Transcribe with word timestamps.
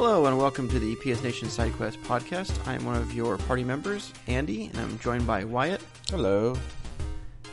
Hello 0.00 0.26
and 0.26 0.38
welcome 0.38 0.68
to 0.68 0.78
the 0.78 0.94
PS 0.94 1.24
Nation 1.24 1.48
SideQuest 1.48 1.98
podcast. 2.04 2.64
I 2.68 2.74
am 2.74 2.84
one 2.84 2.94
of 2.94 3.12
your 3.12 3.36
party 3.36 3.64
members, 3.64 4.12
Andy, 4.28 4.66
and 4.66 4.78
I'm 4.78 4.96
joined 5.00 5.26
by 5.26 5.42
Wyatt. 5.42 5.80
Hello. 6.08 6.56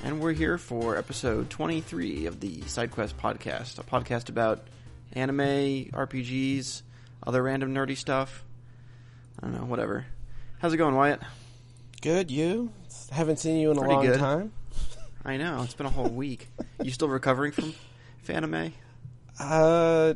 And 0.03 0.19
we're 0.19 0.31
here 0.33 0.59
for 0.59 0.95
episode 0.95 1.49
23 1.49 2.27
of 2.27 2.41
the 2.41 2.57
SideQuest 2.57 3.15
podcast, 3.15 3.79
a 3.79 3.83
podcast 3.83 4.29
about 4.29 4.67
anime, 5.13 5.85
RPGs, 5.91 6.83
other 7.25 7.41
random 7.41 7.73
nerdy 7.73 7.97
stuff. 7.97 8.43
I 9.41 9.47
don't 9.47 9.55
know, 9.59 9.65
whatever. 9.65 10.05
How's 10.59 10.71
it 10.71 10.77
going, 10.77 10.93
Wyatt? 10.93 11.21
Good, 12.03 12.29
you? 12.29 12.71
Haven't 13.11 13.39
seen 13.39 13.57
you 13.57 13.71
in 13.71 13.77
a 13.77 13.79
Pretty 13.79 13.95
long 13.95 14.05
good. 14.05 14.19
time. 14.19 14.51
I 15.25 15.37
know, 15.37 15.63
it's 15.63 15.73
been 15.73 15.87
a 15.87 15.89
whole 15.89 16.09
week. 16.09 16.47
You 16.83 16.91
still 16.91 17.09
recovering 17.09 17.53
from 17.53 17.73
Fanime? 18.27 18.73
Uh, 19.39 20.13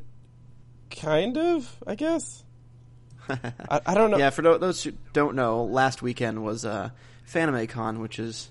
kind 0.90 1.38
of, 1.38 1.76
I 1.86 1.96
guess. 1.96 2.44
I, 3.30 3.82
I 3.86 3.94
don't 3.94 4.12
know. 4.12 4.18
Yeah, 4.18 4.30
for 4.32 4.42
those 4.42 4.84
who 4.84 4.94
don't 5.14 5.36
know, 5.36 5.64
last 5.64 6.02
weekend 6.02 6.44
was 6.44 6.66
uh, 6.66 6.90
FanimeCon, 7.32 8.00
which 8.00 8.20
is 8.20 8.50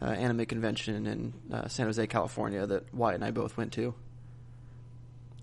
uh, 0.00 0.06
anime 0.06 0.46
convention 0.46 1.06
in 1.06 1.32
uh, 1.52 1.68
San 1.68 1.86
Jose, 1.86 2.06
California, 2.06 2.66
that 2.66 2.92
Wyatt 2.94 3.16
and 3.16 3.24
I 3.24 3.30
both 3.30 3.56
went 3.56 3.72
to. 3.74 3.94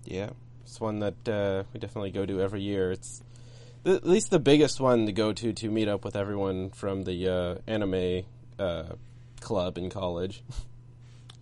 Yeah, 0.04 0.30
it's 0.62 0.80
one 0.80 1.00
that 1.00 1.28
uh, 1.28 1.64
we 1.72 1.80
definitely 1.80 2.10
go 2.10 2.26
to 2.26 2.40
every 2.40 2.60
year. 2.60 2.92
It's 2.92 3.22
th- 3.84 3.96
at 3.96 4.06
least 4.06 4.30
the 4.30 4.38
biggest 4.38 4.80
one 4.80 5.06
to 5.06 5.12
go 5.12 5.32
to 5.32 5.52
to 5.52 5.70
meet 5.70 5.88
up 5.88 6.04
with 6.04 6.14
everyone 6.14 6.70
from 6.70 7.04
the 7.04 7.28
uh, 7.28 7.54
anime 7.66 8.24
uh, 8.58 8.84
club 9.40 9.78
in 9.78 9.90
college. 9.90 10.42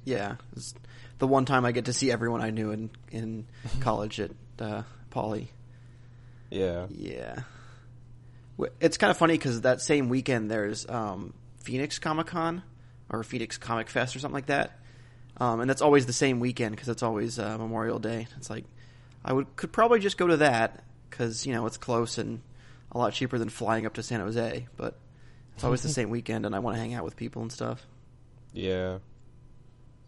Yeah, 0.05 0.35
it's 0.57 0.75
the 1.19 1.29
one 1.29 1.45
time 1.45 1.65
I 1.65 1.71
get 1.71 1.85
to 1.85 1.93
see 1.93 2.11
everyone 2.11 2.41
I 2.41 2.51
knew 2.51 2.73
in 2.73 2.91
in 3.13 3.47
college 3.79 4.19
at 4.19 4.33
uh, 4.63 4.83
Poly. 5.11 5.51
Yeah. 6.51 6.87
Yeah, 6.91 7.43
it's 8.81 8.97
kind 8.99 9.11
of 9.11 9.17
funny 9.17 9.35
because 9.35 9.63
that 9.63 9.81
same 9.81 10.09
weekend 10.09 10.51
there's 10.51 10.89
um, 10.89 11.33
Phoenix 11.63 11.99
Comic 11.99 12.27
Con 12.29 12.63
or 13.09 13.23
Phoenix 13.23 13.59
Comic 13.59 13.89
Fest 13.89 14.15
or 14.15 14.19
something 14.19 14.35
like 14.35 14.47
that, 14.47 14.79
um, 15.39 15.61
and 15.61 15.69
that's 15.69 15.83
always 15.83 16.07
the 16.07 16.13
same 16.13 16.41
weekend 16.41 16.75
because 16.75 16.89
it's 16.89 17.03
always 17.03 17.39
uh, 17.39 17.57
Memorial 17.59 17.99
Day. 17.99 18.27
It's 18.37 18.51
like 18.51 18.65
I 19.25 19.33
would 19.33 19.55
could 19.57 19.73
probably 19.73 20.01
just 20.01 20.19
go 20.19 20.27
to 20.27 20.39
that 20.39 20.85
because 21.09 21.47
you 21.47 21.53
know 21.53 21.67
it's 21.67 21.77
close 21.79 22.19
and 22.19 22.41
a 22.93 22.99
lot 22.99 23.13
cheaper 23.13 23.39
than 23.39 23.49
flying 23.49 23.87
up 23.87 23.95
to 23.95 24.03
San 24.03 24.21
Jose, 24.21 24.67
but 24.77 24.99
it's 25.55 25.65
always 25.65 25.83
the 25.83 25.89
same 26.01 26.11
weekend, 26.11 26.47
and 26.47 26.55
I 26.55 26.59
want 26.59 26.77
to 26.77 26.81
hang 26.81 26.95
out 26.95 27.05
with 27.05 27.17
people 27.17 27.43
and 27.43 27.53
stuff. 27.53 27.87
Yeah. 28.53 28.99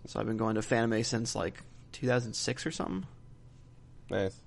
So 0.06 0.20
I've 0.20 0.27
been 0.27 0.36
going 0.36 0.56
to 0.56 0.60
Fanime 0.60 1.05
since 1.05 1.34
like 1.34 1.62
2006 1.92 2.66
or 2.66 2.70
something. 2.70 3.06
Nice. 4.10 4.38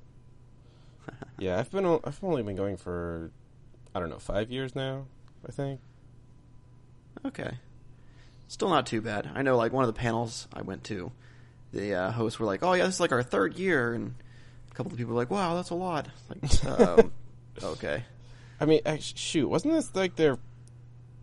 yeah, 1.40 1.60
I've 1.60 1.72
been 1.72 1.86
I've 1.86 2.20
only 2.24 2.44
been 2.44 2.56
going 2.56 2.78
for 2.78 3.32
I 3.94 4.00
don't 4.00 4.10
know 4.10 4.20
five 4.20 4.52
years 4.52 4.76
now. 4.76 5.06
I 5.48 5.52
think. 5.52 5.80
Okay. 7.26 7.52
Still 8.48 8.70
not 8.70 8.86
too 8.86 9.02
bad. 9.02 9.30
I 9.34 9.42
know, 9.42 9.58
like, 9.58 9.74
one 9.74 9.84
of 9.84 9.88
the 9.88 10.00
panels 10.00 10.48
I 10.54 10.62
went 10.62 10.84
to, 10.86 11.12
the 11.74 11.94
uh, 11.96 12.12
hosts 12.12 12.40
were 12.40 12.46
like, 12.46 12.64
oh, 12.64 12.74
yeah, 12.74 12.86
this 12.86 12.96
is 12.96 13.00
like 13.02 13.12
our 13.12 13.24
third 13.24 13.58
year. 13.58 13.94
And 13.94 14.16
a 14.72 14.74
couple 14.74 14.94
of 14.94 14.98
people 14.98 15.14
were 15.14 15.20
like, 15.20 15.32
wow, 15.32 15.56
that's 15.56 15.70
a 15.70 15.76
lot. 15.76 16.08
Like, 16.30 16.66
um, 16.80 17.12
okay. 17.62 18.04
I 18.60 18.66
mean, 18.66 18.82
shoot, 19.00 19.48
wasn't 19.48 19.74
this 19.74 19.96
like 19.96 20.16
their 20.16 20.38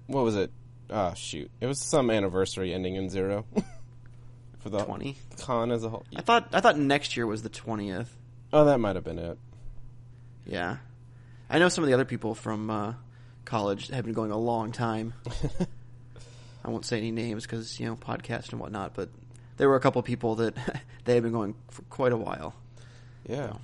what 0.06 0.24
was 0.24 0.36
it? 0.36 0.50
Ah, 0.90 1.14
shoot, 1.14 1.50
it 1.60 1.66
was 1.66 1.80
some 1.80 2.10
anniversary 2.10 2.72
ending 2.72 2.94
in 2.94 3.08
zero 3.08 3.44
for 4.58 4.68
the 4.68 4.84
20? 4.84 5.16
con 5.38 5.72
as 5.72 5.82
a 5.82 5.88
whole. 5.88 6.04
I 6.14 6.20
thought 6.20 6.48
I 6.52 6.60
thought 6.60 6.78
next 6.78 7.16
year 7.16 7.26
was 7.26 7.42
the 7.42 7.50
20th. 7.50 8.08
Oh, 8.52 8.66
that 8.66 8.78
might 8.78 8.94
have 8.94 9.04
been 9.04 9.18
it. 9.18 9.38
Yeah. 10.46 10.76
I 11.50 11.58
know 11.58 11.68
some 11.68 11.84
of 11.84 11.88
the 11.88 11.94
other 11.94 12.04
people 12.04 12.34
from 12.34 12.70
uh, 12.70 12.94
college 13.44 13.88
have 13.88 14.04
been 14.04 14.14
going 14.14 14.30
a 14.30 14.38
long 14.38 14.72
time. 14.72 15.14
I 16.64 16.70
won't 16.70 16.86
say 16.86 16.96
any 16.98 17.10
names 17.10 17.44
because, 17.44 17.78
you 17.78 17.86
know, 17.86 17.96
podcast 17.96 18.50
and 18.52 18.60
whatnot, 18.60 18.94
but 18.94 19.08
there 19.58 19.68
were 19.68 19.76
a 19.76 19.80
couple 19.80 19.98
of 20.00 20.06
people 20.06 20.36
that 20.36 20.54
they 21.04 21.14
had 21.14 21.22
been 21.22 21.32
going 21.32 21.54
for 21.68 21.82
quite 21.82 22.12
a 22.12 22.16
while. 22.16 22.54
Yeah, 23.28 23.54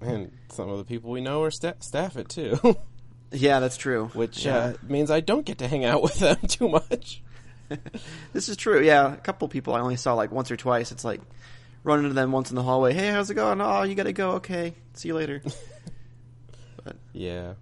and 0.00 0.32
some 0.50 0.68
of 0.70 0.78
the 0.78 0.84
people 0.84 1.10
we 1.10 1.20
know 1.20 1.42
are 1.42 1.50
sta- 1.50 1.74
staff 1.80 2.16
it 2.16 2.28
too, 2.28 2.58
Yeah, 3.32 3.60
that's 3.60 3.76
true. 3.76 4.06
which 4.14 4.44
Yeah. 4.44 4.56
uh, 4.56 4.72
means 4.82 5.10
I 5.10 5.20
don't 5.20 5.44
get 5.46 5.58
to 5.58 5.68
hang 5.68 5.84
out 5.84 6.02
with 6.02 6.18
them 6.18 6.36
too 6.48 6.68
much. 6.68 7.22
this 8.32 8.48
is 8.48 8.56
true. 8.56 8.82
Yeah, 8.82 9.12
a 9.12 9.16
couple 9.18 9.46
people 9.48 9.74
I 9.74 9.80
only 9.80 9.96
saw 9.96 10.14
like 10.14 10.32
once 10.32 10.50
or 10.50 10.56
twice. 10.56 10.90
It's 10.92 11.04
like 11.04 11.20
run 11.84 12.00
into 12.00 12.12
them 12.14 12.32
once 12.32 12.50
in 12.50 12.56
the 12.56 12.62
hallway. 12.62 12.92
Hey, 12.92 13.08
how's 13.08 13.30
it 13.30 13.34
going? 13.34 13.60
Oh, 13.60 13.82
you 13.84 13.94
gotta 13.94 14.12
go. 14.12 14.32
Okay, 14.32 14.74
see 14.94 15.08
you 15.08 15.14
later. 15.14 15.42
But 16.84 16.96
Yeah. 17.12 17.54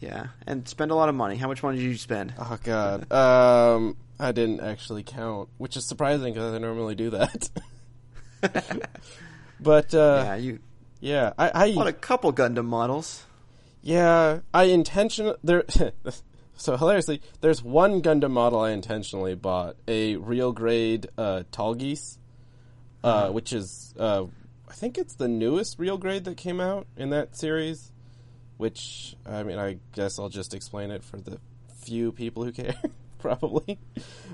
yeah, 0.00 0.28
and 0.46 0.68
spend 0.68 0.90
a 0.90 0.94
lot 0.94 1.08
of 1.08 1.14
money. 1.14 1.36
How 1.36 1.48
much 1.48 1.62
money 1.62 1.78
did 1.78 1.84
you 1.84 1.96
spend? 1.96 2.34
Oh 2.38 2.58
God. 2.62 3.10
um, 3.12 3.96
I 4.18 4.32
didn't 4.32 4.60
actually 4.60 5.02
count, 5.02 5.48
which 5.58 5.76
is 5.76 5.86
surprising 5.86 6.34
because 6.34 6.54
I 6.54 6.58
normally 6.58 6.94
do 6.94 7.10
that. 7.10 7.48
but 9.60 9.94
uh, 9.94 10.22
yeah, 10.26 10.34
you 10.36 10.58
yeah, 11.00 11.32
I, 11.38 11.66
I 11.66 11.74
bought 11.74 11.86
a 11.86 11.92
couple 11.92 12.32
Gundam 12.32 12.66
models. 12.66 13.24
Yeah, 13.82 14.40
I 14.52 14.64
intention 14.64 15.34
there. 15.42 15.64
so 16.56 16.76
hilariously, 16.76 17.22
there's 17.40 17.62
one 17.62 18.02
Gundam 18.02 18.32
model 18.32 18.60
I 18.60 18.70
intentionally 18.70 19.34
bought, 19.34 19.76
a 19.88 20.16
real 20.16 20.52
grade 20.52 21.08
uh, 21.16 21.44
Tallgeese, 21.52 22.18
uh, 23.02 23.30
which 23.30 23.54
is 23.54 23.94
uh, 23.98 24.24
I 24.68 24.72
think 24.74 24.98
it's 24.98 25.14
the 25.14 25.28
newest 25.28 25.78
real 25.78 25.96
grade 25.96 26.24
that 26.24 26.36
came 26.36 26.60
out 26.60 26.86
in 26.96 27.10
that 27.10 27.36
series. 27.36 27.89
Which 28.60 29.16
I 29.24 29.42
mean, 29.42 29.58
I 29.58 29.78
guess 29.94 30.18
I'll 30.18 30.28
just 30.28 30.52
explain 30.52 30.90
it 30.90 31.02
for 31.02 31.16
the 31.16 31.38
few 31.78 32.12
people 32.12 32.44
who 32.44 32.52
care, 32.52 32.74
probably. 33.18 33.78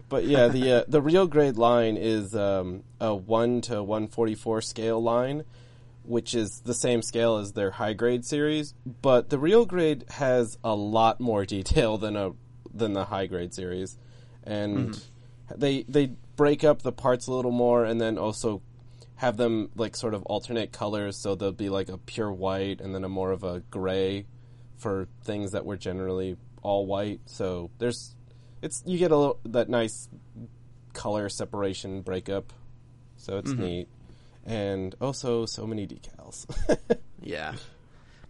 But 0.08 0.24
yeah, 0.24 0.48
the 0.48 0.72
uh, 0.72 0.84
the 0.88 1.00
real 1.00 1.28
grade 1.28 1.56
line 1.56 1.96
is 1.96 2.34
um, 2.34 2.82
a 3.00 3.14
one 3.14 3.60
to 3.62 3.84
one 3.84 4.08
forty 4.08 4.34
four 4.34 4.60
scale 4.60 5.00
line 5.00 5.44
which 6.06 6.34
is 6.34 6.60
the 6.60 6.74
same 6.74 7.02
scale 7.02 7.36
as 7.36 7.52
their 7.52 7.72
high 7.72 7.92
grade 7.92 8.24
series, 8.24 8.74
but 9.02 9.28
the 9.28 9.38
real 9.38 9.66
grade 9.66 10.04
has 10.10 10.56
a 10.62 10.74
lot 10.74 11.20
more 11.20 11.44
detail 11.44 11.98
than 11.98 12.16
a 12.16 12.32
than 12.72 12.92
the 12.92 13.04
high 13.04 13.26
grade 13.26 13.54
series, 13.54 13.96
and 14.44 15.02
they 15.54 15.82
they 15.88 16.12
break 16.36 16.64
up 16.64 16.82
the 16.82 16.92
parts 16.92 17.26
a 17.26 17.32
little 17.32 17.50
more, 17.50 17.84
and 17.84 18.00
then 18.00 18.18
also 18.18 18.62
have 19.16 19.36
them 19.36 19.70
like 19.74 19.96
sort 19.96 20.14
of 20.14 20.22
alternate 20.24 20.72
colors, 20.72 21.16
so 21.16 21.34
there'll 21.34 21.52
be 21.52 21.68
like 21.68 21.88
a 21.88 21.98
pure 21.98 22.32
white 22.32 22.80
and 22.80 22.94
then 22.94 23.04
a 23.04 23.08
more 23.08 23.32
of 23.32 23.44
a 23.44 23.60
gray 23.70 24.26
for 24.76 25.08
things 25.24 25.52
that 25.52 25.64
were 25.64 25.76
generally 25.76 26.36
all 26.62 26.86
white. 26.86 27.20
So 27.26 27.70
there's 27.78 28.14
it's 28.62 28.82
you 28.86 28.98
get 28.98 29.10
a 29.10 29.16
little 29.16 29.40
that 29.46 29.68
nice 29.68 30.08
color 30.92 31.28
separation 31.28 32.02
breakup, 32.02 32.52
so 33.16 33.38
it's 33.38 33.50
neat 33.52 33.88
and 34.46 34.94
also 35.00 35.44
so 35.44 35.66
many 35.66 35.86
decals. 35.86 36.46
Yeah, 37.22 37.54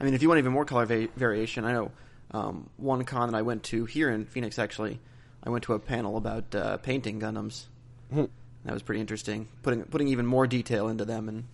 I 0.00 0.04
mean, 0.04 0.14
if 0.14 0.22
you 0.22 0.28
want 0.28 0.38
even 0.38 0.52
more 0.52 0.64
color 0.64 0.86
va- 0.86 1.08
variation, 1.16 1.66
I 1.66 1.72
know 1.72 1.90
um, 2.30 2.70
one 2.78 3.04
con 3.04 3.30
that 3.30 3.36
I 3.36 3.42
went 3.42 3.62
to 3.64 3.84
here 3.84 4.08
in 4.08 4.24
Phoenix. 4.24 4.58
Actually, 4.58 5.00
I 5.42 5.50
went 5.50 5.64
to 5.64 5.74
a 5.74 5.78
panel 5.78 6.16
about 6.16 6.54
uh, 6.54 6.78
painting 6.78 7.20
Gundams. 7.20 7.66
That 8.66 8.72
was 8.74 8.82
pretty 8.82 9.00
interesting. 9.00 9.48
Putting 9.62 9.82
putting 9.84 10.08
even 10.08 10.26
more 10.26 10.46
detail 10.46 10.88
into 10.88 11.04
them, 11.04 11.28
and 11.28 11.44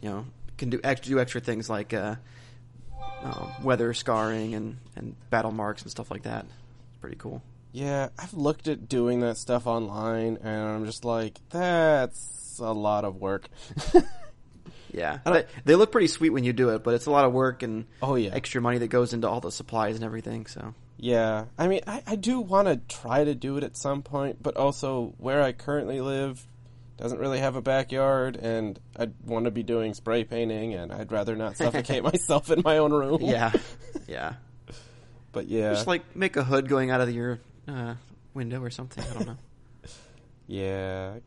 you 0.00 0.08
know, 0.10 0.26
can 0.58 0.70
do 0.70 0.80
ex- 0.82 1.00
do 1.02 1.18
extra 1.20 1.40
things 1.40 1.68
like 1.68 1.92
uh, 1.94 2.16
uh, 3.22 3.46
weather 3.62 3.92
scarring 3.94 4.54
and 4.54 4.78
and 4.96 5.14
battle 5.30 5.52
marks 5.52 5.82
and 5.82 5.90
stuff 5.90 6.10
like 6.10 6.22
that. 6.22 6.44
It's 6.90 6.98
pretty 7.00 7.16
cool. 7.16 7.42
yeah, 7.72 8.08
I've 8.18 8.34
looked 8.34 8.66
at 8.68 8.88
doing 8.88 9.20
that 9.20 9.36
stuff 9.36 9.66
online, 9.66 10.38
and 10.42 10.68
I'm 10.68 10.86
just 10.86 11.04
like, 11.04 11.38
that's 11.50 12.58
a 12.62 12.72
lot 12.72 13.04
of 13.04 13.16
work. 13.16 13.48
Yeah, 14.92 15.18
they, 15.24 15.44
they 15.64 15.74
look 15.76 15.92
pretty 15.92 16.08
sweet 16.08 16.30
when 16.30 16.42
you 16.42 16.52
do 16.52 16.70
it, 16.70 16.82
but 16.82 16.94
it's 16.94 17.06
a 17.06 17.12
lot 17.12 17.24
of 17.24 17.32
work 17.32 17.62
and 17.62 17.84
Oh, 18.02 18.16
yeah. 18.16 18.30
extra 18.32 18.60
money 18.60 18.78
that 18.78 18.88
goes 18.88 19.12
into 19.12 19.28
all 19.28 19.40
the 19.40 19.52
supplies 19.52 19.94
and 19.94 20.02
everything. 20.04 20.46
So 20.46 20.74
yeah, 20.96 21.44
I 21.56 21.68
mean, 21.68 21.82
I, 21.86 22.02
I 22.08 22.16
do 22.16 22.40
want 22.40 22.66
to 22.66 22.76
try 22.92 23.22
to 23.22 23.36
do 23.36 23.56
it 23.56 23.62
at 23.62 23.76
some 23.76 24.02
point, 24.02 24.42
but 24.42 24.56
also 24.56 25.14
where 25.18 25.42
I 25.42 25.52
currently 25.52 26.00
live 26.00 26.44
doesn't 27.00 27.18
really 27.18 27.38
have 27.38 27.56
a 27.56 27.62
backyard, 27.62 28.36
and 28.36 28.78
I'd 28.96 29.14
want 29.24 29.46
to 29.46 29.50
be 29.50 29.62
doing 29.62 29.94
spray 29.94 30.22
painting, 30.24 30.74
and 30.74 30.92
I'd 30.92 31.10
rather 31.10 31.34
not 31.34 31.56
suffocate 31.56 32.02
myself 32.12 32.50
in 32.50 32.62
my 32.64 32.78
own 32.78 32.92
room. 32.92 33.18
yeah, 33.22 33.52
yeah. 34.06 34.34
but 35.32 35.48
yeah, 35.48 35.70
Just 35.72 35.86
like 35.86 36.14
make 36.14 36.36
a 36.36 36.44
hood 36.44 36.68
going 36.68 36.90
out 36.90 37.00
of 37.00 37.10
your 37.10 37.40
uh, 37.66 37.94
window 38.34 38.62
or 38.62 38.70
something. 38.70 39.02
I 39.04 39.12
don't 39.14 39.26
know. 39.26 39.36
Yeah, 40.46 41.18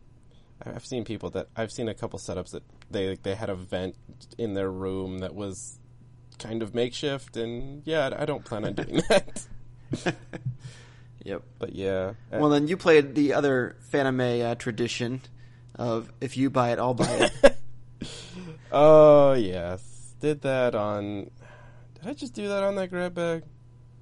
I've 0.66 0.86
seen 0.86 1.06
people 1.06 1.30
that 1.30 1.48
I've 1.56 1.72
seen 1.72 1.88
a 1.88 1.94
couple 1.94 2.20
setups 2.20 2.52
that 2.52 2.64
they 2.92 3.16
they 3.24 3.36
had 3.36 3.50
a 3.50 3.56
vent 3.56 3.96
in 4.38 4.54
their 4.54 4.70
room 4.70 5.20
that 5.20 5.34
was 5.34 5.80
kind 6.40 6.62
of 6.62 6.76
makeshift, 6.76 7.38
and 7.38 7.84
yeah, 7.86 8.10
I 8.18 8.26
don't 8.26 8.44
plan 8.44 8.66
on 8.66 8.74
doing 8.74 9.02
that. 9.08 9.46
yep. 11.24 11.44
But 11.58 11.74
yeah, 11.74 12.14
Well, 12.32 12.50
then 12.50 12.68
you 12.68 12.76
played 12.76 13.16
the 13.16 13.34
other 13.34 13.78
Fanime 13.94 14.44
uh, 14.44 14.56
tradition 14.56 15.22
of 15.76 16.12
if 16.22 16.38
you 16.38 16.50
buy 16.50 16.72
it, 16.72 16.80
I'll 16.80 16.94
buy 16.94 17.32
it. 17.44 17.58
oh 18.72 19.34
yes, 19.34 20.14
did 20.20 20.42
that 20.42 20.76
on. 20.76 21.30
Did 21.96 22.08
I 22.08 22.14
just 22.14 22.34
do 22.34 22.48
that 22.50 22.64
on 22.64 22.76
that 22.76 22.90
grab 22.90 23.14
bag? 23.14 23.44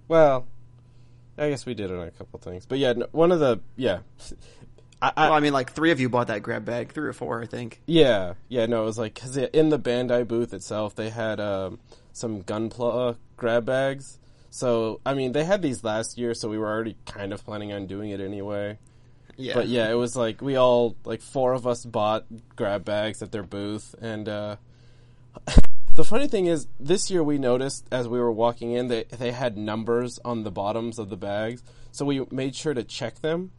Well, 0.07 0.47
I 1.38 1.50
guess 1.50 1.65
we 1.65 1.73
did 1.73 1.91
it 1.91 1.97
on 1.97 2.07
a 2.07 2.12
couple 2.12 2.39
things, 2.39 2.65
but 2.65 2.79
yeah, 2.79 2.94
no, 2.94 3.07
one 3.12 3.31
of 3.31 3.39
the 3.39 3.59
yeah, 3.75 4.00
I, 5.01 5.12
I, 5.15 5.25
well, 5.25 5.33
I 5.33 5.39
mean, 5.39 5.53
like 5.53 5.71
three 5.71 5.91
of 5.91 6.00
you 6.00 6.09
bought 6.09 6.27
that 6.27 6.44
grab 6.44 6.65
bag, 6.65 6.91
three 6.91 7.07
or 7.07 7.13
four, 7.13 7.41
I 7.41 7.45
think. 7.45 7.81
yeah, 7.88 8.33
yeah. 8.50 8.65
No, 8.68 8.83
it 8.83 8.85
was 8.85 8.97
like 9.00 9.15
because 9.15 9.35
in 9.38 9.69
the 9.69 9.79
Bandai 9.79 10.27
booth 10.27 10.53
itself, 10.53 10.95
they 10.95 11.09
had 11.09 11.39
um, 11.39 11.79
some 12.13 12.44
Gunpla 12.44 13.18
grab 13.38 13.65
bags. 13.65 14.19
So 14.50 15.00
I 15.06 15.13
mean, 15.13 15.31
they 15.31 15.45
had 15.45 15.62
these 15.62 15.83
last 15.83 16.18
year, 16.18 16.33
so 16.33 16.50
we 16.50 16.57
were 16.57 16.68
already 16.68 16.97
kind 17.06 17.33
of 17.33 17.44
planning 17.44 17.71
on 17.71 17.88
doing 17.88 18.12
it 18.12 18.19
anyway. 18.19 18.77
Yeah, 19.41 19.55
But 19.55 19.67
yeah, 19.67 19.89
it 19.89 19.95
was 19.95 20.15
like 20.15 20.41
we 20.41 20.55
all 20.55 20.95
like 21.03 21.21
four 21.21 21.53
of 21.53 21.65
us 21.65 21.83
bought 21.83 22.25
grab 22.55 22.85
bags 22.85 23.21
at 23.21 23.31
their 23.31 23.43
booth, 23.43 23.95
and 23.99 24.29
uh, 24.29 24.55
the 25.95 26.03
funny 26.03 26.27
thing 26.27 26.45
is, 26.45 26.67
this 26.79 27.09
year 27.09 27.23
we 27.23 27.38
noticed 27.39 27.88
as 27.91 28.07
we 28.07 28.19
were 28.19 28.31
walking 28.31 28.71
in, 28.73 28.88
they 28.88 29.05
they 29.05 29.31
had 29.31 29.57
numbers 29.57 30.19
on 30.23 30.43
the 30.43 30.51
bottoms 30.51 30.99
of 30.99 31.09
the 31.09 31.17
bags, 31.17 31.63
so 31.91 32.05
we 32.05 32.25
made 32.29 32.55
sure 32.55 32.75
to 32.75 32.83
check 32.83 33.21
them 33.21 33.51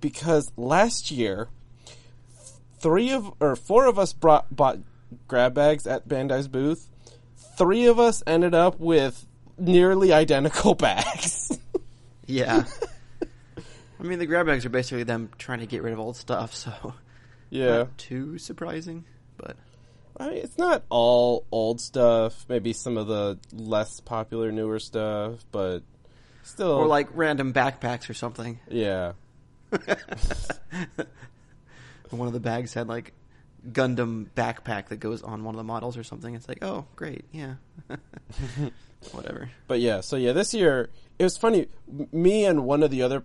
because 0.00 0.50
last 0.56 1.10
year 1.10 1.48
three 2.80 3.12
of 3.12 3.32
or 3.40 3.54
four 3.54 3.86
of 3.86 3.98
us 3.98 4.12
brought 4.12 4.54
bought 4.54 4.78
grab 5.28 5.54
bags 5.54 5.86
at 5.86 6.08
Bandai's 6.08 6.48
booth. 6.48 6.88
Three 7.56 7.86
of 7.86 8.00
us 8.00 8.22
ended 8.26 8.54
up 8.54 8.80
with 8.80 9.26
nearly 9.56 10.12
identical 10.12 10.74
bags. 10.88 11.56
yeah. 12.26 12.64
I 14.02 14.04
mean, 14.06 14.18
the 14.18 14.26
grab 14.26 14.46
bags 14.46 14.66
are 14.66 14.70
basically 14.70 15.04
them 15.04 15.30
trying 15.38 15.60
to 15.60 15.66
get 15.66 15.82
rid 15.82 15.92
of 15.92 16.00
old 16.00 16.16
stuff, 16.16 16.54
so 16.54 16.94
yeah. 17.50 17.78
not 17.78 17.98
too 17.98 18.36
surprising. 18.36 19.04
But 19.36 19.56
I 20.18 20.28
mean, 20.28 20.38
it's 20.38 20.58
not 20.58 20.82
all 20.90 21.46
old 21.52 21.80
stuff. 21.80 22.44
Maybe 22.48 22.72
some 22.72 22.96
of 22.96 23.06
the 23.06 23.38
less 23.52 24.00
popular, 24.00 24.50
newer 24.50 24.80
stuff, 24.80 25.44
but 25.52 25.84
still. 26.42 26.72
or 26.72 26.86
like 26.88 27.10
random 27.14 27.52
backpacks 27.52 28.10
or 28.10 28.14
something. 28.14 28.58
yeah, 28.68 29.12
One 32.10 32.26
of 32.26 32.34
the 32.34 32.40
bags 32.40 32.74
had 32.74 32.88
like 32.88 33.12
Gundam 33.70 34.26
backpack 34.36 34.88
that 34.88 34.96
goes 34.96 35.22
on 35.22 35.44
one 35.44 35.54
of 35.54 35.58
the 35.58 35.64
models 35.64 35.96
or 35.96 36.02
something. 36.02 36.34
It's 36.34 36.48
like, 36.48 36.58
oh, 36.62 36.86
great, 36.96 37.24
yeah, 37.30 37.54
whatever. 39.12 39.50
but 39.68 39.78
yeah. 39.80 40.00
So 40.00 40.16
yeah, 40.16 40.32
this 40.32 40.52
year 40.52 40.90
it 41.20 41.24
was 41.24 41.36
funny. 41.36 41.68
M- 41.88 42.08
Me 42.10 42.44
and 42.44 42.64
one 42.64 42.82
of 42.82 42.90
the 42.90 43.02
other 43.02 43.22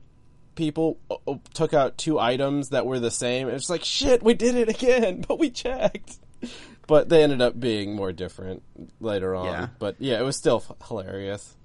people 0.58 1.00
uh, 1.10 1.16
uh, 1.26 1.36
took 1.54 1.74
out 1.74 1.98
two 1.98 2.20
items 2.20 2.70
that 2.70 2.86
were 2.86 3.00
the 3.00 3.12
same. 3.12 3.48
It's 3.48 3.70
like 3.70 3.86
shit, 3.86 4.22
we 4.22 4.34
did 4.34 4.56
it 4.56 4.68
again, 4.68 5.22
but 5.28 5.40
we 5.40 5.50
checked. 5.50 6.18
But 6.86 7.08
they 7.08 7.24
ended 7.24 7.42
up 7.42 7.58
being 7.58 7.96
more 7.96 8.12
different 8.12 8.64
later 9.00 9.34
on. 9.36 9.46
Yeah. 9.46 9.68
But 9.80 9.96
yeah, 10.00 10.20
it 10.20 10.24
was 10.24 10.36
still 10.36 10.64
hilarious. 10.88 11.56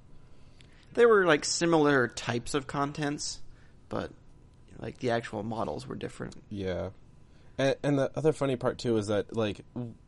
They 0.94 1.06
were 1.06 1.24
like 1.24 1.44
similar 1.44 2.08
types 2.08 2.54
of 2.54 2.66
contents, 2.66 3.40
but 3.88 4.10
like 4.78 4.98
the 4.98 5.10
actual 5.10 5.42
models 5.42 5.86
were 5.86 5.94
different. 5.94 6.36
Yeah. 6.50 6.90
And, 7.58 7.76
and 7.82 7.98
the 7.98 8.10
other 8.16 8.32
funny 8.32 8.56
part 8.56 8.78
too 8.78 8.96
is 8.96 9.06
that 9.08 9.34
like 9.36 9.64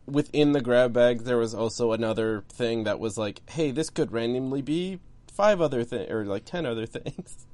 within 0.07 0.53
the 0.53 0.61
grab 0.61 0.93
bag 0.93 1.21
there 1.21 1.39
was 1.39 1.55
also 1.55 1.93
another 1.93 2.45
thing 2.49 2.85
that 2.85 3.01
was 3.01 3.17
like, 3.17 3.41
hey, 3.49 3.71
this 3.71 3.91
could 3.91 4.13
randomly 4.13 4.63
be 4.63 5.01
five 5.33 5.61
other 5.61 5.85
things 5.85 6.11
or 6.11 6.25
like 6.25 6.45
ten 6.45 6.67
other 6.67 6.87
things. 6.87 7.47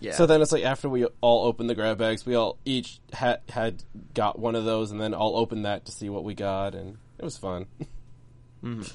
Yeah. 0.00 0.12
So 0.12 0.24
then 0.26 0.40
it's 0.42 0.50
like 0.52 0.64
after 0.64 0.88
we 0.88 1.04
all 1.20 1.46
opened 1.46 1.68
the 1.68 1.74
grab 1.74 1.98
bags, 1.98 2.24
we 2.24 2.34
all 2.34 2.56
each 2.64 2.98
had 3.12 3.40
had 3.48 3.82
got 4.14 4.38
one 4.38 4.54
of 4.54 4.64
those, 4.64 4.90
and 4.90 5.00
then 5.00 5.12
all 5.14 5.36
opened 5.36 5.64
that 5.66 5.84
to 5.86 5.92
see 5.92 6.08
what 6.08 6.24
we 6.24 6.34
got, 6.34 6.74
and 6.74 6.96
it 7.18 7.24
was 7.24 7.36
fun. 7.36 7.66
Mhm. 8.64 8.92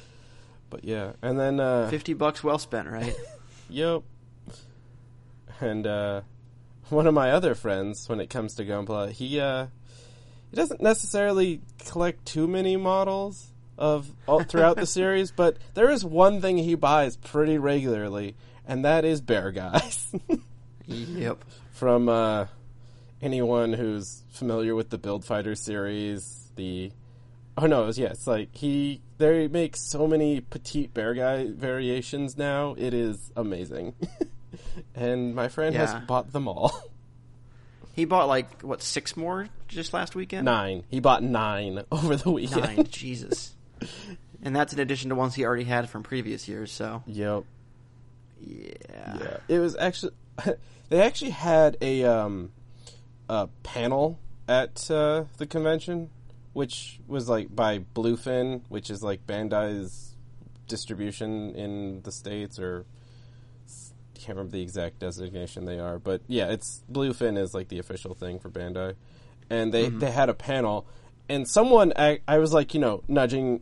But 0.69 0.83
yeah, 0.83 1.13
and 1.23 1.39
then 1.39 1.59
uh, 1.59 1.89
fifty 1.89 2.13
bucks 2.13 2.43
well 2.43 2.59
spent, 2.59 2.87
right? 2.87 3.15
Yep. 3.69 4.03
And 5.59 5.87
uh, 5.87 6.21
one 6.89 7.07
of 7.07 7.13
my 7.15 7.31
other 7.31 7.55
friends, 7.55 8.07
when 8.07 8.19
it 8.19 8.29
comes 8.29 8.55
to 8.55 8.65
Gunpla, 8.65 9.11
he 9.11 9.39
uh, 9.39 9.67
he 10.51 10.55
doesn't 10.55 10.81
necessarily 10.81 11.61
collect 11.85 12.25
too 12.25 12.47
many 12.47 12.77
models 12.77 13.47
of 13.77 14.07
all, 14.27 14.43
throughout 14.43 14.77
the 14.77 14.85
series, 14.99 15.31
but 15.31 15.57
there 15.73 15.89
is 15.89 16.05
one 16.05 16.41
thing 16.41 16.57
he 16.57 16.75
buys 16.75 17.17
pretty 17.17 17.57
regularly, 17.57 18.35
and 18.67 18.85
that 18.85 19.03
is 19.03 19.19
bear 19.21 19.51
guys. 19.51 20.13
Yep. 20.87 21.43
From 21.71 22.09
uh, 22.09 22.45
anyone 23.21 23.73
who's 23.73 24.23
familiar 24.31 24.75
with 24.75 24.89
the 24.89 24.97
Build 24.97 25.25
Fighter 25.25 25.55
series, 25.55 26.49
the 26.55 26.91
oh 27.57 27.65
no, 27.67 27.89
yeah, 27.93 28.07
it's 28.07 28.27
like 28.27 28.49
he 28.55 29.01
they 29.17 29.47
make 29.47 29.75
so 29.75 30.07
many 30.07 30.41
petite 30.41 30.93
bear 30.93 31.13
guy 31.13 31.47
variations 31.51 32.37
now. 32.37 32.75
It 32.77 32.93
is 32.93 33.31
amazing, 33.35 33.93
and 34.95 35.35
my 35.35 35.47
friend 35.47 35.73
Yeah. 35.75 35.85
has 35.87 36.05
bought 36.05 36.31
them 36.31 36.47
all. 36.47 36.71
He 37.93 38.03
bought 38.03 38.27
like 38.27 38.61
what 38.61 38.81
six 38.81 39.15
more 39.15 39.47
just 39.69 39.93
last 39.93 40.15
weekend. 40.15 40.43
nine. 40.43 40.83
He 40.89 40.99
bought 40.99 41.23
nine 41.23 41.81
over 41.93 42.17
the 42.17 42.29
weekend. 42.29 42.75
Nine. 42.75 42.87
Jesus. 42.89 43.55
And 44.43 44.53
that's 44.53 44.73
in 44.73 44.79
addition 44.79 45.11
to 45.11 45.15
ones 45.15 45.33
he 45.33 45.45
already 45.45 45.63
had 45.63 45.89
from 45.89 46.03
previous 46.03 46.45
years. 46.49 46.73
So 46.73 47.03
Yep. 47.07 47.45
yeah. 48.45 49.17
Yeah, 49.17 49.37
it 49.47 49.59
was 49.59 49.77
actually 49.77 50.11
they 50.89 51.01
actually 51.01 51.31
had 51.31 51.77
a 51.81 52.03
um 52.03 52.51
a 53.29 53.47
panel 53.63 54.19
at 54.47 54.89
uh, 54.91 55.25
the 55.37 55.47
convention, 55.47 56.09
which 56.53 56.99
was 57.07 57.27
like 57.27 57.55
by 57.55 57.79
Bluefin, 57.79 58.61
which 58.69 58.89
is 58.89 59.01
like 59.01 59.25
Bandai's 59.25 60.15
distribution 60.67 61.55
in 61.55 62.01
the 62.03 62.11
states, 62.11 62.59
or 62.59 62.85
can't 64.25 64.37
remember 64.37 64.57
the 64.57 64.63
exact 64.63 64.99
designation 64.99 65.65
they 65.65 65.79
are, 65.79 65.99
but 65.99 66.21
yeah, 66.27 66.47
it's 66.49 66.83
Bluefin 66.91 67.37
is 67.37 67.53
like 67.53 67.67
the 67.67 67.77
official 67.79 68.15
thing 68.15 68.39
for 68.39 68.49
Bandai, 68.49 68.95
and 69.49 69.71
they 69.71 69.89
they 69.89 70.11
had 70.11 70.29
a 70.29 70.33
panel, 70.33 70.87
and 71.29 71.47
someone 71.47 71.93
I, 71.95 72.19
I 72.27 72.39
was 72.39 72.51
like 72.51 72.73
you 72.73 72.79
know 72.79 73.03
nudging 73.07 73.61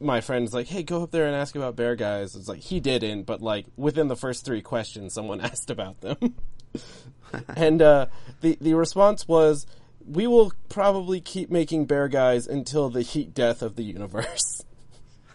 my 0.00 0.20
friends 0.20 0.52
like, 0.52 0.66
hey, 0.68 0.82
go 0.82 1.02
up 1.02 1.10
there 1.10 1.26
and 1.26 1.34
ask 1.34 1.56
about 1.56 1.76
bear 1.76 1.96
guys. 1.96 2.36
It's 2.36 2.48
like 2.48 2.60
he 2.60 2.78
didn't, 2.78 3.24
but 3.24 3.42
like 3.42 3.66
within 3.76 4.08
the 4.08 4.16
first 4.16 4.44
three 4.44 4.62
questions, 4.62 5.14
someone 5.14 5.40
asked 5.52 5.70
about 5.70 6.00
them, 6.00 6.36
and 7.56 7.82
uh, 7.82 8.06
the 8.40 8.56
the 8.60 8.74
response 8.74 9.26
was, 9.26 9.66
"We 10.06 10.26
will 10.26 10.52
probably 10.68 11.20
keep 11.20 11.50
making 11.50 11.86
bear 11.86 12.08
guys 12.08 12.46
until 12.46 12.90
the 12.90 13.02
heat 13.02 13.34
death 13.34 13.62
of 13.62 13.76
the 13.76 13.82
universe." 13.82 14.64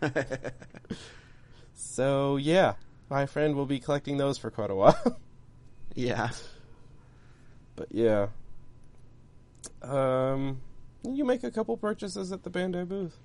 so 1.74 2.38
yeah, 2.38 2.74
my 3.10 3.26
friend 3.26 3.56
will 3.56 3.66
be 3.66 3.80
collecting 3.80 4.18
those 4.18 4.38
for 4.38 4.50
quite 4.52 4.72
a 4.72 4.76
while. 4.76 5.18
Yeah. 5.96 6.30
but 7.76 7.88
yeah, 7.92 8.28
um, 9.82 10.62
you 11.04 11.26
make 11.26 11.44
a 11.44 11.52
couple 11.52 11.76
purchases 11.76 12.32
at 12.32 12.44
the 12.44 12.50
Bandai 12.50 12.88
booth. 12.88 13.18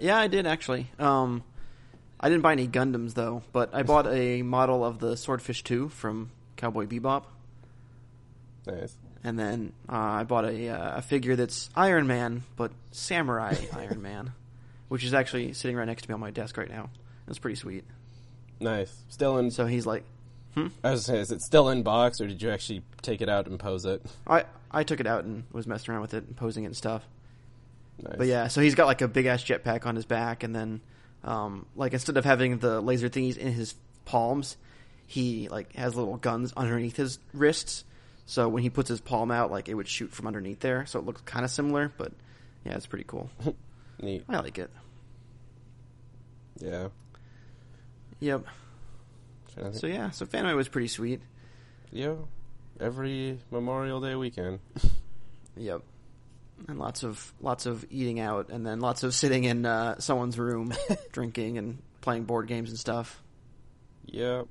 Yeah, 0.00 0.18
I 0.18 0.26
did 0.26 0.46
actually. 0.46 0.90
Um, 0.98 1.44
I 2.18 2.28
didn't 2.28 2.42
buy 2.42 2.52
any 2.52 2.66
Gundams 2.66 3.14
though, 3.14 3.42
but 3.52 3.74
I 3.74 3.82
bought 3.82 4.06
a 4.08 4.42
model 4.42 4.84
of 4.84 4.98
the 4.98 5.16
Swordfish 5.16 5.62
2 5.62 5.88
from 5.90 6.30
Cowboy 6.58 6.84
Bebop, 6.86 7.24
Nice. 8.66 8.94
and 9.24 9.38
then 9.38 9.72
uh, 9.88 9.96
I 9.96 10.24
bought 10.24 10.44
a, 10.44 10.68
uh, 10.68 10.98
a 10.98 11.02
figure 11.02 11.36
that's 11.36 11.70
Iron 11.74 12.06
Man, 12.06 12.42
but 12.56 12.72
Samurai 12.90 13.54
Iron 13.72 14.02
Man, 14.02 14.32
which 14.88 15.04
is 15.04 15.14
actually 15.14 15.54
sitting 15.54 15.76
right 15.76 15.86
next 15.86 16.02
to 16.02 16.10
me 16.10 16.14
on 16.14 16.20
my 16.20 16.30
desk 16.30 16.56
right 16.58 16.68
now. 16.68 16.90
It's 17.26 17.38
pretty 17.38 17.56
sweet. 17.56 17.84
Nice. 18.60 18.94
Still 19.08 19.38
in. 19.38 19.50
So 19.50 19.66
he's 19.66 19.86
like, 19.86 20.02
hmm? 20.54 20.66
I 20.84 20.90
was 20.90 21.06
gonna 21.06 21.16
say, 21.18 21.20
is 21.22 21.32
it 21.32 21.40
still 21.42 21.68
in 21.70 21.82
box, 21.82 22.20
or 22.20 22.26
did 22.26 22.42
you 22.42 22.50
actually 22.50 22.82
take 23.02 23.22
it 23.22 23.28
out 23.28 23.46
and 23.46 23.58
pose 23.58 23.84
it? 23.86 24.04
I 24.26 24.44
I 24.70 24.82
took 24.82 25.00
it 25.00 25.06
out 25.06 25.24
and 25.24 25.44
was 25.52 25.66
messing 25.66 25.92
around 25.92 26.02
with 26.02 26.14
it 26.14 26.24
and 26.26 26.36
posing 26.36 26.64
it 26.64 26.66
and 26.68 26.76
stuff. 26.76 27.02
Nice. 28.02 28.14
But 28.18 28.26
yeah, 28.26 28.48
so 28.48 28.60
he's 28.60 28.74
got 28.74 28.86
like 28.86 29.00
a 29.00 29.08
big 29.08 29.26
ass 29.26 29.42
jetpack 29.42 29.86
on 29.86 29.96
his 29.96 30.04
back, 30.04 30.42
and 30.42 30.54
then 30.54 30.80
um, 31.24 31.66
like 31.76 31.92
instead 31.94 32.16
of 32.16 32.24
having 32.24 32.58
the 32.58 32.80
laser 32.80 33.08
thingies 33.08 33.36
in 33.36 33.52
his 33.52 33.74
palms, 34.04 34.56
he 35.08 35.48
like 35.48 35.72
has 35.74 35.96
little 35.96 36.16
guns 36.18 36.52
underneath 36.56 36.96
his 36.96 37.18
wrists. 37.34 37.82
So 38.26 38.48
when 38.48 38.62
he 38.62 38.70
puts 38.70 38.88
his 38.88 39.00
palm 39.00 39.30
out, 39.32 39.50
like 39.50 39.68
it 39.68 39.74
would 39.74 39.88
shoot 39.88 40.12
from 40.12 40.26
underneath 40.28 40.60
there. 40.60 40.86
So 40.86 41.00
it 41.00 41.04
looks 41.06 41.22
kind 41.22 41.44
of 41.44 41.50
similar, 41.50 41.90
but 41.98 42.12
yeah, 42.64 42.74
it's 42.76 42.86
pretty 42.86 43.04
cool. 43.08 43.30
Neat. 44.00 44.24
I 44.28 44.36
like 44.38 44.58
it. 44.58 44.70
Yeah. 46.60 46.88
Yep. 48.20 48.44
Trying 49.54 49.64
to 49.66 49.70
think- 49.72 49.80
So 49.80 49.86
yeah, 49.86 50.10
so 50.10 50.26
Fanime 50.26 50.54
was 50.56 50.68
pretty 50.68 50.88
sweet. 50.88 51.20
yeah. 51.90 52.14
Every 52.80 53.40
Memorial 53.50 54.00
Day 54.00 54.14
weekend. 54.14 54.60
Yep. 55.56 55.82
And 56.68 56.78
lots 56.78 57.02
of 57.02 57.32
lots 57.40 57.66
of 57.66 57.84
eating 57.90 58.20
out, 58.20 58.50
and 58.50 58.64
then 58.64 58.78
lots 58.78 59.02
of 59.02 59.12
sitting 59.12 59.42
in 59.42 59.66
uh, 59.66 59.98
someone's 59.98 60.38
room, 60.38 60.72
drinking 61.12 61.58
and 61.58 61.78
playing 62.00 62.24
board 62.26 62.46
games 62.46 62.70
and 62.70 62.78
stuff, 62.78 63.20
Yep. 64.06 64.46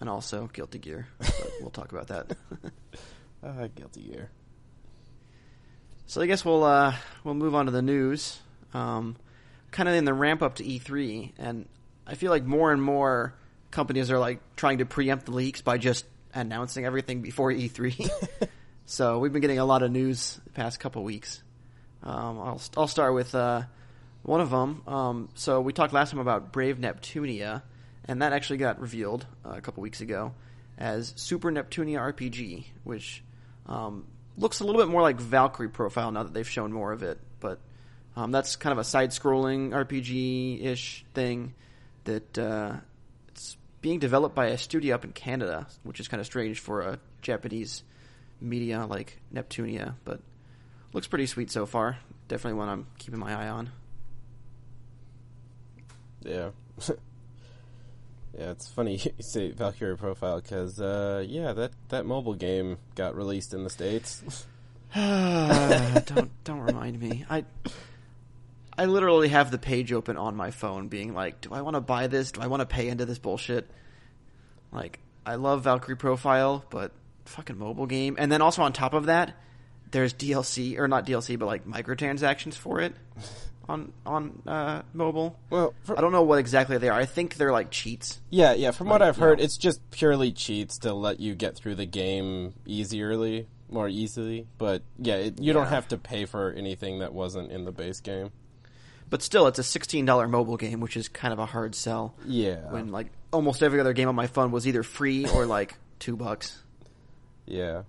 And 0.00 0.08
also 0.08 0.48
Guilty 0.52 0.78
Gear. 0.78 1.06
But 1.18 1.52
we'll 1.60 1.70
talk 1.70 1.92
about 1.92 2.08
that. 2.08 2.36
Ah, 3.42 3.66
guilty 3.74 4.02
gear. 4.02 4.30
So 6.06 6.20
I 6.20 6.26
guess 6.26 6.44
we'll 6.44 6.64
uh, 6.64 6.94
we'll 7.24 7.34
move 7.34 7.54
on 7.54 7.66
to 7.66 7.72
the 7.72 7.82
news. 7.82 8.38
Um, 8.72 9.16
kind 9.70 9.88
of 9.88 9.94
in 9.94 10.04
the 10.04 10.14
ramp 10.14 10.42
up 10.42 10.56
to 10.56 10.64
E3, 10.64 11.32
and 11.38 11.68
I 12.06 12.14
feel 12.14 12.30
like 12.30 12.44
more 12.44 12.72
and 12.72 12.82
more 12.82 13.34
companies 13.70 14.10
are 14.10 14.18
like 14.18 14.40
trying 14.56 14.78
to 14.78 14.86
preempt 14.86 15.26
the 15.26 15.32
leaks 15.32 15.60
by 15.62 15.78
just 15.78 16.04
announcing 16.32 16.84
everything 16.84 17.22
before 17.22 17.50
E3. 17.52 18.08
so 18.86 19.18
we've 19.18 19.32
been 19.32 19.42
getting 19.42 19.58
a 19.58 19.64
lot 19.64 19.82
of 19.82 19.90
news 19.90 20.40
the 20.44 20.52
past 20.52 20.78
couple 20.78 21.02
weeks. 21.02 21.42
Um, 22.02 22.38
I'll 22.38 22.60
I'll 22.76 22.88
start 22.88 23.14
with 23.14 23.34
uh, 23.34 23.62
one 24.22 24.40
of 24.40 24.50
them. 24.50 24.82
Um, 24.86 25.28
so 25.34 25.60
we 25.60 25.72
talked 25.72 25.92
last 25.92 26.10
time 26.10 26.20
about 26.20 26.52
Brave 26.52 26.78
Neptunia, 26.78 27.62
and 28.08 28.22
that 28.22 28.32
actually 28.32 28.58
got 28.58 28.80
revealed 28.80 29.26
uh, 29.44 29.50
a 29.50 29.60
couple 29.60 29.82
weeks 29.82 30.00
ago 30.00 30.32
as 30.78 31.12
Super 31.16 31.50
Neptunia 31.50 31.98
RPG, 31.98 32.66
which 32.84 33.22
um, 33.66 34.06
looks 34.36 34.60
a 34.60 34.64
little 34.64 34.80
bit 34.80 34.88
more 34.88 35.02
like 35.02 35.20
Valkyrie 35.20 35.68
Profile 35.68 36.12
now 36.12 36.22
that 36.22 36.34
they've 36.34 36.48
shown 36.48 36.72
more 36.72 36.92
of 36.92 37.02
it. 37.02 37.18
But 37.40 37.60
um, 38.16 38.30
that's 38.30 38.56
kind 38.56 38.72
of 38.72 38.78
a 38.78 38.84
side-scrolling 38.84 39.70
RPG-ish 39.70 41.04
thing 41.14 41.54
that 42.04 42.38
uh, 42.38 42.76
it's 43.28 43.56
being 43.80 43.98
developed 43.98 44.34
by 44.34 44.46
a 44.46 44.58
studio 44.58 44.94
up 44.94 45.04
in 45.04 45.12
Canada, 45.12 45.66
which 45.82 46.00
is 46.00 46.08
kind 46.08 46.20
of 46.20 46.26
strange 46.26 46.60
for 46.60 46.82
a 46.82 46.98
Japanese 47.22 47.82
media 48.40 48.86
like 48.86 49.18
Neptunia, 49.32 49.94
but 50.04 50.20
looks 50.92 51.06
pretty 51.06 51.26
sweet 51.26 51.50
so 51.50 51.66
far. 51.66 51.98
Definitely 52.28 52.58
one 52.58 52.68
I'm 52.68 52.86
keeping 52.98 53.20
my 53.20 53.34
eye 53.34 53.48
on. 53.48 53.70
Yeah. 56.22 56.50
yeah, 58.38 58.50
it's 58.50 58.68
funny 58.68 58.96
you 58.96 59.12
say 59.20 59.50
Valkyrie 59.50 59.96
Profile 59.96 60.40
because, 60.40 60.80
uh, 60.80 61.24
yeah, 61.26 61.52
that, 61.52 61.72
that 61.88 62.06
mobile 62.06 62.34
game 62.34 62.78
got 62.94 63.16
released 63.16 63.54
in 63.54 63.64
the 63.64 63.70
States. 63.70 64.46
don't 64.94 66.30
don't 66.44 66.60
remind 66.60 66.98
me. 66.98 67.24
I 67.28 67.44
I 68.78 68.86
literally 68.86 69.28
have 69.28 69.50
the 69.50 69.58
page 69.58 69.92
open 69.92 70.16
on 70.16 70.36
my 70.36 70.50
phone, 70.50 70.88
being 70.88 71.12
like, 71.12 71.40
"Do 71.40 71.52
I 71.52 71.60
want 71.62 71.74
to 71.74 71.80
buy 71.80 72.06
this? 72.06 72.32
Do 72.32 72.40
I 72.40 72.46
want 72.46 72.60
to 72.60 72.66
pay 72.66 72.88
into 72.88 73.04
this 73.04 73.18
bullshit?" 73.18 73.68
Like, 74.72 75.00
I 75.26 75.34
love 75.34 75.64
Valkyrie 75.64 75.96
Profile, 75.96 76.64
but 76.70 76.92
fucking 77.24 77.58
mobile 77.58 77.86
game, 77.86 78.16
and 78.18 78.30
then 78.30 78.40
also 78.40 78.62
on 78.62 78.72
top 78.72 78.94
of 78.94 79.06
that, 79.06 79.34
there's 79.90 80.14
DLC 80.14 80.78
or 80.78 80.88
not 80.88 81.04
DLC, 81.04 81.38
but 81.38 81.46
like 81.46 81.66
microtransactions 81.66 82.54
for 82.54 82.80
it 82.80 82.94
on 83.68 83.92
on 84.04 84.42
uh, 84.46 84.82
mobile. 84.94 85.38
Well, 85.50 85.74
for, 85.84 85.98
I 85.98 86.00
don't 86.00 86.12
know 86.12 86.22
what 86.22 86.38
exactly 86.38 86.78
they 86.78 86.88
are. 86.88 86.98
I 86.98 87.06
think 87.06 87.34
they're 87.36 87.52
like 87.52 87.70
cheats. 87.70 88.20
Yeah, 88.30 88.52
yeah. 88.54 88.70
From 88.70 88.88
what 88.88 89.02
I've 89.02 89.16
heard, 89.16 89.38
know. 89.38 89.44
it's 89.44 89.56
just 89.56 89.80
purely 89.90 90.32
cheats 90.32 90.78
to 90.78 90.92
let 90.94 91.20
you 91.20 91.34
get 91.34 91.56
through 91.56 91.74
the 91.76 91.86
game 91.86 92.54
easierly, 92.66 93.46
more 93.68 93.88
easily. 93.88 94.46
But 94.58 94.82
yeah, 94.98 95.16
it, 95.16 95.40
you 95.40 95.52
don't 95.52 95.66
have 95.68 95.88
to 95.88 95.98
pay 95.98 96.24
for 96.24 96.52
anything 96.52 97.00
that 97.00 97.12
wasn't 97.12 97.50
in 97.50 97.64
the 97.64 97.72
base 97.72 98.00
game. 98.00 98.30
But 99.08 99.22
still, 99.22 99.46
it's 99.46 99.58
a 99.58 99.62
sixteen 99.62 100.04
dollar 100.04 100.26
mobile 100.28 100.56
game, 100.56 100.80
which 100.80 100.96
is 100.96 101.08
kind 101.08 101.32
of 101.32 101.38
a 101.38 101.46
hard 101.46 101.74
sell. 101.74 102.14
Yeah, 102.26 102.70
When 102.72 102.90
like 102.90 103.08
almost 103.32 103.62
every 103.62 103.80
other 103.80 103.92
game 103.92 104.08
on 104.08 104.14
my 104.14 104.26
phone 104.26 104.50
was 104.50 104.66
either 104.66 104.82
free 104.82 105.26
or 105.28 105.46
like 105.46 105.74
two 105.98 106.16
bucks. 106.16 106.62
yeah. 107.46 107.82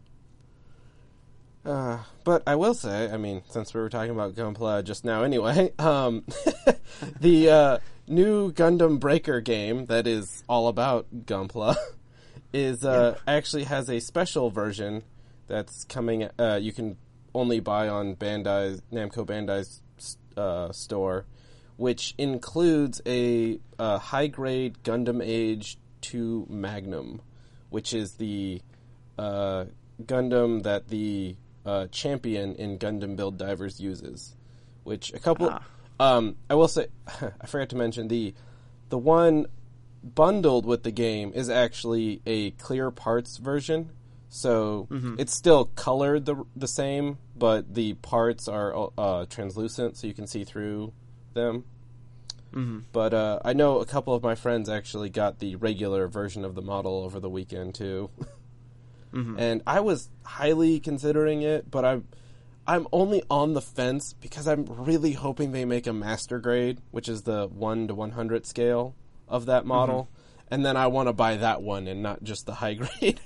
Uh, 1.67 2.00
but 2.24 2.43
I 2.47 2.55
will 2.55 2.74
say, 2.74 3.12
I 3.12 3.17
mean, 3.17 3.43
since 3.50 3.74
we 3.74 3.81
were 3.81 3.89
talking 3.89 4.12
about 4.12 4.36
Gunpla 4.36 4.86
just 4.86 5.03
now, 5.03 5.24
anyway, 5.24 5.74
um, 5.79 6.24
the 7.19 7.50
uh, 7.50 7.77
new 8.07 8.53
Gundam 8.53 9.00
Breaker 9.01 9.41
game 9.41 9.86
that 9.88 10.07
is 10.07 10.43
all 10.47 10.69
about 10.69 11.07
Gunpla 11.25 11.75
is 12.53 12.86
uh, 12.86 13.17
actually 13.27 13.65
has 13.65 13.89
a 13.89 14.00
special 14.00 14.50
version 14.50 15.03
that's 15.47 15.83
coming. 15.83 16.29
Uh, 16.39 16.57
you 16.62 16.71
can 16.71 16.95
only 17.36 17.59
buy 17.59 17.89
on 17.89 18.15
Bandai's 18.15 18.81
Namco 18.93 19.25
Bandai's 19.25 19.81
uh, 20.38 20.71
store, 20.71 21.25
which 21.75 22.15
includes 22.17 23.01
a, 23.05 23.59
uh 23.77 23.97
high 23.97 24.27
grade 24.27 24.77
Gundam 24.83 25.21
Age 25.21 25.77
Two 26.00 26.47
Magnum, 26.50 27.21
which 27.69 27.93
is 27.93 28.13
the 28.13 28.62
uh, 29.17 29.65
Gundam 30.01 30.63
that 30.63 30.88
the 30.88 31.36
uh, 31.67 31.88
champion 31.88 32.55
in 32.55 32.79
Gundam 32.79 33.15
Build 33.15 33.38
Divers 33.38 33.79
uses. 33.79 34.36
Which 34.83 35.13
a 35.13 35.19
couple, 35.19 35.50
Ah. 35.51 35.63
um, 36.00 36.38
I 36.50 36.55
will 36.55 36.69
say, 36.69 36.88
I 37.41 37.45
forgot 37.45 37.69
to 37.69 37.75
mention 37.75 38.07
the 38.07 38.33
the 38.89 38.97
one 38.97 39.47
bundled 40.01 40.65
with 40.65 40.83
the 40.83 40.91
game 40.91 41.33
is 41.36 41.50
actually 41.50 42.21
a 42.25 42.51
clear 42.51 42.89
parts 42.89 43.38
version. 43.38 43.89
So 44.29 44.88
it's 45.17 45.33
still 45.33 45.65
colored 45.65 46.25
the 46.25 46.43
the 46.55 46.67
same, 46.67 47.17
but 47.36 47.74
the 47.74 47.93
parts 47.95 48.47
are 48.47 48.89
uh, 48.97 49.25
translucent, 49.25 49.97
so 49.97 50.07
you 50.07 50.13
can 50.13 50.27
see 50.27 50.43
through 50.43 50.93
them. 51.33 51.63
Mm-hmm. 52.53 52.79
But 52.91 53.13
uh, 53.13 53.39
I 53.43 53.53
know 53.53 53.79
a 53.79 53.86
couple 53.86 54.13
of 54.13 54.24
my 54.24 54.36
friends 54.36 54.69
actually 54.69 55.09
got 55.09 55.39
the 55.39 55.55
regular 55.57 56.07
version 56.07 56.43
of 56.45 56.55
the 56.55 56.62
model 56.62 57.03
over 57.03 57.19
the 57.19 57.29
weekend 57.29 57.75
too, 57.75 58.09
Mm-hmm. 59.14 59.40
and 59.40 59.62
I 59.66 59.80
was 59.80 60.10
highly 60.26 60.80
considering 60.80 61.42
it, 61.42 61.72
but 61.72 61.86
I'm 61.86 62.08
I'm 62.68 62.88
only 62.92 63.24
on 63.30 63.54
the 63.54 63.62
fence 63.62 64.14
because 64.14 64.48
I'm 64.48 64.66
really 64.68 65.14
hoping 65.14 65.54
they 65.54 65.64
make 65.64 65.88
a 65.88 65.94
master 65.94 66.40
grade, 66.40 66.82
which 66.92 67.08
is 67.08 67.22
the 67.24 67.48
one 67.48 67.88
to 67.88 67.96
one 67.96 68.12
hundred 68.12 68.46
scale 68.46 68.96
of 69.28 69.46
that 69.46 69.66
model, 69.66 70.10
and 70.52 70.66
then 70.66 70.76
I 70.76 70.88
want 70.88 71.08
to 71.08 71.14
buy 71.14 71.38
that 71.38 71.62
one 71.62 71.88
and 71.88 72.04
not 72.04 72.24
just 72.24 72.46
the 72.46 72.56
high 72.56 72.74
grade. 73.00 73.22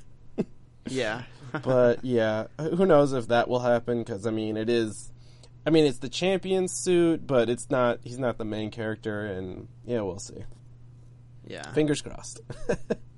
Yeah. 0.87 1.23
but 1.63 2.05
yeah, 2.05 2.47
who 2.59 2.85
knows 2.85 3.11
if 3.13 3.27
that 3.27 3.49
will 3.49 3.59
happen? 3.59 3.99
Because 4.03 4.25
I 4.25 4.31
mean, 4.31 4.55
it 4.57 4.69
is. 4.69 5.11
I 5.65 5.69
mean, 5.69 5.85
it's 5.85 5.99
the 5.99 6.09
champion 6.09 6.67
suit, 6.67 7.27
but 7.27 7.49
it's 7.49 7.69
not. 7.69 7.99
He's 8.03 8.19
not 8.19 8.37
the 8.37 8.45
main 8.45 8.71
character, 8.71 9.25
and 9.25 9.67
yeah, 9.85 10.01
we'll 10.01 10.19
see. 10.19 10.45
yeah. 11.45 11.71
Fingers 11.73 12.01
crossed. 12.01 12.39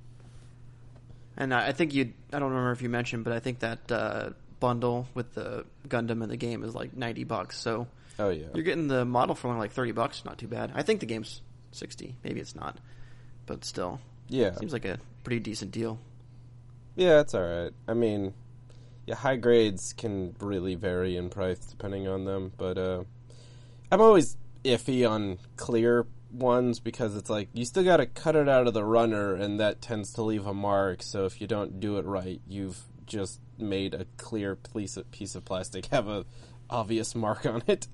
And 1.38 1.54
I 1.54 1.68
I 1.68 1.72
think 1.72 1.94
you, 1.94 2.14
I 2.32 2.40
don't 2.40 2.50
remember 2.52 2.72
if 2.72 2.82
you 2.82 2.90
mentioned, 2.90 3.24
but 3.24 3.34
I 3.34 3.40
think 3.40 3.60
that 3.60 3.92
uh, 3.92 4.30
bundle 4.60 5.08
with 5.14 5.34
the 5.34 5.66
Gundam 5.88 6.24
in 6.24 6.30
the 6.30 6.38
game 6.38 6.64
is 6.64 6.74
like 6.76 6.96
90 6.96 7.24
bucks. 7.26 7.58
So 7.58 7.88
oh 8.20 8.30
yeah, 8.30 8.48
you're 8.54 8.64
getting 8.64 8.88
the 8.88 9.06
model 9.06 9.36
for 9.36 9.48
only 9.48 9.60
like 9.60 9.72
30 9.72 9.92
bucks. 9.94 10.24
Not 10.26 10.38
too 10.38 10.48
bad. 10.48 10.72
I 10.76 10.84
think 10.84 11.00
the 11.00 11.06
game's 11.06 11.42
60. 11.72 12.16
Maybe 12.24 12.40
it's 12.40 12.56
not. 12.56 12.78
But 13.46 13.66
still, 13.66 14.00
yeah, 14.30 14.54
seems 14.56 14.72
like 14.74 14.86
a 14.86 15.00
pretty 15.24 15.40
decent 15.40 15.72
deal. 15.72 16.00
yeah. 16.96 17.20
It's 17.20 17.34
all 17.34 17.42
right. 17.42 17.72
I 17.88 17.94
mean, 17.94 18.34
yeah, 19.06 19.16
high 19.16 19.36
grades 19.36 19.94
can 19.94 20.36
really 20.40 20.76
vary 20.76 21.18
in 21.18 21.30
price 21.30 21.60
depending 21.60 22.08
on 22.08 22.24
them, 22.26 22.54
but 22.58 22.78
uh, 22.78 23.04
I'm 23.92 24.00
always 24.02 24.38
iffy 24.64 25.10
on 25.10 25.40
clear 25.58 26.06
ones 26.34 26.80
because 26.80 27.16
it's 27.16 27.30
like 27.30 27.50
you 27.54 27.64
still 27.66 27.84
got 27.84 27.98
to 27.98 28.06
cut 28.06 28.36
it 28.36 28.50
out 28.50 28.68
of 28.68 28.74
the 28.74 28.84
runner, 28.84 29.34
and 29.36 29.60
that 29.60 29.82
tends 29.82 30.14
to 30.14 30.24
leave 30.24 30.46
a 30.46 30.54
mark. 30.54 31.04
So 31.04 31.26
if 31.26 31.40
you 31.40 31.48
don't 31.48 31.80
do 31.80 31.98
it 31.98 32.06
right, 32.06 32.42
you've 32.48 32.80
just 33.06 33.40
made 33.58 33.94
a 33.94 34.06
clear 34.18 34.56
piece 34.56 34.98
of, 34.98 35.10
piece 35.12 35.36
of 35.36 35.46
plastic 35.46 35.86
have 35.88 36.08
a 36.08 36.26
obvious 36.70 37.14
mark 37.16 37.46
on 37.46 37.64
it. 37.68 37.88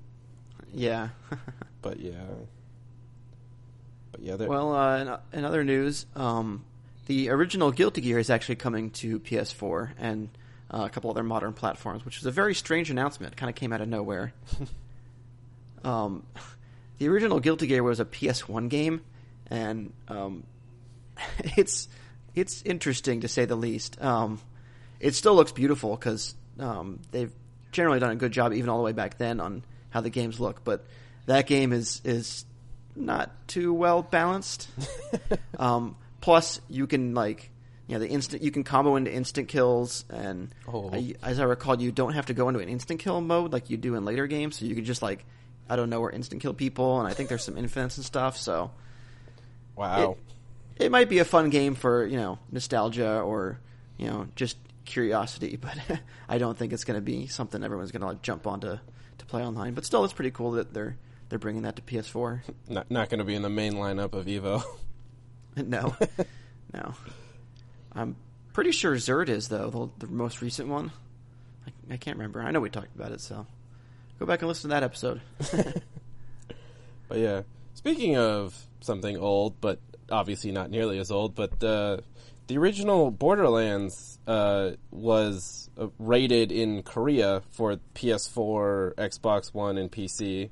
Yeah. 0.72 1.08
But 1.82 1.98
yeah, 1.98 2.12
but 4.12 4.20
yeah, 4.20 4.36
there- 4.36 4.48
well, 4.50 4.74
uh, 4.74 5.18
in, 5.32 5.38
in 5.38 5.44
other 5.46 5.64
news, 5.64 6.04
um, 6.14 6.62
the 7.06 7.30
original 7.30 7.72
Guilty 7.72 8.02
Gear 8.02 8.18
is 8.18 8.28
actually 8.28 8.56
coming 8.56 8.90
to 8.90 9.18
PS4 9.20 9.92
and 9.98 10.28
uh, 10.70 10.82
a 10.84 10.90
couple 10.90 11.10
other 11.10 11.22
modern 11.22 11.54
platforms, 11.54 12.04
which 12.04 12.18
is 12.18 12.26
a 12.26 12.30
very 12.30 12.54
strange 12.54 12.90
announcement. 12.90 13.32
It 13.32 13.36
kind 13.36 13.48
of 13.48 13.56
came 13.56 13.72
out 13.72 13.80
of 13.80 13.88
nowhere. 13.88 14.34
um, 15.84 16.24
the 17.00 17.08
original 17.08 17.40
Guilty 17.40 17.66
Gear 17.66 17.82
was 17.82 17.98
a 17.98 18.04
PS1 18.04 18.68
game, 18.68 19.00
and 19.50 19.92
um, 20.06 20.44
it's 21.56 21.88
it's 22.34 22.62
interesting 22.62 23.22
to 23.22 23.28
say 23.28 23.46
the 23.46 23.56
least. 23.56 24.00
Um, 24.02 24.38
it 25.00 25.14
still 25.14 25.34
looks 25.34 25.50
beautiful 25.52 25.96
because 25.96 26.34
um, 26.58 27.00
they've 27.10 27.32
generally 27.72 27.98
done 28.00 28.10
a 28.10 28.16
good 28.16 28.32
job, 28.32 28.52
even 28.52 28.68
all 28.68 28.76
the 28.78 28.84
way 28.84 28.92
back 28.92 29.16
then, 29.18 29.40
on 29.40 29.64
how 29.88 30.02
the 30.02 30.10
games 30.10 30.38
look. 30.38 30.62
But 30.62 30.84
that 31.26 31.46
game 31.46 31.72
is 31.72 32.02
is 32.04 32.44
not 32.94 33.30
too 33.48 33.72
well 33.72 34.02
balanced. 34.02 34.68
um, 35.58 35.96
plus, 36.20 36.60
you 36.68 36.86
can 36.86 37.14
like 37.14 37.48
you 37.86 37.94
know 37.94 38.00
the 38.00 38.08
instant 38.08 38.42
you 38.42 38.50
can 38.50 38.62
combo 38.62 38.96
into 38.96 39.10
instant 39.10 39.48
kills, 39.48 40.04
and 40.10 40.54
Oh. 40.68 40.90
I- 40.92 41.14
as 41.22 41.40
I 41.40 41.44
recall, 41.44 41.80
you 41.80 41.92
don't 41.92 42.12
have 42.12 42.26
to 42.26 42.34
go 42.34 42.48
into 42.50 42.60
an 42.60 42.68
instant 42.68 43.00
kill 43.00 43.20
mode 43.22 43.54
like 43.54 43.70
you 43.70 43.78
do 43.78 43.94
in 43.94 44.04
later 44.04 44.26
games. 44.26 44.56
So 44.58 44.66
you 44.66 44.74
can 44.74 44.84
just 44.84 45.00
like 45.00 45.24
I 45.70 45.76
don't 45.76 45.88
know 45.88 46.00
where 46.00 46.10
instant 46.10 46.42
kill 46.42 46.52
people, 46.52 46.98
and 46.98 47.08
I 47.08 47.14
think 47.14 47.28
there's 47.28 47.44
some 47.44 47.56
infinites 47.56 47.96
and 47.96 48.04
stuff. 48.04 48.36
So 48.36 48.72
wow. 49.76 50.16
it, 50.76 50.86
it 50.86 50.90
might 50.90 51.08
be 51.08 51.20
a 51.20 51.24
fun 51.24 51.48
game 51.48 51.76
for 51.76 52.04
you 52.04 52.16
know 52.16 52.40
nostalgia 52.50 53.20
or 53.20 53.60
you 53.96 54.08
know 54.08 54.26
just 54.34 54.56
curiosity, 54.84 55.56
but 55.60 55.78
I 56.28 56.38
don't 56.38 56.58
think 56.58 56.72
it's 56.72 56.82
going 56.82 56.96
to 56.96 57.00
be 57.00 57.28
something 57.28 57.62
everyone's 57.62 57.92
going 57.92 58.00
to 58.00 58.08
like 58.08 58.22
jump 58.22 58.48
onto 58.48 58.78
to 59.18 59.26
play 59.26 59.42
online. 59.44 59.74
But 59.74 59.84
still, 59.84 60.04
it's 60.04 60.12
pretty 60.12 60.32
cool 60.32 60.50
that 60.52 60.74
they're 60.74 60.96
they're 61.28 61.38
bringing 61.38 61.62
that 61.62 61.76
to 61.76 61.82
PS4. 61.82 62.40
not 62.68 62.90
not 62.90 63.08
going 63.08 63.20
to 63.20 63.24
be 63.24 63.36
in 63.36 63.42
the 63.42 63.48
main 63.48 63.74
lineup 63.74 64.12
of 64.12 64.26
Evo. 64.26 64.64
no, 65.56 65.96
no, 66.74 66.94
I'm 67.92 68.16
pretty 68.52 68.72
sure 68.72 68.96
Xrd 68.96 69.28
is 69.28 69.46
though 69.46 69.70
the, 69.98 70.06
the 70.06 70.12
most 70.12 70.42
recent 70.42 70.68
one. 70.68 70.90
I, 71.64 71.94
I 71.94 71.96
can't 71.96 72.16
remember. 72.16 72.42
I 72.42 72.50
know 72.50 72.58
we 72.58 72.70
talked 72.70 72.96
about 72.96 73.12
it, 73.12 73.20
so 73.20 73.46
go 74.20 74.26
back 74.26 74.42
and 74.42 74.48
listen 74.48 74.70
to 74.70 74.74
that 74.74 74.84
episode. 74.84 75.20
But 77.10 77.18
yeah, 77.18 77.42
speaking 77.74 78.16
of 78.16 78.56
something 78.80 79.16
old, 79.16 79.60
but 79.60 79.80
obviously 80.10 80.52
not 80.52 80.70
nearly 80.70 81.00
as 81.00 81.10
old. 81.10 81.34
But 81.34 81.62
uh, 81.62 81.98
the 82.46 82.56
original 82.56 83.10
Borderlands 83.10 84.20
uh, 84.28 84.70
was 84.92 85.68
uh, 85.76 85.88
rated 85.98 86.52
in 86.52 86.84
Korea 86.84 87.42
for 87.50 87.80
PS4, 87.96 88.94
Xbox 88.94 89.52
One, 89.52 89.76
and 89.76 89.90
PC. 89.90 90.50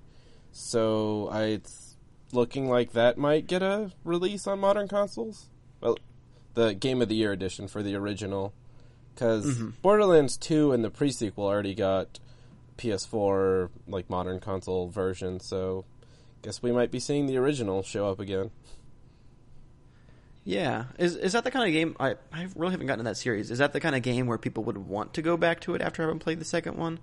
So 0.51 1.29
I, 1.31 1.43
it's 1.45 1.97
looking 2.33 2.69
like 2.69 2.93
that 2.93 3.17
might 3.17 3.47
get 3.47 3.63
a 3.63 3.93
release 4.03 4.49
on 4.49 4.59
modern 4.59 4.89
consoles. 4.89 5.47
Well, 5.81 5.97
the 6.55 6.75
Game 6.75 7.01
of 7.01 7.09
the 7.09 7.15
Year 7.15 7.31
edition 7.31 7.69
for 7.69 7.85
the 7.85 7.95
original, 7.95 8.53
because 9.15 9.61
Borderlands 9.81 10.37
Two 10.37 10.73
and 10.73 10.83
the 10.83 10.91
prequel 10.91 11.39
already 11.39 11.77
got 11.77 12.19
PS4 12.79 13.69
like 13.87 14.09
modern 14.09 14.41
console 14.41 14.89
version. 14.89 15.41
So, 15.41 15.85
guess 16.43 16.63
we 16.63 16.73
might 16.73 16.91
be 16.91 17.01
seeing 17.01 17.27
the 17.27 17.37
original 17.37 17.83
show 17.83 18.09
up 18.09 18.21
again. 18.21 18.51
Yeah, 20.45 20.85
is 20.99 21.15
is 21.15 21.35
that 21.35 21.45
the 21.45 21.51
kind 21.51 21.69
of 21.69 21.73
game? 21.75 21.95
I 22.01 22.15
I 22.33 22.49
really 22.57 22.71
haven't 22.71 22.87
gotten 22.87 23.05
to 23.05 23.11
that 23.11 23.19
series. 23.19 23.51
Is 23.51 23.59
that 23.59 23.75
the 23.75 23.81
kind 23.81 23.95
of 23.95 24.01
game 24.01 24.27
where 24.27 24.39
people 24.39 24.65
would 24.65 24.79
want 24.79 25.13
to 25.15 25.21
go 25.21 25.37
back 25.37 25.61
to 25.61 25.75
it 25.75 25.83
after 25.83 26.03
having 26.03 26.19
played 26.19 26.41
the 26.41 26.47
second 26.47 26.79
one? 26.79 27.01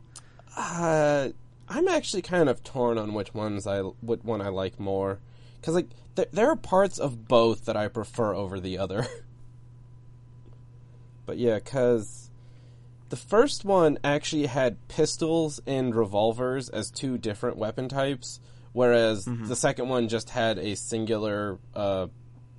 Uh, 0.57 1.29
I'm 1.69 1.87
actually 1.87 2.23
kind 2.23 2.49
of 2.49 2.63
torn 2.63 2.97
on 2.97 3.13
which 3.13 3.35
ones 3.35 3.67
I 3.67 3.81
what 3.81 4.25
one 4.25 4.41
I 4.41 4.47
like 4.47 4.79
more, 4.79 5.19
because 5.61 5.75
like 5.75 5.89
there 6.15 6.25
there 6.31 6.49
are 6.49 6.55
parts 6.55 6.97
of 6.97 7.27
both 7.27 7.65
that 7.65 7.77
I 7.77 7.87
prefer 7.87 8.33
over 8.33 8.59
the 8.59 8.79
other. 8.79 9.05
but 11.27 11.37
yeah, 11.37 11.55
because 11.55 12.24
the 13.09 13.15
first 13.15 13.65
one 13.65 13.97
actually 14.03 14.47
had 14.47 14.87
pistols 14.87 15.61
and 15.67 15.93
revolvers 15.93 16.69
as 16.69 16.89
two 16.89 17.17
different 17.17 17.57
weapon 17.57 17.87
types, 17.87 18.39
whereas 18.73 19.25
the 19.25 19.55
second 19.55 19.89
one 19.89 20.07
just 20.07 20.29
had 20.29 20.57
a 20.57 20.75
singular 20.75 21.59
uh, 21.75 22.07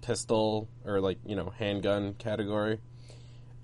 pistol 0.02 0.68
or 0.84 1.00
like 1.00 1.18
you 1.26 1.36
know 1.36 1.50
handgun 1.58 2.14
category. 2.14 2.78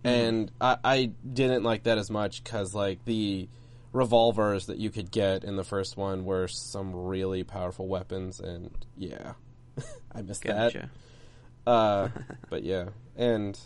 And 0.05 0.51
I, 0.61 0.79
I 0.83 1.11
didn't 1.33 1.63
like 1.63 1.85
that 1.85 1.97
as 1.97 2.11
much 2.11 2.43
because 2.43 2.75
like 2.75 3.05
the 3.05 3.49
revolvers 3.93 4.67
that 4.67 4.79
you 4.79 4.91
could 4.91 5.11
get 5.11 5.45
in 5.45 5.57
the 5.57 5.65
first 5.65 5.97
one 5.97 6.25
were 6.25 6.49
some 6.49 6.95
really 6.95 7.45
powerful 7.45 7.87
weapons, 7.87 8.41
and 8.41 8.71
yeah, 8.97 9.35
I 10.13 10.23
missed 10.23 10.43
that. 10.43 10.73
Uh, 11.67 12.09
but 12.51 12.65
yeah, 12.65 12.87
and 13.17 13.59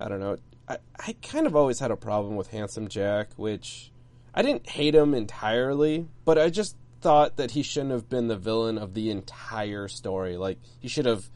I 0.00 0.08
don't 0.08 0.20
know. 0.20 0.36
I, 0.70 0.78
I 1.00 1.16
kind 1.20 1.48
of 1.48 1.56
always 1.56 1.80
had 1.80 1.90
a 1.90 1.96
problem 1.96 2.36
with 2.36 2.48
Handsome 2.52 2.86
Jack, 2.86 3.30
which 3.36 3.90
I 4.32 4.42
didn't 4.42 4.68
hate 4.68 4.94
him 4.94 5.14
entirely, 5.14 6.06
but 6.24 6.38
I 6.38 6.48
just 6.48 6.76
thought 7.00 7.38
that 7.38 7.50
he 7.50 7.62
shouldn't 7.64 7.90
have 7.90 8.08
been 8.08 8.28
the 8.28 8.36
villain 8.36 8.78
of 8.78 8.94
the 8.94 9.10
entire 9.10 9.88
story. 9.88 10.36
Like 10.36 10.58
he 10.78 10.86
should 10.86 11.06
have 11.06 11.28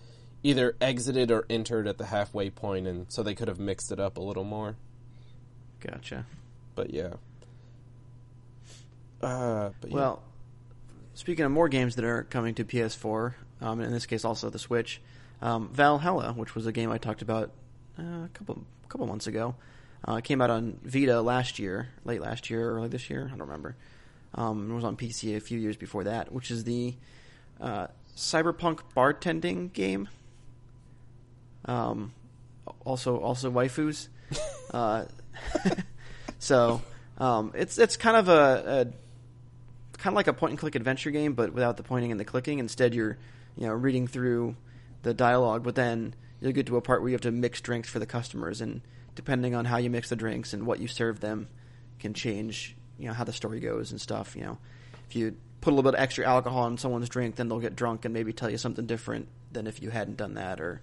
either 0.45 0.77
exited 0.81 1.33
or 1.33 1.47
entered 1.51 1.89
at 1.89 1.99
the 1.99 2.07
halfway 2.07 2.49
point, 2.49 2.87
and 2.87 3.11
so 3.11 3.25
they 3.25 3.35
could 3.35 3.49
have 3.49 3.59
mixed 3.59 3.91
it 3.91 3.99
up 3.99 4.19
a 4.19 4.21
little 4.21 4.45
more. 4.45 4.77
Gotcha. 5.81 6.27
But 6.77 6.95
yeah. 6.95 7.15
Uh, 9.21 9.71
but 9.81 9.91
yeah. 9.91 9.97
Well, 9.97 10.23
speaking 11.15 11.45
of 11.45 11.51
more 11.51 11.69
games 11.69 11.97
that 11.97 12.05
are 12.05 12.23
coming 12.23 12.55
to 12.55 12.65
PS4, 12.65 13.35
um, 13.61 13.81
in 13.81 13.91
this 13.91 14.07
case 14.07 14.25
also 14.25 14.49
the 14.49 14.61
Switch, 14.61 15.01
um, 15.43 15.71
VA-11 15.73 16.01
Hall-A, 16.01 16.33
which 16.35 16.55
was 16.55 16.67
a 16.67 16.73
game 16.73 16.93
I 16.93 16.99
talked 16.99 17.23
about 17.23 17.51
uh, 17.99 18.25
a 18.25 18.31
couple 18.33 18.65
couple 18.89 19.07
months 19.07 19.27
ago, 19.27 19.55
uh, 20.07 20.21
came 20.21 20.41
out 20.41 20.51
on 20.51 20.79
Vita 20.85 21.21
last 21.21 21.59
year, 21.59 21.89
late 22.05 22.21
last 22.21 22.51
year, 22.51 22.71
early 22.71 22.89
this 22.89 23.09
year, 23.11 23.25
I 23.27 23.31
don't 23.31 23.47
remember. 23.47 23.77
Um, 24.35 24.71
it 24.71 24.75
was 24.75 24.85
on 24.85 24.97
PC 24.97 25.37
a 25.37 25.41
few 25.41 25.59
years 25.59 25.77
before 25.77 26.05
that, 26.05 26.33
which 26.33 26.51
is 26.51 26.65
the 26.65 26.95
uh, 27.61 27.87
cyberpunk 28.17 28.81
bartending 28.97 29.73
game. 29.73 30.09
Um, 31.65 32.13
also, 32.85 33.19
also 33.19 33.51
waifus. 33.51 34.09
uh, 34.73 35.05
so 36.39 36.83
um, 37.19 37.53
it's 37.55 37.79
it's 37.79 37.97
kind 37.97 38.17
of 38.17 38.29
a, 38.29 38.33
a 38.33 39.99
kind 39.99 40.13
of 40.13 40.17
like 40.17 40.27
a 40.27 40.33
point 40.33 40.51
and 40.51 40.59
click 40.59 40.75
adventure 40.75 41.11
game, 41.11 41.35
but 41.35 41.53
without 41.53 41.77
the 41.77 41.83
pointing 41.83 42.11
and 42.11 42.21
the 42.21 42.25
clicking. 42.25 42.59
Instead, 42.59 42.95
you're 42.95 43.17
you 43.57 43.67
know 43.67 43.73
reading 43.73 44.07
through 44.07 44.57
the 45.03 45.15
dialogue, 45.15 45.63
but 45.63 45.75
then 45.75 46.15
you'll 46.41 46.53
get 46.53 46.67
to 46.67 46.77
a 46.77 46.81
part 46.81 47.01
where 47.01 47.11
you 47.11 47.15
have 47.15 47.23
to 47.23 47.31
mix 47.31 47.61
drinks 47.61 47.89
for 47.89 47.99
the 47.99 48.07
customers, 48.07 48.61
and 48.61 48.81
depending 49.15 49.55
on 49.55 49.65
how 49.65 49.77
you 49.77 49.91
mix 49.91 50.09
the 50.09 50.17
drinks 50.17 50.53
and 50.53 50.67
what 50.67 50.81
you 50.81 50.89
serve 50.89 51.21
them, 51.21 51.49
can 51.99 52.15
change 52.15 52.77
you 52.99 53.09
know 53.09 53.15
how 53.15 53.25
the 53.25 53.33
story 53.33 53.61
goes 53.61 53.91
and 53.91 54.01
stuff. 54.01 54.37
You 54.37 54.43
know, 54.43 54.59
if 55.09 55.17
you 55.17 55.37
put 55.61 55.73
a 55.73 55.75
little 55.75 55.91
bit 55.91 55.99
of 55.99 56.03
extra 56.03 56.27
alcohol 56.27 56.67
in 56.67 56.79
someone's 56.79 57.09
drink, 57.09 57.37
then 57.37 57.49
they'll 57.49 57.61
get 57.61 57.77
drunk 57.77 58.05
and 58.05 58.13
maybe 58.15 58.33
tell 58.33 58.51
you 58.51 58.59
something 58.59 58.87
different 58.87 59.29
than 59.53 59.67
if 59.67 59.83
you 59.83 59.91
hadn't 59.91 60.17
done 60.17 60.35
that, 60.35 60.61
or 60.61 60.81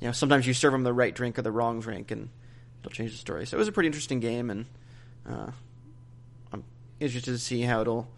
you 0.00 0.06
know 0.06 0.12
sometimes 0.12 0.46
you 0.46 0.54
serve 0.54 0.72
them 0.72 0.82
the 0.82 0.92
right 0.92 1.14
drink 1.14 1.38
or 1.38 1.42
the 1.42 1.52
wrong 1.52 1.80
drink, 1.80 2.10
and 2.10 2.28
it'll 2.80 2.92
change 2.92 3.12
the 3.12 3.18
story. 3.18 3.46
So 3.46 3.56
it 3.56 3.58
was 3.58 3.68
a 3.68 3.72
pretty 3.72 3.88
interesting 3.88 4.20
game, 4.20 4.50
and 4.50 4.66
uh, 5.28 5.50
I'm 6.52 6.64
interested 6.98 7.32
to 7.32 7.38
see 7.38 7.62
how 7.62 7.82
it'll 7.82 8.08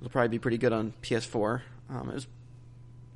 it'll 0.00 0.10
probably 0.10 0.28
be 0.28 0.38
pretty 0.38 0.58
good 0.58 0.72
on 0.72 0.94
PS4. 1.02 1.62
Um, 1.90 2.08
it 2.08 2.14
was 2.14 2.26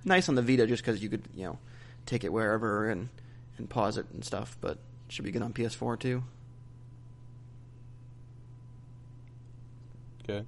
nice 0.05 0.29
on 0.29 0.35
the 0.35 0.42
Vita 0.42 0.66
just 0.66 0.85
because 0.85 1.03
you 1.03 1.09
could 1.09 1.22
you 1.35 1.44
know 1.44 1.59
take 2.06 2.24
it 2.24 2.32
wherever 2.32 2.88
and 2.88 3.08
and 3.56 3.70
pause 3.70 3.98
it 3.98 4.06
and 4.12 4.24
stuff, 4.24 4.56
but 4.60 4.72
it 4.72 4.78
should 5.08 5.24
be 5.24 5.30
good 5.30 5.42
on 5.42 5.52
PS4 5.52 5.98
too. 5.98 6.24
good. 10.26 10.46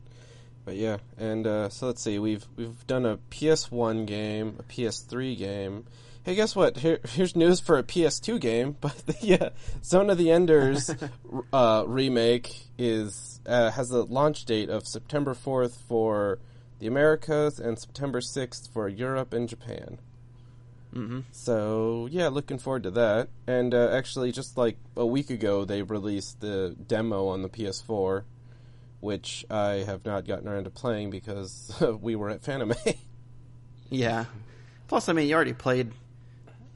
But 0.64 0.76
yeah, 0.76 0.96
and 1.16 1.46
uh, 1.46 1.68
so 1.68 1.86
let's 1.86 2.02
see. 2.02 2.18
We've 2.18 2.44
we've 2.56 2.86
done 2.86 3.06
a 3.06 3.18
PS1 3.30 4.06
game, 4.06 4.56
a 4.58 4.62
PS3 4.64 5.38
game. 5.38 5.84
Hey, 6.24 6.34
guess 6.34 6.56
what? 6.56 6.78
Here, 6.78 6.98
here's 7.08 7.36
news 7.36 7.60
for 7.60 7.78
a 7.78 7.84
PS2 7.84 8.40
game. 8.40 8.76
But 8.80 9.22
yeah, 9.22 9.50
Zone 9.84 10.10
of 10.10 10.18
the 10.18 10.32
Enders 10.32 10.90
uh, 11.52 11.84
remake 11.86 12.66
is 12.76 13.40
uh, 13.46 13.70
has 13.70 13.92
a 13.92 14.02
launch 14.02 14.44
date 14.44 14.68
of 14.68 14.88
September 14.88 15.34
4th 15.34 15.76
for 15.88 16.40
the 16.80 16.88
Americas 16.88 17.60
and 17.60 17.78
September 17.78 18.20
6th 18.20 18.68
for 18.68 18.88
Europe 18.88 19.32
and 19.32 19.48
Japan. 19.48 19.98
Hmm 20.96 21.20
So 21.30 22.08
yeah, 22.10 22.28
looking 22.28 22.58
forward 22.58 22.84
to 22.84 22.90
that. 22.92 23.28
And 23.46 23.74
uh, 23.74 23.90
actually, 23.92 24.32
just 24.32 24.56
like 24.56 24.78
a 24.96 25.04
week 25.04 25.28
ago, 25.28 25.64
they 25.64 25.82
released 25.82 26.40
the 26.40 26.74
demo 26.86 27.28
on 27.28 27.42
the 27.42 27.50
PS4, 27.50 28.24
which 29.00 29.44
I 29.50 29.84
have 29.86 30.04
not 30.06 30.26
gotten 30.26 30.48
around 30.48 30.64
to 30.64 30.70
playing 30.70 31.10
because 31.10 31.70
we 32.00 32.16
were 32.16 32.30
at 32.30 32.42
Fanime. 32.42 32.96
Yeah. 33.90 34.24
Plus, 34.88 35.08
I 35.08 35.12
mean, 35.12 35.28
you 35.28 35.34
already 35.34 35.52
played 35.52 35.92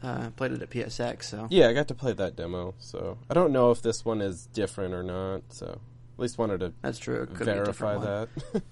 uh, 0.02 0.30
played 0.30 0.52
it 0.52 0.62
at 0.62 0.70
PSX, 0.70 1.24
so 1.24 1.46
yeah, 1.50 1.68
I 1.68 1.72
got 1.72 1.88
to 1.88 1.94
play 1.94 2.12
that 2.12 2.36
demo. 2.36 2.74
So 2.78 3.18
I 3.28 3.34
don't 3.34 3.52
know 3.52 3.70
if 3.70 3.82
this 3.82 4.04
one 4.04 4.20
is 4.20 4.46
different 4.46 4.94
or 4.94 5.02
not. 5.02 5.42
So 5.48 5.66
at 5.66 6.18
least 6.18 6.38
wanted 6.38 6.60
to 6.60 6.72
that's 6.82 6.98
true. 6.98 7.22
It 7.22 7.34
could 7.34 7.46
verify 7.46 7.98
that. 7.98 8.28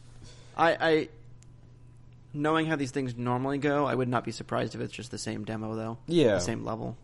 I, 0.56 0.76
I, 0.80 1.08
knowing 2.32 2.66
how 2.66 2.76
these 2.76 2.90
things 2.90 3.16
normally 3.16 3.58
go, 3.58 3.86
I 3.86 3.94
would 3.94 4.08
not 4.08 4.24
be 4.24 4.32
surprised 4.32 4.74
if 4.74 4.80
it's 4.80 4.92
just 4.92 5.10
the 5.10 5.18
same 5.18 5.44
demo 5.44 5.74
though. 5.74 5.98
Yeah. 6.06 6.34
the 6.34 6.40
same 6.40 6.64
level. 6.64 6.96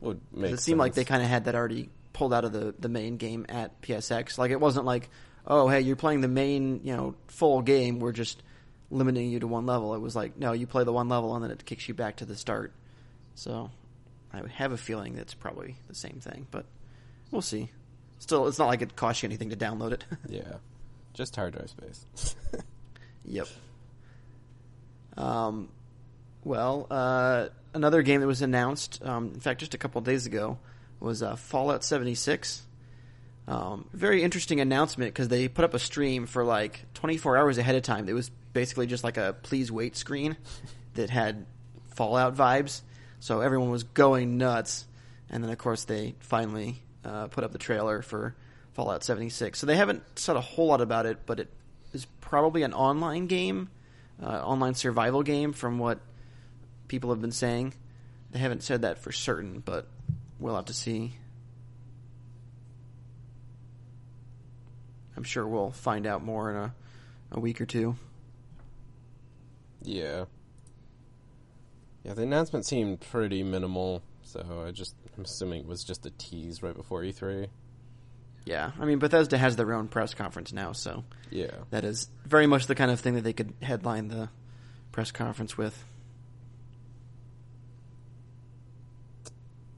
Would 0.00 0.20
make 0.32 0.52
it 0.52 0.60
seemed 0.60 0.78
like 0.78 0.94
they 0.94 1.04
kind 1.04 1.22
of 1.22 1.28
had 1.28 1.44
that 1.46 1.54
already 1.54 1.88
pulled 2.12 2.32
out 2.32 2.44
of 2.44 2.52
the 2.52 2.74
the 2.78 2.88
main 2.88 3.16
game 3.16 3.46
at 3.48 3.80
PSX. 3.82 4.38
Like 4.38 4.50
it 4.50 4.60
wasn't 4.60 4.86
like, 4.86 5.08
oh 5.46 5.68
hey, 5.68 5.80
you're 5.80 5.96
playing 5.96 6.20
the 6.20 6.28
main 6.28 6.80
you 6.84 6.96
know 6.96 7.14
full 7.28 7.62
game. 7.62 7.98
We're 7.98 8.12
just 8.12 8.42
limiting 8.90 9.30
you 9.30 9.40
to 9.40 9.46
one 9.46 9.66
level. 9.66 9.94
It 9.94 10.00
was 10.00 10.14
like, 10.14 10.36
no, 10.38 10.52
you 10.52 10.66
play 10.66 10.84
the 10.84 10.92
one 10.92 11.08
level 11.08 11.34
and 11.34 11.42
then 11.44 11.50
it 11.50 11.64
kicks 11.64 11.88
you 11.88 11.94
back 11.94 12.16
to 12.16 12.24
the 12.24 12.36
start. 12.36 12.72
So 13.34 13.70
I 14.32 14.42
have 14.54 14.72
a 14.72 14.76
feeling 14.76 15.14
that's 15.16 15.34
probably 15.34 15.76
the 15.88 15.94
same 15.94 16.20
thing, 16.20 16.46
but 16.50 16.66
we'll 17.30 17.42
see. 17.42 17.70
Still, 18.18 18.46
it's 18.46 18.58
not 18.58 18.68
like 18.68 18.80
it 18.82 18.96
costs 18.96 19.22
you 19.22 19.26
anything 19.28 19.50
to 19.50 19.56
download 19.56 19.92
it. 19.92 20.04
yeah, 20.28 20.54
just 21.12 21.36
hard 21.36 21.54
drive 21.54 21.70
space. 21.70 22.36
Yep. 23.26 23.48
Um, 25.16 25.68
well, 26.42 26.86
uh, 26.90 27.48
another 27.72 28.02
game 28.02 28.20
that 28.20 28.26
was 28.26 28.42
announced, 28.42 29.00
um, 29.04 29.32
in 29.34 29.40
fact, 29.40 29.60
just 29.60 29.74
a 29.74 29.78
couple 29.78 29.98
of 29.98 30.04
days 30.04 30.26
ago, 30.26 30.58
was 31.00 31.22
uh, 31.22 31.36
Fallout 31.36 31.84
76. 31.84 32.62
Um, 33.46 33.88
very 33.92 34.22
interesting 34.22 34.60
announcement 34.60 35.12
because 35.12 35.28
they 35.28 35.48
put 35.48 35.64
up 35.64 35.74
a 35.74 35.78
stream 35.78 36.26
for 36.26 36.44
like 36.44 36.86
24 36.94 37.36
hours 37.36 37.58
ahead 37.58 37.74
of 37.74 37.82
time. 37.82 38.08
It 38.08 38.14
was 38.14 38.30
basically 38.52 38.86
just 38.86 39.04
like 39.04 39.16
a 39.16 39.36
please 39.42 39.70
wait 39.70 39.96
screen 39.96 40.36
that 40.94 41.10
had 41.10 41.44
Fallout 41.94 42.34
vibes. 42.34 42.82
So 43.20 43.40
everyone 43.40 43.70
was 43.70 43.84
going 43.84 44.38
nuts. 44.38 44.86
And 45.30 45.42
then, 45.42 45.50
of 45.50 45.58
course, 45.58 45.84
they 45.84 46.14
finally 46.20 46.82
uh, 47.04 47.26
put 47.28 47.44
up 47.44 47.52
the 47.52 47.58
trailer 47.58 48.02
for 48.02 48.34
Fallout 48.72 49.04
76. 49.04 49.58
So 49.58 49.66
they 49.66 49.76
haven't 49.76 50.02
said 50.18 50.36
a 50.36 50.40
whole 50.40 50.66
lot 50.66 50.80
about 50.80 51.06
it, 51.06 51.18
but 51.26 51.40
it 51.40 51.48
is 51.92 52.06
probably 52.20 52.62
an 52.62 52.74
online 52.74 53.26
game, 53.26 53.68
uh, 54.22 54.26
online 54.26 54.74
survival 54.74 55.22
game, 55.22 55.52
from 55.52 55.78
what 55.78 56.00
people 56.88 57.10
have 57.10 57.20
been 57.20 57.32
saying. 57.32 57.74
They 58.30 58.38
haven't 58.38 58.62
said 58.62 58.82
that 58.82 58.98
for 58.98 59.12
certain, 59.12 59.60
but 59.60 59.86
we'll 60.38 60.56
have 60.56 60.64
to 60.66 60.74
see. 60.74 61.14
I'm 65.16 65.22
sure 65.24 65.46
we'll 65.46 65.70
find 65.70 66.06
out 66.06 66.24
more 66.24 66.50
in 66.50 66.56
a, 66.56 66.74
a 67.32 67.40
week 67.40 67.60
or 67.60 67.66
two. 67.66 67.96
yeah. 69.82 70.24
Yeah, 72.02 72.12
the 72.12 72.22
announcement 72.22 72.66
seemed 72.66 73.00
pretty 73.00 73.42
minimal, 73.42 74.02
so 74.22 74.64
I 74.66 74.72
just 74.72 74.94
I'm 75.16 75.24
assuming 75.24 75.60
it 75.60 75.66
was 75.66 75.82
just 75.82 76.04
a 76.04 76.10
tease 76.10 76.62
right 76.62 76.74
before 76.74 77.00
E3. 77.00 77.48
Yeah, 78.46 78.72
I 78.78 78.84
mean 78.84 78.98
Bethesda 78.98 79.38
has 79.38 79.56
their 79.56 79.72
own 79.72 79.88
press 79.88 80.12
conference 80.14 80.52
now, 80.52 80.72
so 80.72 81.04
Yeah. 81.30 81.50
that 81.70 81.84
is 81.84 82.08
very 82.26 82.46
much 82.46 82.66
the 82.66 82.74
kind 82.74 82.90
of 82.90 83.00
thing 83.00 83.14
that 83.14 83.24
they 83.24 83.32
could 83.32 83.54
headline 83.62 84.08
the 84.08 84.28
press 84.92 85.10
conference 85.10 85.56
with. 85.56 85.82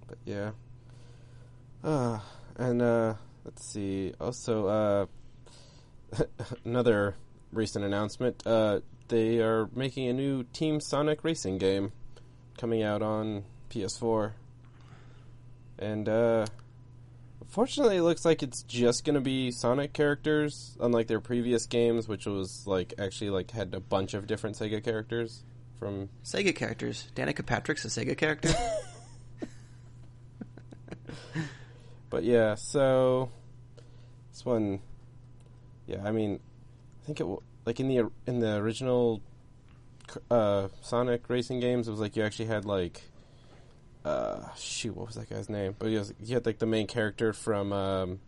But 0.09 0.19
yeah. 0.25 0.51
Uh, 1.85 2.19
and 2.57 2.83
uh, 2.83 3.15
let's 3.45 3.65
see. 3.73 4.13
Also, 4.21 4.67
uh, 4.67 6.25
another 6.65 7.15
recent 7.53 7.85
announcement. 7.85 8.45
Uh, 8.47 8.81
they 9.09 9.39
are 9.39 9.69
making 9.75 10.09
a 10.09 10.13
new 10.13 10.43
Team 10.53 10.81
Sonic 10.81 11.23
racing 11.23 11.59
game 11.59 11.93
coming 12.59 12.83
out 12.83 13.03
on 13.03 13.45
PS4. 13.71 14.33
And 15.79 16.09
uh, 16.09 16.47
fortunately, 17.49 17.97
it 17.97 18.03
looks 18.03 18.25
like 18.25 18.43
it's 18.43 18.63
just 18.63 19.05
going 19.05 19.15
to 19.15 19.21
be 19.21 19.51
Sonic 19.51 19.93
characters, 19.93 20.77
unlike 20.81 21.07
their 21.07 21.21
previous 21.21 21.67
games, 21.67 22.09
which 22.09 22.27
was 22.27 22.67
like 22.67 22.95
actually 22.99 23.31
like 23.31 23.51
had 23.51 23.75
a 23.75 23.81
bunch 23.81 24.15
of 24.15 24.27
different 24.27 24.57
Sega 24.57 24.83
characters 24.83 25.43
from 25.79 26.09
Sega 26.25 26.55
characters. 26.55 27.11
Danica 27.15 27.45
Patrick's 27.45 27.85
a 27.85 27.89
Sega 27.89 28.17
character. 28.17 28.51
But 32.09 32.25
yeah, 32.25 32.55
so 32.55 33.31
this 34.33 34.45
one, 34.45 34.81
yeah, 35.87 36.03
I 36.05 36.13
mean, 36.13 36.41
I 37.03 37.07
think 37.07 37.21
it 37.21 37.25
w- 37.25 37.43
like 37.65 37.81
in 37.81 37.89
the 37.89 38.11
in 38.27 38.39
the 38.41 38.57
original 38.57 39.21
uh, 40.31 40.69
Sonic 40.83 41.29
racing 41.29 41.61
games, 41.61 41.89
it 41.89 41.91
was 41.91 42.01
like 42.01 42.17
you 42.17 42.23
actually 42.23 42.47
had 42.47 42.65
like, 42.65 43.03
uh, 44.07 44.55
shoot, 44.57 44.97
what 44.97 45.07
was 45.07 45.17
that 45.17 45.29
guy's 45.29 45.49
name? 45.49 45.75
But 45.79 45.89
you, 45.89 45.99
was, 45.99 46.15
you 46.23 46.35
had 46.35 46.47
like 46.47 46.59
the 46.59 46.67
main 46.67 46.87
character 46.87 47.33
from, 47.33 47.73
um, 47.73 48.21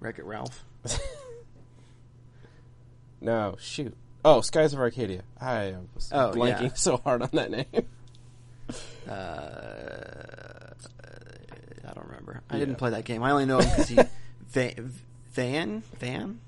Wreck 0.00 0.18
It 0.18 0.24
Ralph. 0.24 0.64
no, 3.20 3.56
shoot, 3.58 3.96
oh, 4.24 4.40
Skies 4.40 4.72
of 4.72 4.80
Arcadia. 4.80 5.22
I 5.40 5.74
was 5.94 6.10
Oh, 6.12 6.32
blanking 6.34 6.62
yeah. 6.62 6.72
so 6.74 6.98
hard 6.98 7.22
on 7.22 7.30
that 7.32 7.50
name. 7.50 7.66
Uh, 9.06 9.12
I 11.86 11.92
don't 11.92 12.06
remember. 12.06 12.40
I 12.48 12.54
Yeah. 12.54 12.60
didn't 12.60 12.76
play 12.76 12.90
that 12.92 13.04
game. 13.04 13.22
I 13.22 13.30
only 13.32 13.44
know 13.44 13.58
him 13.58 13.68
because 13.68 13.88
he 13.88 13.98
Van, 14.48 14.92
Van 15.32 15.82
Van. 15.98 16.40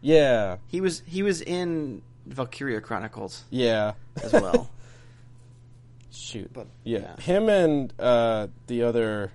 yeah, 0.00 0.58
He 0.68 0.80
was 0.80 1.02
he 1.06 1.24
was 1.24 1.40
in 1.42 2.02
Valkyria 2.26 2.80
Chronicles 2.80 3.42
yeah. 3.50 3.94
as 4.22 4.32
well. 4.32 4.70
Shoot. 6.14 6.52
But, 6.52 6.68
yeah. 6.84 6.98
yeah. 7.00 7.20
Him 7.22 7.48
and 7.48 7.92
uh, 7.98 8.48
the 8.66 8.82
other. 8.82 9.32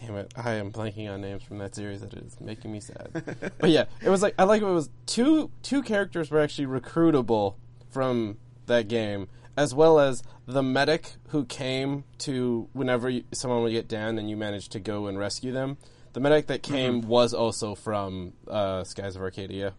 Damn 0.00 0.16
it! 0.16 0.32
I 0.36 0.52
am 0.54 0.70
blanking 0.70 1.10
on 1.10 1.20
names 1.22 1.42
from 1.42 1.58
that 1.58 1.74
series. 1.74 2.02
That 2.02 2.14
is 2.14 2.40
making 2.40 2.70
me 2.70 2.78
sad. 2.78 3.10
but 3.58 3.70
yeah, 3.70 3.86
it 4.00 4.08
was 4.08 4.22
like 4.22 4.34
I 4.38 4.44
like 4.44 4.62
it 4.62 4.66
was 4.66 4.90
two 5.06 5.50
two 5.62 5.82
characters 5.82 6.30
were 6.30 6.40
actually 6.40 6.66
recruitable 6.66 7.54
from 7.90 8.36
that 8.66 8.86
game, 8.86 9.26
as 9.56 9.74
well 9.74 9.98
as 9.98 10.22
the 10.46 10.62
medic 10.62 11.14
who 11.28 11.44
came 11.44 12.04
to 12.18 12.68
whenever 12.74 13.08
you, 13.08 13.24
someone 13.32 13.62
would 13.62 13.72
get 13.72 13.88
down 13.88 14.18
and 14.18 14.30
you 14.30 14.36
managed 14.36 14.70
to 14.72 14.80
go 14.80 15.06
and 15.08 15.18
rescue 15.18 15.50
them. 15.50 15.78
The 16.12 16.20
medic 16.20 16.46
that 16.46 16.62
came 16.62 17.02
was 17.02 17.34
also 17.34 17.74
from 17.74 18.34
uh, 18.46 18.84
Skies 18.84 19.16
of 19.16 19.22
Arcadia. 19.22 19.74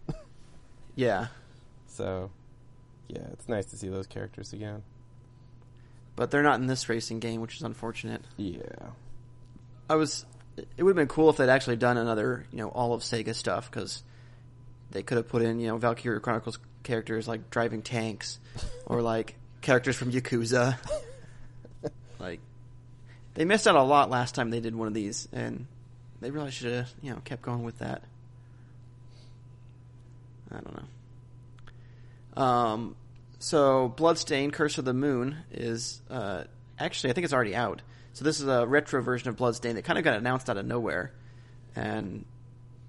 yeah, 0.95 1.27
so 1.87 2.29
yeah, 3.07 3.23
it's 3.33 3.47
nice 3.47 3.65
to 3.67 3.77
see 3.77 3.89
those 3.89 4.07
characters 4.07 4.53
again. 4.53 4.83
But 6.19 6.31
they're 6.31 6.43
not 6.43 6.59
in 6.59 6.67
this 6.67 6.89
racing 6.89 7.21
game, 7.21 7.39
which 7.39 7.55
is 7.55 7.61
unfortunate. 7.61 8.21
Yeah. 8.35 8.89
I 9.89 9.95
was. 9.95 10.25
It 10.57 10.83
would 10.83 10.89
have 10.89 10.95
been 10.97 11.07
cool 11.07 11.29
if 11.29 11.37
they'd 11.37 11.47
actually 11.47 11.77
done 11.77 11.95
another, 11.95 12.45
you 12.51 12.57
know, 12.57 12.67
all 12.67 12.93
of 12.93 13.03
Sega 13.03 13.33
stuff 13.33 13.71
because 13.71 14.03
they 14.91 15.01
could 15.01 15.15
have 15.15 15.29
put 15.29 15.43
in, 15.43 15.61
you 15.61 15.69
know, 15.69 15.77
Valkyria 15.77 16.19
Chronicles 16.19 16.59
characters 16.83 17.25
like 17.25 17.49
driving 17.49 17.81
tanks 17.83 18.37
or 18.85 19.01
like 19.13 19.35
characters 19.61 19.95
from 19.95 20.11
Yakuza. 20.11 20.75
like 22.19 22.41
they 23.35 23.45
missed 23.45 23.65
out 23.65 23.77
a 23.77 23.83
lot 23.83 24.09
last 24.09 24.35
time 24.35 24.49
they 24.49 24.59
did 24.59 24.75
one 24.75 24.89
of 24.89 24.93
these, 24.93 25.29
and 25.31 25.67
they 26.19 26.31
really 26.31 26.51
should 26.51 26.73
have, 26.73 26.91
you 27.01 27.11
know, 27.11 27.21
kept 27.23 27.43
going 27.43 27.63
with 27.63 27.77
that. 27.79 28.03
I 30.51 30.55
don't 30.55 30.85
know. 32.35 32.43
Um, 32.43 32.95
so 33.39 33.89
Bloodstained: 33.89 34.53
Curse 34.53 34.77
of 34.77 34.85
the 34.85 34.93
Moon 34.93 35.37
is 35.51 36.01
uh, 36.09 36.43
actually 36.77 37.09
I 37.09 37.13
think 37.13 37.25
it's 37.25 37.33
already 37.33 37.55
out. 37.55 37.81
So 38.13 38.25
this 38.25 38.39
is 38.39 38.47
a 38.47 38.67
retro 38.67 39.01
version 39.01 39.29
of 39.29 39.37
Bloodstained 39.37 39.77
that 39.77 39.83
kind 39.83 39.97
of 39.97 40.03
got 40.03 40.15
announced 40.15 40.49
out 40.49 40.57
of 40.57 40.65
nowhere, 40.65 41.13
and 41.75 42.25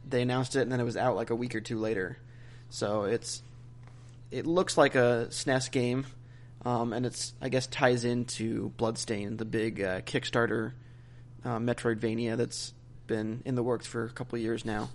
they 0.09 0.23
announced 0.23 0.57
it, 0.57 0.63
and 0.63 0.73
then 0.73 0.81
it 0.81 0.85
was 0.85 0.97
out 0.97 1.17
like 1.17 1.31
a 1.31 1.35
week 1.35 1.55
or 1.55 1.61
two 1.61 1.79
later. 1.79 2.19
So 2.69 3.05
it's 3.05 3.43
it 4.31 4.47
looks 4.47 4.77
like 4.77 4.95
a 4.95 5.29
SNES 5.31 5.71
game, 5.71 6.07
um, 6.65 6.93
and 6.93 7.07
it's 7.07 7.35
I 7.41 7.49
guess 7.49 7.67
ties 7.67 8.05
into 8.05 8.71
Bloodstained, 8.71 9.39
the 9.39 9.45
big 9.45 9.81
uh, 9.81 10.01
Kickstarter 10.01 10.73
uh, 11.45 11.59
Metroidvania 11.59 12.37
that's 12.37 12.75
been 13.07 13.43
in 13.45 13.55
the 13.55 13.63
works 13.63 13.87
for 13.87 14.05
a 14.05 14.11
couple 14.11 14.37
of 14.37 14.43
years 14.43 14.65
now. 14.65 14.91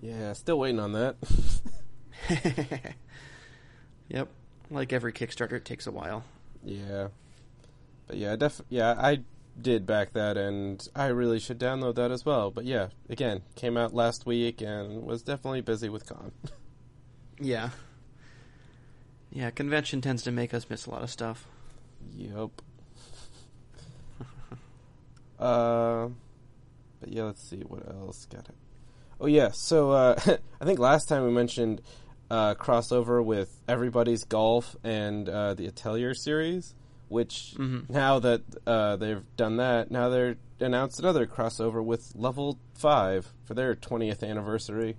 Yeah, 0.00 0.32
still 0.32 0.58
waiting 0.58 0.80
on 0.80 0.92
that. 0.92 1.16
yep, 4.08 4.28
like 4.74 4.92
every 4.92 5.12
Kickstarter, 5.12 5.52
it 5.54 5.64
takes 5.64 5.86
a 5.86 5.92
while. 5.92 6.24
yeah. 6.64 7.08
But 8.06 8.16
yeah, 8.16 8.36
def 8.36 8.60
yeah, 8.68 8.94
I 8.98 9.20
did 9.60 9.86
back 9.86 10.12
that 10.14 10.36
and 10.36 10.86
I 10.94 11.06
really 11.06 11.38
should 11.38 11.58
download 11.58 11.94
that 11.96 12.10
as 12.10 12.24
well. 12.24 12.50
But 12.50 12.64
yeah, 12.64 12.88
again, 13.08 13.42
came 13.54 13.76
out 13.76 13.94
last 13.94 14.26
week 14.26 14.60
and 14.60 15.04
was 15.04 15.22
definitely 15.22 15.60
busy 15.60 15.88
with 15.88 16.06
con. 16.06 16.32
Yeah, 17.40 17.70
yeah. 19.32 19.50
Convention 19.50 20.00
tends 20.00 20.22
to 20.24 20.30
make 20.30 20.54
us 20.54 20.68
miss 20.70 20.86
a 20.86 20.90
lot 20.90 21.02
of 21.02 21.10
stuff. 21.10 21.48
Yep. 22.14 22.50
uh, 25.40 26.08
but 27.00 27.08
yeah, 27.08 27.24
let's 27.24 27.42
see 27.42 27.62
what 27.66 27.88
else 27.88 28.26
got 28.26 28.48
it. 28.48 28.54
Oh 29.20 29.26
yeah, 29.26 29.50
so 29.50 29.90
uh, 29.90 30.14
I 30.60 30.64
think 30.64 30.78
last 30.78 31.08
time 31.08 31.24
we 31.24 31.32
mentioned 31.32 31.80
uh, 32.32 32.54
crossover 32.54 33.22
with 33.22 33.60
Everybody's 33.68 34.24
Golf 34.24 34.74
and 34.82 35.28
uh, 35.28 35.52
the 35.54 35.66
Atelier 35.66 36.14
series, 36.14 36.74
which 37.08 37.54
Mhm. 37.58 37.90
now 37.90 38.18
that 38.20 38.40
uh, 38.66 38.96
they've 38.96 39.22
done 39.36 39.56
that, 39.58 39.90
now 39.90 40.08
they're 40.08 40.36
announced 40.58 40.98
another 40.98 41.26
crossover 41.26 41.84
with 41.84 42.12
Level 42.16 42.58
Five 42.74 43.32
for 43.44 43.52
their 43.54 43.74
twentieth 43.74 44.22
anniversary. 44.22 44.96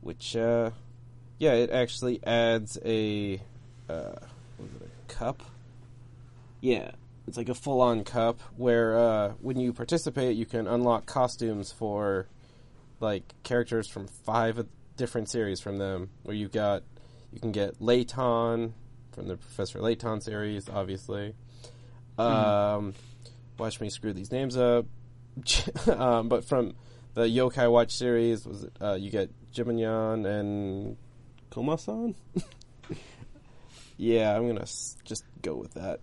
Which, 0.00 0.36
uh, 0.36 0.70
yeah, 1.38 1.52
it 1.54 1.70
actually 1.70 2.20
adds 2.26 2.78
a 2.84 3.40
uh, 3.88 4.16
what 4.56 4.68
is 4.68 4.82
it, 4.82 4.88
a 5.08 5.12
cup? 5.12 5.42
Yeah, 6.60 6.90
it's 7.26 7.36
like 7.36 7.48
a 7.48 7.54
full-on 7.54 8.04
cup 8.04 8.40
where 8.56 8.98
uh, 8.98 9.28
when 9.40 9.58
you 9.58 9.72
participate, 9.72 10.36
you 10.36 10.46
can 10.46 10.66
unlock 10.66 11.06
costumes 11.06 11.72
for 11.72 12.26
like 13.00 13.34
characters 13.42 13.88
from 13.88 14.06
five 14.08 14.58
of- 14.58 14.68
different 14.96 15.28
series 15.28 15.60
from 15.60 15.78
them. 15.78 16.10
Where 16.22 16.36
you 16.36 16.48
got, 16.48 16.82
you 17.32 17.40
can 17.40 17.52
get 17.52 17.80
Layton 17.80 18.74
from 19.12 19.28
the 19.28 19.36
Professor 19.36 19.80
Layton 19.80 20.20
series, 20.20 20.68
obviously. 20.68 21.34
Um, 22.18 22.94
watch 23.58 23.80
me 23.80 23.90
screw 23.90 24.12
these 24.12 24.30
names 24.32 24.56
up. 24.56 24.86
um, 25.88 26.28
but 26.28 26.44
from 26.44 26.74
the 27.14 27.22
Yokai 27.22 27.70
Watch 27.70 27.92
series, 27.92 28.46
was 28.46 28.64
it, 28.64 28.72
uh, 28.80 28.94
you 28.94 29.10
get 29.10 29.30
Jibanyan 29.52 30.26
and 30.26 30.96
Komasan? 31.50 32.14
yeah, 33.96 34.36
I'm 34.36 34.46
gonna 34.46 34.62
s- 34.62 34.96
just 35.04 35.24
go 35.42 35.54
with 35.56 35.74
that. 35.74 36.00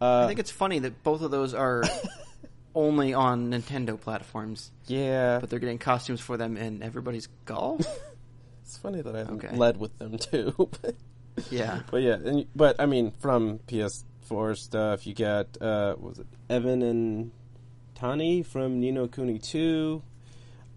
Uh, 0.00 0.24
I 0.24 0.26
think 0.26 0.40
it's 0.40 0.50
funny 0.50 0.80
that 0.80 1.02
both 1.02 1.22
of 1.22 1.30
those 1.30 1.54
are 1.54 1.82
only 2.74 3.14
on 3.14 3.50
Nintendo 3.50 3.98
platforms, 4.00 4.70
yeah, 4.86 5.38
but 5.40 5.48
they're 5.50 5.58
getting 5.58 5.78
costumes 5.78 6.20
for 6.20 6.36
them 6.36 6.56
in 6.56 6.82
everybody's 6.82 7.28
golf. 7.44 7.86
It's 8.64 8.78
funny 8.78 9.02
that 9.02 9.14
I 9.14 9.20
Okay. 9.20 9.54
led 9.54 9.76
with 9.76 9.96
them 9.98 10.16
too. 10.18 10.70
yeah, 11.50 11.80
but 11.90 12.02
yeah, 12.02 12.14
and, 12.14 12.46
but 12.56 12.76
I 12.80 12.86
mean, 12.86 13.12
from 13.20 13.58
PS4 13.68 14.56
stuff, 14.56 15.06
you 15.06 15.14
got 15.14 15.60
uh, 15.60 15.96
was 15.98 16.18
it 16.18 16.26
Evan 16.48 16.82
and 16.82 17.30
Tani 17.94 18.42
from 18.42 18.80
Ni 18.80 18.90
no 18.90 19.06
Kuni 19.06 19.38
2, 19.38 20.02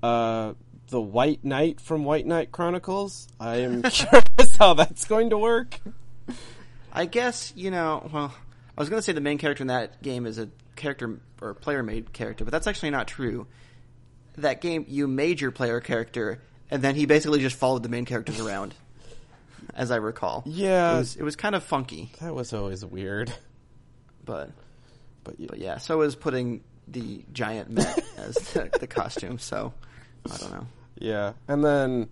uh, 0.03 0.53
the 0.89 1.01
White 1.01 1.43
Knight 1.43 1.79
from 1.81 2.03
White 2.03 2.25
Knight 2.25 2.51
Chronicles. 2.51 3.27
I 3.39 3.57
am 3.57 3.81
curious 3.89 4.55
how 4.57 4.73
that's 4.73 5.05
going 5.05 5.29
to 5.31 5.37
work. 5.37 5.79
I 6.91 7.05
guess 7.05 7.53
you 7.55 7.71
know. 7.71 8.09
Well, 8.11 8.33
I 8.77 8.81
was 8.81 8.89
going 8.89 8.99
to 8.99 9.03
say 9.03 9.13
the 9.13 9.21
main 9.21 9.37
character 9.37 9.63
in 9.63 9.67
that 9.67 10.01
game 10.03 10.25
is 10.25 10.37
a 10.37 10.49
character 10.75 11.19
or 11.41 11.53
player-made 11.53 12.13
character, 12.13 12.43
but 12.43 12.51
that's 12.51 12.67
actually 12.67 12.89
not 12.91 13.07
true. 13.07 13.47
That 14.37 14.61
game, 14.61 14.85
you 14.87 15.07
made 15.07 15.41
your 15.41 15.51
player 15.51 15.79
character, 15.79 16.41
and 16.71 16.81
then 16.81 16.95
he 16.95 17.05
basically 17.05 17.39
just 17.39 17.55
followed 17.57 17.83
the 17.83 17.89
main 17.89 18.05
characters 18.05 18.39
around. 18.45 18.73
as 19.73 19.91
I 19.91 19.97
recall. 19.97 20.43
Yeah. 20.45 20.95
it 20.95 20.97
was 20.99 21.15
it 21.17 21.23
was 21.23 21.35
kind 21.35 21.55
of 21.55 21.63
funky, 21.63 22.11
That 22.21 22.33
was 22.35 22.53
always 22.53 22.83
weird. 22.85 23.31
but 24.25 24.49
But 25.23 25.39
yeah, 25.39 25.47
but 25.49 25.59
yeah, 25.59 25.77
so 25.77 26.01
is 26.01 26.15
putting 26.15 26.63
the 26.87 27.23
giant 27.33 27.69
Met 27.69 27.99
as 28.17 28.35
the, 28.53 28.69
the 28.79 28.87
costume. 28.87 29.39
So 29.39 29.73
I 30.31 30.37
don't 30.37 30.51
know. 30.51 30.67
yeah. 30.99 31.33
And 31.47 31.63
then 31.63 32.09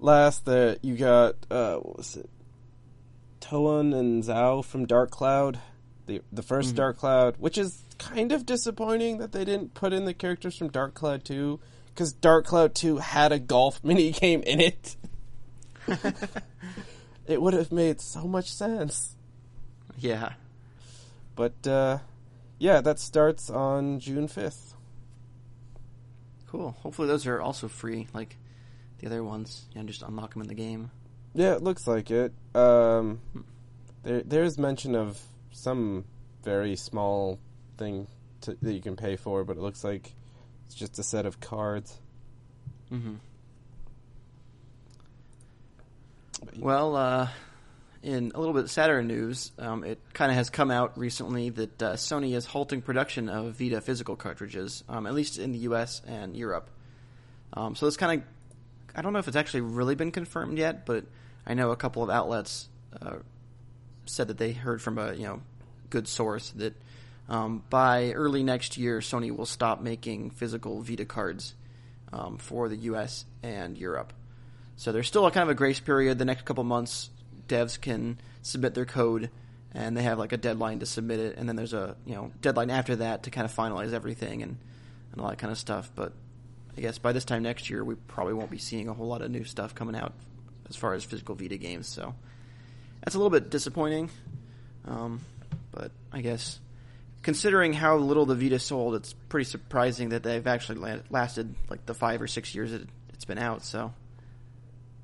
last, 0.00 0.44
the 0.44 0.78
you 0.82 0.96
got 0.96 1.36
uh, 1.50 1.76
what 1.76 1.96
was 1.98 2.16
it? 2.16 2.28
Toan 3.40 3.92
and 3.92 4.22
Xiao 4.22 4.64
from 4.64 4.86
Dark 4.86 5.10
Cloud, 5.10 5.58
the 6.06 6.20
the 6.32 6.42
1st 6.42 6.72
Mhm. 6.72 6.74
Dark 6.76 6.96
Cloud, 6.98 7.36
which 7.38 7.58
is 7.58 7.82
kind 7.98 8.32
of 8.32 8.46
disappointing 8.46 9.18
that 9.18 9.32
they 9.32 9.44
didn't 9.44 9.74
put 9.74 9.92
in 9.92 10.04
the 10.04 10.14
characters 10.14 10.56
from 10.56 10.68
Dark 10.68 10.94
Cloud 10.94 11.24
Two, 11.24 11.60
because 11.94 12.12
Dark 12.12 12.46
Cloud 12.46 12.74
Two 12.74 12.98
had 12.98 13.32
a 13.32 13.38
golf 13.38 13.80
mini 13.84 14.12
game 14.12 14.42
in 14.42 14.60
it. 14.60 14.96
it 17.26 17.40
would 17.42 17.54
have 17.54 17.72
made 17.72 18.00
so 18.00 18.26
much 18.26 18.52
sense. 18.52 19.16
Yeah, 19.98 20.32
But 21.36 21.66
uh, 21.66 21.98
yeah, 22.58 22.80
that 22.80 22.98
starts 22.98 23.50
on 23.50 24.00
June 24.00 24.26
fifth. 24.26 24.74
cool. 26.46 26.72
Hopefully 26.82 27.08
those 27.08 27.26
are 27.26 27.40
also 27.40 27.68
free, 27.68 28.08
like 28.12 28.36
the 28.98 29.06
other 29.06 29.22
ones. 29.22 29.66
You 29.74 29.80
know, 29.80 29.86
just 29.86 30.02
unlock 30.02 30.32
them 30.32 30.42
in 30.42 30.48
the 30.48 30.54
game. 30.54 30.90
Yeah, 31.34 31.52
it 31.54 31.62
looks 31.62 31.86
like 31.86 32.10
it. 32.10 32.32
Um, 32.54 33.20
there, 34.02 34.22
there's 34.22 34.58
mention 34.58 34.94
of 34.94 35.20
some 35.50 36.04
very 36.42 36.76
small 36.76 37.38
thing 37.78 38.06
to, 38.42 38.56
that 38.60 38.72
you 38.72 38.80
can 38.82 38.96
pay 38.96 39.16
for, 39.16 39.44
but 39.44 39.56
it 39.56 39.60
looks 39.62 39.84
like 39.84 40.14
it's 40.72 40.78
just 40.78 40.98
a 40.98 41.02
set 41.02 41.26
of 41.26 41.38
cards. 41.38 41.98
Mm-hmm. 42.90 43.14
Well, 46.58 46.96
uh, 46.96 47.28
in 48.02 48.32
a 48.34 48.38
little 48.38 48.54
bit 48.54 48.70
sadder 48.70 49.02
news, 49.02 49.52
um, 49.58 49.84
it 49.84 49.98
kind 50.14 50.30
of 50.30 50.36
has 50.36 50.48
come 50.48 50.70
out 50.70 50.98
recently 50.98 51.50
that 51.50 51.82
uh, 51.82 51.92
Sony 51.94 52.34
is 52.34 52.46
halting 52.46 52.80
production 52.82 53.28
of 53.28 53.58
Vita 53.58 53.82
physical 53.82 54.16
cartridges, 54.16 54.82
um, 54.88 55.06
at 55.06 55.12
least 55.12 55.38
in 55.38 55.52
the 55.52 55.58
U.S. 55.58 56.00
and 56.06 56.34
Europe. 56.34 56.70
Um, 57.52 57.76
so 57.76 57.86
it's 57.86 57.98
kind 57.98 58.22
of, 58.22 58.26
I 58.96 59.02
don't 59.02 59.12
know 59.12 59.18
if 59.18 59.28
it's 59.28 59.36
actually 59.36 59.60
really 59.60 59.94
been 59.94 60.10
confirmed 60.10 60.56
yet, 60.56 60.86
but 60.86 61.04
I 61.46 61.52
know 61.52 61.70
a 61.70 61.76
couple 61.76 62.02
of 62.02 62.08
outlets 62.08 62.68
uh, 63.00 63.16
said 64.06 64.28
that 64.28 64.38
they 64.38 64.52
heard 64.52 64.80
from 64.80 64.96
a 64.96 65.12
you 65.12 65.24
know 65.24 65.42
good 65.90 66.08
source 66.08 66.50
that 66.56 66.74
um, 67.28 67.62
by 67.70 68.12
early 68.12 68.42
next 68.42 68.76
year, 68.76 69.00
Sony 69.00 69.34
will 69.34 69.46
stop 69.46 69.80
making 69.80 70.30
physical 70.30 70.82
Vita 70.82 71.04
cards 71.04 71.54
um, 72.12 72.38
for 72.38 72.68
the 72.68 72.76
U.S. 72.76 73.24
and 73.42 73.76
Europe. 73.78 74.12
So 74.76 74.92
there's 74.92 75.06
still 75.06 75.26
a 75.26 75.30
kind 75.30 75.44
of 75.44 75.48
a 75.50 75.54
grace 75.54 75.80
period. 75.80 76.18
The 76.18 76.24
next 76.24 76.44
couple 76.44 76.64
months, 76.64 77.10
devs 77.48 77.80
can 77.80 78.18
submit 78.42 78.74
their 78.74 78.84
code, 78.84 79.30
and 79.72 79.96
they 79.96 80.02
have 80.02 80.18
like 80.18 80.32
a 80.32 80.36
deadline 80.36 80.80
to 80.80 80.86
submit 80.86 81.20
it, 81.20 81.36
and 81.36 81.48
then 81.48 81.56
there's 81.56 81.72
a 81.72 81.96
you 82.04 82.14
know 82.14 82.32
deadline 82.40 82.70
after 82.70 82.96
that 82.96 83.24
to 83.24 83.30
kind 83.30 83.44
of 83.44 83.54
finalize 83.54 83.92
everything 83.92 84.42
and 84.42 84.58
and 85.12 85.20
all 85.20 85.28
that 85.28 85.38
kind 85.38 85.52
of 85.52 85.58
stuff. 85.58 85.90
But 85.94 86.12
I 86.76 86.80
guess 86.80 86.98
by 86.98 87.12
this 87.12 87.24
time 87.24 87.42
next 87.42 87.70
year, 87.70 87.84
we 87.84 87.94
probably 87.94 88.34
won't 88.34 88.50
be 88.50 88.58
seeing 88.58 88.88
a 88.88 88.94
whole 88.94 89.06
lot 89.06 89.22
of 89.22 89.30
new 89.30 89.44
stuff 89.44 89.74
coming 89.74 89.94
out 89.94 90.12
as 90.68 90.76
far 90.76 90.94
as 90.94 91.04
physical 91.04 91.34
Vita 91.34 91.58
games. 91.58 91.86
So 91.86 92.14
that's 93.02 93.14
a 93.14 93.18
little 93.18 93.30
bit 93.30 93.50
disappointing. 93.50 94.10
Um, 94.86 95.20
but 95.70 95.92
I 96.12 96.22
guess 96.22 96.58
considering 97.22 97.72
how 97.72 97.96
little 97.96 98.26
the 98.26 98.34
Vita 98.34 98.58
sold, 98.58 98.94
it's 98.94 99.14
pretty 99.28 99.44
surprising 99.44 100.10
that 100.10 100.22
they've 100.22 100.46
actually 100.46 100.78
la- 100.78 101.02
lasted 101.10 101.54
like 101.68 101.86
the 101.86 101.94
five 101.94 102.20
or 102.20 102.26
six 102.26 102.54
years 102.54 102.72
that 102.72 102.88
it's 103.12 103.24
been 103.24 103.38
out. 103.38 103.64
So 103.64 103.92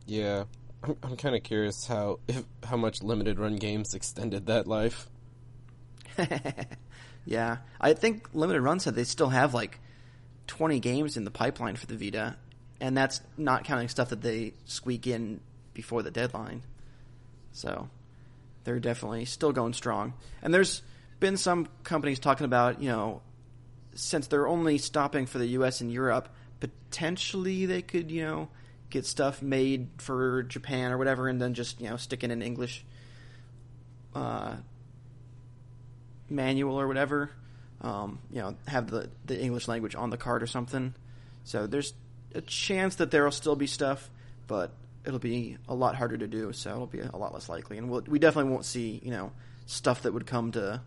Yeah, 0.06 0.44
I'm, 0.82 0.96
I'm 1.02 1.16
kind 1.16 1.34
of 1.36 1.42
curious 1.42 1.86
how 1.86 2.20
if, 2.28 2.44
how 2.64 2.76
much 2.76 3.02
limited 3.02 3.38
run 3.38 3.56
games 3.56 3.94
extended 3.94 4.46
that 4.46 4.66
life. 4.66 5.08
yeah, 7.24 7.58
I 7.80 7.92
think 7.94 8.28
Limited 8.34 8.60
Run 8.60 8.80
said 8.80 8.96
they 8.96 9.04
still 9.04 9.28
have 9.28 9.54
like 9.54 9.78
20 10.48 10.80
games 10.80 11.16
in 11.16 11.24
the 11.24 11.30
pipeline 11.30 11.76
for 11.76 11.86
the 11.86 11.96
Vita, 11.96 12.36
and 12.80 12.96
that's 12.96 13.20
not 13.36 13.64
counting 13.64 13.88
stuff 13.88 14.08
that 14.08 14.22
they 14.22 14.54
squeak 14.64 15.06
in 15.06 15.40
before 15.74 16.02
the 16.02 16.10
deadline. 16.10 16.62
So 17.52 17.88
they're 18.64 18.80
definitely 18.80 19.24
still 19.26 19.52
going 19.52 19.74
strong. 19.74 20.14
And 20.42 20.52
there's 20.52 20.82
been 21.20 21.36
some 21.36 21.68
companies 21.84 22.18
talking 22.18 22.44
about, 22.44 22.82
you 22.82 22.88
know, 22.88 23.22
since 23.94 24.26
they're 24.28 24.46
only 24.46 24.78
stopping 24.78 25.26
for 25.26 25.38
the 25.38 25.46
US 25.48 25.80
and 25.80 25.92
Europe, 25.92 26.28
potentially 26.60 27.66
they 27.66 27.82
could, 27.82 28.10
you 28.10 28.22
know, 28.22 28.48
get 28.90 29.04
stuff 29.04 29.42
made 29.42 29.88
for 29.98 30.44
Japan 30.44 30.92
or 30.92 30.98
whatever 30.98 31.28
and 31.28 31.40
then 31.40 31.54
just, 31.54 31.80
you 31.80 31.88
know, 31.88 31.96
stick 31.96 32.24
in 32.24 32.30
an 32.30 32.42
English 32.42 32.84
uh, 34.14 34.56
manual 36.28 36.80
or 36.80 36.86
whatever. 36.86 37.30
Um, 37.80 38.18
you 38.32 38.40
know, 38.40 38.56
have 38.66 38.90
the 38.90 39.08
the 39.26 39.40
English 39.40 39.68
language 39.68 39.94
on 39.94 40.10
the 40.10 40.16
card 40.16 40.42
or 40.42 40.48
something. 40.48 40.94
So 41.44 41.66
there's 41.66 41.94
a 42.34 42.40
chance 42.40 42.96
that 42.96 43.12
there 43.12 43.22
will 43.24 43.30
still 43.30 43.54
be 43.54 43.68
stuff, 43.68 44.10
but 44.48 44.72
it'll 45.04 45.20
be 45.20 45.58
a 45.68 45.74
lot 45.74 45.94
harder 45.94 46.18
to 46.18 46.26
do. 46.26 46.52
So 46.52 46.70
it'll 46.70 46.86
be 46.86 47.00
a 47.00 47.16
lot 47.16 47.32
less 47.32 47.48
likely, 47.48 47.78
and 47.78 47.88
we'll, 47.88 48.02
we 48.02 48.18
definitely 48.18 48.50
won't 48.50 48.64
see 48.64 49.00
you 49.04 49.12
know 49.12 49.30
stuff 49.66 50.02
that 50.02 50.12
would 50.12 50.26
come 50.26 50.50
to 50.52 50.80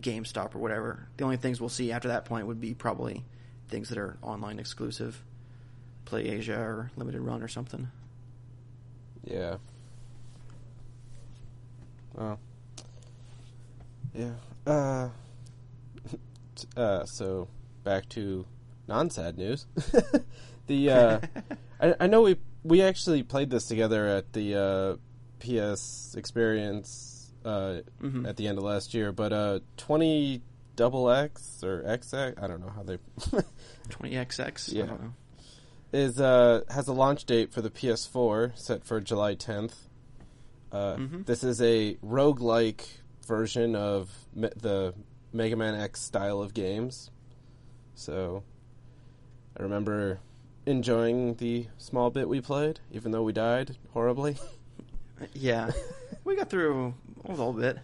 GameStop 0.00 0.54
or 0.54 0.58
whatever. 0.58 1.08
The 1.16 1.24
only 1.24 1.36
things 1.36 1.60
we'll 1.60 1.68
see 1.68 1.92
after 1.92 2.08
that 2.08 2.24
point 2.24 2.46
would 2.46 2.60
be 2.60 2.74
probably 2.74 3.24
things 3.68 3.88
that 3.88 3.98
are 3.98 4.16
online 4.22 4.58
exclusive, 4.58 5.22
Play 6.04 6.28
Asia 6.28 6.58
or 6.58 6.90
Limited 6.96 7.20
Run 7.20 7.42
or 7.42 7.48
something. 7.48 7.88
Yeah. 9.24 9.56
Well. 12.14 12.38
Yeah. 14.14 14.32
Uh. 14.66 15.08
uh. 16.76 17.04
So 17.04 17.48
back 17.82 18.08
to 18.10 18.44
non-sad 18.86 19.38
news. 19.38 19.66
the 20.66 20.90
uh, 20.90 21.20
I, 21.80 21.94
I 22.00 22.06
know 22.06 22.22
we 22.22 22.36
we 22.62 22.82
actually 22.82 23.22
played 23.22 23.50
this 23.50 23.66
together 23.66 24.06
at 24.06 24.32
the 24.32 24.54
uh, 24.54 24.96
PS 25.40 26.14
Experience 26.16 27.13
uh, 27.44 27.80
Mhm. 28.02 28.26
at 28.28 28.36
the 28.36 28.46
end 28.48 28.58
of 28.58 28.64
last 28.64 28.94
year, 28.94 29.12
but 29.12 29.32
uh, 29.32 29.60
twenty 29.76 30.42
double 30.76 31.08
X 31.10 31.62
or 31.62 31.82
XX, 31.84 32.42
I 32.42 32.46
don't 32.46 32.60
know 32.60 32.70
how 32.74 32.82
they 32.82 32.98
20XX. 33.90 34.72
I 34.72 34.76
Yeah. 34.76 34.86
don't 34.86 35.02
know. 35.02 35.12
is 35.92 36.20
uh 36.20 36.62
has 36.70 36.88
a 36.88 36.92
launch 36.92 37.24
date 37.24 37.52
for 37.52 37.62
the 37.62 37.70
PS4 37.70 38.50
set 38.58 38.84
for 38.84 39.00
July 39.00 39.36
10th. 39.36 39.86
Uh, 40.72 40.96
Mhm. 40.96 41.26
This 41.26 41.44
is 41.44 41.62
a 41.62 41.94
roguelike 42.04 42.84
version 43.26 43.76
of 43.76 44.26
me- 44.34 44.50
the 44.56 44.92
Mega 45.32 45.54
Man 45.54 45.74
X 45.76 46.00
style 46.02 46.40
of 46.42 46.52
games. 46.54 47.10
So 47.94 48.42
I 49.56 49.62
remember 49.62 50.18
enjoying 50.66 51.34
the 51.34 51.68
small 51.78 52.10
bit 52.10 52.28
we 52.28 52.40
played, 52.40 52.80
even 52.90 53.12
though 53.12 53.22
we 53.22 53.32
died 53.32 53.76
horribly. 53.92 54.36
Yeah, 55.32 55.70
we 56.24 56.36
got 56.36 56.50
through 56.50 56.94
a 57.24 57.30
little 57.30 57.52
bit. 57.52 57.78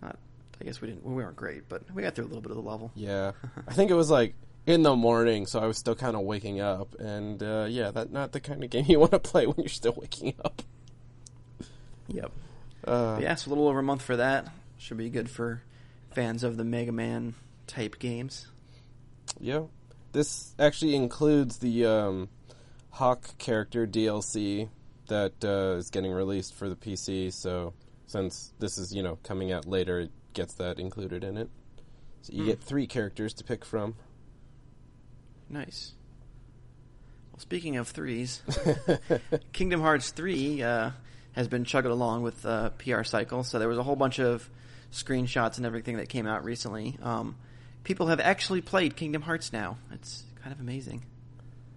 Not, 0.00 0.18
I 0.60 0.64
guess 0.64 0.80
we 0.80 0.88
didn't. 0.88 1.04
We 1.04 1.14
weren't 1.14 1.36
great, 1.36 1.68
but 1.68 1.82
we 1.94 2.02
got 2.02 2.14
through 2.14 2.24
a 2.24 2.28
little 2.28 2.42
bit 2.42 2.50
of 2.50 2.56
the 2.56 2.62
level. 2.62 2.90
yeah, 2.94 3.32
I 3.68 3.74
think 3.74 3.90
it 3.90 3.94
was 3.94 4.10
like 4.10 4.34
in 4.66 4.82
the 4.82 4.94
morning, 4.94 5.46
so 5.46 5.60
I 5.60 5.66
was 5.66 5.76
still 5.78 5.94
kind 5.94 6.16
of 6.16 6.22
waking 6.22 6.60
up, 6.60 6.94
and 6.98 7.42
uh, 7.42 7.66
yeah, 7.68 7.90
that 7.90 8.12
not 8.12 8.32
the 8.32 8.40
kind 8.40 8.62
of 8.62 8.70
game 8.70 8.84
you 8.88 8.98
want 8.98 9.12
to 9.12 9.18
play 9.18 9.46
when 9.46 9.56
you're 9.58 9.68
still 9.68 9.94
waking 9.96 10.34
up. 10.44 10.62
Yep. 12.08 12.32
Uh, 12.84 13.18
yeah, 13.20 13.32
it's 13.32 13.46
a 13.46 13.48
little 13.48 13.68
over 13.68 13.78
a 13.78 13.82
month 13.82 14.02
for 14.02 14.16
that. 14.16 14.48
Should 14.78 14.96
be 14.96 15.08
good 15.08 15.30
for 15.30 15.62
fans 16.10 16.42
of 16.42 16.56
the 16.56 16.64
Mega 16.64 16.92
Man 16.92 17.34
type 17.66 17.98
games. 17.98 18.48
Yeah. 19.40 19.62
This 20.12 20.54
actually 20.58 20.94
includes 20.94 21.58
the 21.58 21.86
um, 21.86 22.28
Hawk 22.90 23.38
character 23.38 23.86
DLC 23.86 24.68
that 25.12 25.44
uh, 25.44 25.76
is 25.76 25.90
getting 25.90 26.10
released 26.12 26.54
for 26.54 26.68
the 26.68 26.76
PC. 26.76 27.32
So 27.32 27.74
since 28.06 28.52
this 28.58 28.78
is 28.78 28.92
you 28.94 29.02
know 29.02 29.18
coming 29.22 29.52
out 29.52 29.66
later, 29.66 30.00
it 30.00 30.10
gets 30.34 30.54
that 30.54 30.78
included 30.78 31.22
in 31.22 31.36
it. 31.36 31.48
So 32.22 32.32
you 32.32 32.42
Hmm. 32.42 32.48
get 32.48 32.60
three 32.60 32.86
characters 32.86 33.34
to 33.34 33.44
pick 33.44 33.64
from. 33.64 33.94
Nice. 35.48 35.92
Well, 37.32 37.40
speaking 37.40 37.76
of 37.76 37.88
threes, 37.88 38.42
Kingdom 39.52 39.80
Hearts 39.80 40.10
3 40.10 40.62
uh, 40.62 40.90
has 41.32 41.48
been 41.48 41.64
chugging 41.64 41.90
along 41.90 42.22
with 42.22 42.44
uh, 42.46 42.70
PR 42.70 43.02
cycle. 43.02 43.42
So 43.44 43.58
there 43.58 43.68
was 43.68 43.78
a 43.78 43.82
whole 43.82 43.96
bunch 43.96 44.18
of 44.18 44.48
screenshots 44.92 45.56
and 45.56 45.66
everything 45.66 45.96
that 45.96 46.08
came 46.08 46.26
out 46.26 46.44
recently. 46.44 46.96
Um, 47.02 47.36
people 47.84 48.06
have 48.08 48.20
actually 48.20 48.60
played 48.60 48.96
Kingdom 48.96 49.22
Hearts 49.22 49.52
now. 49.52 49.78
It's 49.92 50.24
kind 50.42 50.52
of 50.52 50.60
amazing. 50.60 51.02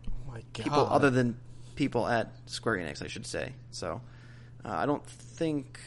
oh 0.09 0.31
my 0.31 0.43
god! 0.53 0.63
People 0.63 0.87
other 0.89 1.09
than 1.09 1.37
people 1.75 2.07
at 2.07 2.31
Square 2.47 2.77
Enix, 2.77 3.03
I 3.03 3.07
should 3.07 3.25
say. 3.25 3.53
So 3.71 4.01
uh, 4.63 4.69
I 4.69 4.85
don't 4.85 5.05
think 5.05 5.79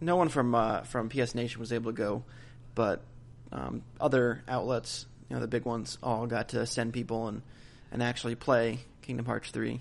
no 0.00 0.16
one 0.16 0.28
from 0.28 0.54
uh, 0.54 0.82
from 0.82 1.08
PS 1.08 1.34
Nation 1.34 1.60
was 1.60 1.72
able 1.72 1.92
to 1.92 1.96
go, 1.96 2.24
but 2.74 3.02
um, 3.52 3.82
other 4.00 4.42
outlets, 4.48 5.06
you 5.28 5.36
know, 5.36 5.40
the 5.40 5.48
big 5.48 5.64
ones, 5.64 5.98
all 6.02 6.26
got 6.26 6.50
to 6.50 6.66
send 6.66 6.92
people 6.92 7.28
and 7.28 7.42
and 7.92 8.02
actually 8.02 8.34
play 8.34 8.80
Kingdom 9.02 9.26
Hearts 9.26 9.50
three. 9.50 9.80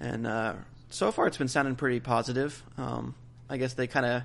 And 0.00 0.26
uh, 0.26 0.54
so 0.90 1.10
far 1.10 1.26
it's 1.26 1.38
been 1.38 1.48
sounding 1.48 1.76
pretty 1.76 2.00
positive. 2.00 2.62
Um, 2.76 3.14
I 3.48 3.56
guess 3.56 3.74
they 3.74 3.86
kind 3.86 4.06
of 4.06 4.22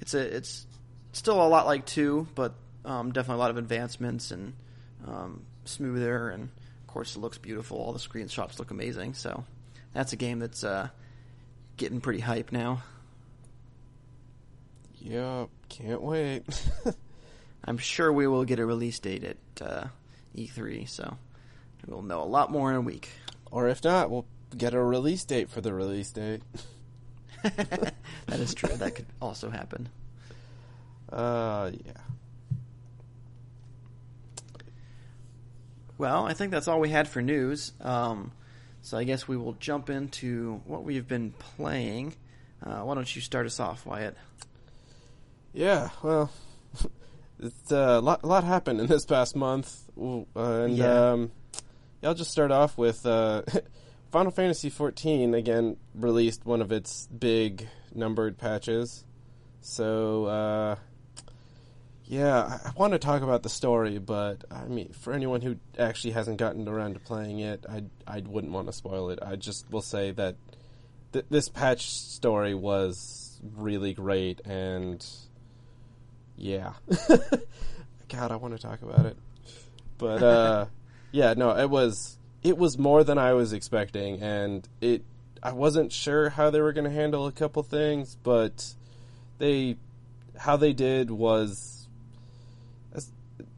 it's 0.00 0.14
a 0.14 0.36
it's 0.36 0.66
still 1.12 1.40
a 1.40 1.48
lot 1.48 1.66
like 1.66 1.86
two, 1.86 2.26
but 2.34 2.54
um, 2.84 3.12
definitely 3.12 3.36
a 3.36 3.44
lot 3.44 3.50
of 3.50 3.56
advancements 3.56 4.30
and 4.30 4.54
um, 5.06 5.42
smoother, 5.64 6.30
and 6.30 6.50
course 6.92 7.16
it 7.16 7.20
looks 7.20 7.38
beautiful. 7.38 7.78
All 7.78 7.92
the 7.92 7.98
screenshots 7.98 8.58
look 8.58 8.70
amazing. 8.70 9.14
So 9.14 9.44
that's 9.92 10.12
a 10.12 10.16
game 10.16 10.38
that's 10.38 10.62
uh, 10.62 10.88
getting 11.76 12.00
pretty 12.00 12.20
hype 12.20 12.52
now. 12.52 12.82
Yep, 15.00 15.48
can't 15.68 16.02
wait. 16.02 16.44
I'm 17.64 17.78
sure 17.78 18.12
we 18.12 18.26
will 18.26 18.44
get 18.44 18.58
a 18.60 18.66
release 18.66 18.98
date 18.98 19.24
at 19.24 19.36
uh, 19.60 19.84
E3, 20.36 20.88
so 20.88 21.16
we'll 21.86 22.02
know 22.02 22.22
a 22.22 22.24
lot 22.24 22.50
more 22.50 22.70
in 22.70 22.76
a 22.76 22.80
week. 22.80 23.10
or 23.50 23.68
if 23.68 23.82
not, 23.82 24.10
we'll 24.10 24.26
get 24.56 24.74
a 24.74 24.80
release 24.80 25.24
date 25.24 25.50
for 25.50 25.60
the 25.60 25.72
release 25.72 26.10
date. 26.12 26.42
that 27.42 27.94
is 28.28 28.54
true. 28.54 28.74
That 28.76 28.94
could 28.94 29.06
also 29.20 29.50
happen. 29.50 29.88
Uh, 31.12 31.70
yeah. 31.84 31.92
Well, 35.98 36.26
I 36.26 36.32
think 36.34 36.50
that's 36.50 36.68
all 36.68 36.80
we 36.80 36.88
had 36.88 37.08
for 37.08 37.22
news. 37.22 37.72
Um, 37.80 38.32
so 38.82 38.98
I 38.98 39.04
guess 39.04 39.28
we 39.28 39.36
will 39.36 39.52
jump 39.54 39.90
into 39.90 40.60
what 40.66 40.84
we've 40.84 41.06
been 41.06 41.32
playing. 41.32 42.14
Uh, 42.64 42.80
why 42.80 42.94
don't 42.94 43.14
you 43.14 43.20
start 43.22 43.46
us 43.46 43.60
off, 43.60 43.86
Wyatt? 43.86 44.16
Yeah, 45.52 45.90
well, 46.02 46.30
it's 47.38 47.70
uh, 47.72 47.98
a 47.98 48.00
lot, 48.00 48.24
lot 48.24 48.44
happened 48.44 48.80
in 48.80 48.86
this 48.86 49.04
past 49.04 49.36
month, 49.36 49.82
Ooh, 49.98 50.26
uh, 50.34 50.62
and 50.62 50.76
Yeah. 50.76 51.10
um, 51.12 51.30
yeah, 52.00 52.08
I'll 52.08 52.14
just 52.14 52.30
start 52.30 52.50
off 52.50 52.78
with 52.78 53.04
uh, 53.06 53.42
Final 54.10 54.32
Fantasy 54.32 54.70
XIV 54.70 55.34
again 55.36 55.76
released 55.94 56.44
one 56.46 56.60
of 56.62 56.72
its 56.72 57.06
big 57.06 57.68
numbered 57.94 58.38
patches. 58.38 59.04
So 59.60 60.24
uh, 60.24 60.76
yeah, 62.12 62.58
I, 62.62 62.72
want 62.76 62.92
to 62.92 62.98
talk 62.98 63.22
about 63.22 63.42
the 63.42 63.48
story, 63.48 63.96
but 63.96 64.44
I 64.50 64.66
mean, 64.66 64.92
for 64.92 65.14
anyone 65.14 65.40
who 65.40 65.56
actually 65.78 66.10
hasn't 66.10 66.36
gotten 66.36 66.68
around 66.68 66.92
to 66.92 67.00
playing 67.00 67.38
it, 67.38 67.64
I 67.66 67.84
I 68.06 68.20
wouldn't 68.20 68.52
want 68.52 68.66
to 68.66 68.72
spoil 68.74 69.08
it. 69.08 69.18
I 69.22 69.36
just 69.36 69.70
will 69.70 69.80
say 69.80 70.10
that 70.10 70.36
th- 71.14 71.24
this 71.30 71.48
patch 71.48 71.88
story 71.90 72.54
was 72.54 73.40
really 73.56 73.94
great 73.94 74.42
and 74.44 75.02
yeah. 76.36 76.74
God, 78.10 78.30
I 78.30 78.36
want 78.36 78.54
to 78.54 78.60
talk 78.60 78.82
about 78.82 79.06
it. 79.06 79.16
But 79.96 80.22
uh 80.22 80.66
yeah, 81.12 81.32
no, 81.34 81.56
it 81.56 81.70
was 81.70 82.18
it 82.42 82.58
was 82.58 82.76
more 82.76 83.04
than 83.04 83.16
I 83.16 83.32
was 83.32 83.54
expecting 83.54 84.20
and 84.20 84.68
it 84.82 85.02
I 85.42 85.52
wasn't 85.52 85.92
sure 85.92 86.28
how 86.28 86.50
they 86.50 86.60
were 86.60 86.74
going 86.74 86.84
to 86.84 86.90
handle 86.90 87.26
a 87.26 87.32
couple 87.32 87.62
things, 87.62 88.18
but 88.22 88.74
they 89.38 89.78
how 90.36 90.58
they 90.58 90.74
did 90.74 91.10
was 91.10 91.71
as- 91.71 91.71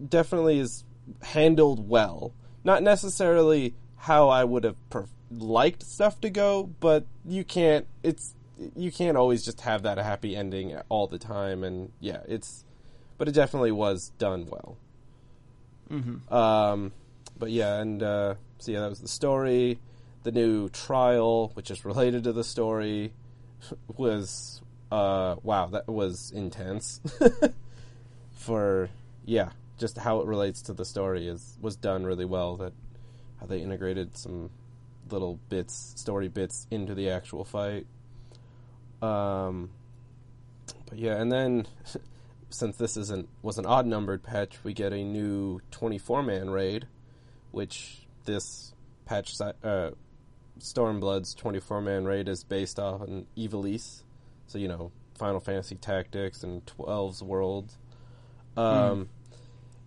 definitely 0.09 0.59
is 0.59 0.85
handled 1.22 1.88
well. 1.88 2.33
Not 2.62 2.83
necessarily 2.83 3.74
how 3.96 4.28
I 4.28 4.44
would 4.44 4.64
have 4.64 4.76
liked 5.30 5.83
stuff 5.83 6.20
to 6.20 6.30
go, 6.30 6.70
but 6.80 7.07
you 7.24 7.44
can't 7.44 7.87
it's 8.02 8.35
you 8.76 8.92
can't 8.92 9.16
always 9.16 9.44
just 9.44 9.62
have 9.62 9.83
that 9.83 9.98
happy 9.98 10.37
ending 10.37 10.76
all 10.88 11.07
the 11.07 11.18
time 11.18 11.64
and 11.64 11.90
yeah, 12.00 12.20
it's 12.28 12.64
but 13.18 13.28
it 13.28 13.33
definitely 13.33 13.72
was 13.72 14.12
done 14.18 14.46
well. 14.48 14.76
Mm-hmm. 15.90 16.33
Um, 16.33 16.92
but 17.38 17.50
yeah, 17.50 17.80
and 17.80 18.02
uh, 18.02 18.35
so 18.59 18.72
yeah, 18.72 18.80
that 18.80 18.90
was 18.90 19.00
the 19.00 19.09
story. 19.09 19.78
The 20.22 20.33
new 20.33 20.68
trial, 20.70 21.50
which 21.54 21.70
is 21.70 21.85
related 21.85 22.24
to 22.24 22.33
the 22.33 22.44
story, 22.44 23.12
was 23.96 24.62
uh, 24.90 25.37
wow, 25.42 25.66
that 25.66 25.88
was 25.88 26.33
intense. 26.35 27.00
For 28.33 28.90
yeah, 29.24 29.50
just 29.78 29.98
how 29.98 30.20
it 30.20 30.26
relates 30.26 30.62
to 30.62 30.72
the 30.72 30.84
story 30.84 31.28
is 31.28 31.58
was 31.60 31.76
done 31.76 32.04
really 32.04 32.24
well. 32.24 32.56
That 32.56 32.72
how 33.40 33.46
they 33.46 33.60
integrated 33.60 34.16
some 34.16 34.50
little 35.10 35.38
bits, 35.48 35.94
story 35.96 36.28
bits 36.28 36.66
into 36.70 36.94
the 36.94 37.10
actual 37.10 37.44
fight. 37.44 37.87
Um, 39.02 39.70
but 40.88 40.98
yeah, 40.98 41.20
and 41.20 41.30
then 41.30 41.66
since 42.50 42.76
this 42.76 42.96
isn't 42.96 43.28
was 43.42 43.58
an 43.58 43.66
odd 43.66 43.87
numbered 43.87 44.22
patch, 44.22 44.58
we 44.64 44.72
get 44.72 44.92
a 44.92 45.02
new 45.02 45.60
24 45.70 46.22
man 46.22 46.50
raid, 46.50 46.87
which 47.50 48.06
this 48.24 48.72
patch 49.04 49.40
uh, 49.40 49.90
Stormblood's 50.58 51.34
24 51.34 51.80
man 51.80 52.04
raid 52.04 52.28
is 52.28 52.44
based 52.44 52.78
off 52.78 53.02
on 53.02 53.26
Ivalice, 53.37 54.02
so 54.46 54.58
you 54.58 54.68
know 54.68 54.92
Final 55.16 55.40
Fantasy 55.40 55.76
Tactics 55.76 56.42
and 56.42 56.64
12's 56.66 57.22
World. 57.22 57.72
Um, 58.56 59.08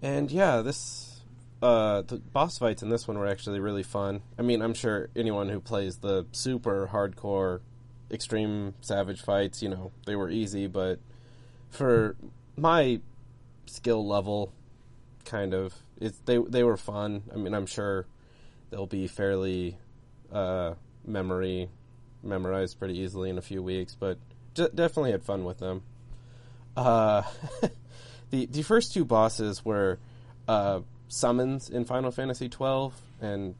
and 0.01 0.31
yeah, 0.31 0.61
this 0.61 1.21
uh, 1.61 2.01
the 2.03 2.17
boss 2.17 2.57
fights 2.57 2.83
in 2.83 2.89
this 2.89 3.07
one 3.07 3.17
were 3.17 3.27
actually 3.27 3.59
really 3.59 3.83
fun. 3.83 4.21
I 4.37 4.41
mean, 4.41 4.61
I'm 4.61 4.73
sure 4.73 5.09
anyone 5.15 5.49
who 5.49 5.59
plays 5.59 5.97
the 5.97 6.25
super 6.31 6.89
hardcore 6.91 7.61
extreme 8.11 8.75
savage 8.81 9.21
fights, 9.21 9.61
you 9.61 9.69
know, 9.69 9.91
they 10.05 10.15
were 10.15 10.29
easy, 10.29 10.67
but 10.67 10.99
for 11.69 12.15
my 12.55 13.01
skill 13.65 14.07
level, 14.07 14.53
kind 15.25 15.53
of, 15.53 15.73
it's 15.99 16.19
they 16.25 16.37
they 16.37 16.63
were 16.63 16.77
fun. 16.77 17.23
I 17.33 17.37
mean, 17.37 17.53
I'm 17.53 17.65
sure 17.65 18.05
they'll 18.69 18.85
be 18.85 19.07
fairly 19.07 19.77
uh, 20.31 20.73
memory 21.05 21.69
memorized 22.23 22.77
pretty 22.79 22.97
easily 22.99 23.29
in 23.29 23.37
a 23.37 23.41
few 23.41 23.63
weeks, 23.63 23.95
but 23.95 24.17
d- 24.53 24.69
definitely 24.73 25.11
had 25.11 25.23
fun 25.23 25.43
with 25.43 25.57
them. 25.59 25.81
Uh, 26.75 27.23
the 28.29 28.45
the 28.47 28.61
first 28.61 28.93
two 28.93 29.05
bosses 29.05 29.63
were 29.63 29.99
uh, 30.47 30.81
summons 31.07 31.69
in 31.69 31.85
Final 31.85 32.11
Fantasy 32.11 32.49
twelve 32.49 32.93
and 33.21 33.55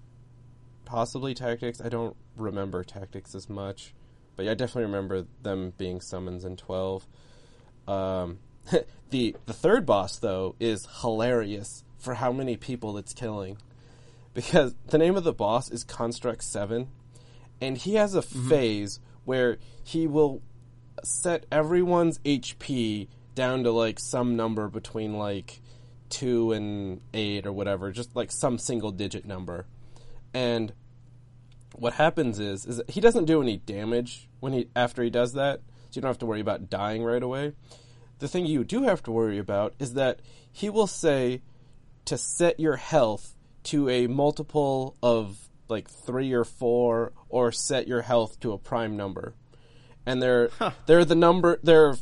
possibly 0.85 1.33
Tactics. 1.33 1.81
I 1.81 1.89
don't 1.89 2.15
remember 2.35 2.83
Tactics 2.83 3.35
as 3.35 3.49
much, 3.49 3.93
but 4.35 4.47
I 4.47 4.53
definitely 4.53 4.83
remember 4.83 5.25
them 5.41 5.73
being 5.77 6.01
summons 6.01 6.45
in 6.45 6.57
twelve. 6.57 7.07
Um, 7.87 8.39
the 9.09 9.35
the 9.45 9.53
third 9.53 9.85
boss 9.85 10.17
though 10.19 10.55
is 10.59 10.87
hilarious 11.01 11.83
for 11.97 12.15
how 12.15 12.31
many 12.31 12.57
people 12.57 12.97
it's 12.97 13.13
killing, 13.13 13.57
because 14.33 14.75
the 14.87 14.97
name 14.97 15.15
of 15.15 15.23
the 15.23 15.33
boss 15.33 15.71
is 15.71 15.83
Construct 15.83 16.43
Seven, 16.43 16.89
and 17.61 17.77
he 17.77 17.95
has 17.95 18.13
a 18.15 18.21
phase 18.21 18.99
where 19.25 19.57
he 19.83 20.07
will 20.07 20.41
set 21.03 21.45
everyone's 21.51 22.19
HP 22.19 23.07
down 23.37 23.63
to 23.63 23.71
like 23.71 23.99
some 23.99 24.35
number 24.35 24.67
between 24.67 25.13
like 25.13 25.61
two 26.09 26.51
and 26.51 26.99
eight 27.13 27.45
or 27.45 27.53
whatever, 27.53 27.91
just 27.91 28.15
like 28.15 28.31
some 28.31 28.57
single 28.57 28.91
digit 28.91 29.25
number, 29.25 29.65
and 30.33 30.73
what 31.75 31.93
happens 31.93 32.39
is 32.39 32.65
is 32.65 32.77
that 32.77 32.89
he 32.89 32.99
doesn't 32.99 33.25
do 33.25 33.41
any 33.41 33.57
damage 33.57 34.27
when 34.39 34.53
he 34.53 34.67
after 34.75 35.03
he 35.03 35.09
does 35.09 35.33
that, 35.33 35.61
so 35.89 35.91
you 35.93 36.01
don't 36.01 36.09
have 36.09 36.17
to 36.17 36.25
worry 36.25 36.41
about 36.41 36.69
dying 36.69 37.03
right 37.03 37.21
away. 37.21 37.53
The 38.19 38.27
thing 38.27 38.47
you 38.47 38.63
do 38.63 38.83
have 38.83 39.03
to 39.03 39.11
worry 39.11 39.37
about 39.37 39.75
is 39.77 39.93
that 39.93 40.19
he 40.51 40.69
will 40.69 40.87
say 40.87 41.41
to 42.05 42.17
set 42.17 42.59
your 42.59 42.77
health 42.77 43.35
to 43.65 43.87
a 43.89 44.07
multiple 44.07 44.95
of 45.03 45.49
like 45.69 45.87
three 45.89 46.33
or 46.33 46.43
four, 46.43 47.11
or 47.29 47.51
set 47.51 47.87
your 47.87 48.01
health 48.01 48.39
to 48.39 48.53
a 48.53 48.57
prime 48.57 48.97
number. 48.97 49.35
And 50.05 50.21
they're 50.21 50.49
they're 50.87 51.05
the 51.05 51.15
number 51.15 51.59
there 51.61 51.89
are 51.89 51.97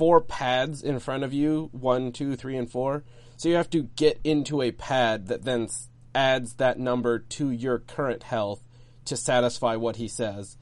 four 0.00 0.22
pads 0.22 0.82
in 0.82 0.98
front 0.98 1.24
of 1.24 1.34
you, 1.34 1.68
one, 1.72 2.10
two, 2.10 2.34
three, 2.34 2.56
and 2.56 2.70
four. 2.70 3.04
So 3.36 3.50
you 3.50 3.56
have 3.56 3.68
to 3.68 3.82
get 3.82 4.18
into 4.24 4.62
a 4.62 4.70
pad 4.70 5.26
that 5.26 5.44
then 5.44 5.68
adds 6.14 6.54
that 6.54 6.78
number 6.78 7.18
to 7.18 7.50
your 7.50 7.80
current 7.80 8.22
health 8.22 8.64
to 9.04 9.14
satisfy 9.14 9.76
what 9.76 9.96
he 9.96 10.08
says. 10.08 10.56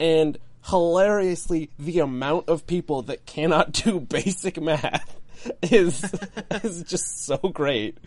And 0.00 0.36
hilariously, 0.68 1.70
the 1.78 2.00
amount 2.00 2.48
of 2.48 2.66
people 2.66 3.02
that 3.02 3.24
cannot 3.24 3.70
do 3.84 4.00
basic 4.00 4.60
math 4.60 5.16
is 5.62 6.04
is 6.64 6.82
just 6.82 7.24
so 7.24 7.36
great. 7.36 7.98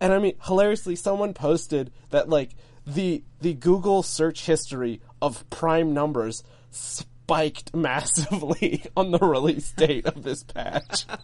And 0.00 0.12
I 0.12 0.20
mean, 0.20 0.36
hilariously, 0.44 0.94
someone 0.94 1.34
posted 1.34 1.90
that 2.10 2.28
like 2.28 2.50
the 2.86 3.24
the 3.40 3.54
Google 3.54 4.04
search 4.04 4.46
history 4.46 5.00
of 5.20 5.50
prime 5.50 5.92
numbers 5.92 6.44
spiked 7.30 7.72
massively 7.76 8.82
on 8.96 9.12
the 9.12 9.18
release 9.18 9.70
date 9.72 10.06
of 10.06 10.22
this 10.22 10.42
patch. 10.42 11.06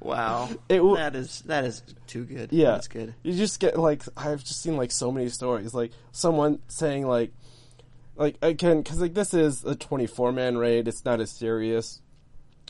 Wow, 0.00 0.50
It 0.68 0.78
w- 0.78 0.96
that 0.96 1.14
is 1.16 1.40
that 1.46 1.64
is 1.64 1.82
too 2.06 2.24
good. 2.24 2.52
Yeah, 2.52 2.72
that's 2.72 2.88
good. 2.88 3.14
You 3.22 3.32
just 3.32 3.58
get 3.60 3.78
like 3.78 4.02
I've 4.16 4.40
just 4.44 4.60
seen 4.60 4.76
like 4.76 4.90
so 4.90 5.10
many 5.10 5.28
stories, 5.30 5.72
like 5.72 5.92
someone 6.12 6.58
saying 6.68 7.06
like, 7.06 7.32
like 8.16 8.36
again, 8.42 8.82
because 8.82 9.00
like 9.00 9.14
this 9.14 9.32
is 9.32 9.64
a 9.64 9.74
twenty 9.74 10.06
four 10.06 10.30
man 10.32 10.58
raid. 10.58 10.88
It's 10.88 11.04
not 11.04 11.20
as 11.20 11.30
serious, 11.30 12.02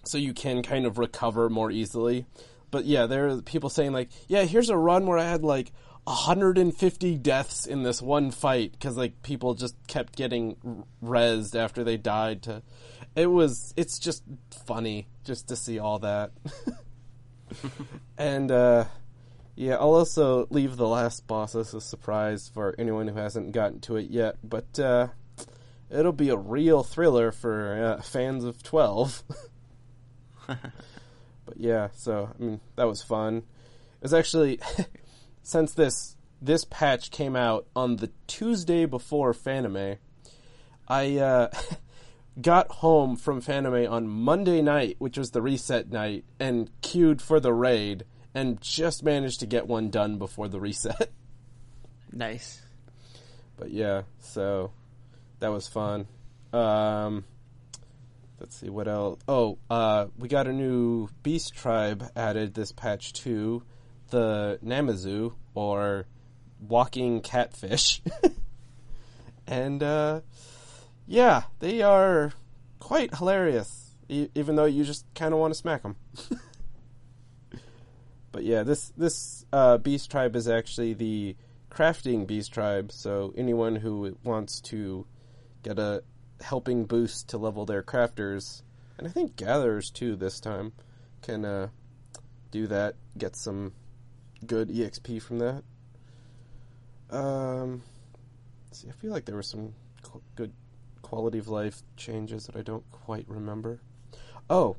so 0.05 0.17
you 0.19 0.33
can 0.33 0.63
kind 0.63 0.87
of 0.87 0.99
recover 0.99 1.49
more 1.51 1.71
easily. 1.73 2.27
but 2.71 2.85
yeah, 2.85 3.07
there 3.07 3.29
are 3.29 3.43
people 3.43 3.69
saying 3.71 3.93
like, 3.93 4.11
yeah, 4.29 4.45
here's 4.45 4.71
a 4.71 4.77
run 4.77 5.07
where 5.07 5.19
I 5.19 5.25
had 5.29 5.43
like 5.43 5.73
150 6.05 7.17
deaths 7.19 7.67
in 7.67 7.83
this 7.83 8.03
one 8.03 8.31
fight 8.31 8.73
because 8.73 8.97
like 8.97 9.23
people 9.23 9.55
just 9.55 9.75
kept 9.87 10.17
getting 10.17 10.85
rezzed 11.03 11.55
after 11.55 11.83
they 11.83 11.97
died. 11.97 12.43
To 12.43 12.63
it 13.17 13.27
was 13.27 13.73
it's 13.77 13.99
just 13.99 14.23
funny 14.67 15.09
just 15.25 15.49
to 15.49 15.57
see 15.57 15.79
all 15.79 15.99
that. 16.01 16.33
and 18.19 18.51
uh, 18.51 18.85
yeah, 19.55 19.75
I'll 19.75 19.95
also 19.95 20.47
leave 20.51 20.77
the 20.77 20.89
last 20.89 21.27
boss 21.27 21.55
as 21.55 21.73
a 21.73 21.81
surprise 21.81 22.51
for 22.53 22.75
anyone 22.79 23.09
who 23.09 23.17
hasn't 23.17 23.53
gotten 23.53 23.81
to 23.81 23.97
it 23.97 24.11
yet. 24.11 24.37
But 24.45 24.79
uh, 24.79 25.09
it'll 25.91 26.13
be 26.13 26.29
a 26.29 26.37
real 26.37 26.83
thriller 26.83 27.33
for 27.33 27.97
uh, 27.99 28.03
fans 28.03 28.45
of 28.45 28.63
12. 28.63 29.23
but 30.47 31.57
yeah, 31.57 31.89
so 31.95 32.31
I 32.39 32.43
mean 32.43 32.61
that 32.77 32.85
was 32.85 33.03
fun. 33.03 33.39
It 33.39 34.03
was 34.03 34.15
actually 34.15 34.61
since 35.45 35.75
this 35.75 36.17
this 36.43 36.65
patch 36.65 37.11
came 37.11 37.37
out 37.37 37.67
on 37.77 37.97
the 37.97 38.11
Tuesday 38.27 38.85
before 38.87 39.33
Fanime, 39.33 39.99
I 40.89 41.17
uh, 41.19 41.51
got 42.41 42.71
home 42.71 43.15
from 43.17 43.41
Fanime 43.41 43.89
on 43.89 44.09
Monday 44.09 44.61
night, 44.61 44.97
which 44.99 45.17
was 45.17 45.31
the 45.31 45.41
reset 45.41 45.91
night, 45.91 46.25
and 46.41 46.71
queued 46.83 47.23
for 47.23 47.39
the 47.39 47.53
raid, 47.53 48.05
and 48.35 48.61
just 48.61 49.05
managed 49.05 49.41
to 49.41 49.47
get 49.47 49.69
one 49.69 49.91
done 49.91 50.19
before 50.19 50.49
the 50.49 50.59
reset. 50.59 51.11
Nice. 52.17 52.63
But 53.57 53.73
yeah, 53.73 54.03
so 54.21 54.71
that 55.41 55.49
was 55.49 55.67
fun. 55.67 56.07
Um, 56.53 57.25
let's 58.39 58.55
see 58.55 58.71
what 58.71 58.87
else. 58.87 59.19
Oh, 59.27 59.59
uh, 59.69 60.07
we 60.17 60.29
got 60.29 60.47
a 60.47 60.53
new 60.53 61.09
beast 61.25 61.57
tribe 61.57 62.09
added 62.15 62.55
this 62.55 62.71
patch 62.71 63.15
too, 63.15 63.65
the 64.11 64.59
Namazu 64.65 65.35
or 65.55 66.07
walking 66.61 67.21
catfish, 67.21 68.03
and 69.47 69.83
uh, 69.83 70.21
yeah, 71.07 71.43
they 71.61 71.83
are 71.83 72.33
quite 72.79 73.15
hilarious. 73.15 73.95
E- 74.09 74.29
even 74.35 74.57
though 74.57 74.65
you 74.67 74.85
just 74.85 75.07
kind 75.15 75.33
of 75.33 75.41
want 75.41 75.53
to 75.53 75.59
smack 75.59 75.83
them. 75.83 75.97
but 78.33 78.45
yeah, 78.45 78.63
this 78.63 78.93
this 78.97 79.45
uh, 79.53 79.79
beast 79.79 80.11
tribe 80.11 80.37
is 80.37 80.49
actually 80.49 80.95
the 80.95 81.37
crafting 81.71 82.27
beast 82.27 82.53
tribe. 82.53 82.93
So 82.93 83.33
anyone 83.37 83.77
who 83.77 84.17
wants 84.23 84.61
to 84.63 85.07
get 85.63 85.79
a 85.79 86.03
helping 86.41 86.85
boost 86.85 87.29
to 87.31 87.39
level 87.39 87.65
their 87.65 87.83
crafters, 87.83 88.63
and 88.99 89.07
I 89.07 89.11
think 89.11 89.37
gatherers 89.37 89.91
too 89.91 90.17
this 90.17 90.41
time, 90.41 90.73
can 91.23 91.45
uh, 91.45 91.69
do 92.51 92.67
that. 92.67 92.97
Get 93.17 93.37
some 93.37 93.73
good 94.45 94.69
exp 94.69 95.21
from 95.23 95.39
that. 95.39 95.63
Um, 97.11 97.83
see, 98.71 98.89
I 98.89 98.93
feel 98.93 99.11
like 99.11 99.25
there 99.25 99.37
were 99.37 99.43
some 99.43 99.75
good 100.37 100.53
quality 101.03 101.39
of 101.39 101.49
life 101.49 101.83
changes 101.97 102.47
that 102.47 102.57
I 102.57 102.63
don't 102.63 102.91
quite 102.91 103.27
remember. 103.29 103.81
Oh, 104.49 104.77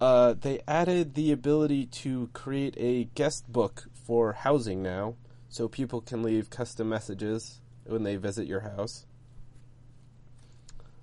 uh, 0.00 0.34
they 0.34 0.60
added 0.68 1.14
the 1.14 1.32
ability 1.32 1.86
to 1.86 2.28
create 2.32 2.74
a 2.76 3.04
guest 3.14 3.50
book 3.50 3.88
for 3.94 4.32
housing 4.32 4.82
now, 4.82 5.14
so 5.48 5.68
people 5.68 6.00
can 6.00 6.22
leave 6.22 6.50
custom 6.50 6.88
messages 6.88 7.60
when 7.84 8.02
they 8.02 8.16
visit 8.16 8.46
your 8.46 8.60
house. 8.60 9.06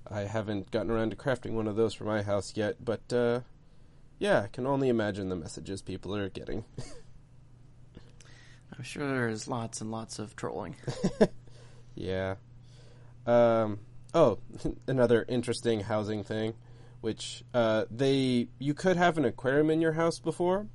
I 0.08 0.22
haven't 0.22 0.70
gotten 0.70 0.92
around 0.92 1.12
to 1.12 1.16
crafting 1.16 1.52
one 1.52 1.68
of 1.68 1.76
those 1.76 1.94
for 1.94 2.04
my 2.04 2.22
house 2.22 2.54
yet, 2.56 2.84
but 2.84 3.12
uh, 3.12 3.42
yeah, 4.20 4.42
I 4.42 4.48
can 4.48 4.68
only 4.68 4.90
imagine 4.90 5.30
the 5.30 5.36
messages 5.36 5.82
people 5.82 6.16
are 6.16 6.30
getting. 6.30 6.66
I'm 8.76 8.84
sure 8.84 9.08
there's 9.08 9.48
lots 9.48 9.82
and 9.82 9.92
lots 9.92 10.20
of 10.20 10.36
trolling. 10.36 10.76
yeah. 11.96 12.36
Um, 13.28 13.80
oh, 14.14 14.40
another 14.88 15.26
interesting 15.28 15.82
housing 15.82 16.24
thing, 16.24 16.56
which 17.02 17.44
uh, 17.54 17.86
they 17.92 18.48
you 18.58 18.74
could 18.74 18.98
have 18.98 19.18
an 19.18 19.26
aquarium 19.26 19.70
in 19.70 19.80
your 19.80 19.94
house 19.94 20.20
before, 20.20 20.68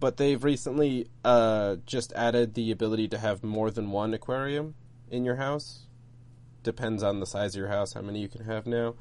but 0.00 0.16
they've 0.16 0.42
recently 0.42 1.08
uh, 1.24 1.76
just 1.86 2.12
added 2.14 2.54
the 2.54 2.70
ability 2.72 3.08
to 3.08 3.18
have 3.18 3.44
more 3.44 3.70
than 3.70 3.90
one 3.92 4.14
aquarium 4.14 4.74
in 5.10 5.24
your 5.24 5.36
house. 5.36 5.86
Depends 6.64 7.02
on 7.02 7.20
the 7.20 7.26
size 7.26 7.54
of 7.54 7.60
your 7.60 7.68
house, 7.68 7.92
how 7.92 8.00
many 8.00 8.20
you 8.20 8.28
can 8.28 8.44
have 8.44 8.66
now. 8.66 8.94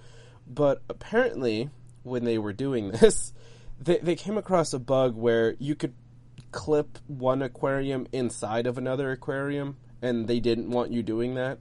But 0.46 0.84
apparently, 0.90 1.70
when 2.04 2.24
they 2.24 2.38
were 2.38 2.54
doing 2.54 2.92
this, 3.02 3.34
they 3.80 3.98
they 3.98 4.16
came 4.16 4.38
across 4.38 4.74
a 4.74 4.80
bug 4.80 5.16
where 5.16 5.56
you 5.58 5.74
could 5.74 5.96
clip 6.52 6.98
one 7.08 7.42
aquarium 7.42 8.08
inside 8.12 8.68
of 8.68 8.78
another 8.78 9.12
aquarium, 9.12 9.78
and 10.02 10.28
they 10.28 10.40
didn't 10.40 10.70
want 10.70 10.92
you 10.92 11.04
doing 11.04 11.36
that. 11.36 11.60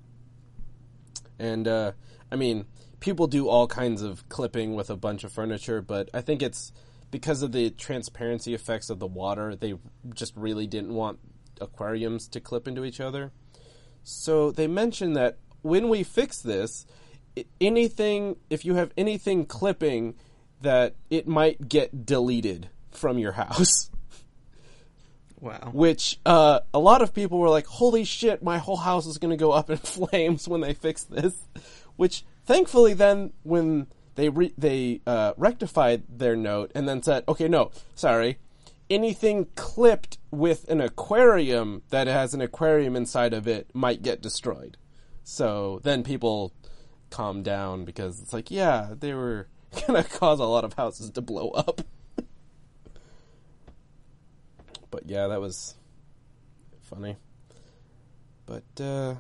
And 1.39 1.69
uh, 1.69 1.93
I 2.31 2.37
mean, 2.37 2.67
people 3.01 3.27
do 3.27 3.49
all 3.49 3.67
kinds 3.67 4.03
of 4.03 4.29
clipping 4.29 4.75
with 4.75 4.91
a 4.91 4.97
bunch 4.97 5.25
of 5.25 5.33
furniture, 5.33 5.83
but 5.83 6.09
I 6.15 6.21
think 6.21 6.43
it's 6.43 6.73
because 7.11 7.43
of 7.43 7.53
the 7.53 7.71
transparency 7.71 8.55
effects 8.55 8.91
of 8.91 8.99
the 8.99 9.07
water. 9.07 9.55
They 9.55 9.75
just 10.15 10.37
really 10.37 10.67
didn't 10.67 10.95
want 10.95 11.19
aquariums 11.61 12.29
to 12.29 12.41
clip 12.41 12.67
into 12.67 12.85
each 12.85 13.01
other. 13.01 13.33
So 14.03 14.51
they 14.51 14.67
mentioned 14.67 15.17
that 15.17 15.39
when 15.63 15.89
we 15.89 16.03
fix 16.03 16.41
this, 16.41 16.87
anything 17.61 18.37
if 18.51 18.65
you 18.65 18.75
have 18.75 18.93
anything 18.97 19.47
clipping 19.47 20.15
that 20.63 20.95
it 21.11 21.27
might 21.27 21.69
get 21.69 22.07
deleted 22.07 22.71
from 22.91 23.19
your 23.19 23.33
house. 23.33 23.91
Wow. 25.41 25.71
Which 25.73 26.19
uh, 26.25 26.61
a 26.73 26.79
lot 26.79 27.03
of 27.03 27.13
people 27.13 27.39
were 27.39 27.51
like, 27.51 27.67
"Holy 27.67 28.05
shit, 28.05 28.43
my 28.43 28.59
whole 28.59 28.77
house 28.77 29.07
is 29.07 29.19
going 29.19 29.31
to 29.31 29.37
go 29.37 29.53
up 29.53 29.71
in 29.71 29.77
flames 29.77 30.49
when 30.49 30.61
they 30.61 30.75
fix 30.75 31.05
this." 31.05 31.35
Which 31.97 32.25
thankfully, 32.45 32.95
then 32.95 33.33
when 33.43 33.87
they 34.15 34.29
re- 34.29 34.55
they 34.57 35.03
uh, 35.07 35.35
rectified 35.37 36.05
their 36.09 36.37
note 36.37 36.73
and 36.75 36.89
then 36.89 37.03
said, 37.03 37.25
"Okay, 37.29 37.49
no, 37.49 37.71
sorry, 37.95 38.39
anything 38.89 39.49
clipped 39.57 40.19
with 40.31 40.69
an 40.71 40.81
aquarium 40.81 41.83
that 41.91 42.07
has 42.07 42.33
an 42.33 42.41
aquarium 42.41 42.97
inside 42.97 43.35
of 43.35 43.47
it 43.47 43.69
might 43.75 44.03
get 44.03 44.23
destroyed." 44.23 44.77
So 45.23 45.81
then 45.83 46.03
people 46.03 46.53
calmed 47.11 47.45
down 47.45 47.85
because 47.85 48.21
it's 48.21 48.33
like, 48.33 48.51
yeah, 48.51 48.95
they 48.99 49.13
were 49.13 49.49
going 49.87 50.03
to 50.03 50.09
cause 50.09 50.41
a 50.41 50.45
lot 50.45 50.65
of 50.65 50.75
houses 50.75 51.11
to 51.11 51.21
blow 51.21 51.51
up. 51.51 51.83
But 54.97 55.11
yeah, 55.11 55.27
that 55.27 55.43
was 55.43 55.75
funny. 56.81 57.19
But 58.47 58.81
uh, 58.81 59.17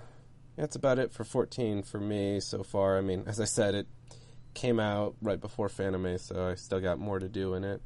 that's 0.56 0.74
about 0.74 0.98
it 0.98 1.12
for 1.12 1.22
14 1.22 1.82
for 1.82 2.00
me 2.00 2.40
so 2.40 2.62
far. 2.62 2.96
I 2.96 3.02
mean, 3.02 3.24
as 3.26 3.40
I 3.40 3.44
said, 3.44 3.74
it 3.74 3.86
came 4.54 4.80
out 4.80 5.16
right 5.20 5.38
before 5.38 5.68
Fanime, 5.68 6.18
so 6.18 6.48
I 6.48 6.54
still 6.54 6.80
got 6.80 6.98
more 6.98 7.18
to 7.18 7.28
do 7.28 7.52
in 7.52 7.62
it. 7.62 7.82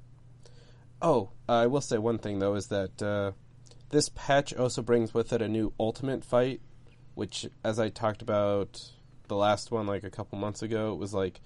Oh, 1.03 1.31
I 1.49 1.67
will 1.67 1.81
say 1.81 1.99
one 1.99 2.19
thing 2.19 2.39
though 2.39 2.55
is 2.55 2.69
that 2.69 3.03
uh, 3.03 3.33
this 3.89 4.09
patch 4.11 4.55
also 4.55 4.83
brings 4.83 5.13
with 5.13 5.33
it 5.33 5.43
a 5.43 5.49
new 5.49 5.73
ultimate 5.81 6.25
fight, 6.25 6.61
which, 7.17 7.49
as 7.65 7.81
I 7.81 7.89
talked 7.89 8.23
about 8.23 8.89
the 9.27 9.35
last 9.35 9.73
one 9.73 9.89
like 9.89 10.05
a 10.05 10.11
couple 10.11 10.39
months 10.39 10.63
ago, 10.63 10.93
it 10.93 10.99
was 11.01 11.13
like 11.13 11.41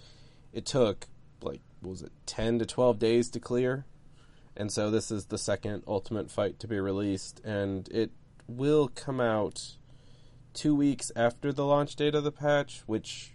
it 0.52 0.66
took 0.66 1.06
like 1.40 1.62
what 1.80 1.92
was 1.92 2.02
it 2.02 2.12
10 2.26 2.58
to 2.58 2.66
12 2.66 2.98
days 2.98 3.30
to 3.30 3.40
clear 3.40 3.86
and 4.56 4.70
so 4.70 4.90
this 4.90 5.10
is 5.10 5.26
the 5.26 5.38
second 5.38 5.82
ultimate 5.86 6.30
fight 6.30 6.58
to 6.60 6.68
be 6.68 6.78
released 6.78 7.40
and 7.44 7.88
it 7.88 8.10
will 8.46 8.88
come 8.88 9.20
out 9.20 9.76
two 10.52 10.74
weeks 10.74 11.10
after 11.16 11.52
the 11.52 11.64
launch 11.64 11.96
date 11.96 12.14
of 12.14 12.24
the 12.24 12.32
patch 12.32 12.82
which 12.86 13.32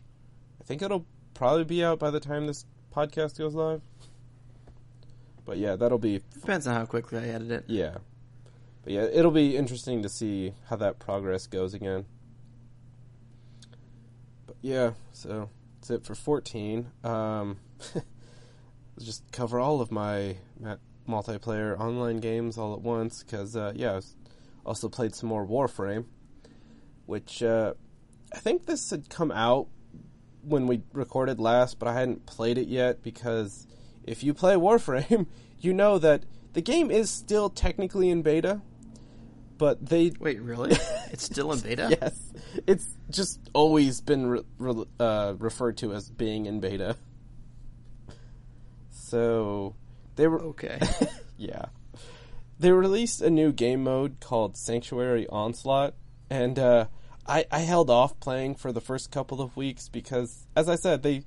i 0.61 0.63
think 0.63 0.81
it'll 0.81 1.05
probably 1.33 1.63
be 1.63 1.83
out 1.83 1.99
by 1.99 2.11
the 2.11 2.19
time 2.19 2.47
this 2.47 2.65
podcast 2.93 3.37
goes 3.37 3.55
live. 3.55 3.81
But 5.45 5.57
yeah 5.57 5.75
that'll 5.77 5.97
be 5.97 6.21
Depends 6.33 6.67
on 6.67 6.75
how 6.75 6.85
quickly 6.85 7.17
I 7.19 7.27
edit 7.27 7.51
it. 7.51 7.63
yeah. 7.67 7.97
But 8.83 8.93
yeah 8.93 9.03
it'll 9.03 9.31
be 9.31 9.55
interesting 9.55 10.03
to 10.03 10.09
see 10.09 10.53
how 10.69 10.75
that 10.75 10.99
progress 10.99 11.47
goes 11.47 11.73
again. 11.73 12.05
But 14.45 14.57
yeah 14.61 14.91
so 15.13 15.49
that's 15.79 15.89
it 15.91 16.05
for 16.05 16.13
14 16.13 16.87
um 17.03 17.57
let's 17.95 18.05
just 19.05 19.31
cover 19.31 19.59
all 19.59 19.79
of 19.79 19.91
my 19.91 20.35
multiplayer 21.09 21.77
online 21.79 22.17
games 22.17 22.57
all 22.57 22.73
at 22.73 22.81
once 22.81 23.23
because 23.23 23.55
uh, 23.55 23.73
yeah, 23.75 23.97
I 23.97 24.01
also 24.65 24.89
played 24.89 25.15
some 25.15 25.29
more 25.29 25.45
Warframe, 25.45 26.05
which 27.05 27.43
uh, 27.43 27.73
I 28.33 28.37
think 28.37 28.65
this 28.65 28.89
had 28.89 29.09
come 29.09 29.31
out 29.31 29.67
when 30.43 30.67
we 30.67 30.81
recorded 30.93 31.39
last, 31.39 31.79
but 31.79 31.87
I 31.87 31.93
hadn't 31.93 32.25
played 32.25 32.57
it 32.57 32.67
yet 32.67 33.03
because 33.03 33.67
if 34.03 34.23
you 34.23 34.33
play 34.33 34.55
Warframe, 34.55 35.27
you 35.59 35.73
know 35.73 35.97
that 35.99 36.23
the 36.53 36.61
game 36.61 36.89
is 36.91 37.09
still 37.09 37.49
technically 37.49 38.09
in 38.09 38.21
beta, 38.21 38.61
but 39.57 39.85
they 39.85 40.11
Wait, 40.19 40.41
really? 40.41 40.77
it's 41.11 41.23
still 41.23 41.51
in 41.51 41.59
beta? 41.59 41.89
yes, 42.01 42.33
it's 42.67 42.87
just 43.09 43.39
always 43.53 44.01
been 44.01 44.27
re- 44.27 44.45
re- 44.57 44.85
uh, 44.99 45.33
referred 45.37 45.77
to 45.77 45.93
as 45.93 46.09
being 46.09 46.45
in 46.45 46.59
beta. 46.59 46.95
So 48.89 49.75
they 50.19 50.27
were 50.27 50.41
Okay. 50.41 50.77
yeah. 51.37 51.67
they 52.59 52.73
released 52.73 53.21
a 53.21 53.29
new 53.29 53.53
game 53.53 53.85
mode 53.85 54.19
called 54.19 54.57
Sanctuary 54.57 55.25
Onslaught, 55.29 55.93
and 56.29 56.59
uh, 56.59 56.87
I 57.25 57.45
I 57.49 57.59
held 57.59 57.89
off 57.89 58.19
playing 58.19 58.55
for 58.55 58.73
the 58.73 58.81
first 58.81 59.11
couple 59.11 59.41
of 59.41 59.55
weeks 59.55 59.87
because, 59.87 60.45
as 60.57 60.67
I 60.67 60.75
said, 60.75 61.03
they 61.03 61.23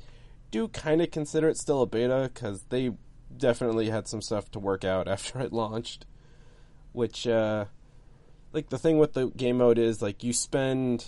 do 0.50 0.68
kind 0.68 1.00
of 1.00 1.10
consider 1.10 1.48
it 1.48 1.56
still 1.56 1.80
a 1.80 1.86
beta 1.86 2.30
because 2.34 2.64
they 2.64 2.90
definitely 3.34 3.88
had 3.88 4.08
some 4.08 4.20
stuff 4.20 4.50
to 4.50 4.58
work 4.58 4.84
out 4.84 5.08
after 5.14 5.40
it 5.40 5.54
launched. 5.54 6.04
Which, 6.92 7.26
uh, 7.26 7.64
like 8.52 8.68
the 8.68 8.76
thing 8.76 8.98
with 8.98 9.14
the 9.14 9.30
game 9.30 9.56
mode 9.56 9.78
is 9.78 10.02
like 10.02 10.22
you 10.22 10.34
spend 10.34 11.06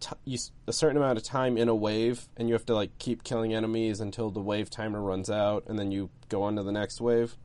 t- 0.00 0.16
you, 0.24 0.38
a 0.66 0.72
certain 0.72 0.96
amount 0.96 1.18
of 1.18 1.24
time 1.24 1.56
in 1.56 1.68
a 1.68 1.74
wave, 1.74 2.28
and 2.36 2.48
you 2.48 2.54
have 2.54 2.66
to 2.66 2.74
like 2.74 2.96
keep 2.98 3.24
killing 3.24 3.54
enemies 3.54 4.00
until 4.00 4.30
the 4.30 4.40
wave 4.40 4.70
timer 4.70 5.00
runs 5.00 5.30
out, 5.30 5.64
and 5.66 5.78
then 5.78 5.90
you 5.90 6.10
go 6.28 6.42
on 6.42 6.56
to 6.56 6.62
the 6.62 6.72
next 6.72 7.00
wave. 7.00 7.36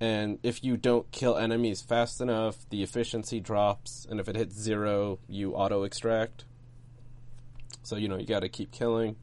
And 0.00 0.38
if 0.42 0.64
you 0.64 0.76
don't 0.76 1.10
kill 1.12 1.36
enemies 1.36 1.82
fast 1.82 2.20
enough, 2.20 2.68
the 2.70 2.82
efficiency 2.82 3.38
drops, 3.38 4.06
and 4.08 4.18
if 4.18 4.28
it 4.28 4.36
hits 4.36 4.56
zero, 4.56 5.18
you 5.28 5.52
auto 5.52 5.82
extract. 5.82 6.44
So 7.82 7.96
you 7.96 8.08
know 8.08 8.16
you 8.16 8.26
got 8.26 8.40
to 8.40 8.48
keep 8.48 8.72
killing. 8.72 9.16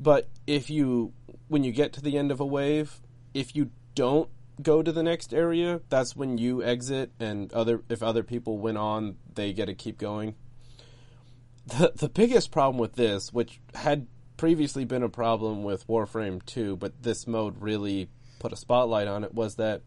But 0.00 0.28
if 0.46 0.70
you, 0.70 1.12
when 1.48 1.62
you 1.62 1.72
get 1.72 1.92
to 1.94 2.00
the 2.00 2.16
end 2.16 2.30
of 2.30 2.40
a 2.40 2.46
wave, 2.46 3.00
if 3.34 3.54
you 3.54 3.70
don't 3.94 4.30
go 4.62 4.82
to 4.82 4.90
the 4.92 5.02
next 5.02 5.32
area, 5.32 5.80
that's 5.88 6.16
when 6.16 6.38
you 6.38 6.62
exit, 6.62 7.12
and 7.20 7.52
other 7.52 7.82
if 7.88 8.02
other 8.02 8.22
people 8.22 8.58
went 8.58 8.78
on, 8.78 9.16
they 9.34 9.52
get 9.52 9.66
to 9.66 9.74
keep 9.74 9.98
going. 9.98 10.34
The 11.66 11.92
the 11.94 12.08
biggest 12.08 12.50
problem 12.50 12.78
with 12.78 12.94
this, 12.94 13.32
which 13.32 13.60
had 13.74 14.06
previously 14.36 14.84
been 14.84 15.02
a 15.02 15.08
problem 15.08 15.62
with 15.62 15.86
Warframe 15.86 16.44
2, 16.44 16.76
but 16.76 17.02
this 17.02 17.26
mode 17.26 17.60
really 17.60 18.08
put 18.38 18.52
a 18.52 18.56
spotlight 18.56 19.06
on 19.06 19.22
it, 19.22 19.34
was 19.34 19.56
that 19.56 19.82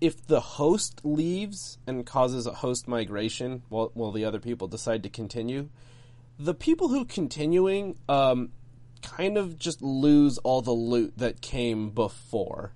if 0.00 0.26
the 0.26 0.40
host 0.40 1.00
leaves 1.02 1.78
and 1.86 2.04
causes 2.04 2.46
a 2.46 2.52
host 2.52 2.86
migration 2.86 3.62
while, 3.68 3.90
while 3.94 4.12
the 4.12 4.24
other 4.24 4.38
people 4.38 4.68
decide 4.68 5.02
to 5.02 5.08
continue, 5.08 5.70
the 6.38 6.54
people 6.54 6.88
who 6.88 7.04
continuing 7.04 7.96
um, 8.08 8.50
kind 9.02 9.38
of 9.38 9.58
just 9.58 9.80
lose 9.82 10.38
all 10.38 10.60
the 10.60 10.72
loot 10.72 11.14
that 11.16 11.40
came 11.40 11.90
before. 11.90 12.72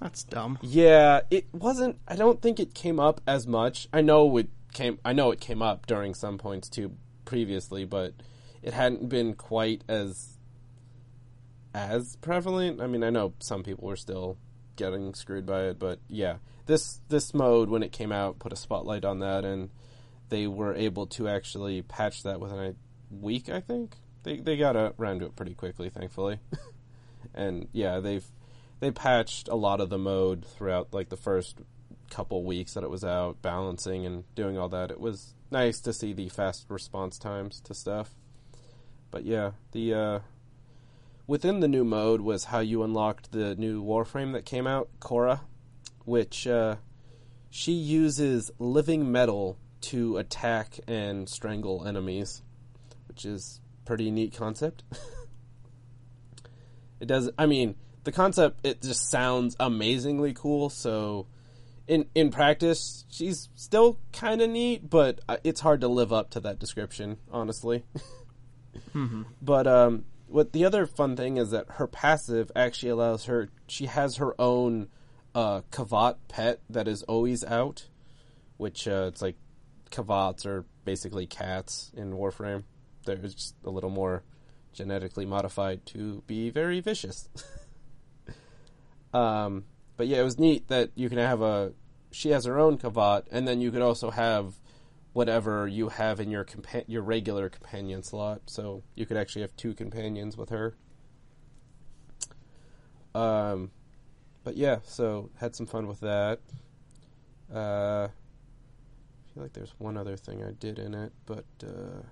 That's 0.00 0.24
dumb. 0.24 0.58
Yeah, 0.62 1.20
it 1.30 1.46
wasn't. 1.52 1.98
I 2.08 2.16
don't 2.16 2.40
think 2.40 2.58
it 2.58 2.72
came 2.72 2.98
up 2.98 3.20
as 3.26 3.46
much. 3.46 3.86
I 3.92 4.00
know 4.00 4.34
it 4.38 4.48
came. 4.74 4.98
I 5.04 5.12
know 5.12 5.30
it 5.30 5.40
came 5.40 5.62
up 5.62 5.86
during 5.86 6.14
some 6.14 6.36
points 6.38 6.68
too 6.68 6.92
previously, 7.24 7.84
but 7.84 8.12
it 8.62 8.74
hadn't 8.74 9.08
been 9.08 9.34
quite 9.34 9.82
as 9.88 10.38
as 11.72 12.16
prevalent. 12.16 12.80
I 12.80 12.86
mean, 12.86 13.02
I 13.02 13.10
know 13.10 13.34
some 13.38 13.62
people 13.62 13.88
were 13.88 13.96
still 13.96 14.36
getting 14.76 15.14
screwed 15.14 15.46
by 15.46 15.64
it, 15.64 15.78
but 15.78 16.00
yeah, 16.08 16.36
this 16.66 17.00
this 17.08 17.32
mode 17.32 17.70
when 17.70 17.82
it 17.82 17.92
came 17.92 18.12
out 18.12 18.38
put 18.38 18.52
a 18.52 18.56
spotlight 18.56 19.04
on 19.04 19.20
that, 19.20 19.44
and 19.44 19.70
they 20.28 20.46
were 20.46 20.74
able 20.74 21.06
to 21.06 21.28
actually 21.28 21.82
patch 21.82 22.22
that 22.22 22.40
within 22.40 22.58
a 22.58 22.74
week. 23.14 23.48
I 23.48 23.60
think 23.60 23.96
they 24.22 24.38
they 24.38 24.56
got 24.56 24.76
around 24.76 25.20
to 25.20 25.26
it 25.26 25.36
pretty 25.36 25.54
quickly, 25.54 25.88
thankfully. 25.88 26.40
and 27.34 27.68
yeah, 27.72 28.00
they've 28.00 28.26
they 28.80 28.90
patched 28.90 29.48
a 29.48 29.54
lot 29.54 29.80
of 29.80 29.88
the 29.88 29.98
mode 29.98 30.44
throughout 30.44 30.92
like 30.92 31.08
the 31.08 31.16
first 31.16 31.60
couple 32.14 32.44
weeks 32.44 32.74
that 32.74 32.84
it 32.84 32.90
was 32.90 33.04
out, 33.04 33.42
balancing 33.42 34.06
and 34.06 34.22
doing 34.36 34.56
all 34.56 34.68
that. 34.68 34.90
It 34.90 35.00
was 35.00 35.34
nice 35.50 35.80
to 35.80 35.92
see 35.92 36.12
the 36.12 36.28
fast 36.28 36.66
response 36.68 37.18
times 37.18 37.60
to 37.62 37.74
stuff. 37.74 38.14
But 39.10 39.24
yeah, 39.24 39.52
the 39.72 39.94
uh, 39.94 40.18
within 41.26 41.60
the 41.60 41.68
new 41.68 41.84
mode 41.84 42.20
was 42.20 42.44
how 42.44 42.60
you 42.60 42.82
unlocked 42.82 43.32
the 43.32 43.54
new 43.56 43.82
Warframe 43.82 44.32
that 44.32 44.44
came 44.44 44.66
out, 44.66 44.88
Khora, 45.00 45.40
which 46.04 46.46
uh, 46.46 46.76
she 47.50 47.72
uses 47.72 48.50
living 48.58 49.10
metal 49.10 49.58
to 49.80 50.16
attack 50.16 50.78
and 50.86 51.28
strangle 51.28 51.86
enemies, 51.86 52.42
which 53.08 53.24
is 53.24 53.60
pretty 53.84 54.10
neat 54.10 54.34
concept. 54.34 54.82
it 57.00 57.06
does. 57.06 57.30
I 57.36 57.46
mean, 57.46 57.74
the 58.04 58.12
concept 58.12 58.64
it 58.64 58.82
just 58.82 59.10
sounds 59.10 59.56
amazingly 59.58 60.32
cool. 60.32 60.70
So, 60.70 61.26
in 61.86 62.06
in 62.14 62.30
practice, 62.30 63.04
she's 63.10 63.48
still 63.54 63.98
kind 64.12 64.40
of 64.40 64.50
neat, 64.50 64.88
but 64.88 65.20
uh, 65.28 65.36
it's 65.44 65.60
hard 65.60 65.80
to 65.82 65.88
live 65.88 66.12
up 66.12 66.30
to 66.30 66.40
that 66.40 66.58
description, 66.58 67.18
honestly. 67.30 67.84
Mm-hmm. 68.92 69.22
But 69.42 69.66
um, 69.66 70.04
what 70.26 70.52
the 70.52 70.64
other 70.64 70.86
fun 70.86 71.16
thing 71.16 71.36
is 71.36 71.50
that 71.50 71.66
her 71.70 71.86
passive 71.86 72.50
actually 72.56 72.90
allows 72.90 73.26
her. 73.26 73.48
She 73.68 73.86
has 73.86 74.16
her 74.16 74.34
own 74.40 74.88
uh, 75.34 75.62
Kavat 75.70 76.16
pet 76.28 76.60
that 76.70 76.88
is 76.88 77.02
always 77.04 77.44
out, 77.44 77.88
which 78.56 78.86
uh, 78.88 79.06
it's 79.08 79.22
like 79.22 79.36
Kavats 79.90 80.46
are 80.46 80.64
basically 80.84 81.26
cats 81.26 81.90
in 81.94 82.12
Warframe. 82.12 82.64
They're 83.04 83.16
just 83.16 83.54
a 83.64 83.70
little 83.70 83.90
more 83.90 84.22
genetically 84.72 85.26
modified 85.26 85.86
to 85.86 86.22
be 86.26 86.50
very 86.50 86.80
vicious. 86.80 87.28
um, 89.14 89.64
but 89.96 90.06
yeah, 90.06 90.20
it 90.20 90.24
was 90.24 90.38
neat 90.38 90.68
that 90.68 90.90
you 90.94 91.08
can 91.08 91.18
have 91.18 91.40
a. 91.40 91.72
She 92.10 92.30
has 92.30 92.44
her 92.44 92.58
own 92.58 92.78
Kavat, 92.78 93.24
and 93.30 93.46
then 93.46 93.60
you 93.60 93.70
could 93.70 93.82
also 93.82 94.10
have 94.10 94.54
whatever 95.12 95.66
you 95.68 95.88
have 95.88 96.20
in 96.20 96.30
your 96.30 96.44
compa- 96.44 96.84
your 96.86 97.02
regular 97.02 97.48
companion 97.48 98.02
slot. 98.02 98.42
So 98.46 98.82
you 98.94 99.06
could 99.06 99.16
actually 99.16 99.42
have 99.42 99.56
two 99.56 99.74
companions 99.74 100.36
with 100.36 100.50
her. 100.50 100.76
Um, 103.14 103.70
but 104.42 104.56
yeah, 104.56 104.78
so 104.84 105.30
had 105.36 105.54
some 105.54 105.66
fun 105.66 105.86
with 105.86 106.00
that. 106.00 106.40
Uh, 107.52 108.08
I 108.08 109.32
feel 109.32 109.42
like 109.42 109.52
there's 109.52 109.74
one 109.78 109.96
other 109.96 110.16
thing 110.16 110.42
I 110.42 110.50
did 110.52 110.78
in 110.78 110.94
it, 110.94 111.12
but 111.26 111.44
uh, 111.62 112.02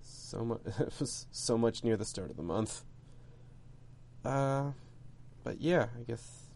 so 0.00 0.44
much 0.44 0.60
it 0.78 0.92
was 1.00 1.26
so 1.30 1.58
much 1.58 1.82
near 1.82 1.96
the 1.96 2.04
start 2.04 2.30
of 2.30 2.36
the 2.36 2.42
month. 2.42 2.84
Uh, 4.24 4.72
but 5.42 5.60
yeah, 5.60 5.86
I 5.98 6.02
guess 6.02 6.47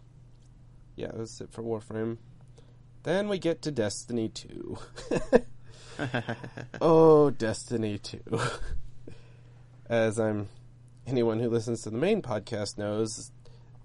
yeah, 0.97 1.11
that's 1.14 1.40
it 1.40 1.53
for 1.53 1.62
Warframe. 1.62 2.18
Then 3.03 3.28
we 3.28 3.38
get 3.38 3.62
to 3.62 3.70
Destiny 3.70 4.28
2. 4.28 4.78
oh, 6.80 7.30
Destiny 7.30 7.99
2. 7.99 8.20
As 9.88 10.18
I'm 10.18 10.49
anyone 11.07 11.40
who 11.40 11.49
listens 11.49 11.82
to 11.82 11.90
the 11.90 11.99
main 11.99 12.22
podcast 12.22 12.78
knows 12.78 13.30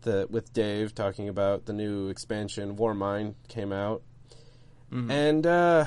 that 0.01 0.31
with 0.31 0.53
Dave 0.53 0.93
talking 0.93 1.27
about 1.27 1.65
the 1.65 1.73
new 1.73 2.09
expansion 2.09 2.77
Warmind 2.77 3.35
came 3.47 3.73
out. 3.73 4.03
Mhm. 4.91 5.11
And 5.11 5.47
uh 5.47 5.85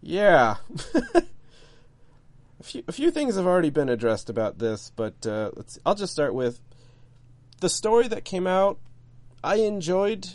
yeah. 0.00 0.56
a 1.04 2.62
few 2.62 2.82
a 2.88 2.92
few 2.92 3.10
things 3.10 3.36
have 3.36 3.46
already 3.46 3.70
been 3.70 3.88
addressed 3.88 4.28
about 4.30 4.58
this, 4.58 4.90
but 4.96 5.26
uh 5.26 5.50
let's 5.54 5.78
I'll 5.84 5.94
just 5.94 6.12
start 6.12 6.34
with 6.34 6.60
the 7.60 7.68
story 7.68 8.08
that 8.08 8.24
came 8.24 8.46
out 8.46 8.78
I 9.44 9.56
enjoyed 9.56 10.28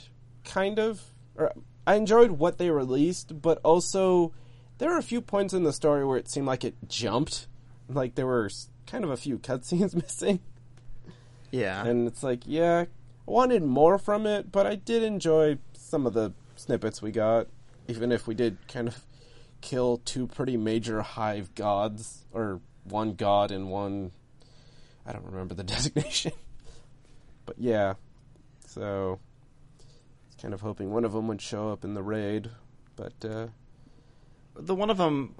kind 0.45 0.79
of 0.79 1.01
or 1.35 1.53
I 1.87 1.95
enjoyed 1.95 2.31
what 2.31 2.59
they 2.59 2.69
released, 2.69 3.41
but 3.41 3.59
also 3.63 4.33
there 4.77 4.91
were 4.91 4.97
a 4.97 5.03
few 5.03 5.21
points 5.21 5.53
in 5.53 5.63
the 5.63 5.73
story 5.73 6.05
where 6.05 6.17
it 6.17 6.29
seemed 6.29 6.45
like 6.45 6.63
it 6.63 6.75
jumped. 6.87 7.47
Like 7.89 8.13
there 8.15 8.27
were 8.27 8.49
kind 8.85 9.03
of 9.03 9.09
a 9.09 9.17
few 9.17 9.39
cutscenes 9.39 9.95
missing. 9.95 10.39
yeah. 11.49 11.83
And 11.85 12.07
it's 12.07 12.21
like, 12.21 12.43
yeah, 12.45 12.85
I 13.27 13.31
wanted 13.31 13.63
more 13.63 13.97
from 13.97 14.27
it, 14.27 14.51
but 14.51 14.67
I 14.67 14.75
did 14.75 15.01
enjoy 15.01 15.57
some 15.73 16.05
of 16.05 16.13
the 16.13 16.33
snippets 16.55 17.01
we 17.01 17.11
got, 17.11 17.47
even 17.87 18.11
if 18.11 18.27
we 18.27 18.35
did 18.35 18.57
kind 18.67 18.87
of 18.87 19.03
kill 19.61 19.97
two 20.05 20.27
pretty 20.27 20.57
major 20.57 21.01
hive 21.01 21.55
gods, 21.55 22.25
or 22.31 22.61
one 22.83 23.13
god 23.13 23.51
and 23.51 23.69
one. 23.69 24.11
I 25.05 25.13
don't 25.13 25.25
remember 25.25 25.55
the 25.55 25.63
designation. 25.75 26.33
but 27.47 27.55
yeah, 27.57 27.95
so. 28.69 29.19
Kind 30.41 30.53
of 30.53 30.61
hoping 30.61 30.89
one 30.91 31.03
of 31.03 31.11
them 31.11 31.27
would 31.27 31.41
show 31.41 31.69
up 31.69 31.83
in 31.83 31.93
the 31.95 32.01
raid, 32.01 32.49
but 32.95 33.13
uh, 33.25 33.47
the 34.55 34.73
one 34.73 34.89
of 34.89 34.97
them 34.97 35.35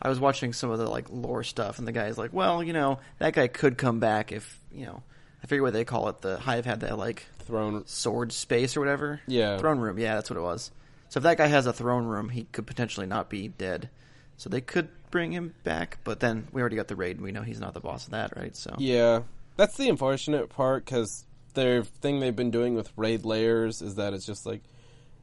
I 0.00 0.08
was 0.08 0.20
watching 0.20 0.52
some 0.52 0.70
of 0.70 0.78
the 0.78 0.88
like 0.88 1.06
lore 1.10 1.42
stuff, 1.42 1.78
and 1.78 1.88
the 1.88 1.92
guy's 1.92 2.16
like, 2.16 2.32
"Well, 2.32 2.62
you 2.62 2.72
know, 2.72 3.00
that 3.18 3.32
guy 3.34 3.48
could 3.48 3.76
come 3.76 3.98
back 4.00 4.30
if 4.32 4.60
you 4.72 4.86
know." 4.86 5.02
I 5.42 5.46
forget 5.46 5.62
what 5.62 5.72
they 5.72 5.84
call 5.84 6.08
it. 6.08 6.20
The 6.22 6.38
Hive 6.38 6.64
had 6.64 6.80
that 6.80 6.96
like 6.96 7.26
throne. 7.40 7.86
sword 7.86 8.32
space 8.32 8.76
or 8.76 8.80
whatever. 8.80 9.20
Yeah. 9.26 9.58
throne 9.58 9.78
room. 9.78 9.98
Yeah, 9.98 10.14
that's 10.14 10.30
what 10.30 10.38
it 10.38 10.42
was. 10.42 10.70
So 11.10 11.18
if 11.18 11.24
that 11.24 11.36
guy 11.36 11.48
has 11.48 11.66
a 11.66 11.72
throne 11.72 12.06
room, 12.06 12.30
he 12.30 12.44
could 12.44 12.66
potentially 12.66 13.06
not 13.06 13.28
be 13.28 13.48
dead. 13.48 13.90
So 14.36 14.48
they 14.48 14.60
could 14.60 14.88
bring 15.10 15.32
him 15.32 15.54
back, 15.62 15.98
but 16.02 16.20
then 16.20 16.48
we 16.52 16.60
already 16.60 16.76
got 16.76 16.88
the 16.88 16.96
raid, 16.96 17.16
and 17.16 17.24
we 17.24 17.30
know 17.32 17.42
he's 17.42 17.60
not 17.60 17.74
the 17.74 17.80
boss 17.80 18.06
of 18.06 18.12
that, 18.12 18.36
right? 18.36 18.56
So 18.56 18.74
Yeah, 18.78 19.22
that's 19.56 19.76
the 19.76 19.88
unfortunate 19.88 20.48
part 20.48 20.84
because 20.84 21.24
their 21.54 21.82
thing 21.82 22.20
they've 22.20 22.34
been 22.34 22.50
doing 22.50 22.74
with 22.74 22.92
raid 22.96 23.24
layers 23.24 23.82
is 23.82 23.96
that 23.96 24.14
it's 24.14 24.26
just 24.26 24.46
like, 24.46 24.62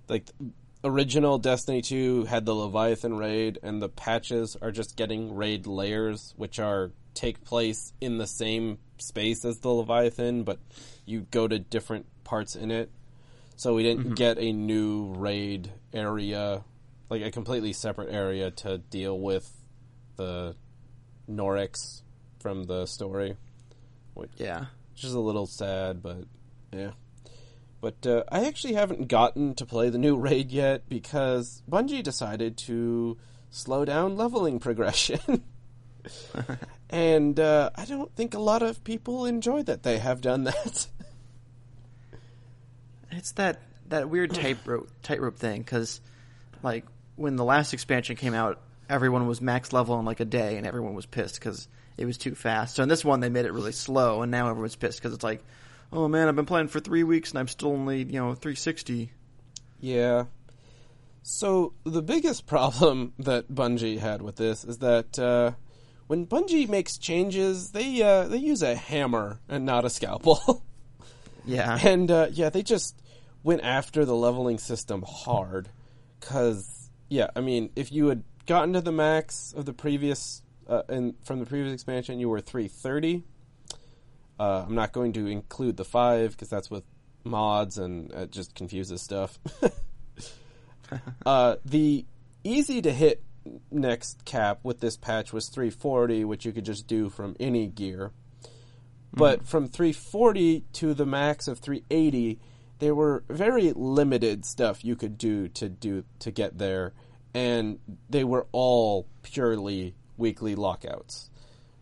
like 0.08 0.30
original 0.84 1.38
Destiny 1.38 1.82
two 1.82 2.26
had 2.26 2.46
the 2.46 2.56
Leviathan 2.56 3.16
raid, 3.18 3.60
and 3.64 3.82
the 3.82 3.90
patches 3.90 4.58
are 4.62 4.72
just 4.72 4.96
getting 4.96 5.36
raid 5.36 5.68
layers, 5.68 6.34
which 6.38 6.60
are 6.60 6.92
take 7.14 7.44
place 7.44 7.94
in 8.02 8.18
the 8.18 8.28
same 8.28 8.78
space 8.98 9.44
as 9.46 9.60
the 9.60 9.70
Leviathan, 9.70 10.44
but 10.44 10.60
you 11.06 11.22
go 11.32 11.48
to 11.48 11.60
different 11.60 12.06
parts 12.24 12.56
in 12.56 12.72
it. 12.72 12.90
So 13.58 13.76
we 13.76 13.84
didn't 13.84 14.04
mm-hmm. 14.06 14.14
get 14.16 14.38
a 14.38 14.52
new 14.52 15.14
raid 15.14 15.72
area, 15.94 16.64
like 17.10 17.22
a 17.22 17.32
completely 17.32 17.74
separate 17.74 18.12
area 18.12 18.50
to 18.52 18.78
deal 18.80 19.20
with 19.20 19.52
the 20.16 20.56
Nokris 21.30 22.02
from 22.40 22.64
the 22.64 22.86
story, 22.86 23.38
Yeah. 24.38 24.66
Which 25.02 25.08
is 25.08 25.16
a 25.16 25.20
little 25.20 25.48
sad, 25.48 26.04
but 26.04 26.26
yeah. 26.72 26.92
But 27.82 28.06
uh, 28.06 28.24
I 28.32 28.46
actually 28.46 28.74
haven't 28.74 29.08
gotten 29.08 29.56
to 29.56 29.66
play 29.66 29.90
the 29.90 29.98
new 29.98 30.16
raid 30.16 30.52
yet 30.52 30.88
because 30.88 31.64
Bungie 31.68 32.04
decided 32.04 32.56
to 32.70 33.18
slow 33.50 33.84
down 33.84 34.16
leveling 34.16 34.60
progression. 34.60 35.42
and 36.92 37.40
uh, 37.40 37.72
I 37.74 37.86
don't 37.86 38.16
think 38.16 38.36
a 38.36 38.40
lot 38.40 38.62
of 38.62 38.84
people 38.84 39.26
enjoy 39.26 39.64
that 39.64 39.82
they 39.82 39.98
have 39.98 40.22
done 40.22 40.44
that. 40.44 40.88
It's 43.14 43.34
that 43.34 43.60
that 43.90 44.10
weird 44.10 44.34
tightrope 44.34 44.90
tightrope 45.04 45.38
thing 45.38 45.62
because, 45.62 46.00
like, 46.64 46.86
when 47.18 47.36
the 47.36 47.44
last 47.44 47.74
expansion 47.74 48.16
came 48.16 48.34
out, 48.34 48.62
everyone 48.88 49.28
was 49.28 49.42
max 49.42 49.74
level 49.74 50.00
in 50.00 50.06
like 50.06 50.22
a 50.22 50.26
day, 50.26 50.56
and 50.56 50.66
everyone 50.66 50.94
was 50.94 51.06
pissed 51.06 51.36
because 51.36 51.68
it 52.02 52.06
was 52.06 52.18
too 52.18 52.36
fast. 52.36 52.76
So 52.76 52.84
in 52.84 52.90
this 52.90 53.06
one, 53.06 53.20
they 53.20 53.30
made 53.30 53.46
it 53.46 53.54
really 53.54 53.72
slow, 53.72 54.22
and 54.22 54.32
now 54.32 54.50
everyone's 54.50 54.76
pissed 54.76 55.00
because 55.00 55.14
it's 55.14 55.24
like, 55.24 55.44
oh 55.94 56.08
man, 56.08 56.28
I've 56.28 56.36
been 56.36 56.46
playing 56.46 56.68
for 56.68 56.80
three 56.80 57.04
weeks 57.04 57.32
and 57.32 57.40
I'm 57.40 57.48
still 57.48 57.70
only 57.72 58.00
you 58.00 58.20
know 58.20 58.34
360. 58.34 59.12
Yeah. 59.80 60.26
So 61.24 61.74
the 61.84 62.02
biggest 62.02 62.46
problem 62.48 63.14
that 63.20 63.52
Bungie 63.52 64.00
had 64.00 64.22
with 64.22 64.36
this 64.36 64.64
is 64.64 64.80
that 64.80 65.20
uh, 65.20 65.52
when 66.08 66.26
Bungie 66.26 66.68
makes 66.68 66.98
changes, 66.98 67.72
they 67.72 68.02
uh, 68.02 68.28
they 68.28 68.38
use 68.38 68.62
a 68.62 68.76
hammer 68.76 69.40
and 69.48 69.66
not 69.66 69.86
a 69.86 69.90
scalpel. 69.90 70.64
Yeah. 71.44 71.80
and 71.82 72.12
uh, 72.12 72.28
yeah, 72.32 72.50
they 72.50 72.62
just 72.62 72.96
went 73.42 73.64
after 73.64 74.06
the 74.06 74.16
leveling 74.16 74.60
system 74.60 75.04
hard. 75.08 75.70
Cause 76.20 76.92
yeah, 77.10 77.32
I 77.36 77.42
mean, 77.42 77.72
if 77.76 77.92
you 77.92 78.10
had 78.10 78.24
gotten 78.46 78.74
to 78.74 78.82
the 78.82 78.92
max 78.92 79.52
of 79.58 79.66
the 79.66 79.74
previous 79.74 80.44
uh, 80.72 80.84
and 80.88 81.14
from 81.24 81.40
the 81.40 81.46
previous 81.46 81.74
expansion, 81.74 82.20
you 82.20 82.30
were 82.30 82.42
three 82.42 82.68
thirty. 82.68 83.24
Uh, 84.40 84.66
I'm 84.68 84.74
not 84.74 84.92
going 84.92 85.14
to 85.14 85.28
include 85.28 85.78
the 85.78 85.86
five 85.86 86.32
because 86.32 86.50
that's 86.50 86.72
with 86.72 86.84
mods 87.24 87.78
and 87.78 88.12
it 88.12 88.32
just 88.32 88.56
confuses 88.56 89.02
stuff. 89.02 89.38
uh, 91.26 91.58
the 91.64 92.06
easy 92.44 92.82
to 92.82 92.92
hit 92.92 93.22
next 93.70 94.26
cap 94.26 94.60
with 94.64 94.80
this 94.80 94.98
patch 94.98 95.32
was 95.32 95.48
340, 95.50 96.26
which 96.26 96.46
you 96.46 96.52
could 96.52 96.66
just 96.66 96.88
do 96.88 97.10
from 97.10 97.36
any 97.40 97.68
gear. 97.68 98.12
But 99.14 99.46
from 99.46 99.68
340 99.68 100.64
to 100.74 100.94
the 100.94 101.06
max 101.06 101.48
of 101.48 101.60
380, 101.60 102.40
there 102.80 102.96
were 102.96 103.24
very 103.30 103.74
limited 103.74 104.46
stuff 104.46 104.86
you 104.86 104.96
could 104.96 105.18
do 105.18 105.50
to 105.50 105.70
do 105.70 106.06
to 106.20 106.32
get 106.32 106.58
there, 106.58 106.94
and 107.34 107.80
they 108.10 108.24
were 108.24 108.48
all 108.54 109.08
purely 109.22 109.96
weekly 110.22 110.56
lockouts, 110.56 111.30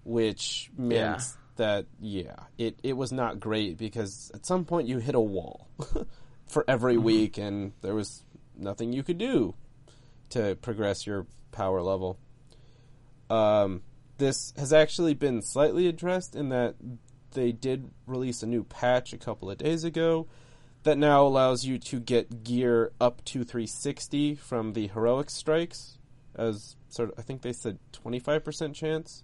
which 0.03 0.71
meant 0.77 1.19
Yeah. 1.19 1.21
that 1.57 1.85
yeah, 1.99 2.35
it 2.57 2.79
it 2.81 2.93
was 2.93 3.11
not 3.11 3.39
great 3.39 3.77
because 3.77 4.31
at 4.33 4.45
some 4.45 4.65
point 4.65 4.87
you 4.87 4.97
hit 4.97 5.13
a 5.13 5.19
wall 5.19 5.67
for 6.47 6.65
every 6.67 6.97
week, 6.97 7.37
and 7.37 7.73
there 7.81 7.93
was 7.93 8.23
nothing 8.57 8.93
you 8.93 9.03
could 9.03 9.17
do 9.19 9.53
to 10.29 10.55
progress 10.61 11.05
your 11.05 11.27
power 11.51 11.81
level. 11.81 12.17
Um, 13.29 13.81
this 14.17 14.53
has 14.57 14.73
actually 14.73 15.13
been 15.13 15.41
slightly 15.41 15.87
addressed 15.87 16.35
in 16.35 16.49
that 16.49 16.75
they 17.31 17.51
did 17.51 17.91
release 18.07 18.41
a 18.41 18.47
new 18.47 18.63
patch 18.63 19.13
a 19.13 19.17
couple 19.17 19.49
of 19.51 19.57
days 19.57 19.83
ago 19.83 20.27
that 20.83 20.97
now 20.97 21.25
allows 21.27 21.65
you 21.65 21.77
to 21.77 21.99
get 21.99 22.43
gear 22.43 22.91
up 22.99 23.23
to 23.25 23.43
360 23.43 24.35
from 24.35 24.73
the 24.73 24.87
heroic 24.87 25.29
strikes 25.29 25.97
as 26.35 26.75
sort 26.89 27.09
of 27.09 27.19
I 27.19 27.21
think 27.21 27.41
they 27.41 27.53
said 27.53 27.79
25% 27.93 28.73
chance. 28.73 29.23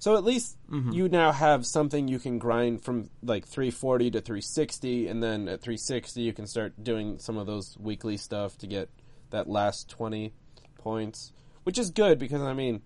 So 0.00 0.16
at 0.16 0.24
least 0.24 0.56
mm-hmm. 0.70 0.92
you 0.92 1.08
now 1.08 1.32
have 1.32 1.66
something 1.66 2.06
you 2.06 2.20
can 2.20 2.38
grind 2.38 2.84
from 2.84 3.10
like 3.22 3.46
340 3.46 4.12
to 4.12 4.20
360 4.20 5.08
and 5.08 5.22
then 5.22 5.48
at 5.48 5.60
360 5.60 6.20
you 6.20 6.32
can 6.32 6.46
start 6.46 6.82
doing 6.82 7.18
some 7.18 7.36
of 7.36 7.46
those 7.46 7.76
weekly 7.78 8.16
stuff 8.16 8.56
to 8.58 8.68
get 8.68 8.90
that 9.30 9.48
last 9.48 9.88
20 9.90 10.32
points, 10.78 11.32
which 11.64 11.78
is 11.78 11.90
good 11.90 12.18
because 12.18 12.42
I 12.42 12.52
mean, 12.52 12.82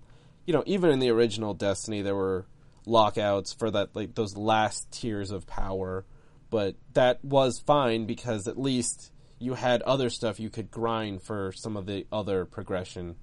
you 0.46 0.54
know, 0.54 0.62
even 0.66 0.90
in 0.90 1.00
the 1.00 1.10
original 1.10 1.52
Destiny 1.52 2.00
there 2.00 2.16
were 2.16 2.46
lockouts 2.86 3.52
for 3.52 3.70
that 3.70 3.94
like 3.94 4.14
those 4.14 4.36
last 4.36 4.90
tiers 4.90 5.30
of 5.30 5.46
power, 5.46 6.06
but 6.50 6.76
that 6.94 7.22
was 7.22 7.58
fine 7.58 8.06
because 8.06 8.48
at 8.48 8.58
least 8.58 9.12
you 9.38 9.54
had 9.54 9.82
other 9.82 10.08
stuff 10.08 10.38
you 10.38 10.48
could 10.48 10.70
grind 10.70 11.20
for 11.22 11.52
some 11.52 11.76
of 11.76 11.84
the 11.86 12.06
other 12.12 12.44
progression. 12.44 13.16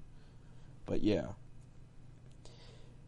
But 0.90 1.04
yeah. 1.04 1.26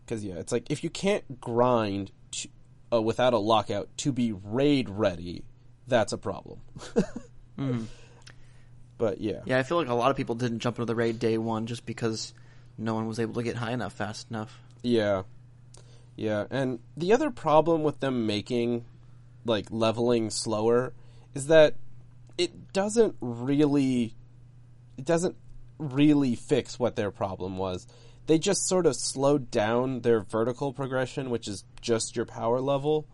Cuz 0.07 0.25
yeah, 0.25 0.35
it's 0.35 0.53
like 0.53 0.71
if 0.71 0.85
you 0.85 0.91
can't 0.91 1.41
grind 1.41 2.13
to, 2.31 2.49
uh, 2.93 3.03
without 3.03 3.35
a 3.35 3.39
lockout 3.39 3.89
to 3.99 4.13
be 4.13 4.31
raid 4.33 4.89
ready, 4.89 5.45
that's 5.89 6.13
a 6.13 6.19
problem. 6.19 6.61
But 9.03 9.21
yeah. 9.21 9.41
Yeah, 9.47 9.59
I 9.59 9.65
feel 9.65 9.79
like 9.79 9.89
a 9.89 9.95
lot 9.95 10.13
of 10.13 10.17
people 10.17 10.37
didn't 10.37 10.61
jump 10.61 10.77
into 10.77 10.87
the 10.87 10.95
raid 10.95 11.19
day 11.19 11.37
one 11.37 11.67
just 11.67 11.85
because 11.85 12.33
no 12.79 12.95
one 12.95 13.09
was 13.09 13.19
able 13.19 13.35
to 13.35 13.43
get 13.43 13.57
high 13.57 13.73
enough 13.73 13.95
fast 13.95 14.31
enough. 14.31 14.63
Yeah. 14.85 15.25
Yeah, 16.15 16.45
and 16.53 16.79
the 16.97 17.13
other 17.13 17.33
problem 17.33 17.83
with 17.83 17.99
them 17.99 18.27
making 18.29 18.85
like 19.45 19.67
leveling 19.73 20.31
slower 20.31 20.93
is 21.35 21.49
that 21.49 21.75
it 22.39 22.73
doesn't 22.73 23.17
really 23.21 24.15
it 24.97 25.05
doesn't 25.05 25.35
really 25.83 26.35
fix 26.35 26.79
what 26.79 26.97
their 26.97 27.11
problem 27.11 27.57
was. 27.57 27.87
They 28.27 28.39
just 28.39 28.69
sort 28.69 28.87
of 28.87 28.95
slowed 28.95 29.51
down 29.51 30.01
their 30.01 30.21
vertical 30.21 30.73
progression, 30.73 31.31
which 31.31 31.49
is 31.49 31.65
just 31.81 32.15
your 32.15 32.25
power 32.25 32.61
level. 32.61 33.07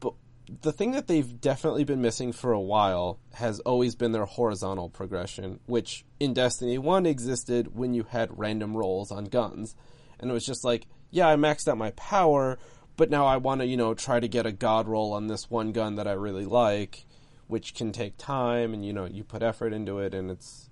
But 0.00 0.14
the 0.60 0.72
thing 0.72 0.92
that 0.92 1.06
they've 1.06 1.40
definitely 1.40 1.84
been 1.84 2.02
missing 2.02 2.32
for 2.32 2.52
a 2.52 2.60
while 2.60 3.18
has 3.34 3.60
always 3.60 3.94
been 3.94 4.12
their 4.12 4.24
horizontal 4.24 4.88
progression, 4.88 5.60
which 5.66 6.04
in 6.18 6.34
Destiny 6.34 6.76
1 6.76 7.06
existed 7.06 7.74
when 7.74 7.94
you 7.94 8.04
had 8.04 8.36
random 8.36 8.76
rolls 8.76 9.12
on 9.12 9.26
guns. 9.26 9.76
And 10.18 10.30
it 10.30 10.34
was 10.34 10.46
just 10.46 10.64
like, 10.64 10.86
yeah, 11.10 11.28
I 11.28 11.36
maxed 11.36 11.68
out 11.68 11.78
my 11.78 11.90
power, 11.92 12.58
but 12.96 13.10
now 13.10 13.26
I 13.26 13.36
want 13.36 13.60
to, 13.60 13.66
you 13.66 13.76
know, 13.76 13.94
try 13.94 14.18
to 14.18 14.28
get 14.28 14.46
a 14.46 14.52
god 14.52 14.88
roll 14.88 15.12
on 15.12 15.28
this 15.28 15.50
one 15.50 15.72
gun 15.72 15.96
that 15.96 16.08
I 16.08 16.12
really 16.12 16.46
like, 16.46 17.04
which 17.46 17.74
can 17.74 17.92
take 17.92 18.16
time 18.18 18.74
and, 18.74 18.84
you 18.84 18.92
know, 18.92 19.04
you 19.04 19.22
put 19.22 19.42
effort 19.42 19.72
into 19.72 19.98
it 19.98 20.14
and 20.14 20.30
it's, 20.30 20.68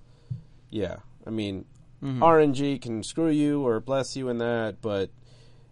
yeah. 0.70 0.96
I 1.30 1.32
mean, 1.32 1.64
RNG 2.02 2.82
can 2.82 3.04
screw 3.04 3.28
you 3.28 3.64
or 3.64 3.78
bless 3.78 4.16
you 4.16 4.28
in 4.28 4.38
that, 4.38 4.80
but 4.82 5.10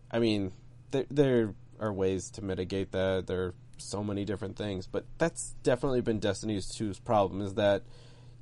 I 0.09 0.21
mean, 0.21 0.53
there, 0.93 1.05
there 1.11 1.55
are 1.81 1.93
ways 1.93 2.31
to 2.33 2.45
mitigate 2.45 2.93
that. 2.93 3.27
There 3.27 3.43
are 3.47 3.55
so 3.77 4.05
many 4.05 4.25
different 4.25 4.57
things, 4.57 4.87
but 4.87 5.05
that's 5.19 5.57
definitely 5.65 6.01
been 6.01 6.21
Destiny 6.21 6.57
2's 6.59 7.01
problem 7.01 7.43
is 7.43 7.55
that, 7.55 7.83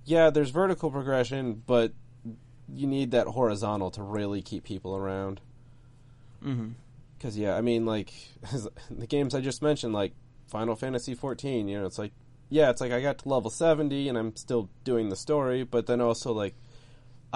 yeah, 0.04 0.28
there's 0.28 0.50
vertical 0.50 0.90
progression, 0.90 1.62
but 1.66 1.92
you 2.68 2.86
need 2.86 3.12
that 3.12 3.28
horizontal 3.28 3.90
to 3.92 4.02
really 4.02 4.42
keep 4.42 4.64
people 4.64 4.94
around. 4.94 5.40
Mm-hmm. 6.44 6.72
Because 7.16 7.38
yeah, 7.38 7.56
I 7.56 7.62
mean, 7.62 7.86
like 7.86 8.12
the 8.90 9.06
games 9.06 9.34
I 9.34 9.40
just 9.40 9.62
mentioned, 9.62 9.94
like 9.94 10.12
Final 10.48 10.76
Fantasy 10.76 11.14
fourteen. 11.14 11.66
You 11.66 11.80
know, 11.80 11.86
it's 11.86 11.98
like 11.98 12.12
yeah, 12.50 12.68
it's 12.68 12.80
like 12.80 12.92
I 12.92 13.00
got 13.00 13.18
to 13.18 13.28
level 13.28 13.50
seventy 13.50 14.08
and 14.08 14.18
I'm 14.18 14.36
still 14.36 14.68
doing 14.84 15.08
the 15.08 15.16
story, 15.16 15.62
but 15.64 15.86
then 15.86 16.02
also 16.02 16.32
like 16.32 16.54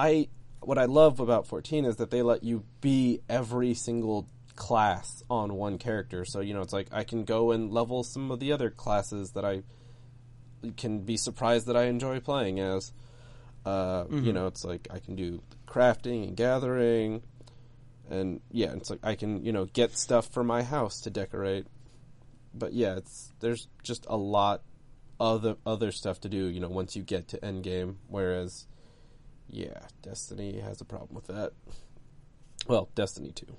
I 0.00 0.28
what 0.60 0.78
I 0.78 0.86
love 0.86 1.20
about 1.20 1.46
fourteen 1.46 1.84
is 1.84 1.96
that 1.96 2.10
they 2.10 2.22
let 2.22 2.42
you 2.42 2.64
be 2.80 3.20
every 3.28 3.74
single 3.74 4.26
class 4.56 5.22
on 5.30 5.54
one 5.54 5.78
character. 5.78 6.24
So 6.24 6.40
you 6.40 6.54
know, 6.54 6.62
it's 6.62 6.72
like 6.72 6.88
I 6.92 7.04
can 7.04 7.24
go 7.24 7.50
and 7.50 7.70
level 7.70 8.02
some 8.02 8.30
of 8.30 8.40
the 8.40 8.52
other 8.52 8.70
classes 8.70 9.32
that 9.32 9.44
I 9.44 9.62
can 10.76 11.00
be 11.00 11.16
surprised 11.16 11.66
that 11.66 11.76
I 11.76 11.84
enjoy 11.84 12.20
playing 12.20 12.60
as. 12.60 12.92
Uh, 13.64 14.04
You 14.10 14.32
know, 14.32 14.46
it's 14.46 14.64
like 14.64 14.88
I 14.90 15.00
can 15.00 15.16
do 15.16 15.42
crafting 15.66 16.24
and 16.26 16.36
gathering 16.36 17.22
and 18.10 18.40
yeah, 18.50 18.72
it's 18.72 18.90
like 18.90 19.00
I 19.02 19.14
can 19.14 19.44
you 19.44 19.52
know 19.52 19.66
get 19.66 19.96
stuff 19.96 20.26
for 20.26 20.44
my 20.44 20.62
house 20.62 21.00
to 21.02 21.10
decorate. 21.10 21.66
But 22.52 22.72
yeah, 22.72 22.96
it's 22.96 23.32
there's 23.40 23.68
just 23.82 24.06
a 24.08 24.16
lot 24.16 24.62
other 25.18 25.56
other 25.64 25.92
stuff 25.92 26.20
to 26.22 26.28
do. 26.28 26.46
You 26.46 26.60
know, 26.60 26.68
once 26.68 26.96
you 26.96 27.02
get 27.02 27.28
to 27.28 27.38
endgame, 27.38 27.96
whereas 28.08 28.66
yeah, 29.50 29.80
Destiny 30.02 30.60
has 30.60 30.80
a 30.80 30.84
problem 30.84 31.14
with 31.14 31.26
that. 31.26 31.52
Well, 32.66 32.88
Destiny 32.94 33.32
two. 33.32 33.56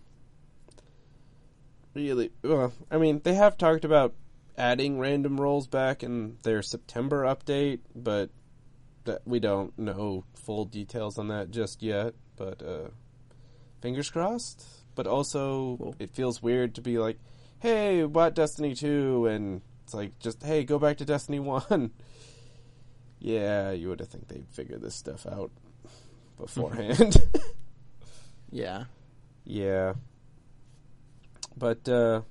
Really, 1.94 2.32
well, 2.44 2.72
I 2.90 2.98
mean, 2.98 3.20
they 3.24 3.34
have 3.34 3.58
talked 3.58 3.84
about 3.84 4.14
adding 4.58 4.98
random 5.00 5.40
rolls 5.40 5.68
back 5.68 6.04
in 6.04 6.38
their 6.44 6.62
September 6.62 7.24
update, 7.24 7.80
but 7.94 8.30
that 9.04 9.22
we 9.26 9.40
don't 9.40 9.78
know 9.78 10.24
full 10.36 10.64
details 10.66 11.18
on 11.18 11.28
that 11.28 11.52
just 11.52 11.82
yet. 11.84 12.14
But 12.38 12.62
uh, 12.64 12.90
fingers 13.82 14.10
crossed. 14.10 14.66
But 14.96 15.08
also, 15.08 15.78
Cool. 15.78 15.96
it 16.00 16.12
feels 16.12 16.42
weird 16.42 16.76
to 16.76 16.82
be 16.82 16.98
like, 16.98 17.18
"Hey, 17.60 18.04
bought 18.06 18.36
Destiny 18.36 18.74
two, 18.76 19.26
and 19.26 19.62
it's 19.84 19.94
like 19.94 20.18
just, 20.20 20.44
"Hey, 20.44 20.64
go 20.64 20.80
back 20.80 20.98
to 20.98 21.06
Destiny 21.06 21.40
one." 21.42 21.92
Yeah, 23.20 23.72
you 23.72 23.90
would 23.90 24.00
have 24.00 24.10
think 24.10 24.28
they'd 24.30 24.48
figure 24.50 24.78
this 24.78 24.96
stuff 24.96 25.26
out 25.28 25.52
beforehand. 26.42 27.18
Yeah. 28.54 28.84
yeah. 29.46 29.94
But 31.56 31.88
uh 31.88 32.24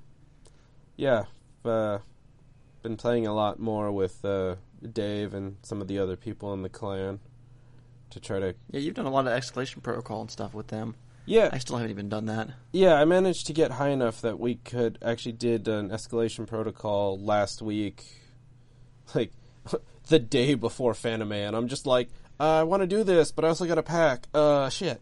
yeah, 0.95 1.23
uh 1.65 1.97
been 2.83 2.95
playing 2.95 3.25
a 3.25 3.33
lot 3.33 3.59
more 3.59 3.91
with 3.91 4.23
uh 4.23 4.57
Dave 4.93 5.33
and 5.33 5.57
some 5.63 5.81
of 5.81 5.87
the 5.87 5.97
other 5.97 6.15
people 6.15 6.53
in 6.53 6.61
the 6.61 6.69
clan 6.69 7.19
to 8.11 8.19
try 8.19 8.39
to 8.39 8.53
Yeah, 8.69 8.81
you've 8.81 8.93
done 8.93 9.07
a 9.07 9.09
lot 9.09 9.25
of 9.25 9.33
escalation 9.33 9.81
protocol 9.81 10.21
and 10.21 10.29
stuff 10.29 10.53
with 10.53 10.67
them. 10.67 10.93
Yeah, 11.25 11.49
I 11.51 11.57
still 11.57 11.77
haven't 11.77 11.89
even 11.89 12.09
done 12.09 12.27
that. 12.27 12.49
Yeah, 12.71 12.93
I 12.93 13.05
managed 13.05 13.47
to 13.47 13.53
get 13.53 13.71
high 13.71 13.89
enough 13.89 14.21
that 14.21 14.39
we 14.39 14.55
could 14.55 14.99
actually 15.01 15.33
did 15.33 15.67
an 15.67 15.89
escalation 15.89 16.45
protocol 16.45 17.19
last 17.19 17.63
week, 17.63 18.05
like 19.15 19.31
the 20.07 20.19
day 20.19 20.53
before 20.53 20.93
Fanime 20.93 21.47
and 21.47 21.55
I'm 21.55 21.67
just 21.67 21.87
like, 21.87 22.09
uh, 22.41 22.61
I 22.61 22.63
want 22.63 22.81
to 22.81 22.87
do 22.87 23.03
this, 23.03 23.31
but 23.31 23.45
I 23.45 23.49
also 23.49 23.67
got 23.67 23.75
to 23.75 23.83
pack. 23.83 24.27
Uh, 24.33 24.67
shit. 24.69 24.99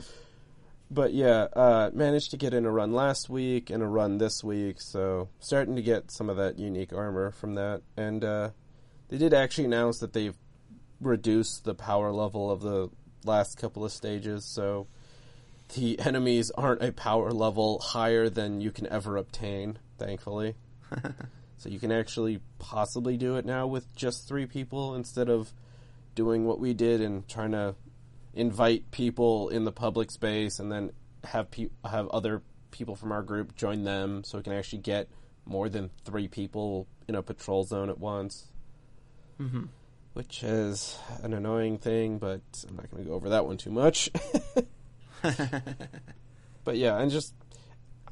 but 0.90 1.12
yeah, 1.12 1.48
uh, 1.52 1.90
managed 1.92 2.30
to 2.30 2.38
get 2.38 2.54
in 2.54 2.64
a 2.64 2.70
run 2.70 2.94
last 2.94 3.28
week 3.28 3.68
and 3.68 3.82
a 3.82 3.86
run 3.86 4.16
this 4.16 4.42
week, 4.42 4.80
so 4.80 5.28
starting 5.38 5.76
to 5.76 5.82
get 5.82 6.10
some 6.10 6.30
of 6.30 6.38
that 6.38 6.58
unique 6.58 6.94
armor 6.94 7.30
from 7.30 7.56
that. 7.56 7.82
And 7.94 8.24
uh, 8.24 8.50
they 9.08 9.18
did 9.18 9.34
actually 9.34 9.66
announce 9.66 9.98
that 9.98 10.14
they've 10.14 10.34
reduced 10.98 11.64
the 11.64 11.74
power 11.74 12.10
level 12.10 12.50
of 12.50 12.62
the 12.62 12.88
last 13.26 13.58
couple 13.58 13.84
of 13.84 13.92
stages, 13.92 14.46
so 14.46 14.86
the 15.74 15.98
enemies 16.06 16.50
aren't 16.52 16.82
a 16.82 16.90
power 16.90 17.32
level 17.32 17.80
higher 17.80 18.30
than 18.30 18.62
you 18.62 18.70
can 18.70 18.86
ever 18.86 19.18
obtain, 19.18 19.78
thankfully. 19.98 20.54
so 21.58 21.68
you 21.68 21.78
can 21.78 21.92
actually 21.92 22.40
possibly 22.58 23.18
do 23.18 23.36
it 23.36 23.44
now 23.44 23.66
with 23.66 23.94
just 23.94 24.26
three 24.26 24.46
people 24.46 24.94
instead 24.94 25.28
of 25.28 25.52
doing 26.16 26.44
what 26.44 26.58
we 26.58 26.74
did 26.74 27.00
and 27.00 27.28
trying 27.28 27.52
to 27.52 27.76
invite 28.34 28.90
people 28.90 29.48
in 29.50 29.64
the 29.64 29.70
public 29.70 30.10
space 30.10 30.58
and 30.58 30.72
then 30.72 30.90
have 31.22 31.48
pe- 31.52 31.68
have 31.88 32.08
other 32.08 32.42
people 32.72 32.96
from 32.96 33.12
our 33.12 33.22
group 33.22 33.54
join 33.54 33.84
them 33.84 34.24
so 34.24 34.36
we 34.38 34.42
can 34.42 34.52
actually 34.52 34.80
get 34.80 35.08
more 35.44 35.68
than 35.68 35.88
three 36.04 36.26
people 36.26 36.88
in 37.06 37.14
a 37.14 37.22
patrol 37.22 37.62
zone 37.62 37.88
at 37.88 37.98
once 37.98 38.48
Mm-hmm. 39.40 39.64
which 40.14 40.42
is 40.42 40.98
an 41.22 41.32
annoying 41.34 41.76
thing, 41.78 42.18
but 42.18 42.40
I'm 42.66 42.76
not 42.76 42.90
going 42.90 43.04
to 43.04 43.08
go 43.10 43.14
over 43.14 43.28
that 43.28 43.44
one 43.46 43.58
too 43.58 43.70
much. 43.70 44.10
but 46.64 46.76
yeah, 46.76 46.98
and 46.98 47.10
just, 47.10 47.34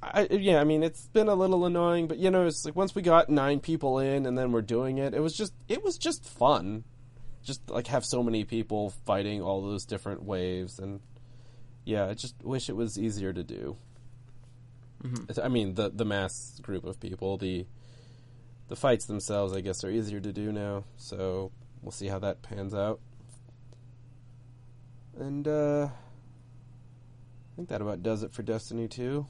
I 0.02 0.26
yeah, 0.30 0.61
I 0.61 0.64
mean, 0.64 0.82
it's 0.82 1.07
been 1.09 1.28
a 1.28 1.34
little 1.34 1.64
annoying, 1.64 2.07
but 2.07 2.18
you 2.18 2.30
know, 2.30 2.46
it's 2.46 2.64
like 2.64 2.76
once 2.76 2.94
we 2.94 3.02
got 3.02 3.30
nine 3.30 3.61
people 3.61 3.98
in 3.98 4.26
and 4.26 4.36
then 4.36 4.52
we're 4.52 4.62
doing 4.62 4.98
it, 4.98 5.14
it 5.14 5.20
was 5.20 5.34
just, 5.34 5.55
it 5.68 5.82
was 5.82 5.96
just 5.96 6.24
fun, 6.24 6.84
just 7.45 7.68
like 7.70 7.86
have 7.88 8.05
so 8.05 8.22
many 8.22 8.45
people 8.45 8.90
fighting 9.07 9.40
all 9.42 9.62
those 9.62 9.84
different 9.84 10.22
waves, 10.24 10.78
and 10.78 11.01
yeah, 11.84 12.07
I 12.09 12.14
just 12.14 12.42
wish 12.42 12.68
it 12.68 12.76
was 12.76 12.99
easier 12.99 13.32
to 13.32 13.45
do. 13.45 13.76
Mhm. 15.03 15.38
I 15.45 15.49
mean, 15.49 15.74
the 15.74 15.90
the 15.90 16.05
mass 16.05 16.59
group 16.62 16.84
of 16.84 16.99
people, 16.99 17.36
the 17.36 17.66
the 18.68 18.76
fights 18.76 19.05
themselves, 19.05 19.53
I 19.53 19.61
guess, 19.61 19.84
are 19.84 19.90
easier 19.90 20.20
to 20.20 20.32
do 20.32 20.51
now. 20.51 20.84
So 20.97 21.53
we'll 21.82 21.92
see 21.92 22.09
how 22.09 22.18
that 22.20 22.40
pans 22.42 22.72
out. 22.74 22.99
And 25.18 25.47
uh, 25.47 25.88
I 25.92 27.57
think 27.57 27.68
that 27.68 27.82
about 27.82 28.03
does 28.03 28.22
it 28.22 28.32
for 28.32 28.42
Destiny 28.42 28.88
2. 28.88 29.26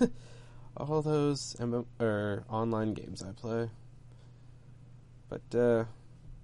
All 0.76 1.00
those 1.02 1.56
M- 1.60 1.86
or 2.00 2.44
online 2.50 2.94
games 2.94 3.22
I 3.22 3.30
play. 3.32 3.70
But 5.28 5.42
uh, 5.54 5.84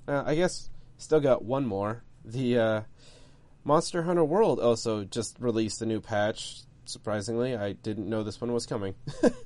uh, 0.08 0.22
I 0.24 0.34
guess 0.34 0.70
still 0.98 1.20
got 1.20 1.44
one 1.44 1.66
more. 1.66 2.02
The 2.24 2.58
uh, 2.58 2.80
Monster 3.64 4.02
Hunter 4.02 4.24
World 4.24 4.60
also 4.60 5.04
just 5.04 5.38
released 5.40 5.80
a 5.82 5.86
new 5.86 6.00
patch. 6.00 6.60
Surprisingly, 6.84 7.56
I 7.56 7.72
didn't 7.72 8.08
know 8.08 8.22
this 8.22 8.40
one 8.40 8.52
was 8.52 8.66
coming. 8.66 8.94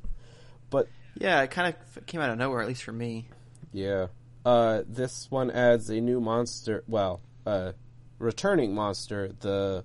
but 0.71 0.89
Yeah, 1.17 1.43
it 1.43 1.51
kind 1.51 1.75
of 1.75 2.07
came 2.07 2.21
out 2.21 2.31
of 2.31 2.39
nowhere, 2.39 2.61
at 2.61 2.69
least 2.69 2.83
for 2.83 2.93
me. 2.93 3.29
Yeah. 3.73 4.09
Uh, 4.45 4.83
this 4.87 5.31
one 5.31 5.51
adds 5.51 5.91
a 5.91 6.01
new 6.01 6.21
monster. 6.21 6.83
Well, 6.89 7.21
uh, 7.47 7.73
returning 8.19 8.75
monster, 8.75 9.33
the 9.41 9.85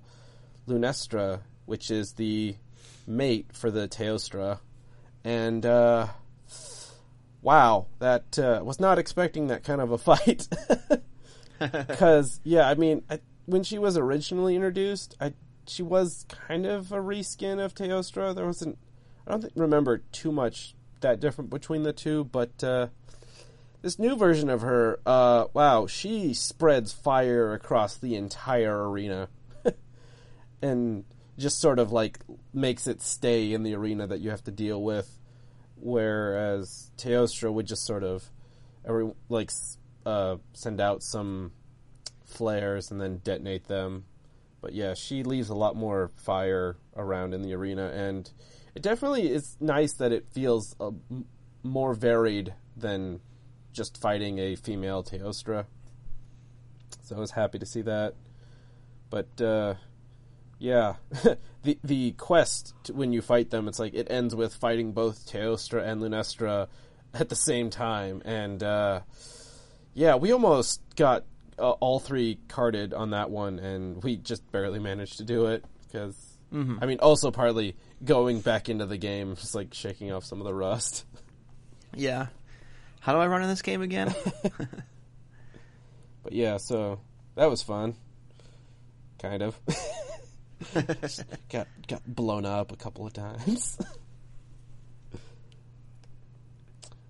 Lunestra, 0.66 1.40
which 1.66 1.90
is 1.90 2.12
the 2.12 2.56
mate 3.06 3.48
for 3.52 3.70
the 3.70 3.86
Teostra. 3.86 4.58
And, 5.22 5.64
uh, 5.64 6.08
wow, 7.40 7.86
that, 8.00 8.38
uh, 8.38 8.60
was 8.64 8.80
not 8.80 8.98
expecting 8.98 9.48
that 9.48 9.62
kind 9.64 9.80
of 9.80 9.92
a 9.92 9.98
fight. 9.98 10.48
Because, 11.86 12.40
yeah, 12.44 12.68
I 12.68 12.74
mean, 12.74 13.02
I, 13.10 13.20
when 13.46 13.62
she 13.62 13.78
was 13.78 13.96
originally 13.96 14.54
introduced, 14.54 15.16
I, 15.20 15.34
she 15.66 15.82
was 15.82 16.26
kind 16.28 16.66
of 16.66 16.92
a 16.92 16.96
reskin 16.96 17.64
of 17.64 17.74
Teostra. 17.74 18.34
There 18.34 18.46
wasn't, 18.46 18.78
I 19.26 19.32
don't 19.32 19.40
think, 19.40 19.52
remember 19.56 19.98
too 20.12 20.32
much 20.32 20.74
that 21.00 21.20
different 21.20 21.50
between 21.50 21.82
the 21.82 21.92
two, 21.92 22.24
but, 22.24 22.62
uh, 22.62 22.88
this 23.82 23.98
new 23.98 24.16
version 24.16 24.48
of 24.48 24.62
her, 24.62 24.98
uh, 25.04 25.46
wow, 25.52 25.86
she 25.86 26.32
spreads 26.32 26.92
fire 26.92 27.52
across 27.52 27.96
the 27.96 28.14
entire 28.16 28.90
arena. 28.90 29.28
and 30.62 31.04
just 31.38 31.60
sort 31.60 31.78
of 31.78 31.92
like 31.92 32.20
makes 32.52 32.86
it 32.86 33.02
stay 33.02 33.52
in 33.52 33.62
the 33.62 33.74
arena 33.74 34.06
that 34.06 34.20
you 34.20 34.30
have 34.30 34.44
to 34.44 34.50
deal 34.50 34.82
with. 34.82 35.18
Whereas 35.76 36.90
Teostra 36.96 37.52
would 37.52 37.66
just 37.66 37.84
sort 37.84 38.04
of 38.04 38.30
every 38.86 39.12
like 39.28 39.50
uh, 40.06 40.36
send 40.52 40.80
out 40.80 41.02
some 41.02 41.52
flares 42.24 42.90
and 42.90 43.00
then 43.00 43.18
detonate 43.18 43.66
them. 43.68 44.04
But 44.60 44.72
yeah, 44.72 44.94
she 44.94 45.22
leaves 45.22 45.50
a 45.50 45.54
lot 45.54 45.76
more 45.76 46.08
fire 46.16 46.76
around 46.96 47.34
in 47.34 47.42
the 47.42 47.54
arena, 47.54 47.88
and 47.88 48.30
it 48.74 48.82
definitely 48.82 49.30
is 49.30 49.56
nice 49.60 49.92
that 49.94 50.10
it 50.10 50.26
feels 50.32 50.74
uh, 50.80 50.90
more 51.62 51.92
varied 51.94 52.54
than 52.76 53.20
just 53.72 54.00
fighting 54.00 54.38
a 54.38 54.56
female 54.56 55.02
Teostra. 55.02 55.66
So 57.02 57.16
I 57.16 57.20
was 57.20 57.32
happy 57.32 57.58
to 57.58 57.66
see 57.66 57.82
that. 57.82 58.14
But 59.10 59.40
uh, 59.40 59.74
yeah, 60.58 60.94
the 61.62 61.78
the 61.84 62.12
quest 62.12 62.74
to, 62.84 62.94
when 62.94 63.12
you 63.12 63.20
fight 63.20 63.50
them, 63.50 63.68
it's 63.68 63.78
like 63.78 63.94
it 63.94 64.06
ends 64.10 64.34
with 64.34 64.54
fighting 64.54 64.92
both 64.92 65.26
Teostra 65.26 65.86
and 65.86 66.00
Lunestra 66.00 66.68
at 67.12 67.28
the 67.28 67.36
same 67.36 67.70
time, 67.70 68.22
and 68.24 68.62
uh, 68.62 69.00
yeah, 69.94 70.16
we 70.16 70.32
almost 70.32 70.80
got 70.96 71.24
uh, 71.58 71.70
all 71.70 72.00
three 72.00 72.38
carded 72.48 72.92
on 72.92 73.10
that 73.10 73.30
one, 73.30 73.58
and 73.58 74.02
we 74.02 74.16
just 74.16 74.50
barely 74.52 74.78
managed 74.78 75.16
to 75.18 75.24
do 75.24 75.46
it 75.46 75.64
because 75.86 76.16
Mhm. 76.52 76.78
I 76.80 76.86
mean, 76.86 76.98
also 77.00 77.30
partly 77.32 77.74
going 78.04 78.40
back 78.40 78.68
into 78.68 78.86
the 78.86 78.96
game, 78.98 79.34
just 79.36 79.54
like 79.56 79.74
shaking 79.74 80.12
off 80.12 80.24
some 80.24 80.40
of 80.40 80.44
the 80.44 80.54
rust. 80.54 81.04
Yeah. 81.94 82.26
How 83.00 83.12
do 83.12 83.18
I 83.18 83.26
run 83.26 83.42
in 83.42 83.48
this 83.48 83.62
game 83.62 83.82
again? 83.82 84.14
But 86.22 86.32
yeah, 86.32 86.56
so 86.56 87.00
that 87.34 87.50
was 87.50 87.62
fun. 87.62 87.96
Kind 89.18 89.42
of. 89.42 89.58
got 91.50 91.66
got 91.86 92.02
blown 92.06 92.46
up 92.46 92.72
a 92.72 92.76
couple 92.76 93.06
of 93.06 93.12
times. 93.12 93.76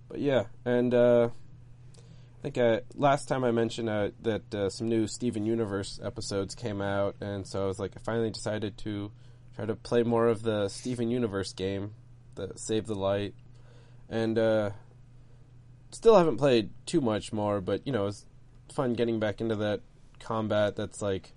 but 0.08 0.18
yeah, 0.18 0.44
and 0.64 0.92
uh, 0.92 1.28
think 2.44 2.58
uh, 2.58 2.80
last 2.94 3.26
time 3.26 3.42
I 3.42 3.52
mentioned 3.52 3.88
uh, 3.88 4.10
that 4.20 4.54
uh, 4.54 4.68
some 4.68 4.86
new 4.86 5.06
Steven 5.06 5.46
Universe 5.46 5.98
episodes 6.04 6.54
came 6.54 6.82
out, 6.82 7.16
and 7.22 7.46
so 7.46 7.64
I 7.64 7.66
was 7.66 7.78
like, 7.78 7.92
I 7.96 8.00
finally 8.00 8.30
decided 8.30 8.76
to 8.78 9.10
try 9.56 9.64
to 9.64 9.74
play 9.74 10.02
more 10.02 10.28
of 10.28 10.42
the 10.42 10.68
Steven 10.68 11.10
Universe 11.10 11.54
game, 11.54 11.94
the 12.34 12.52
Save 12.56 12.86
the 12.86 12.94
Light, 12.94 13.34
and 14.10 14.38
uh, 14.38 14.70
still 15.90 16.16
haven't 16.16 16.36
played 16.36 16.68
too 16.84 17.00
much 17.00 17.32
more, 17.32 17.62
but 17.62 17.86
you 17.86 17.92
know, 17.92 18.08
it's 18.08 18.26
fun 18.74 18.92
getting 18.92 19.18
back 19.18 19.40
into 19.40 19.56
that 19.56 19.80
combat 20.20 20.76
that's 20.76 21.00
like 21.00 21.32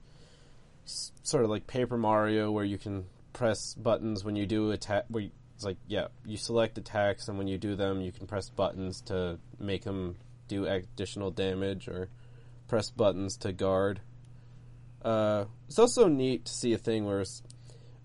s- 0.86 1.14
sort 1.24 1.46
of 1.46 1.50
like 1.50 1.68
Paper 1.68 1.98
Mario, 1.98 2.52
where 2.52 2.66
you 2.66 2.78
can 2.78 3.06
press 3.32 3.74
buttons 3.76 4.26
when 4.26 4.36
you 4.36 4.46
do 4.46 4.72
attack. 4.72 5.06
Where 5.08 5.24
you, 5.24 5.32
it's 5.56 5.64
like, 5.64 5.78
yeah, 5.88 6.08
you 6.26 6.36
select 6.36 6.78
attacks, 6.78 7.30
and 7.30 7.38
when 7.38 7.48
you 7.48 7.58
do 7.58 7.78
them, 7.78 8.02
you 8.02 8.12
can 8.12 8.28
press 8.28 8.50
buttons 8.50 9.00
to 9.04 9.40
make 9.58 9.86
them 9.86 10.18
do 10.48 10.66
additional 10.66 11.32
damage, 11.32 11.88
or 11.88 12.10
press 12.68 12.90
buttons 12.90 13.38
to 13.38 13.52
guard. 13.52 14.02
Uh, 15.02 15.46
it's 15.68 15.80
also 15.80 16.08
neat 16.08 16.46
to 16.46 16.54
see 16.54 16.74
a 16.74 16.78
thing 16.78 17.06
where 17.06 17.24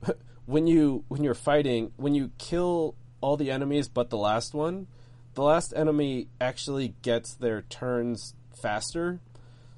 when 0.47 0.66
you 0.66 1.05
when 1.09 1.24
you're 1.24 1.34
fighting, 1.34 1.93
when 1.97 2.14
you 2.14 2.30
kill 2.38 2.95
all 3.20 3.36
the 3.36 3.51
enemies 3.51 3.88
but 3.88 4.11
the 4.11 4.18
last 4.18 4.55
one, 4.55 4.86
the 5.34 5.43
last 5.43 5.72
enemy 5.74 6.28
actually 6.40 6.95
gets 7.03 7.34
their 7.34 7.62
turns 7.62 8.34
faster. 8.61 9.20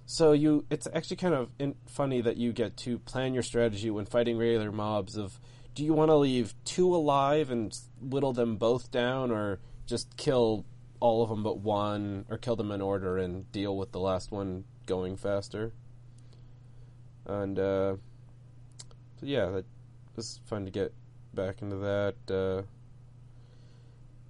So 0.06 0.32
you, 0.32 0.66
it's 0.68 0.86
actually 0.92 1.16
kind 1.16 1.34
of 1.34 1.48
in, 1.58 1.76
funny 1.86 2.20
that 2.20 2.36
you 2.36 2.52
get 2.52 2.76
to 2.78 2.98
plan 2.98 3.32
your 3.32 3.42
strategy 3.42 3.90
when 3.90 4.04
fighting 4.04 4.36
regular 4.36 4.72
mobs. 4.72 5.16
Of 5.16 5.38
do 5.74 5.84
you 5.84 5.94
want 5.94 6.10
to 6.10 6.16
leave 6.16 6.54
two 6.64 6.94
alive 6.94 7.50
and 7.50 7.74
whittle 8.00 8.32
them 8.32 8.56
both 8.56 8.90
down, 8.90 9.30
or 9.30 9.60
just 9.86 10.16
kill 10.16 10.64
all 11.04 11.22
of 11.22 11.28
them 11.28 11.42
but 11.42 11.58
one, 11.58 12.24
or 12.30 12.38
kill 12.38 12.56
them 12.56 12.70
in 12.70 12.80
order 12.80 13.18
and 13.18 13.52
deal 13.52 13.76
with 13.76 13.92
the 13.92 14.00
last 14.00 14.32
one 14.32 14.64
going 14.86 15.18
faster. 15.18 15.70
And 17.26 17.58
uh, 17.58 17.96
so 19.20 19.26
yeah, 19.26 19.50
that 19.50 19.66
was 20.16 20.40
fun 20.46 20.64
to 20.64 20.70
get 20.70 20.94
back 21.34 21.60
into 21.60 21.76
that. 21.76 22.14
Uh, 22.34 22.62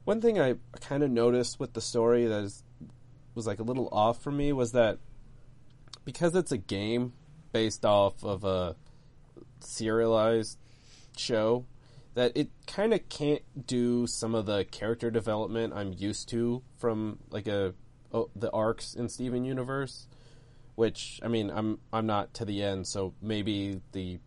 one 0.03 0.20
thing 0.20 0.41
I 0.41 0.57
kind 0.81 1.05
of 1.05 1.12
noticed 1.12 1.61
with 1.61 1.75
the 1.75 1.81
story 1.81 2.27
that 2.27 2.43
is, 2.43 2.64
was 3.37 3.47
like 3.47 3.61
a 3.61 3.62
little 3.62 3.89
off 3.93 4.20
for 4.20 4.33
me 4.33 4.53
was 4.53 4.72
that 4.72 4.99
because 6.05 6.35
it's 6.35 6.51
a 6.51 6.59
game 6.59 7.12
based 7.53 7.85
off 7.85 8.25
of 8.25 8.43
a 8.43 8.75
serialized 9.61 10.59
show 11.16 11.66
that 12.15 12.33
it 12.37 12.49
kind 12.67 12.95
of 12.95 13.09
can't 13.09 13.43
do 13.67 14.07
some 14.07 14.35
of 14.35 14.47
the 14.47 14.65
character 14.65 15.11
development 15.11 15.73
I'm 15.75 15.93
used 15.93 16.29
to 16.31 16.62
from 16.79 17.19
like 17.31 17.47
a 17.47 17.75
oh, 18.12 18.31
the 18.35 18.51
arcs 18.51 18.95
in 18.95 19.09
Steven 19.09 19.45
Universe 19.45 20.07
which 20.75 21.21
I 21.23 21.29
mean 21.29 21.51
I'm 21.51 21.79
I'm 21.93 22.07
not 22.07 22.35
to 22.35 22.45
the 22.45 22.62
end 22.62 22.87
so 22.87 23.15
maybe 23.21 23.81
the 23.93 24.21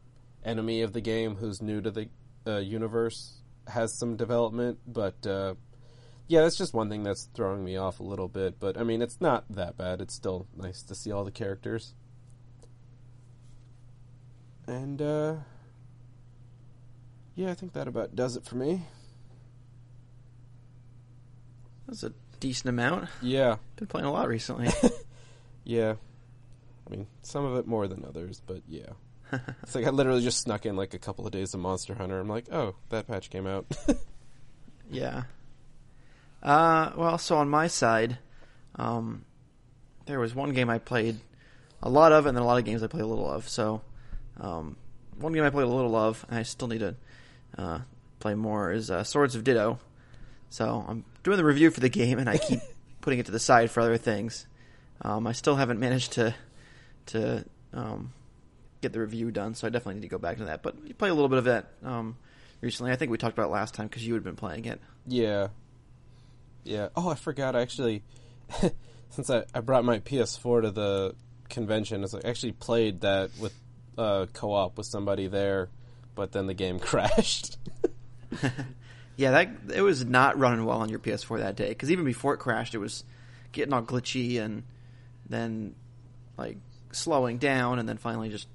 enemy 0.44 0.82
of 0.82 0.94
the 0.94 1.02
game 1.02 1.36
who's 1.36 1.62
new 1.62 1.82
to 1.82 1.92
the 1.92 2.10
uh, 2.46 2.58
universe 2.58 3.42
has 3.68 3.94
some 3.94 4.16
development 4.16 4.80
but 4.88 5.26
uh, 5.28 5.56
yeah 6.28 6.42
that's 6.42 6.56
just 6.56 6.74
one 6.74 6.90
thing 6.90 7.04
that's 7.04 7.30
throwing 7.34 7.64
me 7.64 7.76
off 7.76 8.00
a 8.00 8.04
little 8.04 8.30
bit 8.30 8.60
but 8.60 8.78
I 8.78 8.84
mean 8.84 9.02
it's 9.02 9.20
not 9.20 9.46
that 9.50 9.78
bad. 9.78 10.02
It's 10.02 10.14
still 10.14 10.48
nice 10.56 10.84
to 10.84 10.96
see 10.96 11.12
all 11.12 11.26
the 11.26 11.32
characters. 11.32 11.94
And 14.68 15.02
uh, 15.02 15.36
yeah, 17.38 17.52
I 17.52 17.54
think 17.54 17.74
that 17.74 17.88
about 17.88 18.16
does 18.16 18.36
it 18.36 18.44
for 18.44 18.56
me. 18.56 18.82
That's 21.88 22.02
a 22.02 22.12
decent 22.40 22.70
amount. 22.70 23.10
Yeah, 23.22 23.58
Been 23.76 23.88
playing 23.88 24.08
a 24.08 24.12
lot 24.12 24.28
recently. 24.28 24.70
yeah. 25.64 25.94
I 26.86 26.90
mean, 26.90 27.08
some 27.22 27.46
of 27.46 27.56
it 27.58 27.68
more 27.68 27.88
than 27.88 28.04
others, 28.04 28.42
but 28.46 28.64
yeah. 28.68 28.90
It's 29.62 29.76
like 29.76 29.86
I 29.86 29.92
literally 29.92 30.24
just 30.24 30.40
snuck 30.40 30.66
in 30.66 30.76
like 30.76 30.96
a 30.96 31.00
couple 31.00 31.28
of 31.28 31.32
days 31.32 31.54
of 31.54 31.60
Monster 31.60 31.94
Hunter. 31.94 32.20
I'm 32.20 32.28
like, 32.28 32.52
oh, 32.52 32.76
that 32.90 33.08
patch 33.08 33.30
came 33.30 33.46
out. 33.46 33.66
yeah. 34.90 35.24
Uh, 36.42 36.92
well, 36.98 37.20
so 37.20 37.38
on 37.38 37.50
my 37.50 37.68
side, 37.68 38.18
um, 38.78 39.26
there 40.08 40.20
was 40.20 40.34
one 40.34 40.54
game 40.54 40.72
I 40.72 40.80
played 40.80 41.20
a 41.84 41.90
lot 41.90 42.12
of, 42.14 42.26
and 42.26 42.36
then 42.36 42.42
a 42.42 42.48
lot 42.48 42.58
of 42.58 42.66
games 42.66 42.82
I 42.82 42.88
played 42.88 43.04
a 43.04 43.08
little 43.08 43.30
of. 43.30 43.48
So, 43.48 43.82
um, 44.40 44.76
one 45.20 45.34
game 45.34 45.44
I 45.44 45.52
played 45.52 45.68
a 45.68 45.70
little 45.70 45.96
of, 45.96 46.26
and 46.30 46.40
I 46.40 46.44
still 46.44 46.68
need 46.68 46.80
to 46.80 46.96
uh, 47.58 47.80
play 48.20 48.36
more, 48.36 48.72
is 48.72 48.90
uh, 48.90 49.04
Swords 49.04 49.36
of 49.36 49.44
Ditto. 49.44 49.80
So 50.50 50.86
I'm 50.88 51.04
doing 51.24 51.38
the 51.38 51.46
review 51.46 51.72
for 51.72 51.80
the 51.80 51.90
game, 51.90 52.20
and 52.20 52.30
I 52.30 52.38
keep 52.38 52.60
putting 53.02 53.20
it 53.20 53.26
to 53.28 53.32
the 53.32 53.40
side 53.40 53.70
for 53.70 53.82
other 53.82 53.98
things. 53.98 54.48
Um, 55.02 55.28
I 55.28 55.34
still 55.34 55.56
haven't 55.56 55.80
managed 55.80 56.14
to 56.14 56.34
to 57.08 57.46
um, 57.74 58.12
get 58.82 58.94
the 58.94 59.00
review 59.00 59.32
done, 59.32 59.56
so 59.56 59.68
I 59.68 59.70
definitely 59.70 59.96
need 59.96 60.02
to 60.02 60.08
go 60.08 60.18
back 60.18 60.38
to 60.38 60.46
that. 60.46 60.64
But 60.64 60.76
you 60.86 60.94
play 60.94 61.10
a 61.10 61.14
little 61.14 61.30
bit 61.30 61.40
of 61.40 61.46
that 61.46 61.72
um, 61.84 62.18
recently. 62.62 62.92
I 62.92 62.96
think 62.96 63.12
we 63.12 63.18
talked 63.18 63.38
about 63.38 63.50
it 63.50 63.54
last 63.54 63.74
time 63.74 63.88
because 63.88 64.06
you 64.06 64.14
had 64.14 64.24
been 64.24 64.36
playing 64.36 64.66
it. 64.66 64.82
yeah. 65.06 65.50
Yeah. 66.64 66.90
Oh, 66.98 67.08
I 67.08 67.16
forgot 67.16 67.56
actually. 67.56 68.04
since 69.10 69.30
I, 69.30 69.46
I 69.54 69.62
brought 69.62 69.86
my 69.86 70.00
PS4 70.00 70.64
to 70.64 70.72
the 70.72 71.16
convention, 71.50 72.04
I 72.04 72.28
actually 72.28 72.52
played 72.52 73.02
that 73.02 73.32
with 73.40 73.54
uh, 73.98 74.26
co-op 74.34 74.78
with 74.78 74.86
somebody 74.86 75.28
there, 75.28 75.70
but 76.18 76.34
then 76.34 76.48
the 76.48 76.54
game 76.54 76.80
crashed. 76.82 77.58
Yeah, 79.16 79.32
that 79.32 79.50
it 79.74 79.82
was 79.82 80.06
not 80.06 80.38
running 80.38 80.64
well 80.64 80.78
on 80.80 80.90
your 80.90 81.00
PS4 81.00 81.40
that 81.40 81.56
day 81.56 81.70
because 81.70 81.90
even 81.92 82.06
before 82.06 82.36
it 82.36 82.38
crashed, 82.38 82.76
it 82.76 82.78
was 82.78 83.04
getting 83.52 83.74
all 83.74 83.82
glitchy 83.82 84.40
and 84.40 84.62
then 85.28 85.74
like 86.38 86.58
slowing 86.92 87.40
down 87.40 87.80
and 87.80 87.90
then 87.90 87.98
finally 87.98 88.30
just 88.30 88.48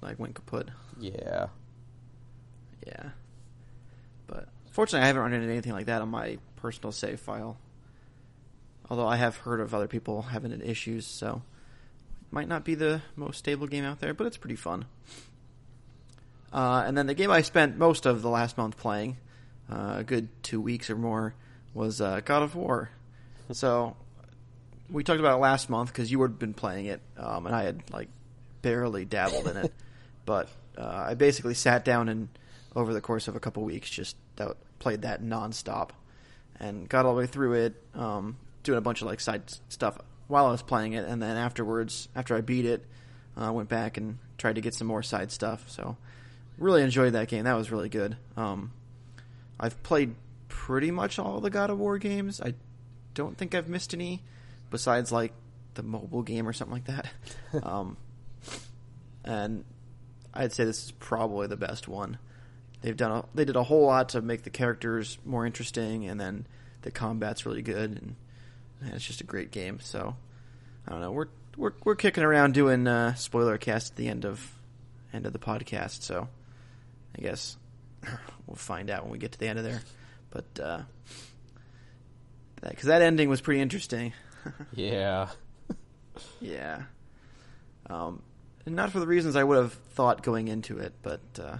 like 0.00 0.18
went 0.18 0.34
kaput. 0.34 0.70
yeah. 0.98 1.48
Yeah, 2.86 3.10
but 4.26 4.48
fortunately, 4.70 5.04
I 5.04 5.08
haven't 5.08 5.20
run 5.20 5.34
into 5.34 5.46
anything 5.50 5.72
like 5.72 5.86
that 5.86 6.00
on 6.00 6.08
my 6.08 6.38
personal 6.56 6.90
save 6.90 7.20
file. 7.20 7.58
Although 8.88 9.08
I 9.08 9.16
have 9.16 9.36
heard 9.36 9.60
of 9.60 9.74
other 9.74 9.88
people 9.88 10.22
having 10.22 10.58
issues, 10.62 11.06
so 11.06 11.42
it 12.22 12.32
might 12.32 12.48
not 12.48 12.64
be 12.64 12.74
the 12.74 13.02
most 13.14 13.36
stable 13.36 13.66
game 13.66 13.84
out 13.84 14.00
there, 14.00 14.14
but 14.14 14.26
it's 14.26 14.38
pretty 14.38 14.56
fun. 14.56 14.86
Uh, 16.52 16.84
and 16.86 16.96
then 16.96 17.06
the 17.06 17.14
game 17.14 17.30
I 17.30 17.42
spent 17.42 17.76
most 17.76 18.06
of 18.06 18.22
the 18.22 18.30
last 18.30 18.56
month 18.56 18.76
playing, 18.76 19.18
uh, 19.70 19.96
a 19.98 20.04
good 20.04 20.28
two 20.42 20.60
weeks 20.60 20.90
or 20.90 20.96
more, 20.96 21.34
was 21.74 22.00
uh, 22.00 22.20
God 22.24 22.42
of 22.42 22.54
War. 22.54 22.90
So 23.50 23.96
we 24.90 25.04
talked 25.04 25.20
about 25.20 25.38
it 25.38 25.40
last 25.40 25.70
month 25.70 25.90
because 25.90 26.12
you 26.12 26.20
had 26.20 26.38
been 26.38 26.52
playing 26.52 26.84
it, 26.84 27.00
um, 27.16 27.46
and 27.46 27.56
I 27.56 27.62
had 27.62 27.82
like 27.90 28.08
barely 28.60 29.06
dabbled 29.06 29.48
in 29.48 29.56
it. 29.56 29.72
But 30.26 30.50
uh, 30.76 31.06
I 31.08 31.14
basically 31.14 31.54
sat 31.54 31.86
down 31.86 32.10
and 32.10 32.28
over 32.76 32.92
the 32.92 33.00
course 33.00 33.26
of 33.28 33.36
a 33.36 33.40
couple 33.40 33.64
weeks 33.64 33.88
just 33.88 34.14
that, 34.36 34.58
played 34.78 35.00
that 35.00 35.22
nonstop 35.22 35.92
and 36.60 36.86
got 36.86 37.06
all 37.06 37.14
the 37.14 37.20
way 37.20 37.26
through 37.26 37.54
it, 37.54 37.82
um, 37.94 38.36
doing 38.62 38.76
a 38.76 38.82
bunch 38.82 39.00
of 39.00 39.06
like 39.06 39.20
side 39.20 39.44
stuff 39.70 39.96
while 40.28 40.46
I 40.46 40.50
was 40.50 40.62
playing 40.62 40.92
it, 40.92 41.06
and 41.06 41.20
then 41.20 41.36
afterwards, 41.36 42.08
after 42.14 42.36
I 42.36 42.42
beat 42.42 42.66
it, 42.66 42.84
I 43.36 43.46
uh, 43.46 43.52
went 43.52 43.68
back 43.68 43.96
and 43.96 44.18
tried 44.36 44.56
to 44.56 44.60
get 44.60 44.74
some 44.74 44.86
more 44.86 45.02
side 45.02 45.32
stuff. 45.32 45.64
So 45.68 45.96
really 46.58 46.82
enjoyed 46.82 47.12
that 47.14 47.28
game. 47.28 47.44
That 47.44 47.56
was 47.56 47.70
really 47.70 47.88
good. 47.88 48.16
Um, 48.36 48.72
I've 49.58 49.82
played 49.82 50.14
pretty 50.48 50.90
much 50.90 51.18
all 51.18 51.40
the 51.40 51.50
God 51.50 51.70
of 51.70 51.78
War 51.78 51.98
games. 51.98 52.40
I 52.40 52.54
don't 53.14 53.36
think 53.36 53.54
I've 53.54 53.68
missed 53.68 53.94
any 53.94 54.22
besides 54.70 55.10
like 55.10 55.32
the 55.74 55.82
mobile 55.82 56.22
game 56.22 56.46
or 56.46 56.52
something 56.52 56.74
like 56.74 56.86
that. 56.86 57.08
um, 57.62 57.96
and 59.24 59.64
I'd 60.34 60.52
say 60.52 60.64
this 60.64 60.84
is 60.84 60.90
probably 60.92 61.46
the 61.46 61.56
best 61.56 61.88
one. 61.88 62.18
They've 62.80 62.96
done 62.96 63.10
a, 63.10 63.24
they 63.34 63.44
did 63.44 63.56
a 63.56 63.62
whole 63.64 63.86
lot 63.86 64.10
to 64.10 64.22
make 64.22 64.42
the 64.42 64.50
characters 64.50 65.18
more 65.24 65.44
interesting, 65.44 66.06
and 66.06 66.20
then 66.20 66.46
the 66.82 66.92
combat's 66.92 67.44
really 67.44 67.62
good, 67.62 67.90
and, 67.90 68.14
and 68.80 68.94
it's 68.94 69.04
just 69.04 69.20
a 69.20 69.24
great 69.24 69.50
game. 69.50 69.80
So 69.80 70.14
I 70.86 70.92
don't 70.92 71.00
know. 71.00 71.10
We're 71.10 71.26
we're 71.56 71.72
we're 71.82 71.96
kicking 71.96 72.22
around 72.22 72.54
doing 72.54 72.86
uh, 72.86 73.14
spoiler 73.14 73.58
cast 73.58 73.92
at 73.92 73.96
the 73.96 74.06
end 74.06 74.24
of 74.24 74.52
end 75.12 75.26
of 75.26 75.32
the 75.32 75.40
podcast. 75.40 76.02
So 76.02 76.28
I 77.18 77.22
guess 77.22 77.56
we'll 78.46 78.56
find 78.56 78.90
out 78.90 79.02
when 79.02 79.12
we 79.12 79.18
get 79.18 79.32
to 79.32 79.38
the 79.38 79.48
end 79.48 79.58
of 79.58 79.64
there. 79.64 79.82
But 80.30 80.60
uh, 80.62 80.80
because 82.62 82.86
that 82.86 83.02
ending 83.02 83.28
was 83.28 83.40
pretty 83.40 83.60
interesting. 83.60 84.12
Yeah. 84.74 85.28
Yeah. 86.40 86.82
Um, 87.90 88.22
and 88.64 88.74
not 88.74 88.92
for 88.92 88.98
the 89.00 89.06
reasons 89.06 89.36
I 89.36 89.44
would 89.44 89.58
have 89.58 89.72
thought 89.92 90.22
going 90.22 90.48
into 90.48 90.78
it, 90.78 90.94
but 91.02 91.20
uh, 91.38 91.58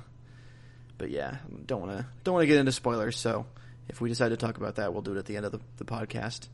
but 0.96 1.10
yeah, 1.10 1.36
don't 1.66 1.82
want 1.82 1.98
to 1.98 2.06
don't 2.24 2.34
want 2.34 2.44
to 2.44 2.46
get 2.46 2.56
into 2.56 2.72
spoilers. 2.72 3.18
So 3.18 3.44
if 3.88 4.00
we 4.00 4.08
decide 4.08 4.30
to 4.30 4.38
talk 4.38 4.56
about 4.56 4.76
that, 4.76 4.92
we'll 4.92 5.02
do 5.02 5.14
it 5.14 5.18
at 5.18 5.26
the 5.26 5.36
end 5.36 5.44
of 5.44 5.52
the, 5.52 5.60
the 5.76 5.84
podcast. 5.84 6.48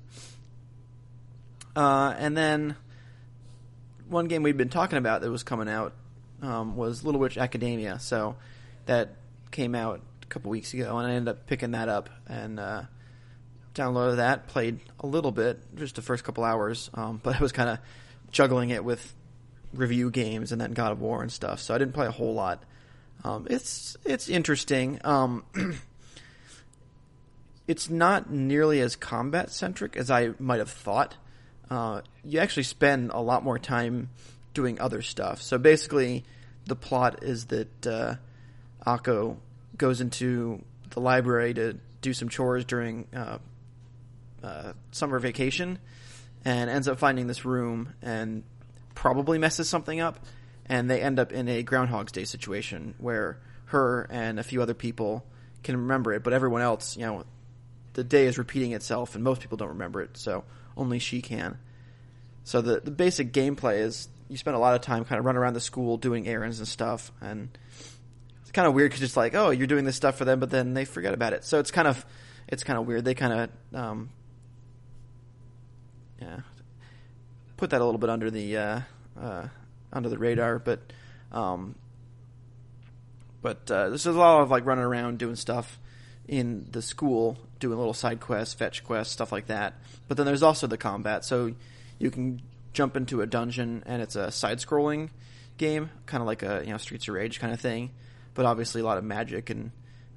Uh, 1.77 2.15
and 2.19 2.37
then 2.37 2.75
one 4.09 4.27
game 4.27 4.43
we'd 4.43 4.57
been 4.57 4.69
talking 4.71 4.99
about 4.99 5.21
that 5.21 5.31
was 5.31 5.43
coming 5.45 5.69
out 5.69 5.93
um, 6.43 6.77
was 6.77 7.05
Little 7.05 7.21
Witch 7.21 7.39
Academia. 7.39 7.99
So 8.01 8.37
that 8.87 9.17
came 9.51 9.75
out 9.75 10.01
a 10.23 10.27
couple 10.27 10.51
weeks 10.51 10.75
ago, 10.75 10.99
and 10.99 11.07
I 11.07 11.13
ended 11.15 11.29
up 11.29 11.47
picking 11.47 11.73
that 11.73 11.89
up 11.89 12.11
and 12.27 12.59
uh, 12.59 12.83
downloaded 13.75 14.17
that. 14.17 14.49
Played 14.49 14.81
a 15.01 15.07
little 15.07 15.33
bit, 15.33 15.61
just 15.77 15.97
the 15.97 16.03
first 16.03 16.25
couple 16.25 16.45
hours, 16.45 16.91
um, 16.95 17.19
but 17.23 17.37
I 17.37 17.41
was 17.41 17.53
kind 17.53 17.71
of 17.71 17.79
juggling 18.31 18.71
it 18.71 18.85
with 18.85 19.15
review 19.73 20.11
games 20.11 20.53
and 20.53 20.61
then 20.61 20.73
God 20.73 20.93
of 20.93 21.01
War 21.01 21.23
and 21.23 21.33
stuff. 21.33 21.61
So 21.61 21.75
I 21.75 21.79
didn't 21.79 21.95
play 21.95 22.07
a 22.07 22.13
whole 22.13 22.35
lot. 22.35 22.63
Um, 23.25 23.47
it's 23.49 23.97
it's 24.05 24.29
interesting. 24.29 25.01
Um, 25.05 25.45
it's 27.67 27.89
not 27.89 28.31
nearly 28.31 28.81
as 28.81 28.97
combat 28.97 29.51
centric 29.51 29.97
as 29.97 30.11
I 30.11 30.33
might 30.39 30.59
have 30.59 30.71
thought. 30.71 31.17
Uh, 31.71 32.03
you 32.23 32.39
actually 32.39 32.65
spend 32.65 33.11
a 33.11 33.21
lot 33.21 33.43
more 33.43 33.59
time 33.59 34.11
doing 34.53 34.81
other 34.81 35.01
stuff. 35.03 35.41
So 35.41 35.59
basically, 35.59 36.25
the 36.67 36.77
plot 36.77 37.23
is 37.23 37.47
that 37.47 37.87
uh, 37.87 38.15
Akko 38.87 39.37
goes 39.77 40.01
into 40.01 40.63
the 40.91 41.01
library 41.01 41.55
to 41.55 41.79
do 42.01 42.13
some 42.13 42.29
chores 42.29 42.65
during 42.65 43.07
uh, 43.15 43.39
uh, 44.43 44.73
summer 44.93 45.19
vacation, 45.19 45.79
and 46.45 46.69
ends 46.69 46.89
up 46.89 46.99
finding 46.99 47.27
this 47.27 47.45
room 47.45 47.95
and 48.03 48.43
probably 48.95 49.39
messes 49.39 49.69
something 49.69 50.01
up, 50.01 50.25
and 50.67 50.91
they 50.91 51.01
end 51.01 51.19
up 51.19 51.33
in 51.33 51.49
a 51.49 51.63
Groundhog's 51.63 52.13
Day 52.13 52.25
situation 52.25 52.95
where 52.99 53.39
her 53.67 54.07
and 54.11 54.39
a 54.39 54.43
few 54.43 54.63
other 54.63 54.75
people 54.75 55.25
can 55.63 55.77
remember 55.77 56.13
it, 56.13 56.23
but 56.23 56.33
everyone 56.33 56.63
else, 56.63 56.97
you 56.97 57.07
know, 57.07 57.25
the 57.95 58.05
day 58.05 58.27
is 58.27 58.39
repeating 58.39 58.73
itself, 58.73 59.15
and 59.15 59.25
most 59.25 59.41
people 59.41 59.57
don't 59.57 59.71
remember 59.71 60.03
it, 60.03 60.17
so 60.17 60.45
only 60.77 60.99
she 60.99 61.23
can. 61.23 61.59
So 62.45 62.61
the 62.61 62.81
the 62.81 62.91
basic 62.91 63.33
gameplay 63.33 63.79
is 63.79 64.09
you 64.29 64.37
spend 64.37 64.57
a 64.57 64.59
lot 64.59 64.75
of 64.75 64.83
time 64.83 65.05
kind 65.05 65.19
of 65.19 65.25
running 65.25 65.39
around 65.39 65.55
the 65.55 65.61
school 65.61 65.97
doing 65.97 66.29
errands 66.29 66.59
and 66.59 66.69
stuff, 66.69 67.11
and 67.21 67.49
kind 68.55 68.67
of 68.67 68.75
weird 68.75 68.91
because 68.91 69.03
it's 69.03 69.17
like, 69.17 69.35
oh, 69.35 69.51
you're 69.51 69.67
doing 69.67 69.85
this 69.85 69.97
stuff 69.97 70.17
for 70.17 70.25
them, 70.25 70.41
but 70.41 70.51
then 70.51 70.73
they 70.73 70.85
forget 70.85 71.13
about 71.13 71.33
it. 71.33 71.45
So 71.45 71.59
it's 71.59 71.71
kind 71.71 71.89
of 71.89 72.05
it's 72.49 72.65
kind 72.65 72.79
of 72.79 72.87
weird. 72.87 73.05
They 73.05 73.15
kind 73.15 73.51
of 73.73 73.79
um, 73.79 74.11
yeah, 76.21 76.41
put 77.57 77.71
that 77.71 77.81
a 77.81 77.85
little 77.85 77.99
bit 77.99 78.11
under 78.11 78.31
the 78.31 78.57
uh, 78.57 78.81
uh, 79.21 79.49
under 79.93 80.09
the 80.09 80.19
radar, 80.19 80.59
but 80.59 80.81
um, 81.33 81.75
but 83.43 83.71
uh, 83.71 83.89
there's 83.89 84.07
a 84.07 84.13
lot 84.13 84.41
of 84.41 84.51
like 84.51 84.65
running 84.65 84.85
around 84.85 85.19
doing 85.19 85.37
stuff 85.37 85.79
in 86.27 86.67
the 86.71 86.81
school, 86.81 87.37
doing 87.59 87.77
little 87.77 87.93
side 87.93 88.21
quests, 88.21 88.55
fetch 88.55 88.85
quests, 88.85 89.13
stuff 89.13 89.33
like 89.33 89.49
that. 89.49 89.75
But 90.09 90.17
then 90.17 90.25
there's 90.25 90.43
also 90.43 90.67
the 90.67 90.79
combat, 90.79 91.25
so 91.25 91.53
you 91.99 92.11
can 92.11 92.41
jump 92.73 92.97
into 92.97 93.21
a 93.21 93.27
dungeon 93.27 93.83
and 93.87 94.03
it's 94.03 94.17
a 94.17 94.31
side-scrolling 94.33 95.11
game, 95.59 95.91
kind 96.07 96.21
of 96.21 96.27
like 96.27 96.43
a 96.43 96.63
you 96.65 96.71
know 96.71 96.79
Streets 96.79 97.09
of 97.09 97.15
Rage 97.15 97.41
kind 97.41 97.53
of 97.53 97.61
thing, 97.61 97.91
but 98.35 98.47
obviously 98.47 98.81
a 98.81 98.85
lot 98.85 98.99
of 98.99 99.05
magic 99.05 99.51
and 99.51 99.71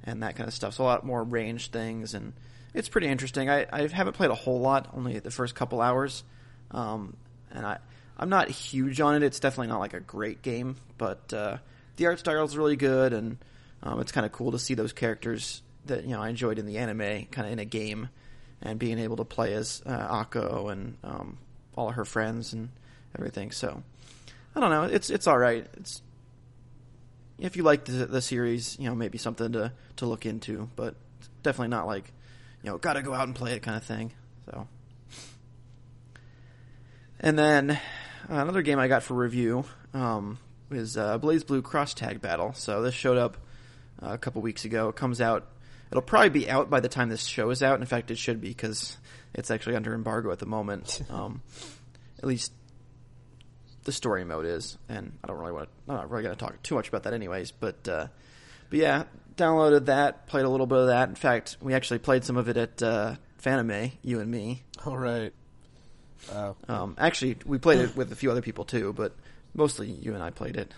and 0.04 0.24
that 0.24 0.36
kind 0.36 0.48
of 0.48 0.54
stuff. 0.54 0.74
So 0.74 0.84
a 0.84 0.86
lot 0.86 1.06
more 1.06 1.24
ranged 1.24 1.72
things, 1.72 2.14
and 2.14 2.34
it's 2.74 2.90
pretty 2.90 3.08
interesting. 3.08 3.50
I, 3.50 3.66
I 3.72 3.88
haven't 3.88 4.14
played 4.14 4.32
a 4.32 4.36
whole 4.36 4.60
lot, 4.60 4.90
only 4.94 5.20
the 5.20 5.32
first 5.32 5.56
couple 5.56 5.82
hours, 5.82 6.24
um, 6.72 7.16
and 7.52 7.66
I 7.66 7.78
I'm 8.18 8.30
not 8.30 8.50
huge 8.50 9.00
on 9.00 9.16
it. 9.16 9.24
It's 9.24 9.40
definitely 9.40 9.68
not 9.68 9.80
like 9.80 9.94
a 9.94 10.00
great 10.00 10.42
game, 10.42 10.78
but 10.98 11.32
uh, 11.34 11.58
the 11.98 12.08
art 12.08 12.20
style 12.20 12.46
is 12.46 12.58
really 12.58 12.76
good, 12.76 13.14
and 13.14 13.38
um, 13.84 14.00
it's 14.00 14.12
kind 14.12 14.26
of 14.26 14.32
cool 14.32 14.52
to 14.52 14.60
see 14.60 14.74
those 14.74 14.94
characters 14.94 15.62
that 15.86 16.04
you 16.04 16.12
know 16.12 16.22
I 16.22 16.30
enjoyed 16.30 16.60
in 16.60 16.66
the 16.66 16.78
anime, 16.78 17.26
kind 17.26 17.46
of 17.46 17.54
in 17.54 17.60
a 17.60 17.66
game, 17.66 18.10
and 18.62 18.80
being 18.80 19.00
able 19.00 19.18
to 19.18 19.26
play 19.26 19.54
as 19.54 19.82
uh, 19.86 20.24
Akko 20.24 20.72
and 20.72 20.98
um, 21.04 21.38
all 21.76 21.92
her 21.92 22.06
friends 22.06 22.54
and 22.54 22.70
everything. 23.16 23.52
So 23.52 23.84
I 24.56 24.60
don't 24.60 24.72
know. 24.72 24.84
It's 24.84 25.10
it's 25.10 25.28
all 25.28 25.38
right. 25.38 25.68
It's 25.78 26.02
if 27.40 27.56
you 27.56 27.64
like 27.64 27.86
the, 27.86 28.06
the 28.06 28.22
series, 28.22 28.78
you 28.80 28.90
know, 28.90 28.96
maybe 28.96 29.18
something 29.18 29.52
to 29.54 29.72
to 29.98 30.06
look 30.06 30.26
into, 30.26 30.70
but 30.76 30.96
definitely 31.44 31.70
not 31.70 31.88
like 31.88 32.12
you 32.64 32.70
know, 32.70 32.78
got 32.78 32.94
to 32.94 33.02
go 33.02 33.14
out 33.14 33.28
and 33.28 33.36
play 33.36 33.54
it 33.54 33.62
kind 33.62 33.78
of 33.78 33.84
thing. 33.84 34.12
So, 34.46 34.68
and 37.20 37.38
then 37.38 37.72
uh, 37.72 37.78
another 38.30 38.62
game 38.62 38.80
I 38.80 38.88
got 38.88 39.04
for 39.04 39.14
review 39.14 39.66
um, 39.94 40.40
is 40.72 40.98
uh, 40.98 41.20
BlazBlue 41.20 41.64
Cross 41.64 41.96
Tag 41.96 42.22
Battle. 42.22 42.54
So 42.54 42.82
this 42.82 42.94
showed 42.94 43.18
up 43.18 43.38
uh, 44.02 44.10
a 44.10 44.18
couple 44.18 44.42
weeks 44.42 44.66
ago. 44.66 44.90
It 44.90 44.96
comes 44.96 45.22
out. 45.22 45.48
It'll 45.92 46.02
probably 46.02 46.30
be 46.30 46.50
out 46.50 46.70
by 46.70 46.82
the 46.82 46.90
time 46.90 47.10
this 47.10 47.24
show 47.24 47.50
is 47.50 47.64
out. 47.64 47.80
In 47.80 47.86
fact, 47.86 48.12
it 48.12 48.18
should 48.18 48.42
be 48.42 48.50
because 48.50 48.98
it's 49.34 49.52
actually 49.52 49.76
under 49.76 49.94
embargo 49.94 50.32
at 50.32 50.40
the 50.40 50.46
moment. 50.46 51.02
Um, 51.10 51.42
at 52.20 52.26
least 52.26 52.52
the 53.88 53.94
story 53.94 54.26
mode 54.26 54.46
is, 54.46 54.78
and 54.90 55.18
I 55.24 55.28
don't 55.28 55.38
really 55.38 55.54
want 55.54 55.70
to. 55.70 55.92
I'm 55.92 55.96
not 55.96 56.12
really 56.12 56.24
going 56.24 56.36
to 56.36 56.46
talk 56.46 56.62
too 56.62 56.76
much 56.76 56.90
about 56.90 57.04
that, 57.04 57.14
anyways. 57.14 57.52
But 57.52 57.88
uh, 57.88 58.08
but 58.70 58.80
yeah, 58.80 59.06
downloaded 59.38 59.86
that, 59.86 60.28
played 60.28 60.44
a 60.44 60.50
little 60.50 60.68
bit 60.68 60.78
of 60.78 60.88
that. 60.88 61.08
In 61.08 61.16
fact, 61.16 61.56
we 61.62 61.74
actually 61.74 62.00
played 62.00 62.26
some 62.26 62.36
of 62.36 62.50
it 62.50 62.58
at 62.58 62.84
uh, 62.84 63.16
Fanime, 63.42 63.94
you 64.04 64.20
and 64.20 64.30
me. 64.30 64.64
All 64.86 64.98
right. 64.98 65.34
Wow. 66.30 66.58
Um, 66.68 66.96
actually, 66.98 67.38
we 67.46 67.60
played 67.60 67.80
it 67.80 67.96
with 67.96 68.12
a 68.12 68.16
few 68.16 68.30
other 68.30 68.42
people 68.42 68.66
too, 68.66 68.92
but 68.92 69.16
mostly 69.56 69.90
you 69.90 70.14
and 70.14 70.22
I 70.22 70.32
played 70.32 70.58
it. 70.58 70.74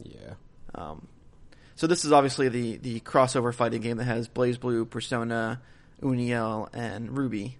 Yeah. 0.00 0.34
Um, 0.76 1.08
so 1.74 1.88
this 1.88 2.04
is 2.04 2.12
obviously 2.12 2.48
the 2.48 2.76
the 2.76 3.00
crossover 3.00 3.52
fighting 3.52 3.82
game 3.82 3.96
that 3.96 4.04
has 4.04 4.28
BlazBlue, 4.28 4.90
Persona, 4.90 5.60
Uniel, 6.00 6.68
and 6.72 7.10
RWBY, 7.10 7.54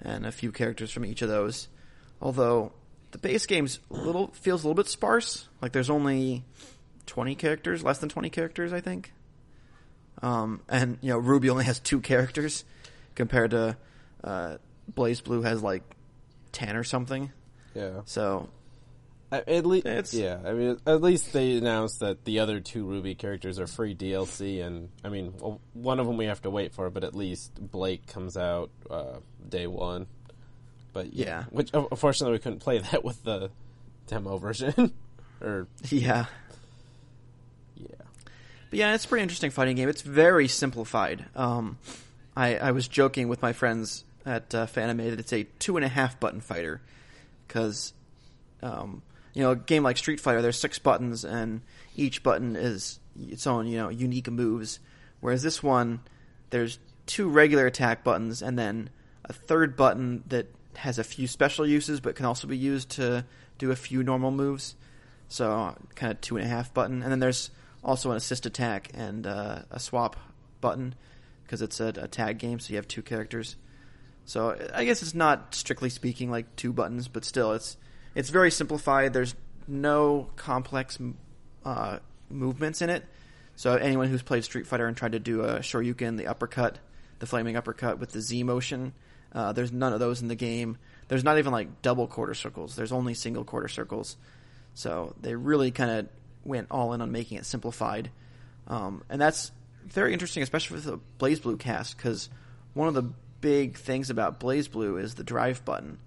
and 0.00 0.24
a 0.24 0.32
few 0.32 0.52
characters 0.52 0.90
from 0.90 1.04
each 1.04 1.20
of 1.20 1.28
those. 1.28 1.68
Although 2.22 2.72
the 3.14 3.18
base 3.18 3.46
game's 3.46 3.78
a 3.92 3.94
little 3.94 4.32
feels 4.32 4.64
a 4.64 4.66
little 4.66 4.74
bit 4.74 4.88
sparse. 4.88 5.48
Like 5.62 5.70
there's 5.70 5.88
only 5.88 6.42
twenty 7.06 7.36
characters, 7.36 7.84
less 7.84 7.98
than 7.98 8.08
twenty 8.08 8.28
characters, 8.28 8.72
I 8.72 8.80
think. 8.80 9.12
Um, 10.20 10.62
and 10.68 10.98
you 11.00 11.10
know 11.10 11.20
RWBY 11.20 11.48
only 11.48 11.64
has 11.64 11.78
two 11.78 12.00
characters 12.00 12.64
compared 13.14 13.52
to 13.52 13.76
uh, 14.24 14.56
BlazBlue 14.92 15.44
has 15.44 15.62
like 15.62 15.84
ten 16.50 16.74
or 16.74 16.82
something. 16.82 17.30
Yeah. 17.72 18.00
So 18.04 18.48
At 19.46 19.64
least, 19.66 19.86
yeah. 20.12 20.38
I 20.44 20.52
mean, 20.52 20.78
at 20.84 21.00
least 21.00 21.32
they 21.32 21.56
announced 21.56 22.00
that 22.00 22.24
the 22.24 22.40
other 22.40 22.58
two 22.58 22.84
RWBY 22.84 23.16
characters 23.18 23.60
are 23.60 23.66
free 23.68 23.94
DLC, 23.94 24.60
and 24.64 24.88
I 25.04 25.08
mean, 25.08 25.28
one 25.72 26.00
of 26.00 26.06
them 26.08 26.16
we 26.16 26.26
have 26.26 26.42
to 26.42 26.50
wait 26.50 26.72
for, 26.72 26.90
but 26.90 27.04
at 27.04 27.14
least 27.14 27.52
Blake 27.60 28.06
comes 28.08 28.36
out 28.36 28.70
uh, 28.90 29.18
day 29.48 29.68
one. 29.68 30.06
But 30.94 31.12
yeah, 31.12 31.24
Yeah. 31.26 31.44
which 31.50 31.70
unfortunately 31.74 32.32
we 32.32 32.38
couldn't 32.38 32.60
play 32.60 32.78
that 32.78 33.04
with 33.04 33.22
the 33.24 33.50
demo 34.06 34.38
version, 34.38 34.92
or 35.42 35.66
yeah. 35.90 36.26
yeah, 37.76 37.86
But 38.70 38.78
yeah, 38.78 38.94
it's 38.94 39.04
a 39.04 39.08
pretty 39.08 39.22
interesting 39.24 39.50
fighting 39.50 39.76
game. 39.76 39.88
It's 39.90 40.00
very 40.02 40.48
simplified. 40.48 41.26
Um, 41.36 41.78
I, 42.36 42.56
I 42.56 42.70
was 42.70 42.88
joking 42.88 43.28
with 43.28 43.42
my 43.42 43.52
friends 43.52 44.04
at 44.26 44.54
uh, 44.54 44.66
Fanime 44.66 45.10
that 45.10 45.20
it's 45.20 45.32
a 45.32 45.44
two 45.58 45.76
and 45.76 45.84
a 45.84 45.88
half 45.88 46.18
button 46.18 46.40
fighter 46.40 46.80
because, 47.46 47.92
um, 48.62 49.02
you 49.34 49.42
know, 49.42 49.50
a 49.52 49.56
game 49.56 49.82
like 49.82 49.96
Street 49.98 50.20
Fighter, 50.20 50.40
there's 50.42 50.58
six 50.58 50.78
buttons 50.78 51.24
and 51.24 51.60
each 51.96 52.22
button 52.22 52.56
is 52.56 52.98
its 53.28 53.46
own, 53.46 53.66
you 53.66 53.76
know, 53.76 53.88
unique 53.90 54.30
moves. 54.30 54.78
Whereas 55.20 55.42
this 55.42 55.62
one, 55.62 56.00
there's 56.50 56.78
two 57.06 57.28
regular 57.28 57.66
attack 57.66 58.02
buttons 58.04 58.42
and 58.42 58.58
then 58.58 58.90
a 59.24 59.32
third 59.32 59.76
button 59.76 60.22
that 60.28 60.46
has 60.78 60.98
a 60.98 61.04
few 61.04 61.26
special 61.26 61.66
uses 61.66 62.00
but 62.00 62.16
can 62.16 62.26
also 62.26 62.46
be 62.46 62.56
used 62.56 62.90
to 62.90 63.24
do 63.58 63.70
a 63.70 63.76
few 63.76 64.02
normal 64.02 64.30
moves. 64.30 64.76
So 65.28 65.74
kind 65.94 66.12
of 66.12 66.20
two 66.20 66.36
and 66.36 66.44
a 66.44 66.48
half 66.48 66.72
button, 66.74 67.02
and 67.02 67.10
then 67.10 67.20
there's 67.20 67.50
also 67.82 68.10
an 68.10 68.16
assist 68.16 68.46
attack 68.46 68.90
and 68.94 69.26
uh, 69.26 69.60
a 69.70 69.80
swap 69.80 70.16
button 70.60 70.94
because 71.42 71.62
it's 71.62 71.80
a, 71.80 71.88
a 71.96 72.08
tag 72.08 72.38
game, 72.38 72.58
so 72.58 72.70
you 72.70 72.76
have 72.76 72.88
two 72.88 73.02
characters. 73.02 73.56
So 74.24 74.56
I 74.74 74.84
guess 74.84 75.02
it's 75.02 75.14
not 75.14 75.54
strictly 75.54 75.90
speaking 75.90 76.30
like 76.30 76.56
two 76.56 76.72
buttons, 76.72 77.08
but 77.08 77.24
still 77.24 77.52
it's 77.52 77.76
it's 78.14 78.30
very 78.30 78.50
simplified. 78.50 79.12
There's 79.12 79.34
no 79.66 80.30
complex 80.36 80.98
uh, 81.64 81.98
movements 82.30 82.80
in 82.80 82.90
it. 82.90 83.04
So 83.56 83.74
anyone 83.74 84.08
who's 84.08 84.22
played 84.22 84.44
Street 84.44 84.66
Fighter 84.66 84.86
and 84.86 84.96
tried 84.96 85.12
to 85.12 85.18
do 85.18 85.42
a 85.42 85.58
Shoryuken, 85.60 86.16
the 86.16 86.26
uppercut, 86.26 86.78
the 87.18 87.26
flaming 87.26 87.56
uppercut 87.56 87.98
with 87.98 88.12
the 88.12 88.20
Z 88.20 88.42
motion, 88.42 88.94
uh, 89.34 89.52
there's 89.52 89.72
none 89.72 89.92
of 89.92 90.00
those 90.00 90.22
in 90.22 90.28
the 90.28 90.34
game. 90.34 90.78
There's 91.08 91.24
not 91.24 91.38
even 91.38 91.52
like 91.52 91.82
double 91.82 92.06
quarter 92.06 92.34
circles. 92.34 92.76
There's 92.76 92.92
only 92.92 93.14
single 93.14 93.44
quarter 93.44 93.68
circles. 93.68 94.16
So 94.74 95.14
they 95.20 95.34
really 95.34 95.70
kind 95.70 95.90
of 95.90 96.08
went 96.44 96.68
all 96.70 96.92
in 96.92 97.00
on 97.00 97.12
making 97.12 97.38
it 97.38 97.46
simplified, 97.46 98.10
um, 98.66 99.02
and 99.08 99.20
that's 99.20 99.52
very 99.86 100.12
interesting, 100.12 100.42
especially 100.42 100.76
with 100.76 100.84
the 100.84 100.98
BlazBlue 101.18 101.58
cast, 101.58 101.96
because 101.96 102.28
one 102.72 102.88
of 102.88 102.94
the 102.94 103.10
big 103.40 103.76
things 103.76 104.10
about 104.10 104.40
BlazBlue 104.40 105.00
is 105.02 105.14
the 105.14 105.24
drive 105.24 105.64
button, 105.64 105.98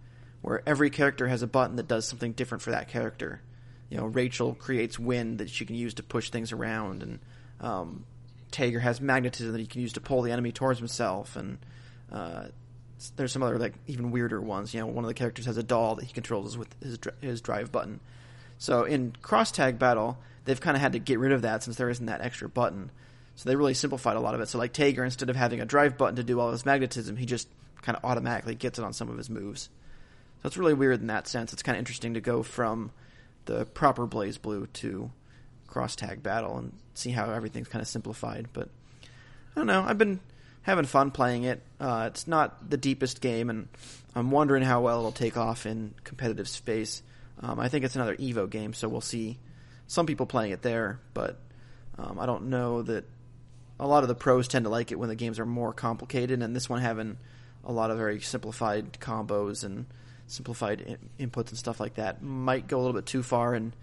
where 0.42 0.64
every 0.66 0.90
character 0.90 1.28
has 1.28 1.44
a 1.44 1.48
button 1.48 1.76
that 1.76 1.88
does 1.88 2.08
something 2.08 2.34
different 2.34 2.62
for 2.62 2.72
that 2.72 2.90
character. 2.90 3.42
You 3.90 3.98
know, 3.98 4.06
Rachel 4.06 4.54
creates 4.54 5.00
wind 5.00 5.38
that 5.38 5.50
she 5.50 5.66
can 5.66 5.76
use 5.76 5.94
to 5.96 6.04
push 6.04 6.30
things 6.30 6.52
around, 6.52 7.04
and 7.04 7.20
um, 7.62 8.06
Tager 8.52 8.82
has 8.82 9.00
magnetism 9.00 9.52
that 9.54 9.60
he 9.60 9.68
can 9.68 9.82
use 9.82 9.94
to 9.94 10.02
pull 10.02 10.24
the 10.24 10.32
enemy 10.32 10.52
towards 10.52 10.80
himself, 10.80 11.36
and 11.36 11.58
uh, 12.12 12.48
there's 13.16 13.32
some 13.32 13.44
other 13.44 13.58
like 13.58 13.74
even 13.88 14.12
weirder 14.12 14.42
ones. 14.42 14.74
You 14.74 14.82
know, 14.82 14.88
one 14.88 15.04
of 15.04 15.08
the 15.08 15.14
characters 15.14 15.46
has 15.46 15.58
a 15.58 15.64
doll 15.64 15.96
that 15.96 16.06
he 16.06 16.14
controls 16.14 16.58
with 16.58 16.76
his 16.82 17.00
his 17.22 17.42
drive 17.42 17.72
button. 17.72 18.00
So 18.58 18.84
in 18.84 19.14
cross 19.22 19.52
tag 19.52 19.78
battle, 19.78 20.18
they've 20.46 20.60
kind 20.60 20.76
of 20.76 20.82
had 20.82 20.94
to 20.94 21.00
get 21.00 21.20
rid 21.20 21.32
of 21.32 21.44
that 21.44 21.64
since 21.64 21.78
there 21.78 21.90
isn't 21.90 22.06
that 22.08 22.22
extra 22.22 22.50
button. 22.50 22.92
So 23.36 23.48
they 23.48 23.56
really 23.56 23.76
simplified 23.76 24.16
a 24.16 24.20
lot 24.20 24.34
of 24.34 24.42
it. 24.42 24.48
So 24.48 24.58
like 24.58 24.74
Tager, 24.74 25.04
instead 25.04 25.30
of 25.30 25.36
having 25.36 25.62
a 25.62 25.66
drive 25.66 25.98
button 25.98 26.16
to 26.16 26.24
do 26.24 26.40
all 26.40 26.52
his 26.52 26.66
magnetism, 26.66 27.18
he 27.18 27.26
just 27.28 27.48
kind 27.84 27.96
of 27.96 28.04
automatically 28.04 28.56
gets 28.56 28.80
it 28.80 28.86
on 28.86 28.94
some 28.94 29.10
of 29.10 29.18
his 29.18 29.30
moves. 29.30 29.70
So 30.42 30.48
it's 30.48 30.58
really 30.58 30.74
weird 30.74 31.02
in 31.02 31.08
that 31.08 31.28
sense. 31.28 31.54
It's 31.54 31.62
kind 31.62 31.76
of 31.76 31.80
interesting 31.80 32.16
to 32.16 32.22
go 32.22 32.42
from 32.42 32.92
the 33.46 33.66
proper 33.66 34.08
BlazBlue 34.08 34.74
to 34.74 35.12
cross 35.68 35.96
tag 35.96 36.24
battle 36.24 36.58
and 36.58 36.74
see 36.96 37.12
how 37.12 37.32
everything's 37.32 37.68
kind 37.68 37.82
of 37.82 37.88
simplified. 37.88 38.48
But 38.54 38.70
I 39.04 39.60
don't 39.60 39.68
know. 39.68 39.84
I've 39.88 39.98
been 40.00 40.20
having 40.68 40.86
fun 40.86 41.12
playing 41.12 41.44
it. 41.46 41.64
Uh, 41.80 42.10
it's 42.12 42.28
not 42.28 42.70
the 42.70 42.78
deepest 42.78 43.22
game, 43.22 43.50
and 43.50 43.70
I'm 44.14 44.30
wondering 44.30 44.62
how 44.62 44.82
well 44.82 45.00
it'll 45.00 45.12
take 45.14 45.38
off 45.38 45.66
in 45.66 45.96
competitive 46.04 46.48
space. 46.48 47.02
Um, 47.40 47.60
I 47.60 47.70
think 47.70 47.86
it's 47.86 47.96
another 47.96 48.18
Evo 48.18 48.50
game, 48.50 48.74
so 48.74 48.90
we'll 48.90 49.02
see 49.02 49.40
some 49.88 50.06
people 50.06 50.26
playing 50.26 50.52
it 50.52 50.62
there, 50.62 51.00
but 51.14 51.40
um, 51.98 52.20
I 52.20 52.26
don't 52.26 52.50
know 52.50 52.82
that 52.84 53.06
a 53.80 53.88
lot 53.88 54.04
of 54.04 54.10
the 54.10 54.16
pros 54.16 54.48
tend 54.48 54.66
to 54.66 54.70
like 54.70 54.92
it 54.92 55.00
when 55.00 55.08
the 55.08 55.16
games 55.16 55.40
are 55.40 55.46
more 55.46 55.72
complicated, 55.72 56.44
and 56.44 56.54
this 56.54 56.70
one 56.70 56.82
having 56.82 57.18
a 57.64 57.72
lot 57.72 57.90
of 57.90 57.98
very 57.98 58.20
simplified 58.20 58.94
combos 59.00 59.64
and 59.64 59.86
simplified 60.28 60.82
in- 60.82 61.30
inputs 61.30 61.50
and 61.50 61.58
stuff 61.58 61.80
like 61.80 61.94
that 61.94 62.22
might 62.22 62.68
go 62.68 62.78
a 62.78 62.82
little 62.82 62.94
bit 62.94 63.06
too 63.06 63.24
far 63.24 63.54
and 63.54 63.74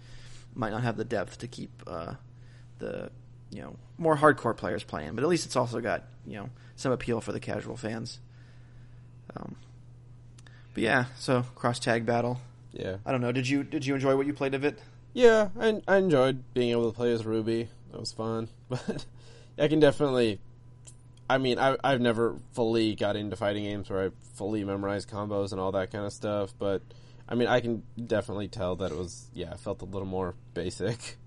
might 0.53 0.69
not 0.69 0.83
have 0.83 0.97
the 0.97 1.03
depth 1.03 1.39
to 1.39 1.47
keep 1.47 1.71
uh, 1.87 2.13
the 2.77 3.09
you 3.49 3.61
know 3.61 3.75
more 3.97 4.15
hardcore 4.15 4.55
players 4.55 4.83
playing. 4.83 5.15
But 5.15 5.23
at 5.23 5.29
least 5.29 5.47
it's 5.47 5.55
also 5.55 5.81
got 5.81 6.03
you 6.27 6.35
know 6.35 6.49
some 6.75 6.91
appeal 6.91 7.21
for 7.21 7.31
the 7.31 7.39
casual 7.39 7.77
fans. 7.77 8.19
Um, 9.35 9.55
but 10.73 10.83
yeah, 10.83 11.05
so 11.17 11.43
cross 11.55 11.79
tag 11.79 12.05
battle. 12.05 12.41
yeah, 12.73 12.97
I 13.05 13.11
don't 13.11 13.21
know. 13.21 13.31
Did 13.31 13.47
you 13.47 13.63
did 13.63 13.85
you 13.85 13.95
enjoy 13.95 14.15
what 14.15 14.27
you 14.27 14.33
played 14.33 14.53
of 14.53 14.63
it? 14.63 14.79
yeah. 15.13 15.49
I, 15.59 15.81
I 15.87 15.97
enjoyed 15.97 16.43
being 16.53 16.71
able 16.71 16.91
to 16.91 16.95
play 16.95 17.11
as 17.13 17.25
Ruby. 17.25 17.69
That 17.91 17.99
was 17.99 18.11
fun, 18.11 18.49
but 18.69 19.05
I 19.57 19.67
can 19.67 19.79
definitely 19.79 20.39
I 21.29 21.37
mean, 21.37 21.57
I, 21.57 21.77
I've 21.83 22.01
never 22.01 22.35
fully 22.53 22.95
got 22.95 23.15
into 23.15 23.35
fighting 23.35 23.63
games 23.63 23.89
where 23.89 24.07
I 24.07 24.09
fully 24.35 24.63
memorized 24.63 25.09
combos 25.09 25.51
and 25.51 25.59
all 25.59 25.71
that 25.71 25.91
kind 25.91 26.05
of 26.05 26.13
stuff, 26.13 26.53
but 26.59 26.81
I 27.27 27.35
mean, 27.35 27.47
I 27.47 27.61
can 27.61 27.83
definitely 28.03 28.47
tell 28.47 28.75
that 28.77 28.91
it 28.91 28.97
was, 28.97 29.29
yeah, 29.33 29.51
I 29.51 29.57
felt 29.57 29.81
a 29.81 29.85
little 29.85 30.07
more 30.07 30.35
basic. 30.53 31.17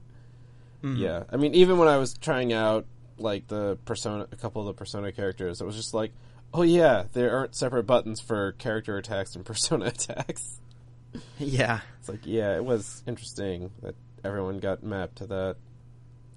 Yeah, 0.81 1.25
I 1.33 1.37
mean, 1.37 1.55
even 1.55 1.79
when 1.79 1.89
I 1.89 1.97
was 1.97 2.17
trying 2.17 2.53
out 2.53 2.87
like 3.19 3.49
the 3.49 3.79
persona, 3.85 4.27
a 4.31 4.37
couple 4.37 4.63
of 4.63 4.67
the 4.67 4.79
persona 4.79 5.13
characters, 5.13 5.61
it 5.61 5.65
was 5.65 5.77
just 5.77 5.95
like, 5.95 6.13
oh 6.55 6.63
yeah, 6.63 7.05
there 7.13 7.37
aren't 7.37 7.55
separate 7.55 7.85
buttons 7.85 8.21
for 8.21 8.53
character 8.53 8.97
attacks 8.97 9.35
and 9.37 9.45
persona 9.45 9.87
attacks. 9.87 10.59
Yeah. 11.39 11.81
It's 12.01 12.09
like, 12.09 12.21
yeah, 12.25 12.57
it 12.57 12.65
was 12.65 13.03
interesting 13.07 13.71
that 13.83 13.95
everyone 14.25 14.59
got 14.59 14.83
mapped 14.83 15.17
to 15.17 15.27
that 15.27 15.57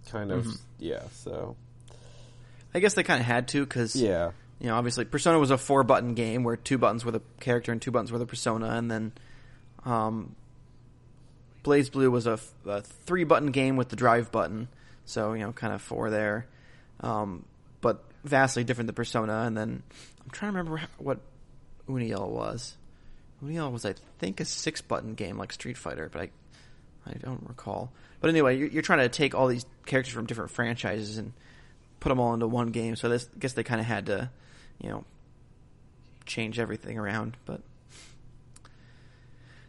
kind 0.10 0.32
of, 0.32 0.48
yeah. 0.80 1.04
So 1.14 1.56
I 2.74 2.80
guess 2.80 2.94
they 2.94 3.04
kind 3.04 3.20
of 3.20 3.26
had 3.26 3.48
to 3.50 3.66
because 3.66 3.96
yeah, 3.96 4.32
you 4.60 4.68
know, 4.68 4.76
obviously 4.76 5.06
Persona 5.06 5.40
was 5.40 5.52
a 5.52 5.58
four 5.58 5.84
button 5.84 6.14
game 6.14 6.44
where 6.44 6.56
two 6.56 6.78
buttons 6.78 7.04
were 7.04 7.12
the 7.12 7.22
character 7.40 7.72
and 7.72 7.82
two 7.82 7.92
buttons 7.92 8.12
were 8.12 8.20
the 8.20 8.26
persona, 8.26 8.70
and 8.70 8.90
then 8.90 9.12
um, 9.86 10.36
BlazBlue 11.64 12.12
was 12.12 12.28
a, 12.28 12.34
f- 12.34 12.54
a 12.66 12.82
three 12.82 13.24
button 13.24 13.52
game 13.52 13.76
with 13.76 13.90
the 13.90 13.96
drive 13.96 14.32
button, 14.32 14.68
so 15.06 15.34
you 15.34 15.42
know, 15.42 15.52
kind 15.52 15.74
of 15.74 15.82
four 15.82 16.10
there, 16.10 16.46
um, 17.02 17.46
but 17.82 18.04
vastly 18.24 18.64
different 18.64 18.88
than 18.88 18.96
Persona. 18.96 19.42
And 19.42 19.58
then 19.58 19.84
I'm 20.24 20.32
trying 20.32 20.54
to 20.54 20.58
remember 20.60 20.82
what 20.98 21.20
Uniel 21.88 22.30
was. 22.30 22.78
Uniel 23.44 23.72
was, 23.72 23.86
I 23.86 23.96
think, 24.20 24.40
a 24.40 24.46
six 24.46 24.82
button 24.82 25.16
game 25.16 25.38
like 25.38 25.52
Street 25.52 25.78
Fighter, 25.78 26.10
but 26.12 26.22
I 26.22 26.30
I 27.06 27.14
don't 27.14 27.44
recall. 27.48 27.92
But 28.20 28.30
anyway, 28.30 28.58
you're, 28.58 28.68
you're 28.68 28.82
trying 28.84 29.00
to 29.00 29.10
take 29.10 29.34
all 29.34 29.48
these 29.48 29.66
characters 29.86 30.14
from 30.14 30.26
different 30.26 30.52
franchises 30.52 31.18
and 31.18 31.34
put 32.00 32.10
them 32.10 32.20
all 32.20 32.34
into 32.34 32.48
one 32.48 32.68
game. 32.68 32.96
So 32.96 33.10
this, 33.10 33.28
I 33.36 33.40
guess 33.40 33.54
they 33.54 33.64
kind 33.64 33.82
of 33.82 33.88
had 33.88 34.06
to, 34.08 34.30
you 34.80 34.90
know, 34.90 35.04
change 36.26 36.60
everything 36.60 37.00
around. 37.00 37.38
But 37.46 37.62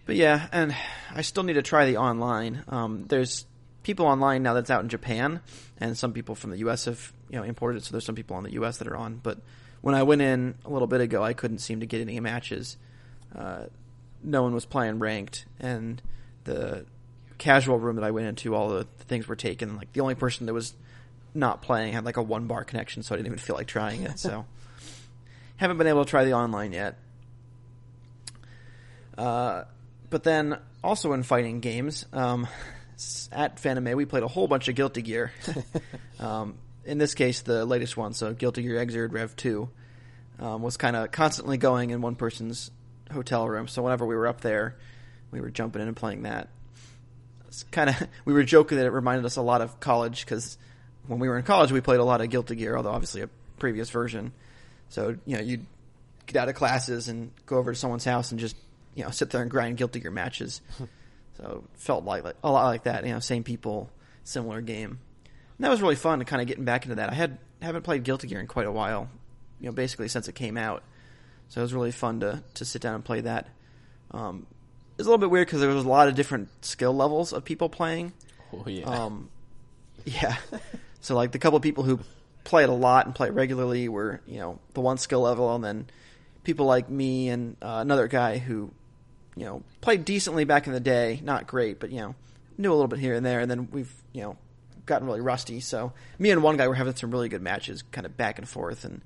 but 0.05 0.17
yeah, 0.17 0.49
and 0.53 0.75
I 1.15 1.23
still 1.23 1.43
need 1.43 1.55
to 1.55 1.63
try 1.63 1.87
the 1.87 1.97
online. 1.97 2.65
Um, 2.69 3.07
there's 3.09 3.47
people 3.83 4.07
online 4.07 4.43
now 4.43 4.55
that's 4.55 4.71
out 4.71 4.83
in 4.83 4.89
Japan, 4.89 5.41
and 5.79 5.97
some 5.97 6.13
people 6.13 6.35
from 6.35 6.51
the 6.51 6.59
U.S. 6.59 6.85
have 6.87 7.13
you 7.29 7.37
know 7.37 7.43
imported 7.43 7.79
it. 7.79 7.85
So 7.85 7.93
there's 7.93 8.05
some 8.05 8.15
people 8.15 8.37
in 8.39 8.45
the 8.45 8.53
U.S. 8.53 8.79
that 8.79 8.89
are 8.89 8.97
on. 8.97 9.21
But 9.23 9.39
when 9.81 9.95
I 9.95 10.03
went 10.03 10.23
in 10.23 10.55
a 10.65 10.71
little 10.71 10.89
bit 10.89 11.01
ago, 11.01 11.23
I 11.23 11.33
couldn't 11.33 11.59
seem 11.59 11.81
to 11.81 11.87
get 11.87 12.01
any 12.01 12.19
matches. 12.21 12.77
Uh, 13.35 13.65
no 14.23 14.43
one 14.43 14.55
was 14.55 14.65
playing 14.65 14.99
ranked, 14.99 15.47
and 15.59 16.01
the 16.45 16.87
casual 17.39 17.79
room 17.79 17.97
that 17.97 18.05
I 18.05 18.13
went 18.13 18.29
into, 18.29 18.55
all 18.55 18.69
the, 18.69 18.87
the 18.99 19.05
things 19.05 19.27
were 19.27 19.37
taken. 19.37 19.77
Like 19.77 19.93
the 19.93 20.01
only 20.01 20.15
person 20.15 20.47
that 20.47 20.55
was 20.55 20.75
not 21.35 21.63
playing 21.63 21.93
had 21.93 22.05
like 22.05 22.17
a 22.17 22.23
one 22.23 22.47
bar 22.47 22.65
connection, 22.65 23.03
so 23.03 23.15
I 23.15 23.19
didn't 23.19 23.27
even 23.27 23.39
feel 23.39 23.57
like 23.57 23.67
trying 23.67 24.03
it. 24.03 24.19
So 24.19 24.45
haven't 25.57 25.79
been 25.79 25.87
able 25.87 26.05
to 26.05 26.11
try 26.11 26.25
the 26.25 26.35
online 26.35 26.73
yet. 26.73 26.99
Uh, 29.17 29.65
but 30.11 30.23
then 30.23 30.59
also 30.85 31.13
in 31.13 31.23
fighting 31.23 31.61
games, 31.61 32.07
um, 32.13 32.47
at 33.33 33.59
Phantom 33.59 33.85
Fanime 33.85 33.97
we 33.97 34.05
played 34.05 34.23
a 34.23 34.29
whole 34.29 34.49
bunch 34.49 34.69
of 34.69 34.75
Guilty 34.75 35.03
Gear. 35.03 35.33
um, 36.19 36.57
in 36.85 36.99
this 36.99 37.15
case, 37.15 37.43
the 37.43 37.65
latest 37.65 37.97
one, 37.97 38.13
so 38.13 38.33
Guilty 38.35 38.63
Gear 38.63 38.85
Xrd 38.85 39.13
Rev 39.13 39.37
Two, 39.37 39.69
um, 40.39 40.63
was 40.63 40.77
kind 40.77 40.97
of 40.97 41.11
constantly 41.13 41.57
going 41.57 41.91
in 41.91 42.01
one 42.01 42.17
person's 42.17 42.71
hotel 43.13 43.49
room. 43.49 43.69
So 43.69 43.83
whenever 43.83 44.07
we 44.07 44.17
were 44.17 44.27
up 44.27 44.41
there, 44.41 44.77
we 45.31 45.41
were 45.41 45.51
jumping 45.51 45.83
in 45.83 45.89
and 45.89 45.97
playing 45.97 46.23
that. 46.23 46.49
It's 47.49 47.65
kind 47.65 47.91
of 47.91 48.09
we 48.25 48.33
were 48.33 48.45
joking 48.45 48.79
that 48.79 48.87
it 48.87 48.91
reminded 48.91 49.25
us 49.25 49.37
a 49.37 49.43
lot 49.43 49.61
of 49.61 49.81
college 49.81 50.25
because 50.25 50.59
when 51.07 51.19
we 51.19 51.29
were 51.29 51.37
in 51.37 51.45
college 51.45 51.73
we 51.73 51.81
played 51.81 52.01
a 52.01 52.05
lot 52.05 52.21
of 52.21 52.31
Guilty 52.31 52.57
Gear, 52.57 52.77
although 52.77 52.91
obviously 52.91 53.23
a 53.23 53.29
previous 53.59 53.91
version. 53.91 54.33
So 54.89 55.17
you 55.27 55.37
know 55.37 55.43
you'd 55.43 55.67
get 56.27 56.37
out 56.37 56.49
of 56.49 56.55
classes 56.55 57.09
and 57.09 57.31
go 57.47 57.57
over 57.57 57.73
to 57.73 57.79
someone's 57.79 58.05
house 58.05 58.31
and 58.31 58.41
just 58.41 58.57
you 58.95 59.05
know 59.05 59.11
sit 59.11 59.31
there 59.31 59.43
and 59.43 59.51
grind 59.51 59.77
Guilty 59.77 60.01
Gear 60.01 60.11
matches. 60.11 60.61
so 61.43 61.65
it 61.75 61.81
felt 61.81 62.05
like, 62.05 62.25
like 62.25 62.37
a 62.45 62.51
lot 62.51 62.67
like 62.67 62.85
that. 62.85 63.05
You 63.05 63.13
know, 63.13 63.19
same 63.21 63.43
people, 63.43 63.91
similar 64.25 64.61
game. 64.61 64.99
And 65.59 65.65
that 65.65 65.71
was 65.71 65.83
really 65.83 65.97
fun 65.97 66.21
to 66.21 66.25
kind 66.25 66.41
of 66.41 66.49
getting 66.49 66.65
back 66.65 66.85
into 66.85 66.97
that. 66.97 67.11
I 67.11 67.15
had 67.15 67.39
haven't 67.61 67.83
played 67.83 68.05
Guilty 68.05 68.29
Gear 68.29 68.41
in 68.41 68.47
quite 68.47 68.67
a 68.67 68.73
while. 68.73 69.09
You 69.61 69.67
know, 69.67 69.73
basically 69.73 70.09
since 70.09 70.29
it 70.29 70.35
came 70.35 70.57
out. 70.57 70.83
So 71.49 71.61
it 71.61 71.65
was 71.65 71.75
really 71.75 71.93
fun 71.93 72.21
to 72.21 72.43
to 72.55 72.65
sit 72.65 72.81
down 72.83 72.95
and 72.95 73.05
play 73.05 73.21
that. 73.23 73.49
Um, 74.13 74.47
it 74.93 74.99
was 74.99 75.07
a 75.07 75.11
little 75.11 75.19
bit 75.19 75.31
weird 75.31 75.47
because 75.47 75.61
there 75.61 75.71
was 75.71 75.85
a 75.85 75.89
lot 75.89 76.09
of 76.09 76.15
different 76.15 76.49
skill 76.65 76.95
levels 76.95 77.33
of 77.33 77.45
people 77.45 77.69
playing. 77.69 78.13
oh 78.53 78.65
yeah, 78.67 78.85
Um, 78.85 79.29
yeah. 80.05 80.37
so 81.01 81.15
like 81.15 81.33
the 81.33 81.39
couple 81.39 81.57
of 81.57 81.63
people 81.63 81.85
who 81.85 81.99
play 82.45 82.63
it 82.63 82.69
a 82.69 82.73
lot 82.75 83.07
and 83.07 83.15
play 83.15 83.29
it 83.29 83.35
regularly 83.35 83.89
were 83.89 84.21
you 84.27 84.39
know 84.39 84.59
the 84.75 84.81
one 84.81 84.99
skill 84.99 85.21
level, 85.21 85.55
and 85.55 85.65
then 85.65 85.87
people 86.45 86.67
like 86.67 86.89
me 86.89 87.29
and 87.29 87.57
uh, 87.63 87.79
another 87.81 88.09
guy 88.09 88.39
who 88.39 88.71
you 89.37 89.45
know 89.45 89.63
played 89.81 90.05
decently 90.05 90.45
back 90.45 90.67
in 90.67 90.73
the 90.73 90.81
day, 90.81 91.21
not 91.23 91.47
great, 91.47 91.81
but 91.81 91.91
you 91.91 92.01
know 92.01 92.15
knew 92.59 92.71
a 92.71 92.75
little 92.75 92.89
bit 92.89 92.99
here 92.99 93.15
and 93.15 93.25
there, 93.25 93.41
and 93.41 93.51
then 93.51 93.69
we've 93.71 93.93
you 94.13 94.23
know 94.23 94.37
gotten 94.87 95.07
really 95.07 95.21
rusty. 95.21 95.61
So 95.61 95.93
me 96.19 96.31
and 96.31 96.43
one 96.43 96.57
guy 96.57 96.69
were 96.69 96.75
having 96.75 96.95
some 96.95 97.11
really 97.11 97.29
good 97.29 97.43
matches, 97.43 97.83
kind 97.93 98.07
of 98.07 98.17
back 98.17 98.39
and 98.39 98.49
forth 98.49 98.85
and 98.85 99.01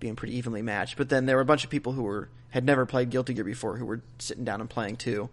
being 0.00 0.16
pretty 0.16 0.36
evenly 0.36 0.62
matched. 0.62 0.96
But 0.96 1.08
then 1.08 1.26
there 1.26 1.36
were 1.36 1.42
a 1.42 1.46
bunch 1.46 1.64
of 1.64 1.70
people 1.70 1.92
who 1.92 2.02
were 2.02 2.28
had 2.50 2.64
never 2.64 2.86
played 2.86 3.10
Guilty 3.10 3.34
Gear 3.34 3.44
before 3.44 3.76
who 3.76 3.86
were 3.86 4.02
sitting 4.18 4.44
down 4.44 4.60
and 4.60 4.68
playing 4.68 4.96
too, 4.96 5.28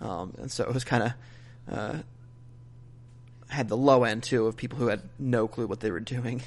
um, 0.00 0.34
and 0.38 0.50
so 0.50 0.64
it 0.64 0.74
was 0.74 0.84
kind 0.84 1.02
of. 1.02 1.12
Uh, 1.70 1.98
had 3.48 3.68
the 3.68 3.76
low 3.76 4.04
end 4.04 4.22
too 4.22 4.46
of 4.46 4.56
people 4.56 4.78
who 4.78 4.88
had 4.88 5.02
no 5.18 5.46
clue 5.46 5.66
what 5.66 5.80
they 5.80 5.90
were 5.90 6.00
doing. 6.00 6.42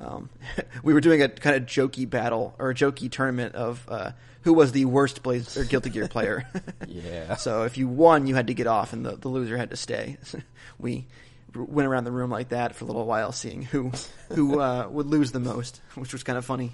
Um, 0.00 0.28
we 0.82 0.92
were 0.92 1.00
doing 1.00 1.22
a 1.22 1.28
kind 1.28 1.56
of 1.56 1.64
jokey 1.64 2.08
battle 2.08 2.54
or 2.58 2.70
a 2.70 2.74
jokey 2.74 3.10
tournament 3.10 3.54
of 3.54 3.86
uh, 3.88 4.12
who 4.42 4.52
was 4.52 4.72
the 4.72 4.84
worst 4.84 5.22
Blaze 5.22 5.56
or 5.56 5.64
Guilty 5.64 5.90
Gear 5.90 6.08
player. 6.08 6.46
yeah. 6.88 7.36
so 7.36 7.62
if 7.64 7.76
you 7.78 7.88
won, 7.88 8.26
you 8.26 8.34
had 8.34 8.46
to 8.48 8.54
get 8.54 8.66
off, 8.66 8.92
and 8.92 9.04
the, 9.04 9.16
the 9.16 9.28
loser 9.28 9.56
had 9.56 9.70
to 9.70 9.76
stay. 9.76 10.18
we 10.78 11.06
went 11.54 11.86
around 11.86 12.04
the 12.04 12.12
room 12.12 12.30
like 12.30 12.48
that 12.50 12.74
for 12.74 12.84
a 12.84 12.86
little 12.86 13.06
while, 13.06 13.32
seeing 13.32 13.62
who 13.62 13.92
who 14.30 14.60
uh, 14.60 14.88
would 14.90 15.06
lose 15.06 15.32
the 15.32 15.40
most, 15.40 15.80
which 15.94 16.12
was 16.12 16.22
kind 16.22 16.38
of 16.38 16.44
funny. 16.44 16.72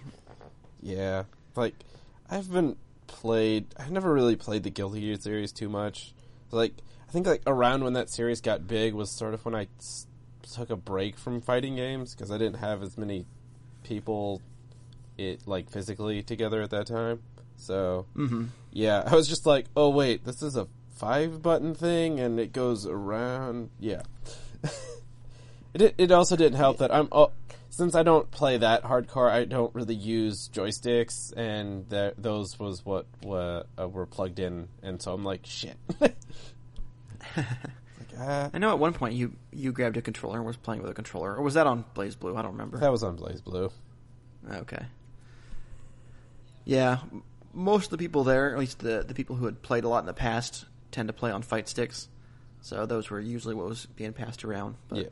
Yeah, 0.82 1.24
like 1.56 1.74
I've 2.30 2.50
been 2.50 2.76
played. 3.06 3.66
I 3.76 3.88
never 3.88 4.12
really 4.12 4.36
played 4.36 4.62
the 4.62 4.70
Guilty 4.70 5.00
Gear 5.00 5.16
series 5.16 5.52
too 5.52 5.68
much. 5.68 6.12
Like 6.50 6.72
I 7.08 7.12
think 7.12 7.26
like 7.26 7.42
around 7.46 7.84
when 7.84 7.94
that 7.94 8.08
series 8.10 8.40
got 8.40 8.66
big 8.68 8.94
was 8.94 9.10
sort 9.10 9.34
of 9.34 9.44
when 9.44 9.54
I 9.54 9.66
s- 9.78 10.06
took 10.54 10.70
a 10.70 10.76
break 10.76 11.18
from 11.18 11.40
fighting 11.40 11.76
games 11.76 12.14
because 12.14 12.30
I 12.30 12.38
didn't 12.38 12.58
have 12.58 12.82
as 12.82 12.96
many 12.96 13.26
people 13.82 14.40
it 15.16 15.46
like 15.46 15.70
physically 15.70 16.22
together 16.22 16.62
at 16.62 16.70
that 16.70 16.86
time. 16.86 17.22
So 17.58 18.06
hmm 18.14 18.46
yeah, 18.72 19.02
I 19.06 19.14
was 19.14 19.28
just 19.28 19.46
like, 19.46 19.66
oh 19.76 19.90
wait, 19.90 20.24
this 20.24 20.42
is 20.42 20.56
a 20.56 20.68
five 20.96 21.42
button 21.42 21.74
thing 21.74 22.18
and 22.20 22.40
it 22.40 22.52
goes 22.52 22.86
around. 22.86 23.70
Yeah. 23.78 24.02
it 25.74 25.94
it 25.98 26.10
also 26.10 26.36
didn't 26.36 26.58
help 26.58 26.78
that 26.78 26.94
I'm 26.94 27.08
oh, 27.12 27.32
since 27.78 27.94
I 27.94 28.02
don't 28.02 28.28
play 28.32 28.56
that 28.58 28.82
hardcore, 28.82 29.30
I 29.30 29.44
don't 29.44 29.72
really 29.72 29.94
use 29.94 30.48
joysticks, 30.52 31.32
and 31.36 31.88
those 32.18 32.58
was 32.58 32.84
what 32.84 33.06
were, 33.22 33.64
uh, 33.80 33.88
were 33.88 34.04
plugged 34.04 34.40
in, 34.40 34.66
and 34.82 35.00
so 35.00 35.12
I'm 35.12 35.22
like, 35.22 35.46
shit. 35.46 35.76
like, 36.00 36.16
ah, 38.18 38.50
I 38.52 38.58
know 38.58 38.70
at 38.70 38.80
one 38.80 38.94
point 38.94 39.14
you 39.14 39.36
you 39.52 39.70
grabbed 39.70 39.96
a 39.96 40.02
controller 40.02 40.38
and 40.38 40.46
was 40.46 40.56
playing 40.56 40.82
with 40.82 40.90
a 40.90 40.94
controller, 40.94 41.36
or 41.36 41.42
was 41.42 41.54
that 41.54 41.68
on 41.68 41.84
BlazBlue? 41.94 42.36
I 42.36 42.42
don't 42.42 42.52
remember. 42.52 42.78
that 42.78 42.90
was 42.90 43.04
on 43.04 43.16
BlazBlue. 43.16 43.70
Okay. 44.50 44.84
Yeah, 46.64 46.98
most 47.58 47.86
of 47.86 47.90
the 47.90 47.98
people 47.98 48.24
there, 48.24 48.52
at 48.52 48.58
least 48.58 48.78
the 48.78 49.04
the 49.06 49.14
people 49.14 49.36
who 49.36 49.44
had 49.44 49.60
played 49.62 49.84
a 49.84 49.88
lot 49.88 50.00
in 50.00 50.06
the 50.06 50.14
past, 50.14 50.64
tend 50.90 51.08
to 51.08 51.12
play 51.12 51.30
on 51.30 51.42
fight 51.42 51.68
sticks. 51.68 52.08
So 52.60 52.86
those 52.86 53.10
were 53.10 53.20
usually 53.20 53.54
what 53.54 53.66
was 53.66 53.86
being 53.86 54.12
passed 54.12 54.44
around. 54.44 54.76
But, 54.88 54.98
yeah. 54.98 55.08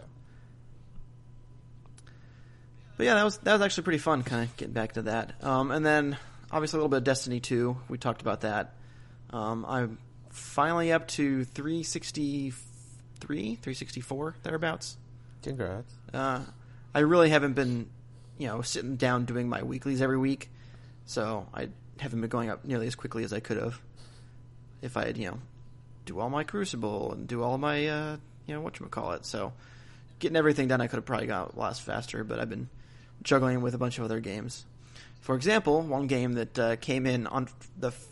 but 2.96 3.06
yeah, 3.06 3.14
that 3.14 3.24
was 3.24 3.38
that 3.38 3.52
was 3.52 3.62
actually 3.62 3.84
pretty 3.84 3.98
fun, 3.98 4.22
kind 4.22 4.44
of 4.44 4.56
getting 4.56 4.74
back 4.74 4.92
to 4.92 5.02
that. 5.02 5.42
Um, 5.44 5.70
and 5.70 5.84
then 5.84 6.16
obviously 6.50 6.78
a 6.78 6.80
little 6.80 6.88
bit 6.88 6.98
of 6.98 7.04
Destiny 7.04 7.40
two. 7.40 7.76
We 7.88 7.98
talked 7.98 8.22
about 8.22 8.42
that. 8.42 8.74
Um, 9.30 9.66
I'm 9.68 9.98
finally 10.30 10.92
up 10.92 11.08
to 11.08 11.44
363, 11.44 12.50
364 13.20 14.36
thereabouts. 14.42 14.96
Congrats. 15.42 15.92
Uh, 16.14 16.42
I 16.94 17.00
really 17.00 17.30
haven't 17.30 17.54
been, 17.54 17.90
you 18.38 18.46
know, 18.46 18.62
sitting 18.62 18.96
down 18.96 19.24
doing 19.24 19.48
my 19.48 19.62
weeklies 19.62 20.00
every 20.00 20.18
week, 20.18 20.50
so 21.06 21.48
I 21.52 21.68
haven't 22.00 22.20
been 22.20 22.30
going 22.30 22.50
up 22.50 22.64
nearly 22.64 22.86
as 22.86 22.94
quickly 22.94 23.24
as 23.24 23.32
I 23.32 23.40
could 23.40 23.56
have. 23.56 23.80
If 24.82 24.96
I 24.96 25.06
had, 25.06 25.16
you 25.16 25.30
know, 25.30 25.38
do 26.04 26.20
all 26.20 26.30
my 26.30 26.44
Crucible 26.44 27.12
and 27.12 27.26
do 27.26 27.42
all 27.42 27.58
my, 27.58 27.86
uh, 27.86 28.16
you 28.46 28.54
know, 28.54 28.60
what 28.60 28.78
you 28.78 28.86
call 28.86 29.12
it. 29.12 29.24
So 29.26 29.52
getting 30.18 30.36
everything 30.36 30.68
done, 30.68 30.80
I 30.80 30.86
could 30.86 30.96
have 30.96 31.04
probably 31.04 31.26
got 31.26 31.54
a 31.54 31.58
lot 31.58 31.76
faster, 31.76 32.24
but 32.24 32.38
I've 32.38 32.50
been 32.50 32.68
juggling 33.22 33.60
with 33.60 33.74
a 33.74 33.78
bunch 33.78 33.98
of 33.98 34.04
other 34.04 34.20
games. 34.20 34.64
For 35.20 35.34
example, 35.34 35.82
one 35.82 36.06
game 36.06 36.34
that 36.34 36.58
uh, 36.58 36.76
came 36.76 37.06
in 37.06 37.26
on 37.26 37.48
the 37.78 37.88
f- 37.88 38.06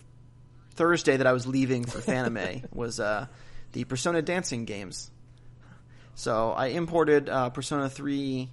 Thursday 0.72 1.16
that 1.16 1.26
I 1.26 1.32
was 1.32 1.46
leaving 1.46 1.84
for 1.84 1.98
Fanime 2.00 2.64
was 2.74 2.98
uh, 2.98 3.26
the 3.72 3.84
Persona 3.84 4.22
Dancing 4.22 4.64
games. 4.64 5.10
So 6.16 6.50
I 6.52 6.68
imported 6.68 7.28
uh, 7.28 7.50
Persona 7.50 7.88
3, 7.88 8.48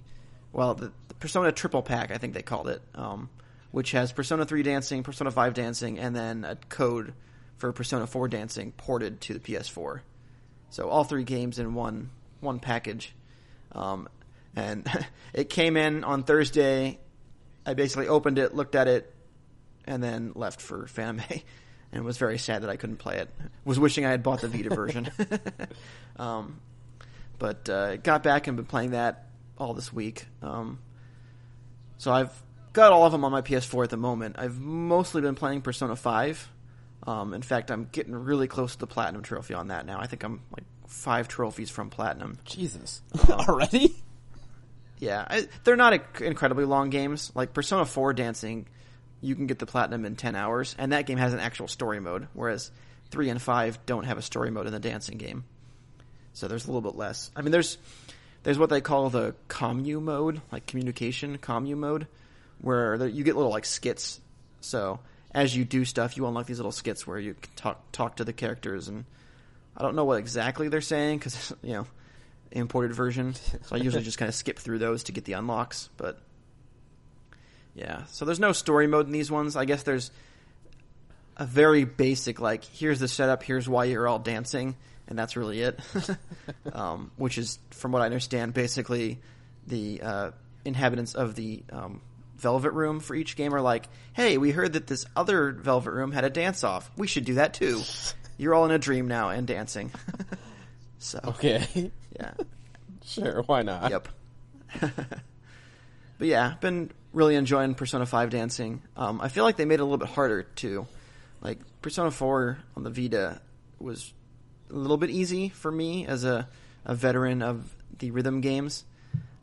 well, 0.52 0.74
the, 0.74 0.92
the 1.08 1.14
Persona 1.14 1.52
Triple 1.52 1.82
Pack, 1.82 2.10
I 2.10 2.18
think 2.18 2.34
they 2.34 2.42
called 2.42 2.68
it, 2.68 2.82
um, 2.94 3.28
which 3.72 3.90
has 3.92 4.12
Persona 4.12 4.44
3 4.44 4.62
Dancing, 4.62 5.02
Persona 5.02 5.30
5 5.30 5.54
Dancing, 5.54 5.98
and 5.98 6.14
then 6.14 6.44
a 6.44 6.56
code 6.68 7.14
for 7.56 7.72
Persona 7.72 8.06
4 8.06 8.28
Dancing 8.28 8.72
ported 8.72 9.20
to 9.22 9.34
the 9.34 9.40
PS4. 9.40 10.00
So 10.70 10.88
all 10.88 11.04
three 11.04 11.24
games 11.24 11.58
in 11.58 11.74
one 11.74 12.10
one 12.40 12.58
package. 12.60 13.14
Um, 13.72 14.08
and 14.56 14.86
it 15.32 15.50
came 15.50 15.76
in 15.76 16.04
on 16.04 16.22
Thursday. 16.22 16.98
I 17.64 17.74
basically 17.74 18.08
opened 18.08 18.38
it, 18.38 18.54
looked 18.54 18.74
at 18.74 18.88
it, 18.88 19.14
and 19.86 20.02
then 20.02 20.32
left 20.34 20.60
for 20.60 20.86
Fanime, 20.86 21.42
and 21.92 22.04
was 22.04 22.18
very 22.18 22.38
sad 22.38 22.62
that 22.62 22.70
I 22.70 22.76
couldn't 22.76 22.96
play 22.96 23.18
it. 23.18 23.28
Was 23.64 23.78
wishing 23.78 24.04
I 24.04 24.10
had 24.10 24.22
bought 24.22 24.40
the 24.40 24.48
Vita 24.48 24.70
version. 24.74 25.10
um, 26.16 26.60
but 27.38 27.68
uh, 27.68 27.96
got 27.96 28.22
back 28.22 28.46
and 28.46 28.56
been 28.56 28.66
playing 28.66 28.90
that 28.90 29.26
all 29.58 29.74
this 29.74 29.92
week. 29.92 30.26
Um, 30.42 30.78
so 31.98 32.12
I've 32.12 32.42
got 32.72 32.92
all 32.92 33.04
of 33.04 33.12
them 33.12 33.24
on 33.24 33.32
my 33.32 33.42
PS4 33.42 33.84
at 33.84 33.90
the 33.90 33.96
moment. 33.96 34.36
I've 34.38 34.58
mostly 34.58 35.20
been 35.22 35.34
playing 35.34 35.62
Persona 35.62 35.96
5. 35.96 36.48
Um, 37.04 37.34
in 37.34 37.42
fact, 37.42 37.70
I'm 37.70 37.88
getting 37.90 38.14
really 38.14 38.46
close 38.46 38.72
to 38.74 38.78
the 38.78 38.86
platinum 38.86 39.22
trophy 39.22 39.54
on 39.54 39.68
that 39.68 39.86
now. 39.86 39.98
I 40.00 40.06
think 40.06 40.22
I'm 40.22 40.40
like 40.52 40.64
five 40.86 41.28
trophies 41.28 41.70
from 41.70 41.90
platinum. 41.90 42.38
Jesus, 42.44 43.02
already? 43.30 43.94
Yeah, 44.98 45.26
I, 45.28 45.48
they're 45.64 45.76
not 45.76 45.94
a, 45.94 46.24
incredibly 46.24 46.64
long 46.64 46.90
games. 46.90 47.32
Like 47.34 47.52
Persona 47.52 47.84
4 47.84 48.12
Dancing, 48.12 48.66
you 49.20 49.34
can 49.34 49.46
get 49.46 49.58
the 49.58 49.66
platinum 49.66 50.04
in 50.04 50.14
10 50.14 50.36
hours, 50.36 50.76
and 50.78 50.92
that 50.92 51.06
game 51.06 51.18
has 51.18 51.32
an 51.32 51.40
actual 51.40 51.66
story 51.66 51.98
mode, 51.98 52.28
whereas 52.34 52.70
3 53.10 53.30
and 53.30 53.42
5 53.42 53.84
don't 53.84 54.04
have 54.04 54.18
a 54.18 54.22
story 54.22 54.50
mode 54.50 54.66
in 54.66 54.72
the 54.72 54.78
dancing 54.78 55.18
game. 55.18 55.44
So 56.34 56.46
there's 56.48 56.64
a 56.64 56.68
little 56.68 56.80
bit 56.80 56.96
less. 56.96 57.30
I 57.34 57.42
mean, 57.42 57.52
there's 57.52 57.78
there's 58.42 58.58
what 58.58 58.70
they 58.70 58.80
call 58.80 59.10
the 59.10 59.34
commu 59.48 60.00
mode, 60.00 60.40
like 60.50 60.66
communication 60.66 61.38
commu 61.38 61.76
mode, 61.76 62.06
where 62.62 63.06
you 63.06 63.24
get 63.24 63.36
little 63.36 63.50
like 63.50 63.66
skits. 63.66 64.20
So 64.60 65.00
as 65.34 65.54
you 65.54 65.64
do 65.64 65.84
stuff, 65.84 66.16
you 66.16 66.26
unlock 66.26 66.46
these 66.46 66.58
little 66.58 66.72
skits 66.72 67.06
where 67.06 67.18
you 67.18 67.34
talk 67.56 67.80
talk 67.92 68.16
to 68.16 68.24
the 68.24 68.32
characters, 68.32 68.88
and 68.88 69.04
I 69.76 69.82
don't 69.82 69.94
know 69.94 70.04
what 70.04 70.18
exactly 70.18 70.68
they're 70.68 70.80
saying 70.80 71.18
because 71.18 71.52
you 71.62 71.74
know 71.74 71.86
imported 72.50 72.92
version. 72.92 73.34
So 73.34 73.76
I 73.76 73.76
usually 73.76 74.02
just 74.02 74.18
kind 74.18 74.28
of 74.28 74.34
skip 74.34 74.58
through 74.58 74.78
those 74.78 75.04
to 75.04 75.12
get 75.12 75.24
the 75.24 75.34
unlocks. 75.34 75.90
But 75.96 76.18
yeah, 77.74 78.04
so 78.06 78.24
there's 78.24 78.40
no 78.40 78.52
story 78.52 78.86
mode 78.86 79.06
in 79.06 79.12
these 79.12 79.30
ones. 79.30 79.56
I 79.56 79.64
guess 79.64 79.82
there's 79.82 80.10
a 81.36 81.46
very 81.46 81.84
basic 81.84 82.40
like 82.40 82.64
here's 82.64 83.00
the 83.00 83.08
setup, 83.08 83.42
here's 83.42 83.68
why 83.68 83.84
you're 83.84 84.06
all 84.06 84.18
dancing, 84.18 84.76
and 85.08 85.18
that's 85.18 85.36
really 85.36 85.60
it. 85.60 85.80
um, 86.72 87.10
which 87.16 87.38
is, 87.38 87.58
from 87.70 87.92
what 87.92 88.02
I 88.02 88.06
understand, 88.06 88.54
basically 88.54 89.20
the 89.66 90.02
uh, 90.02 90.30
inhabitants 90.64 91.14
of 91.14 91.34
the 91.34 91.62
um, 91.72 92.00
Velvet 92.36 92.72
Room 92.72 93.00
for 93.00 93.14
each 93.14 93.36
game 93.36 93.54
are 93.54 93.60
like, 93.60 93.88
"Hey, 94.12 94.38
we 94.38 94.50
heard 94.50 94.72
that 94.74 94.86
this 94.86 95.04
other 95.14 95.52
Velvet 95.52 95.90
Room 95.92 96.12
had 96.12 96.24
a 96.24 96.30
dance 96.30 96.64
off. 96.64 96.90
We 96.96 97.06
should 97.06 97.24
do 97.24 97.34
that 97.34 97.54
too. 97.54 97.80
You're 98.38 98.54
all 98.54 98.64
in 98.64 98.70
a 98.70 98.78
dream 98.78 99.06
now 99.08 99.28
and 99.30 99.46
dancing." 99.46 99.90
so 100.98 101.20
Okay. 101.24 101.90
yeah. 102.18 102.32
sure, 103.04 103.42
why 103.46 103.62
not? 103.62 103.90
Yep. 103.90 104.08
but 104.80 106.26
yeah, 106.28 106.50
I've 106.52 106.60
been 106.60 106.90
really 107.12 107.34
enjoying 107.36 107.74
Persona 107.74 108.06
5 108.06 108.30
dancing. 108.30 108.82
Um, 108.96 109.20
I 109.20 109.28
feel 109.28 109.44
like 109.44 109.56
they 109.56 109.64
made 109.64 109.74
it 109.74 109.80
a 109.80 109.84
little 109.84 109.98
bit 109.98 110.08
harder 110.08 110.42
too. 110.44 110.86
Like 111.40 111.58
Persona 111.82 112.10
4 112.10 112.58
on 112.76 112.82
the 112.84 112.90
Vita 112.90 113.40
was 113.78 114.12
a 114.70 114.74
little 114.74 114.96
bit 114.96 115.10
easy 115.10 115.50
for 115.50 115.70
me 115.70 116.06
as 116.06 116.24
a, 116.24 116.48
a 116.84 116.94
veteran 116.94 117.42
of 117.42 117.74
the 117.98 118.10
rhythm 118.12 118.40
games. 118.40 118.84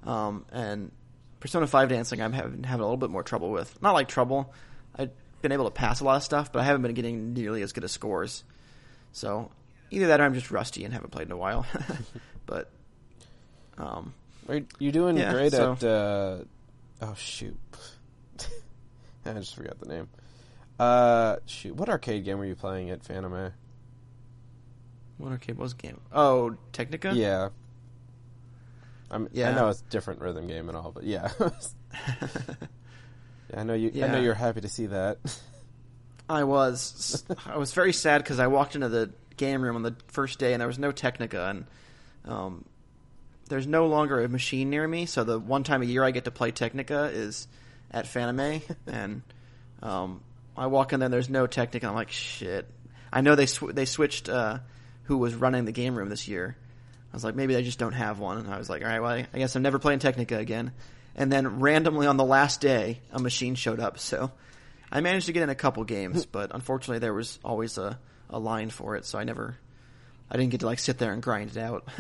Um, 0.04 0.46
and 0.52 0.92
Persona 1.40 1.68
5 1.68 1.90
dancing 1.90 2.22
I'm 2.22 2.34
having, 2.34 2.64
having 2.64 2.82
a 2.82 2.86
little 2.86 2.98
bit 2.98 3.10
more 3.10 3.24
trouble 3.24 3.52
with. 3.52 3.82
Not 3.82 3.94
like 3.94 4.08
trouble. 4.08 4.54
I've 4.98 5.12
been 5.42 5.52
able 5.54 5.66
to 5.66 5.72
pass 5.72 6.02
a 6.02 6.04
lot 6.04 6.18
of 6.18 6.24
stuff, 6.24 6.52
but 6.52 6.60
I 6.60 6.64
haven't 6.66 6.82
been 6.82 6.94
getting 6.94 7.34
nearly 7.34 7.62
as 7.62 7.72
good 7.72 7.84
as 7.86 7.92
scores. 7.92 8.44
So 9.14 9.50
either 9.92 10.08
that 10.08 10.20
or 10.20 10.24
I'm 10.24 10.34
just 10.34 10.52
rusty 10.52 10.84
and 10.84 10.94
haven't 10.94 11.12
played 11.12 11.28
in 11.28 11.32
a 11.32 11.38
while. 11.38 11.66
but 12.46 12.70
um, 13.78 14.14
Are 14.50 14.60
you 14.80 14.92
doing 14.92 15.18
Yeah, 15.18 15.32
great 15.32 15.52
so- 15.54 15.72
at? 15.74 15.84
Uh, 15.84 16.38
oh 17.02 17.14
shoot, 17.16 17.58
I 19.26 19.34
just 19.34 19.56
forgot 19.56 19.80
the 19.80 19.88
name. 19.88 20.10
Uh, 20.78 21.38
shoot, 21.46 21.76
what 21.76 21.88
arcade 21.90 22.26
game 22.26 22.38
were 22.38 22.46
you 22.46 22.56
playing 22.56 22.90
at 22.90 23.04
Fanime? 23.04 23.52
what 25.18 25.32
arcade 25.32 25.58
was 25.58 25.74
game? 25.74 26.00
Oh, 26.14 26.56
Technika? 26.72 27.14
Yeah. 27.14 27.50
I'm, 29.12 29.28
I 29.36 29.52
know 29.52 29.70
it's 29.70 29.82
a 29.82 29.90
different 29.92 30.22
rhythm 30.22 30.48
game 30.48 30.70
and 30.70 30.78
all, 30.78 30.92
but 30.92 31.04
yeah. 31.04 31.32
Yeah, 33.52 33.62
I 33.62 33.64
know 33.64 33.74
you. 33.74 33.92
I 34.04 34.08
know 34.08 34.20
you're 34.20 34.36
happy 34.36 34.62
to 34.62 34.70
see 34.70 34.88
that. 34.88 35.18
I 36.30 36.44
was. 36.44 37.24
I 37.48 37.58
was 37.58 37.74
very 37.74 37.94
sad 37.94 38.20
because 38.20 38.40
I 38.40 38.48
walked 38.48 38.76
into 38.76 38.90
the 38.90 39.12
game 39.38 39.62
room 39.62 39.76
on 39.76 39.84
the 39.84 39.96
first 40.08 40.38
day 40.38 40.54
and 40.54 40.62
there 40.62 40.68
was 40.68 40.78
no 40.78 40.92
Technika 40.92 41.50
and 41.50 41.66
um, 42.26 42.66
there's 43.48 43.66
no 43.66 43.88
longer 43.88 44.22
a 44.22 44.30
machine 44.30 44.70
near 44.70 44.88
me. 44.88 45.06
So 45.06 45.24
the 45.24 45.40
one 45.40 45.64
time 45.64 45.82
a 45.82 45.86
year 45.86 46.04
I 46.04 46.12
get 46.12 46.26
to 46.26 46.32
play 46.32 46.52
Technika 46.52 47.12
is 47.12 47.48
at 47.90 48.06
Fanime 48.06 48.62
and 48.88 49.24
um, 49.82 50.22
I 50.56 50.68
walk 50.68 50.94
in 50.94 51.00
there. 51.00 51.06
and 51.08 51.14
There's 51.14 51.30
no 51.30 51.48
Technika. 51.48 51.86
I'm 51.86 51.96
like 51.96 52.12
shit. 52.12 52.68
I 53.12 53.22
know 53.22 53.34
they 53.34 53.48
sw- 53.48 53.72
they 53.74 53.86
switched 53.86 54.30
uh, 54.30 54.60
who 55.06 55.18
was 55.18 55.34
running 55.34 55.66
the 55.66 55.72
game 55.72 55.96
room 55.96 56.10
this 56.10 56.28
year. 56.28 56.56
I 57.12 57.16
was 57.16 57.24
like 57.24 57.36
maybe 57.36 57.54
they 57.54 57.64
just 57.64 57.80
don't 57.80 57.94
have 57.94 58.20
one. 58.20 58.38
And 58.38 58.54
I 58.54 58.58
was 58.58 58.70
like 58.70 58.82
all 58.82 58.88
right, 58.88 59.00
well 59.00 59.12
I, 59.12 59.38
guess 59.38 59.56
I'm 59.56 59.62
never 59.62 59.80
playing 59.80 60.00
Technika 60.00 60.38
again. 60.38 60.72
And 61.16 61.32
then 61.32 61.60
randomly 61.60 62.08
on 62.08 62.18
the 62.18 62.26
last 62.26 62.62
day, 62.62 63.02
a 63.12 63.20
machine 63.20 63.56
showed 63.56 63.80
up. 63.80 64.00
So 64.00 64.32
I 64.92 65.02
managed 65.02 65.26
to 65.26 65.34
get 65.34 65.44
in 65.44 65.50
a 65.50 65.56
couple 65.56 65.84
games, 65.84 66.26
but 66.26 66.52
unfortunately 66.54 67.00
there 67.00 67.14
was 67.14 67.40
always 67.44 67.78
a, 67.78 68.00
a 68.30 68.40
line 68.40 68.70
for 68.70 68.96
it, 68.96 69.06
so 69.06 69.20
I 69.20 69.24
never, 69.24 69.58
I 70.30 70.38
didn't 70.38 70.52
get 70.52 70.62
to 70.62 70.66
like 70.66 70.80
sit 70.80 70.98
there 70.98 71.12
and 71.12 71.22
grind 71.22 71.52
it 71.52 71.58
out. 71.58 71.88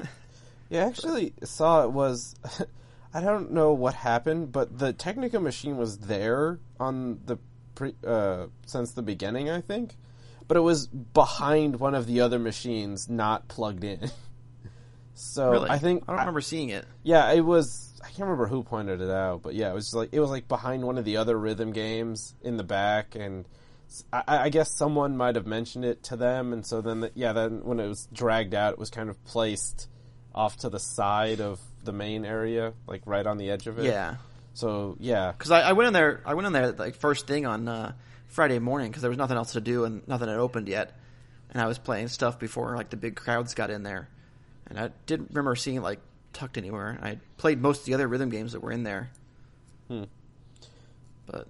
Yeah, 0.70 0.86
I 0.86 0.88
actually 0.88 1.34
saw 1.44 1.84
it 1.84 1.92
was. 1.92 2.36
I 3.14 3.22
don't 3.22 3.54
know 3.54 3.74
what 3.74 3.96
happened, 3.96 4.52
but 4.52 4.78
the 4.78 4.94
Technika 4.94 5.42
machine 5.42 5.78
was 5.78 5.98
there 5.98 6.60
on 6.80 7.20
the 7.26 7.40
pre, 7.74 7.96
uh, 8.06 8.48
since 8.68 8.92
the 8.92 9.02
beginning, 9.02 9.50
I 9.50 9.62
think. 9.62 9.96
But 10.48 10.58
it 10.58 10.62
was 10.62 10.86
behind 10.86 11.80
one 11.80 11.96
of 11.96 12.06
the 12.06 12.22
other 12.22 12.38
machines, 12.38 13.10
not 13.10 13.48
plugged 13.48 13.84
in. 13.84 14.12
So 15.20 15.52
really, 15.52 15.70
I 15.70 15.78
think 15.78 16.04
I 16.08 16.12
don't 16.14 16.20
remember 16.20 16.42
seeing 16.42 16.70
it. 16.70 16.86
Yeah, 17.04 17.32
it 17.32 17.42
was. 17.42 17.86
I 18.02 18.08
can't 18.08 18.22
remember 18.22 18.48
who 18.48 18.64
pointed 18.64 19.02
it 19.02 19.10
out, 19.10 19.42
but 19.42 19.54
yeah, 19.56 19.70
it 19.70 19.74
was 19.74 19.94
like 19.94 20.10
it 20.14 20.20
was 20.20 20.30
like 20.30 20.48
behind 20.48 20.84
one 20.84 20.98
of 20.98 21.06
the 21.06 21.18
other 21.18 21.38
rhythm 21.38 21.74
games 21.74 22.34
in 22.42 22.56
the 22.58 22.64
back, 22.64 23.16
and 23.16 23.46
I 24.14 24.50
guess 24.50 24.72
someone 24.72 25.18
might 25.18 25.36
have 25.36 25.48
mentioned 25.48 25.84
it 25.84 26.04
to 26.04 26.16
them, 26.16 26.54
and 26.54 26.66
so 26.66 26.80
then 26.82 27.02
the, 27.02 27.12
yeah, 27.16 27.34
then 27.34 27.64
when 27.64 27.80
it 27.80 27.88
was 27.88 28.08
dragged 28.14 28.54
out, 28.54 28.74
it 28.74 28.80
was 28.80 28.90
kind 28.90 29.10
of 29.10 29.24
placed 29.26 29.88
off 30.34 30.58
to 30.58 30.70
the 30.70 30.80
side 30.80 31.42
of 31.42 31.60
the 31.84 31.92
main 31.92 32.24
area, 32.24 32.74
like 32.88 33.02
right 33.06 33.26
on 33.26 33.38
the 33.38 33.50
edge 33.50 33.68
of 33.68 33.80
it. 33.80 33.86
Yeah, 33.86 34.16
So 34.54 34.96
yeah, 35.00 35.32
because 35.32 35.52
I, 35.52 35.62
I 35.62 35.72
went 35.74 35.88
in 35.88 35.94
there, 35.94 36.22
I 36.26 36.36
went 36.36 36.46
in 36.48 36.54
there 36.54 36.72
like 36.72 36.96
first 36.96 37.26
thing 37.28 37.46
on 37.46 37.68
uh, 37.68 37.94
Friday 38.28 38.60
morning 38.60 38.90
because 38.92 39.02
there 39.02 39.10
was 39.10 39.18
nothing 39.18 39.38
else 39.38 39.54
to 39.54 39.62
do 39.62 39.86
and 39.86 40.08
nothing 40.08 40.28
had 40.30 40.38
opened 40.38 40.68
yet, 40.68 40.96
and 41.52 41.62
I 41.62 41.66
was 41.68 41.80
playing 41.80 42.10
stuff 42.10 42.38
before 42.40 42.76
like 42.76 42.92
the 42.92 42.98
big 42.98 43.16
crowds 43.16 43.56
got 43.56 43.70
in 43.72 43.82
there, 43.84 44.08
and 44.70 44.80
I 44.80 44.90
didn't 45.06 45.30
remember 45.30 45.56
seeing 45.56 45.78
it 45.78 45.82
like 45.82 46.00
tucked 46.34 46.58
anywhere. 46.58 46.98
I 47.02 47.18
played 47.38 47.62
most 47.62 47.80
of 47.82 47.86
the 47.86 47.94
other 47.96 48.08
rhythm 48.08 48.30
games 48.30 48.54
that 48.54 48.62
were 48.62 48.72
in 48.72 48.84
there, 48.84 49.10
Hmm. 49.88 50.04
but 51.26 51.48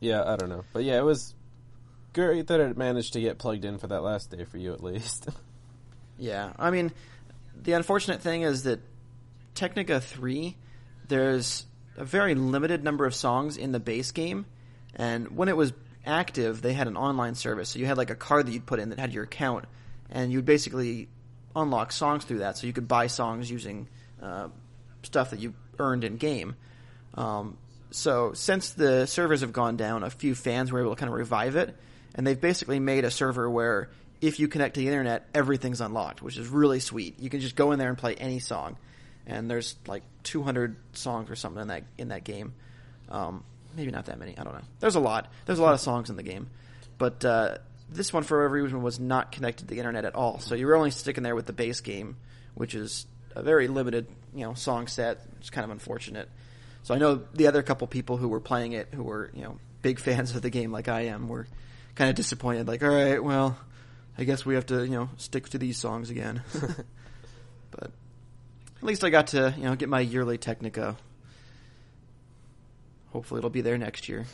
yeah, 0.00 0.22
I 0.24 0.36
don't 0.36 0.48
know, 0.48 0.64
but 0.72 0.84
yeah, 0.84 0.98
it 0.98 1.04
was 1.04 1.34
great 2.12 2.46
that 2.46 2.60
it 2.60 2.76
managed 2.76 3.12
to 3.14 3.20
get 3.20 3.38
plugged 3.38 3.64
in 3.64 3.78
for 3.78 3.88
that 3.88 4.02
last 4.02 4.30
day 4.30 4.44
for 4.44 4.58
you 4.58 4.72
at 4.72 4.82
least. 4.82 5.28
Yeah, 6.18 6.54
I 6.58 6.70
mean, 6.70 6.92
the 7.62 7.72
unfortunate 7.72 8.22
thing 8.22 8.40
is 8.40 8.62
that 8.62 8.80
Technika 9.54 10.02
3, 10.02 10.56
there's 11.08 11.66
a 11.98 12.06
very 12.06 12.34
limited 12.34 12.82
number 12.82 13.04
of 13.04 13.14
songs 13.14 13.58
in 13.58 13.70
the 13.72 13.78
base 13.80 14.12
game, 14.12 14.46
and 14.94 15.36
when 15.36 15.50
it 15.50 15.58
was 15.58 15.74
active, 16.06 16.62
they 16.62 16.72
had 16.72 16.86
an 16.88 16.96
online 16.96 17.34
service. 17.34 17.68
So 17.68 17.78
you 17.80 17.84
had 17.84 17.98
like 17.98 18.08
a 18.08 18.14
card 18.14 18.46
that 18.46 18.52
you'd 18.52 18.64
put 18.64 18.78
in 18.80 18.88
that 18.88 18.98
had 18.98 19.12
your 19.12 19.24
account, 19.24 19.66
and 20.08 20.32
you'd 20.32 20.46
basically 20.46 21.08
unlock 21.56 21.90
songs 21.90 22.24
through 22.24 22.38
that. 22.38 22.56
So 22.56 22.66
you 22.66 22.72
could 22.72 22.86
buy 22.86 23.08
songs 23.08 23.50
using 23.50 23.88
uh, 24.22 24.48
stuff 25.02 25.30
that 25.30 25.40
you 25.40 25.54
earned 25.78 26.04
in 26.04 26.16
game. 26.16 26.54
Um, 27.14 27.56
so 27.90 28.32
since 28.34 28.72
the 28.72 29.06
servers 29.06 29.40
have 29.40 29.52
gone 29.52 29.76
down, 29.76 30.04
a 30.04 30.10
few 30.10 30.34
fans 30.34 30.70
were 30.70 30.80
able 30.80 30.94
to 30.94 31.00
kind 31.00 31.08
of 31.08 31.18
revive 31.18 31.56
it, 31.56 31.74
and 32.14 32.26
they've 32.26 32.40
basically 32.40 32.78
made 32.78 33.04
a 33.04 33.10
server 33.10 33.48
where 33.48 33.88
if 34.20 34.38
you 34.38 34.48
connect 34.48 34.74
to 34.74 34.80
the 34.80 34.88
internet, 34.88 35.26
everything's 35.34 35.80
unlocked, 35.80 36.22
which 36.22 36.36
is 36.36 36.48
really 36.48 36.80
sweet. 36.80 37.18
You 37.18 37.30
can 37.30 37.40
just 37.40 37.56
go 37.56 37.72
in 37.72 37.78
there 37.78 37.88
and 37.88 37.98
play 37.98 38.14
any 38.14 38.38
song, 38.38 38.76
and 39.26 39.50
there's 39.50 39.76
like 39.86 40.02
200 40.24 40.76
songs 40.92 41.30
or 41.30 41.36
something 41.36 41.62
in 41.62 41.68
that 41.68 41.84
in 41.96 42.08
that 42.08 42.24
game. 42.24 42.54
Um, 43.08 43.44
maybe 43.76 43.90
not 43.90 44.06
that 44.06 44.18
many. 44.18 44.36
I 44.36 44.44
don't 44.44 44.54
know. 44.54 44.64
There's 44.80 44.96
a 44.96 45.00
lot. 45.00 45.30
There's 45.46 45.58
a 45.58 45.62
lot 45.62 45.74
of 45.74 45.80
songs 45.80 46.10
in 46.10 46.16
the 46.16 46.22
game, 46.22 46.50
but 46.98 47.24
uh, 47.24 47.58
this 47.88 48.12
one 48.12 48.22
for 48.22 48.38
whatever 48.38 48.62
reason 48.62 48.82
was 48.82 48.98
not 48.98 49.32
connected 49.32 49.68
to 49.68 49.74
the 49.74 49.78
internet 49.78 50.04
at 50.04 50.14
all. 50.14 50.40
So 50.40 50.54
you 50.54 50.66
were 50.66 50.76
only 50.76 50.90
sticking 50.90 51.22
there 51.22 51.34
with 51.34 51.46
the 51.46 51.52
base 51.52 51.80
game, 51.80 52.16
which 52.54 52.74
is 52.74 53.06
a 53.34 53.42
very 53.42 53.68
limited, 53.68 54.06
you 54.34 54.44
know, 54.44 54.54
song 54.54 54.86
set. 54.86 55.20
It's 55.38 55.50
kind 55.50 55.64
of 55.64 55.70
unfortunate. 55.70 56.28
So 56.82 56.94
I 56.94 56.98
know 56.98 57.22
the 57.34 57.46
other 57.46 57.62
couple 57.62 57.86
people 57.86 58.16
who 58.16 58.28
were 58.28 58.40
playing 58.40 58.72
it, 58.72 58.88
who 58.94 59.02
were 59.02 59.30
you 59.34 59.42
know 59.42 59.58
big 59.82 59.98
fans 60.06 60.34
of 60.34 60.42
the 60.42 60.50
game 60.50 60.72
like 60.72 60.88
I 60.88 61.02
am, 61.02 61.28
were 61.28 61.46
kind 61.94 62.10
of 62.10 62.16
disappointed. 62.16 62.66
Like, 62.66 62.82
all 62.82 62.90
right, 62.90 63.22
well, 63.22 63.58
I 64.18 64.24
guess 64.24 64.44
we 64.44 64.54
have 64.54 64.66
to 64.66 64.84
you 64.84 64.92
know 64.92 65.10
stick 65.16 65.48
to 65.50 65.58
these 65.58 65.78
songs 65.78 66.10
again. 66.10 66.42
but 67.70 67.90
at 68.76 68.82
least 68.82 69.04
I 69.04 69.10
got 69.10 69.28
to 69.28 69.54
you 69.56 69.64
know 69.64 69.76
get 69.76 69.88
my 69.88 70.00
yearly 70.00 70.38
Technika. 70.38 70.96
Hopefully, 73.12 73.38
it'll 73.38 73.50
be 73.50 73.62
there 73.62 73.78
next 73.78 74.08
year. 74.08 74.26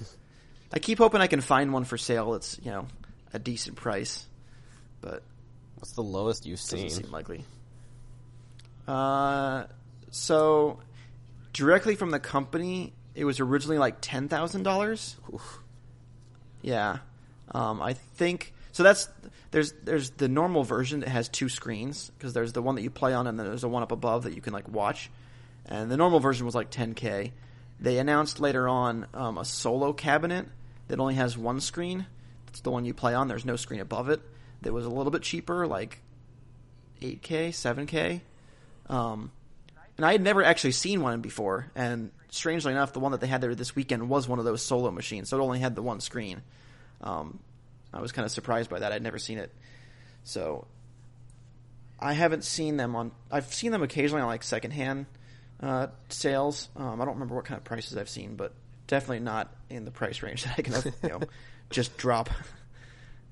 I 0.73 0.79
keep 0.79 0.99
hoping 0.99 1.21
I 1.21 1.27
can 1.27 1.41
find 1.41 1.73
one 1.73 1.85
for 1.85 1.99
sale. 1.99 2.35
It's 2.35 2.59
you 2.63 2.71
know 2.71 2.87
a 3.33 3.39
decent 3.39 3.77
price, 3.77 4.27
but 5.01 5.23
What's 5.77 5.93
the 5.93 6.03
lowest 6.03 6.47
you've 6.47 6.61
doesn't 6.61 6.91
seen? 6.91 6.91
seem 7.05 7.11
likely. 7.11 7.45
Uh, 8.87 9.65
so 10.11 10.79
directly 11.53 11.97
from 11.97 12.11
the 12.11 12.21
company, 12.21 12.93
it 13.15 13.25
was 13.25 13.41
originally 13.41 13.79
like 13.79 13.97
ten 14.01 14.29
thousand 14.29 14.63
dollars. 14.63 15.17
Yeah, 16.63 16.99
um, 17.53 17.83
I 17.83 17.95
think 17.95 18.53
so. 18.73 18.83
That's 18.83 19.09
there's 19.51 19.73
there's 19.85 20.11
the 20.11 20.29
normal 20.29 20.63
version 20.65 21.01
that 21.01 21.09
has 21.09 21.29
two 21.29 21.49
screens 21.49 22.11
because 22.17 22.33
there's 22.33 22.53
the 22.53 22.63
one 22.63 22.77
that 22.77 22.83
you 22.83 22.91
play 22.91 23.13
on 23.13 23.27
and 23.27 23.39
then 23.39 23.47
there's 23.47 23.63
the 23.63 23.69
one 23.69 23.83
up 23.83 23.93
above 23.93 24.25
that 24.25 24.35
you 24.35 24.41
can 24.41 24.53
like 24.53 24.69
watch. 24.69 25.11
And 25.67 25.91
the 25.91 25.97
normal 25.97 26.21
version 26.21 26.45
was 26.47 26.55
like 26.55 26.71
10k. 26.71 27.31
They 27.81 27.99
announced 27.99 28.41
later 28.41 28.69
on 28.69 29.07
um, 29.15 29.39
a 29.39 29.45
solo 29.45 29.93
cabinet 29.93 30.47
that 30.89 30.99
only 31.01 31.15
has 31.15 31.37
one 31.39 31.61
screen. 31.61 32.07
It's 32.53 32.61
the 32.61 32.71
one 32.71 32.85
you 32.85 32.93
play 32.93 33.15
on. 33.15 33.29
There's 33.29 33.47
no 33.47 33.57
screen 33.57 33.81
above 33.81 34.11
it. 34.11 34.21
That 34.61 34.75
was 34.75 34.85
a 34.85 34.91
little 34.91 35.11
bit 35.11 35.23
cheaper, 35.23 35.67
like 35.67 36.03
8k, 37.01 37.49
7k. 37.49 38.21
Um, 38.89 39.33
and 39.97 40.05
I 40.05 40.13
had 40.13 40.21
never 40.21 40.45
actually 40.45 40.73
seen 40.73 41.01
one 41.01 41.23
before. 41.23 41.71
And 41.75 42.11
strangely 42.29 42.73
enough, 42.73 42.93
the 42.93 43.01
one 43.01 43.13
that 43.13 43.23
they 43.23 43.27
had 43.27 43.41
there 43.41 43.55
this 43.55 43.75
weekend 43.75 44.09
was 44.11 44.29
one 44.29 44.39
of 44.39 44.45
those 44.45 44.61
solo 44.61 44.91
machines, 44.91 45.31
so 45.31 45.39
it 45.39 45.43
only 45.43 45.61
had 45.61 45.75
the 45.75 45.83
one 45.83 46.01
screen. 46.01 46.43
Um, 47.01 47.39
I 47.91 48.03
was 48.03 48.13
kind 48.13 48.27
of 48.27 48.33
surprised 48.33 48.69
by 48.69 48.81
that. 48.81 48.93
I'd 48.93 49.03
never 49.03 49.19
seen 49.19 49.39
it, 49.39 49.51
so 50.25 50.67
I 51.99 52.13
haven't 52.13 52.45
seen 52.45 52.77
them 52.77 52.95
on. 52.97 53.13
I've 53.31 53.53
seen 53.53 53.73
them 53.73 53.83
occasionally 53.83 54.21
on 54.21 54.29
like 54.29 54.43
secondhand 54.43 55.07
uh, 55.61 55.87
sales. 56.11 56.69
Um, 56.77 57.01
I 57.01 57.05
don't 57.07 57.15
remember 57.15 57.35
what 57.35 57.47
kind 57.47 57.57
of 57.57 57.65
prices 57.65 57.97
I've 57.97 58.11
seen, 58.11 58.37
but 58.37 58.53
definitely 58.87 59.21
not 59.21 59.55
in 59.71 59.85
the 59.85 59.91
price 59.91 60.23
range 60.23 60.45
that 60.45 60.55
I 60.59 60.63
can 60.63 60.93
you 61.03 61.09
know 61.09 61.21
just 61.73 61.97
drop. 61.97 62.31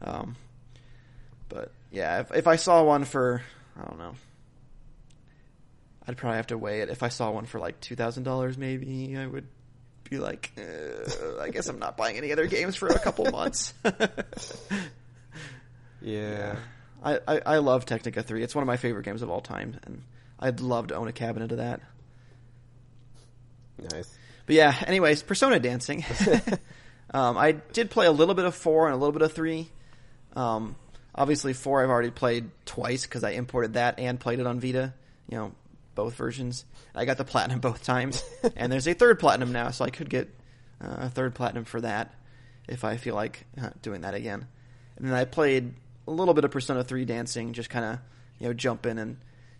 Um, 0.02 0.34
but 1.50 1.72
yeah, 1.92 2.20
if, 2.20 2.34
if 2.34 2.46
I 2.46 2.56
saw 2.56 2.82
one 2.82 3.04
for 3.04 3.42
I 3.78 3.84
don't 3.84 3.98
know. 3.98 4.14
I'd 6.08 6.16
probably 6.16 6.38
have 6.38 6.46
to 6.46 6.56
weigh 6.56 6.80
it. 6.80 6.88
If 6.88 7.02
I 7.02 7.10
saw 7.10 7.30
one 7.30 7.44
for 7.44 7.58
like 7.60 7.78
two 7.80 7.96
thousand 7.96 8.22
dollars, 8.22 8.56
maybe 8.56 9.14
I 9.18 9.26
would 9.26 9.46
be 10.08 10.16
like, 10.16 10.52
uh, 10.56 11.38
I 11.38 11.50
guess 11.50 11.68
I'm 11.68 11.78
not 11.78 11.98
buying 11.98 12.16
any 12.16 12.32
other 12.32 12.46
games 12.46 12.76
for 12.76 12.88
a 12.88 12.98
couple 12.98 13.26
months. 13.30 13.74
Yeah. 16.02 16.56
I, 17.02 17.18
I, 17.26 17.40
I 17.46 17.58
love 17.58 17.86
Technika 17.86 18.24
3. 18.24 18.42
It's 18.42 18.54
one 18.54 18.62
of 18.62 18.66
my 18.66 18.76
favorite 18.76 19.04
games 19.04 19.22
of 19.22 19.30
all 19.30 19.40
time, 19.40 19.78
and 19.84 20.02
I'd 20.38 20.60
love 20.60 20.88
to 20.88 20.96
own 20.96 21.08
a 21.08 21.12
cabinet 21.12 21.52
of 21.52 21.58
that. 21.58 21.80
Nice. 23.78 24.16
But 24.46 24.56
yeah, 24.56 24.74
anyways, 24.86 25.22
Persona 25.22 25.58
Dancing. 25.58 26.04
Um, 27.12 27.36
I 27.36 27.52
did 27.52 27.90
play 27.90 28.06
a 28.06 28.12
little 28.12 28.34
bit 28.34 28.44
of 28.44 28.54
4 28.54 28.86
and 28.86 28.94
a 28.94 28.96
little 28.96 29.12
bit 29.12 29.22
of 29.22 29.32
3. 29.32 29.68
Um, 30.36 30.76
obviously, 31.14 31.52
4 31.52 31.82
I've 31.82 31.90
already 31.90 32.10
played 32.10 32.50
twice 32.64 33.04
because 33.04 33.24
I 33.24 33.30
imported 33.30 33.74
that 33.74 33.98
and 33.98 34.18
played 34.18 34.40
it 34.40 34.46
on 34.46 34.60
Vita. 34.60 34.94
You 35.28 35.38
know, 35.38 35.52
both 35.94 36.14
versions. 36.14 36.64
I 36.94 37.04
got 37.04 37.18
the 37.18 37.24
platinum 37.24 37.60
both 37.60 37.82
times. 37.82 38.22
and 38.56 38.72
there's 38.72 38.88
a 38.88 38.94
third 38.94 39.18
platinum 39.18 39.52
now, 39.52 39.70
so 39.70 39.84
I 39.84 39.90
could 39.90 40.08
get 40.08 40.28
uh, 40.80 40.96
a 40.98 41.08
third 41.08 41.34
platinum 41.34 41.64
for 41.64 41.80
that 41.80 42.14
if 42.68 42.84
I 42.84 42.96
feel 42.96 43.14
like 43.14 43.44
uh, 43.60 43.70
doing 43.82 44.02
that 44.02 44.14
again. 44.14 44.46
And 44.96 45.06
then 45.06 45.14
I 45.14 45.24
played 45.24 45.74
a 46.06 46.10
little 46.10 46.34
bit 46.34 46.44
of 46.44 46.50
Persona 46.50 46.84
3 46.84 47.04
dancing, 47.04 47.52
just 47.52 47.70
kind 47.70 47.84
of, 47.84 47.98
you 48.38 48.46
know, 48.46 48.54
jump 48.54 48.86
in 48.86 48.98
and 48.98 49.16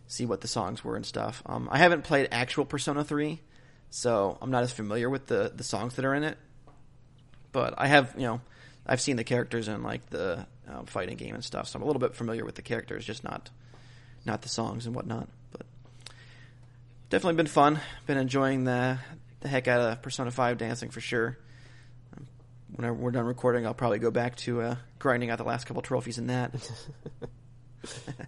see 0.07 0.27
what 0.27 0.41
the 0.41 0.49
songs 0.49 0.85
were 0.85 0.97
and 0.97 1.07
stuff. 1.07 1.43
Um, 1.47 1.69
I 1.71 1.79
haven't 1.79 2.03
played 2.03 2.29
actual 2.31 2.65
Persona 2.65 3.05
3, 3.05 3.41
so 3.91 4.39
I'm 4.41 4.51
not 4.51 4.63
as 4.63 4.73
familiar 4.73 5.11
with 5.11 5.27
the, 5.27 5.53
the 5.55 5.65
songs 5.65 5.95
that 5.97 6.05
are 6.05 6.15
in 6.15 6.25
it. 6.25 6.39
But 7.53 7.75
I 7.79 7.87
have, 7.89 8.15
you 8.17 8.23
know, 8.27 8.41
I've 8.87 9.01
seen 9.01 9.17
the 9.17 9.25
characters 9.25 9.69
in 9.69 9.83
like 9.83 10.09
the 10.11 10.47
um, 10.69 10.87
fighting 10.87 11.17
game 11.17 11.35
and 11.35 11.45
stuff, 11.45 11.69
so 11.69 11.77
I'm 11.79 11.83
a 11.83 11.87
little 11.87 12.01
bit 12.01 12.15
familiar 12.15 12.45
with 12.45 12.55
the 12.55 12.63
characters, 12.63 13.05
just 13.05 13.25
not 13.25 13.51
not 14.25 14.43
the 14.43 14.49
songs 14.49 14.87
and 14.87 14.95
whatnot. 14.95 15.29
But 15.53 15.63
definitely 17.09 17.37
been 17.37 17.47
fun. 17.47 17.81
Been 18.07 18.19
enjoying 18.19 18.65
the 18.65 18.99
the 19.41 19.49
heck 19.49 19.69
out 19.69 19.81
of 19.81 20.03
Persona 20.03 20.31
5 20.31 20.59
dancing 20.59 20.91
for 20.91 21.01
sure. 21.01 21.39
Um, 22.17 22.27
Whenever 22.77 22.95
we're 22.95 23.11
done 23.11 23.25
recording, 23.25 23.67
I'll 23.67 23.75
probably 23.75 23.99
go 23.99 24.11
back 24.11 24.37
to 24.37 24.61
uh, 24.61 24.77
grinding 24.99 25.31
out 25.31 25.39
the 25.39 25.45
last 25.45 25.67
couple 25.67 25.81
trophies 25.83 26.19
in 26.19 26.27
that. 26.29 26.53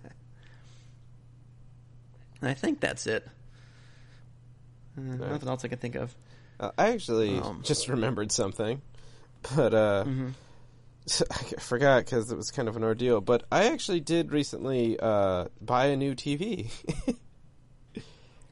and 2.41 2.51
I 2.51 2.55
think 2.55 2.81
that's 2.81 3.07
it. 3.07 3.27
Uh, 4.99 5.01
Nothing 5.03 5.49
else 5.49 5.65
I 5.65 5.69
can 5.69 5.79
think 5.79 5.95
of. 5.95 6.15
Uh, 6.59 6.71
I 6.77 6.89
actually 6.93 7.39
Um, 7.39 7.61
just 7.63 7.89
remembered 7.89 8.31
something, 8.33 8.81
but 9.55 9.75
uh, 9.75 10.05
Mhm. 10.07 10.35
I 11.31 11.61
forgot 11.61 12.05
because 12.05 12.31
it 12.31 12.37
was 12.37 12.51
kind 12.53 12.69
of 12.69 12.77
an 12.77 12.85
ordeal. 12.85 13.21
But 13.21 13.45
I 13.51 13.71
actually 13.71 14.01
did 14.01 14.31
recently 14.33 14.99
uh, 15.01 15.47
buy 15.61 15.87
a 15.87 15.97
new 15.97 16.15
TV. 16.15 16.71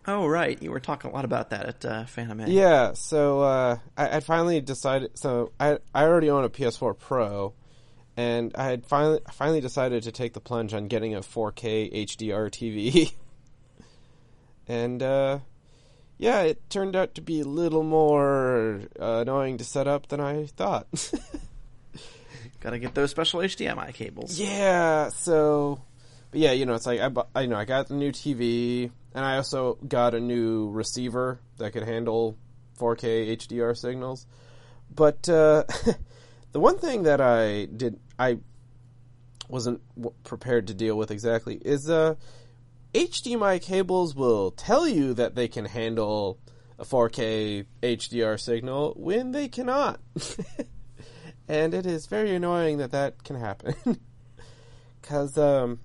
Oh 0.06 0.26
right, 0.26 0.60
you 0.62 0.70
were 0.70 0.80
talking 0.80 1.10
a 1.10 1.14
lot 1.14 1.26
about 1.26 1.50
that 1.50 1.66
at 1.66 1.84
uh, 1.84 2.04
Fanime. 2.04 2.46
yeah, 2.48 2.94
so 2.94 3.42
uh, 3.42 3.78
I, 3.98 4.16
I 4.16 4.20
finally 4.20 4.60
decided. 4.62 5.16
So 5.18 5.52
I 5.60 5.78
I 5.94 6.04
already 6.04 6.30
own 6.30 6.42
a 6.42 6.48
PS4 6.48 6.98
Pro, 6.98 7.52
and 8.16 8.50
I 8.56 8.64
had 8.64 8.86
finally 8.86 9.20
finally 9.30 9.60
decided 9.60 10.02
to 10.04 10.10
take 10.10 10.32
the 10.32 10.40
plunge 10.40 10.72
on 10.72 10.88
getting 10.88 11.14
a 11.14 11.20
4K 11.20 11.92
HDR 12.06 12.50
TV. 12.50 13.12
and 14.66 15.02
uh, 15.02 15.40
yeah, 16.20 16.42
it 16.42 16.68
turned 16.68 16.94
out 16.94 17.14
to 17.14 17.22
be 17.22 17.40
a 17.40 17.44
little 17.44 17.82
more 17.82 18.82
uh, 19.00 19.20
annoying 19.22 19.56
to 19.56 19.64
set 19.64 19.88
up 19.88 20.08
than 20.08 20.20
I 20.20 20.44
thought. 20.44 20.86
Got 22.60 22.70
to 22.70 22.78
get 22.78 22.94
those 22.94 23.10
special 23.10 23.40
HDMI 23.40 23.94
cables. 23.94 24.38
Yeah, 24.38 25.08
so 25.08 25.80
but 26.30 26.40
yeah, 26.40 26.52
you 26.52 26.66
know, 26.66 26.74
it's 26.74 26.84
like 26.84 27.00
I, 27.00 27.08
bu- 27.08 27.22
I 27.34 27.40
you 27.40 27.48
know 27.48 27.56
I 27.56 27.64
got 27.64 27.88
the 27.88 27.94
new 27.94 28.12
TV 28.12 28.90
and 29.14 29.24
I 29.24 29.36
also 29.36 29.78
got 29.88 30.14
a 30.14 30.20
new 30.20 30.68
receiver 30.68 31.40
that 31.56 31.72
could 31.72 31.84
handle 31.84 32.36
4K 32.78 33.38
HDR 33.38 33.74
signals. 33.74 34.26
But 34.94 35.26
uh, 35.26 35.64
the 36.52 36.60
one 36.60 36.76
thing 36.76 37.04
that 37.04 37.22
I 37.22 37.64
did 37.64 37.98
I 38.18 38.36
wasn't 39.48 39.80
w- 39.96 40.14
prepared 40.24 40.66
to 40.66 40.74
deal 40.74 40.98
with 40.98 41.10
exactly 41.10 41.54
is 41.64 41.88
uh 41.88 42.14
HDMI 42.92 43.62
cables 43.62 44.16
will 44.16 44.50
tell 44.50 44.88
you 44.88 45.14
that 45.14 45.36
they 45.36 45.46
can 45.46 45.64
handle 45.64 46.40
a 46.76 46.84
4K 46.84 47.66
HDR 47.82 48.40
signal 48.40 48.94
when 48.96 49.30
they 49.30 49.46
cannot. 49.48 50.00
and 51.48 51.72
it 51.72 51.86
is 51.86 52.06
very 52.06 52.34
annoying 52.34 52.78
that 52.78 52.90
that 52.90 53.22
can 53.22 53.36
happen. 53.36 53.74
Cuz 55.02 55.38
um 55.38 55.78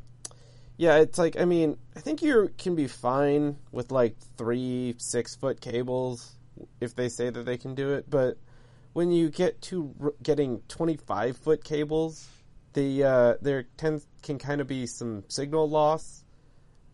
yeah, 0.78 0.98
it's 0.98 1.20
like 1.20 1.40
I 1.40 1.46
mean, 1.46 1.78
I 1.96 2.00
think 2.00 2.24
you 2.24 2.50
can 2.58 2.74
be 2.74 2.88
fine 2.88 3.58
with 3.72 3.92
like 3.92 4.18
3 4.38 4.96
6-foot 4.98 5.62
cables 5.62 6.36
if 6.82 6.96
they 6.96 7.10
say 7.10 7.30
that 7.30 7.46
they 7.46 7.58
can 7.58 7.76
do 7.76 7.94
it, 7.94 8.10
but 8.10 8.40
when 8.94 9.12
you 9.12 9.30
get 9.30 9.62
to 9.62 9.94
r- 10.02 10.14
getting 10.24 10.62
25 10.70 11.38
foot 11.38 11.64
cables, 11.64 12.28
the 12.74 13.04
uh, 13.04 13.34
there 13.42 13.64
tends 13.78 14.08
can 14.24 14.40
kind 14.40 14.60
of 14.60 14.68
be 14.68 14.88
some 14.88 15.24
signal 15.28 15.70
loss 15.70 16.25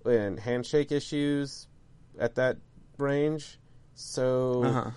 and 0.06 0.40
handshake 0.40 0.92
issues 0.92 1.68
at 2.20 2.36
that 2.36 2.58
range. 2.98 3.60
So 3.96 4.64
Uh-huh. 4.64 4.92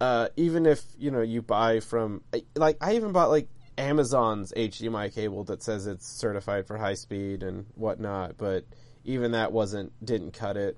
uh, 0.00 0.28
even 0.36 0.66
if 0.66 0.82
you 0.98 1.10
know 1.10 1.22
you 1.22 1.42
buy 1.42 1.80
from 1.80 2.22
like 2.54 2.76
I 2.80 2.94
even 2.96 3.12
bought 3.12 3.30
like 3.30 3.48
Amazon's 3.76 4.52
HDMI 4.56 5.14
cable 5.14 5.44
that 5.44 5.62
says 5.62 5.86
it's 5.86 6.06
certified 6.06 6.66
for 6.66 6.76
high 6.76 6.94
speed 6.94 7.42
and 7.42 7.66
whatnot, 7.74 8.36
but 8.36 8.64
even 9.04 9.32
that 9.32 9.52
wasn't 9.52 9.92
didn't 10.04 10.32
cut 10.32 10.56
it, 10.56 10.76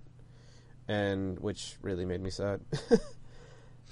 and 0.89 1.39
which 1.39 1.77
really 1.83 2.05
made 2.05 2.21
me 2.21 2.31
sad. 2.31 2.61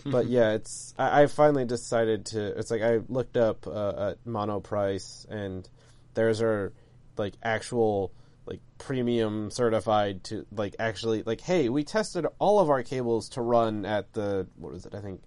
but 0.05 0.27
yeah, 0.27 0.53
it's 0.53 0.95
I, 0.99 1.23
I 1.23 1.27
finally 1.27 1.65
decided 1.65 2.27
to. 2.27 2.59
It's 2.59 2.71
like 2.71 2.83
I 2.83 3.01
looked 3.09 3.37
up 3.37 3.67
uh, 3.67 4.11
at 4.11 4.25
Monoprice, 4.27 5.27
and 5.29 5.69
theirs 6.15 6.43
are 6.43 6.73
like 7.17 7.35
actual 7.43 8.13
like 8.49 8.61
premium 8.79 9.51
certified 9.51 10.25
to 10.25 10.45
like 10.51 10.75
actually 10.79 11.23
like 11.25 11.41
hey 11.41 11.69
we 11.69 11.85
tested 11.85 12.27
all 12.39 12.59
of 12.59 12.71
our 12.71 12.83
cables 12.83 13.29
to 13.29 13.41
run 13.43 13.85
at 13.85 14.13
the 14.15 14.47
what 14.57 14.73
was 14.73 14.87
it 14.87 14.95
i 14.95 15.01
think 15.01 15.23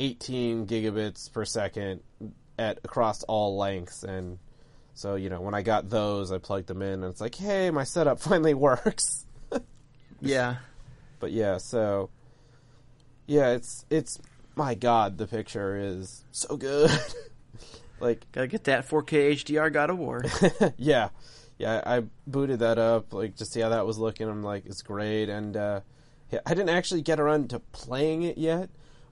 18 0.00 0.66
gigabits 0.66 1.30
per 1.32 1.44
second 1.44 2.00
at 2.58 2.78
across 2.84 3.22
all 3.24 3.56
lengths 3.58 4.02
and 4.02 4.38
so 4.94 5.14
you 5.14 5.28
know 5.28 5.40
when 5.40 5.54
i 5.54 5.62
got 5.62 5.90
those 5.90 6.32
i 6.32 6.38
plugged 6.38 6.66
them 6.66 6.80
in 6.82 7.02
and 7.02 7.04
it's 7.04 7.20
like 7.20 7.34
hey 7.34 7.70
my 7.70 7.84
setup 7.84 8.18
finally 8.28 8.54
works 8.54 9.26
Yeah. 10.20 10.56
but 11.20 11.30
yeah 11.32 11.58
so 11.58 12.10
yeah, 13.26 13.52
it's 13.52 13.86
it's 13.88 14.18
my 14.54 14.74
god, 14.74 15.16
the 15.16 15.26
picture 15.26 15.78
is 15.78 16.24
so 16.30 16.58
good. 16.58 16.90
like 18.00 18.30
Gotta 18.32 18.48
get 18.48 18.64
that 18.64 18.86
4K 18.86 19.32
HDR 19.32 19.72
God 19.72 19.88
of 19.90 19.98
War. 19.98 20.22
yeah, 20.76 21.08
yeah. 21.58 21.82
I 21.84 22.04
booted 22.26 22.60
that 22.60 22.78
up 22.78 23.12
like 23.12 23.36
to 23.36 23.44
see 23.44 23.60
how 23.60 23.70
that 23.70 23.86
was 23.86 23.98
looking. 23.98 24.28
I'm 24.28 24.42
like, 24.42 24.66
it's 24.66 24.82
great, 24.82 25.28
and 25.28 25.56
uh, 25.56 25.80
yeah, 26.30 26.40
I 26.46 26.54
didn't 26.54 26.70
actually 26.70 27.02
get 27.02 27.20
around 27.20 27.50
to 27.50 27.60
playing 27.60 28.22
it 28.22 28.38
yet, 28.38 28.70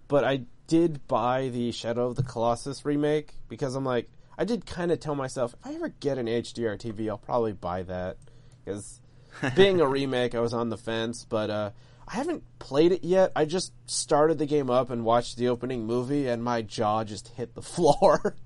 but 0.09 0.25
I 0.25 0.43
did 0.67 1.07
buy 1.07 1.49
the 1.49 1.73
Shadow 1.73 2.07
of 2.07 2.17
the 2.17 2.23
Colossus 2.23 2.85
remake 2.85 3.35
because 3.49 3.75
I'm 3.75 3.85
like, 3.85 4.09
I 4.39 4.45
did 4.45 4.67
kind 4.67 4.91
of 4.91 5.01
tell 5.01 5.15
myself 5.15 5.55
if 5.55 5.67
I 5.67 5.75
ever 5.75 5.89
get 5.89 6.19
an 6.19 6.27
HDR 6.27 6.79
TV, 6.79 7.09
I'll 7.09 7.19
probably 7.19 7.53
buy 7.53 7.83
that 7.85 8.17
because 8.65 9.01
being 9.57 9.81
a 9.81 9.87
remake, 9.87 10.35
I 10.35 10.41
was 10.41 10.55
on 10.55 10.71
the 10.71 10.77
fence, 10.77 11.27
but 11.29 11.51
uh, 11.51 11.71
I 12.09 12.15
haven't 12.15 12.43
played 12.59 12.93
it 12.93 13.05
yet. 13.05 13.33
I 13.37 13.45
just 13.45 13.73
started 13.87 14.39
the 14.39 14.47
game 14.47 14.71
up 14.71 14.91
and 14.91 15.05
watched 15.05 15.37
the 15.37 15.49
opening 15.49 15.87
movie, 15.87 16.27
and 16.29 16.43
my 16.43 16.63
jaw 16.63 17.05
just 17.05 17.29
hit 17.29 17.55
the 17.55 17.63
floor. 17.63 18.37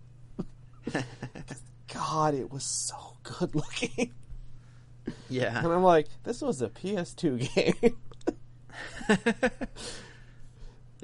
God, 1.92 2.34
it 2.34 2.50
was 2.50 2.64
so 2.64 2.96
good 3.22 3.54
looking. 3.54 4.12
yeah. 5.28 5.58
And 5.58 5.72
I'm 5.72 5.82
like, 5.82 6.08
this 6.24 6.42
was 6.42 6.62
a 6.62 6.68
PS2 6.68 7.54
game. 7.54 7.96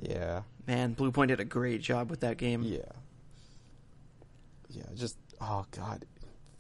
yeah, 0.03 0.43
Man, 0.67 0.95
Bluepoint 0.95 1.29
did 1.29 1.41
a 1.41 1.45
great 1.45 1.81
job 1.81 2.09
with 2.11 2.21
that 2.21 2.37
game. 2.37 2.63
yeah, 2.63 2.79
yeah. 4.69 4.85
Just 4.95 5.17
oh 5.41 5.67
god, 5.73 6.05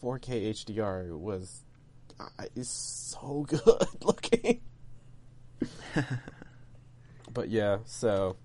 4K 0.02 0.50
HDR 0.50 1.16
was 1.16 1.62
uh, 2.18 2.26
is 2.56 2.68
so 2.68 3.44
good 3.48 4.04
looking. 4.04 4.60
but 7.32 7.48
yeah, 7.48 7.78
so 7.84 8.36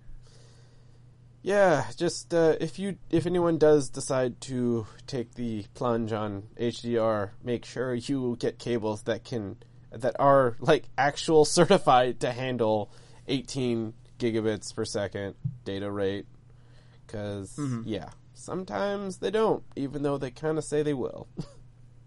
yeah, 1.48 1.86
just 1.96 2.34
uh, 2.34 2.56
if 2.60 2.78
you 2.78 2.98
if 3.10 3.26
anyone 3.26 3.58
does 3.58 3.90
decide 3.90 4.42
to 4.42 4.86
take 5.08 5.36
the 5.36 5.64
plunge 5.76 6.12
on 6.12 6.44
HDR, 6.60 7.30
make 7.42 7.64
sure 7.64 7.94
you 7.94 8.36
get 8.38 8.60
cables 8.60 9.04
that 9.04 9.24
can 9.24 9.56
that 9.92 10.18
are 10.20 10.58
like 10.60 10.90
actual 10.98 11.46
certified 11.58 12.20
to 12.20 12.34
handle 12.34 12.92
18 13.30 13.94
gigabits 14.20 14.76
per 14.76 14.84
second 14.84 15.36
data 15.64 15.90
rate 15.90 16.26
because 17.06 17.56
Mhm. 17.56 17.84
yeah 17.86 18.10
sometimes 18.34 19.18
they 19.20 19.32
don't 19.32 19.64
even 19.78 20.04
though 20.04 20.18
they 20.18 20.32
kind 20.32 20.58
of 20.58 20.64
say 20.66 20.84
they 20.84 20.94
will 20.94 21.28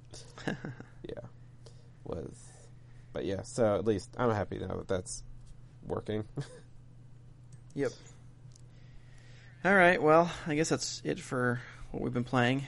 yeah 0.46 1.24
was 2.04 2.34
but 3.12 3.24
yeah 3.24 3.42
so 3.42 3.76
at 3.76 3.84
least 3.86 4.10
i'm 4.18 4.30
happy 4.30 4.58
now 4.58 4.76
that 4.76 4.88
that's 4.88 5.22
working 5.86 6.24
Yep. 7.74 7.92
All 9.62 9.74
right. 9.74 10.02
Well, 10.02 10.32
I 10.46 10.54
guess 10.54 10.70
that's 10.70 11.02
it 11.04 11.20
for 11.20 11.60
what 11.90 12.02
we've 12.02 12.14
been 12.14 12.24
playing. 12.24 12.64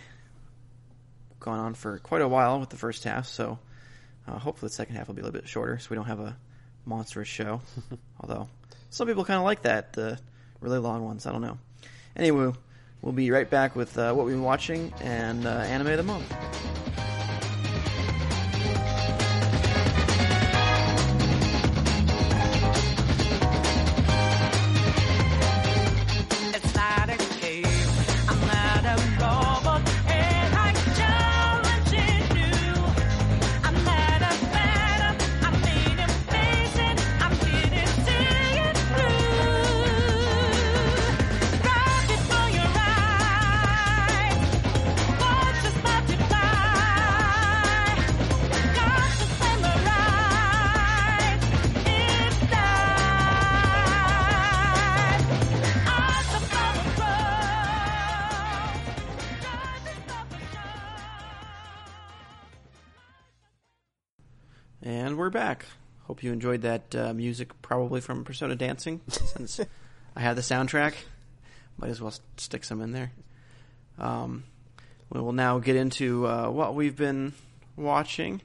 Gone 1.41 1.59
on 1.59 1.75
for 1.75 1.97
quite 1.99 2.21
a 2.21 2.29
while 2.29 2.61
with 2.61 2.69
the 2.69 2.77
first 2.77 3.05
half, 3.05 3.27
so 3.27 3.59
uh, 4.29 4.39
hopefully 4.39 4.69
the 4.69 4.75
second 4.75 4.97
half 4.97 5.09
will 5.09 5.15
be 5.15 5.23
a 5.23 5.25
little 5.25 5.41
bit 5.41 5.49
shorter, 5.49 5.79
so 5.79 5.87
we 5.89 5.97
don't 5.97 6.05
have 6.05 6.21
a 6.21 6.37
monstrous 6.85 7.29
show. 7.29 7.63
Although 8.21 8.47
some 8.91 9.09
people 9.09 9.25
kind 9.25 9.39
of 9.39 9.45
like 9.45 9.63
that, 9.63 9.95
the 9.95 10.19
really 10.61 10.79
long 10.79 11.03
ones. 11.03 11.25
I 11.25 11.33
don't 11.33 11.41
know. 11.41 11.57
Anyway, 12.15 12.53
we'll 13.01 13.13
be 13.15 13.31
right 13.31 13.49
back 13.49 13.75
with 13.75 13.97
uh, 13.97 14.13
what 14.13 14.27
we've 14.27 14.35
been 14.35 14.43
watching 14.43 14.93
and 15.01 15.47
uh, 15.47 15.51
anime 15.51 15.87
of 15.89 15.97
the 15.97 16.03
month. 16.03 16.92
Hope 66.23 66.27
you 66.27 66.33
enjoyed 66.33 66.63
that 66.63 66.95
uh, 66.95 67.13
music, 67.13 67.51
probably 67.63 68.01
from 68.01 68.23
Persona 68.23 68.55
Dancing, 68.55 69.01
since 69.09 69.59
I 70.15 70.21
have 70.21 70.37
the 70.37 70.43
soundtrack. 70.43 70.95
Might 71.77 71.91
as 71.91 72.01
well 72.01 72.15
stick 72.37 72.63
some 72.63 72.81
in 72.81 72.93
there. 72.93 73.11
Um, 73.99 74.45
we 75.11 75.21
will 75.21 75.33
now 75.33 75.59
get 75.59 75.75
into 75.75 76.29
uh, 76.29 76.49
what 76.49 76.77
we've 76.77 76.95
been 76.95 77.33
watching, 77.75 78.41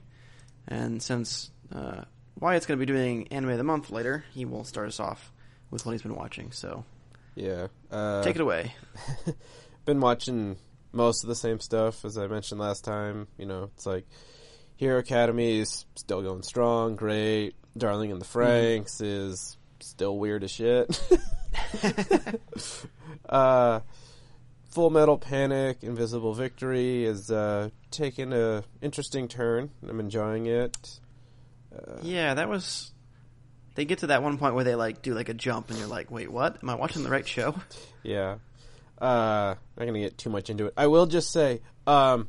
and 0.66 1.00
since 1.00 1.52
uh, 1.72 2.02
Wyatt's 2.40 2.66
going 2.66 2.80
to 2.80 2.84
be 2.84 2.92
doing 2.92 3.28
Anime 3.28 3.50
of 3.50 3.58
the 3.58 3.62
Month 3.62 3.92
later, 3.92 4.24
he 4.34 4.44
will 4.44 4.64
start 4.64 4.88
us 4.88 4.98
off 4.98 5.32
with 5.70 5.86
what 5.86 5.92
he's 5.92 6.02
been 6.02 6.16
watching. 6.16 6.50
So 6.50 6.84
yeah 7.36 7.68
uh, 7.92 8.24
take 8.24 8.34
it 8.34 8.42
away. 8.42 8.74
been 9.84 10.00
watching 10.00 10.56
most 10.90 11.22
of 11.22 11.28
the 11.28 11.36
same 11.36 11.60
stuff 11.60 12.04
as 12.04 12.18
I 12.18 12.26
mentioned 12.26 12.58
last 12.58 12.84
time. 12.84 13.28
You 13.38 13.46
know, 13.46 13.70
it's 13.76 13.86
like 13.86 14.04
Hero 14.78 14.98
Academy 14.98 15.60
is 15.60 15.86
still 15.94 16.22
going 16.22 16.42
strong, 16.42 16.96
great. 16.96 17.54
Darling 17.78 18.10
in 18.10 18.18
the 18.18 18.24
Franxx 18.24 19.00
is 19.00 19.56
still 19.80 20.18
weird 20.18 20.44
as 20.44 20.50
shit. 20.50 21.00
uh, 23.28 23.80
Full 24.70 24.90
Metal 24.90 25.18
Panic, 25.18 25.78
Invisible 25.82 26.34
Victory 26.34 27.04
is 27.04 27.30
uh, 27.30 27.70
taking 27.90 28.32
a 28.32 28.62
interesting 28.82 29.28
turn. 29.28 29.70
I'm 29.88 30.00
enjoying 30.00 30.46
it. 30.46 31.00
Uh, 31.74 31.98
Yeah, 32.02 32.34
that 32.34 32.48
was. 32.48 32.92
They 33.74 33.84
get 33.84 34.00
to 34.00 34.08
that 34.08 34.22
one 34.22 34.38
point 34.38 34.54
where 34.54 34.64
they 34.64 34.74
like 34.74 35.02
do 35.02 35.14
like 35.14 35.28
a 35.28 35.34
jump, 35.34 35.70
and 35.70 35.78
you're 35.78 35.88
like, 35.88 36.10
"Wait, 36.10 36.30
what? 36.30 36.58
Am 36.62 36.70
I 36.70 36.74
watching 36.74 37.02
the 37.04 37.10
right 37.10 37.26
show?" 37.26 37.54
Yeah. 38.02 38.36
Uh, 39.00 39.54
I'm 39.54 39.56
not 39.76 39.86
gonna 39.86 40.00
get 40.00 40.18
too 40.18 40.30
much 40.30 40.50
into 40.50 40.66
it. 40.66 40.74
I 40.76 40.86
will 40.88 41.06
just 41.06 41.30
say, 41.30 41.60
um, 41.86 42.28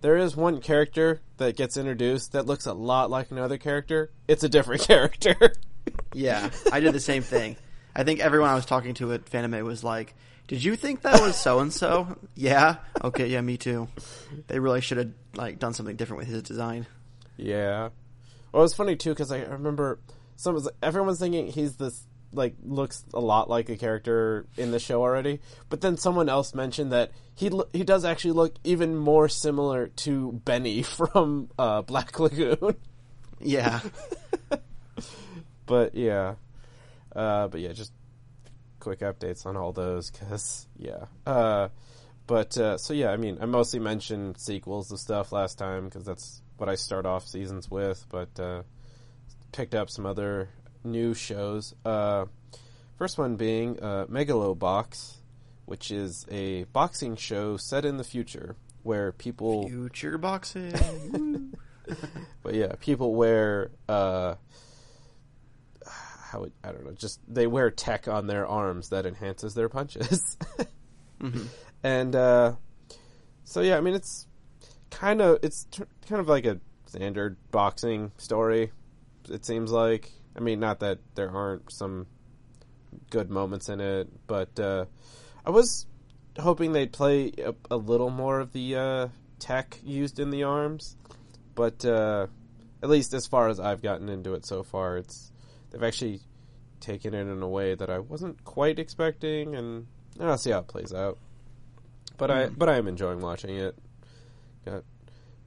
there 0.00 0.16
is 0.16 0.36
one 0.36 0.60
character 0.60 1.20
that 1.36 1.56
gets 1.56 1.76
introduced 1.76 2.32
that 2.32 2.46
looks 2.46 2.66
a 2.66 2.72
lot 2.72 3.10
like 3.10 3.30
another 3.30 3.58
character. 3.58 4.10
It's 4.28 4.44
a 4.44 4.48
different 4.48 4.82
character. 4.86 5.52
Yeah, 6.14 6.50
I 6.72 6.80
did 6.80 6.92
the 6.92 7.00
same 7.00 7.22
thing. 7.22 7.56
I 7.94 8.04
think 8.04 8.20
everyone 8.20 8.50
I 8.50 8.54
was 8.54 8.66
talking 8.66 8.94
to 8.94 9.12
at 9.12 9.24
Fanime 9.26 9.62
was 9.64 9.82
like, 9.84 10.14
"Did 10.48 10.62
you 10.62 10.76
think 10.76 11.02
that 11.02 11.20
was 11.20 11.36
so 11.36 11.58
and 11.60 11.72
so?" 11.72 12.16
Yeah. 12.34 12.76
Okay. 13.02 13.26
Yeah, 13.28 13.40
me 13.40 13.56
too. 13.56 13.88
They 14.46 14.58
really 14.58 14.80
should 14.80 14.98
have 14.98 15.12
like 15.34 15.58
done 15.58 15.74
something 15.74 15.96
different 15.96 16.18
with 16.20 16.28
his 16.28 16.42
design. 16.42 16.86
yeah. 17.36 17.88
Well, 18.52 18.62
it 18.62 18.64
was 18.64 18.74
funny 18.74 18.96
too 18.96 19.10
because 19.10 19.30
I 19.30 19.42
remember 19.42 20.00
some 20.36 20.54
was 20.54 20.68
everyone's 20.82 21.20
thinking 21.20 21.46
he's 21.48 21.76
this 21.76 22.04
like 22.32 22.54
looks 22.62 23.04
a 23.12 23.20
lot 23.20 23.50
like 23.50 23.68
a 23.68 23.76
character 23.76 24.46
in 24.56 24.70
the 24.70 24.78
show 24.78 25.02
already, 25.02 25.40
but 25.68 25.80
then 25.80 25.96
someone 25.96 26.28
else 26.28 26.54
mentioned 26.54 26.92
that 26.92 27.10
he 27.34 27.48
lo- 27.48 27.68
he 27.72 27.84
does 27.84 28.04
actually 28.04 28.32
look 28.32 28.54
even 28.64 28.96
more 28.96 29.28
similar 29.28 29.88
to 29.88 30.32
Benny 30.44 30.82
from 30.82 31.50
uh, 31.58 31.82
Black 31.82 32.18
Lagoon. 32.18 32.76
Yeah. 33.40 33.80
but 35.66 35.94
yeah, 35.94 36.34
uh, 37.14 37.48
but 37.48 37.60
yeah, 37.60 37.72
just 37.72 37.92
quick 38.80 39.00
updates 39.00 39.46
on 39.46 39.56
all 39.56 39.72
those 39.72 40.10
because 40.10 40.66
yeah. 40.76 41.06
Uh, 41.26 41.68
but 42.26 42.56
uh, 42.56 42.78
so 42.78 42.94
yeah, 42.94 43.10
I 43.10 43.16
mean, 43.16 43.38
I 43.40 43.46
mostly 43.46 43.80
mentioned 43.80 44.38
sequels 44.38 44.92
of 44.92 45.00
stuff 45.00 45.32
last 45.32 45.58
time 45.58 45.84
because 45.86 46.04
that's 46.04 46.42
what 46.58 46.68
I 46.68 46.74
start 46.76 47.06
off 47.06 47.26
seasons 47.26 47.70
with. 47.70 48.06
But 48.08 48.38
uh, 48.38 48.62
picked 49.52 49.74
up 49.74 49.90
some 49.90 50.06
other 50.06 50.48
new 50.84 51.14
shows. 51.14 51.74
Uh, 51.84 52.26
first 52.96 53.18
one 53.18 53.36
being 53.36 53.78
uh, 53.82 54.06
Megalobox, 54.06 55.16
which 55.66 55.90
is 55.90 56.26
a 56.30 56.64
boxing 56.64 57.16
show 57.16 57.56
set 57.56 57.84
in 57.84 57.96
the 57.96 58.04
future 58.04 58.56
where 58.82 59.12
people 59.12 59.68
Future 59.68 60.18
boxing. 60.18 61.54
But 62.42 62.54
yeah, 62.54 62.74
people 62.78 63.14
wear 63.16 63.70
uh 63.88 64.36
how 65.84 66.46
I 66.62 66.70
don't 66.70 66.84
know, 66.84 66.92
just 66.92 67.18
they 67.26 67.46
wear 67.48 67.70
tech 67.70 68.06
on 68.06 68.26
their 68.28 68.46
arms 68.46 68.90
that 68.90 69.06
enhances 69.06 69.54
their 69.54 69.68
punches. 69.68 70.36
Mhm. 71.20 71.48
And 71.82 72.16
uh 72.16 72.54
so 73.44 73.60
yeah, 73.60 73.76
I 73.76 73.80
mean 73.82 73.94
it's 73.94 74.26
kind 74.90 75.20
of 75.20 75.38
it's 75.42 75.64
t- 75.70 75.82
kind 76.08 76.18
of 76.20 76.28
like 76.28 76.46
a 76.46 76.58
standard 76.86 77.36
boxing 77.50 78.12
story. 78.16 78.72
It 79.28 79.44
seems 79.44 79.70
like 79.70 80.10
I 80.36 80.40
mean 80.40 80.60
not 80.60 80.80
that 80.80 80.98
there 81.14 81.30
aren't 81.30 81.72
some 81.72 82.06
good 83.10 83.30
moments 83.30 83.68
in 83.68 83.80
it, 83.80 84.08
but 84.26 84.58
uh, 84.58 84.86
I 85.44 85.50
was 85.50 85.86
hoping 86.38 86.72
they'd 86.72 86.92
play 86.92 87.32
a, 87.38 87.54
a 87.70 87.76
little 87.76 88.10
more 88.10 88.40
of 88.40 88.52
the 88.52 88.76
uh, 88.76 89.08
tech 89.38 89.78
used 89.84 90.18
in 90.18 90.30
the 90.30 90.44
arms, 90.44 90.96
but 91.54 91.84
uh, 91.84 92.26
at 92.82 92.88
least 92.88 93.14
as 93.14 93.26
far 93.26 93.48
as 93.48 93.60
I've 93.60 93.82
gotten 93.82 94.08
into 94.08 94.34
it 94.34 94.46
so 94.46 94.62
far, 94.62 94.96
it's 94.96 95.32
they've 95.70 95.82
actually 95.82 96.20
taken 96.80 97.14
it 97.14 97.26
in 97.26 97.42
a 97.42 97.48
way 97.48 97.74
that 97.74 97.90
I 97.90 97.98
wasn't 97.98 98.42
quite 98.44 98.78
expecting, 98.78 99.54
and 99.54 99.86
I'll 100.20 100.38
see 100.38 100.50
how 100.50 100.60
it 100.60 100.68
plays 100.68 100.92
out. 100.92 101.18
But 102.16 102.30
I 102.30 102.48
but 102.48 102.68
I 102.68 102.76
am 102.76 102.86
enjoying 102.86 103.20
watching 103.20 103.56
it. 103.56 103.76
Got 104.64 104.84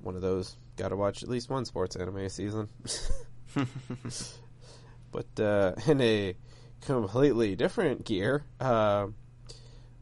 one 0.01 0.15
of 0.15 0.21
those. 0.21 0.57
Got 0.75 0.89
to 0.89 0.95
watch 0.95 1.21
at 1.21 1.29
least 1.29 1.49
one 1.49 1.65
sports 1.65 1.95
anime 1.95 2.29
season. 2.29 2.67
but 5.13 5.41
uh, 5.41 5.73
in 5.87 6.01
a 6.01 6.35
completely 6.81 7.55
different 7.55 8.03
gear, 8.03 8.43
uh, 8.59 9.07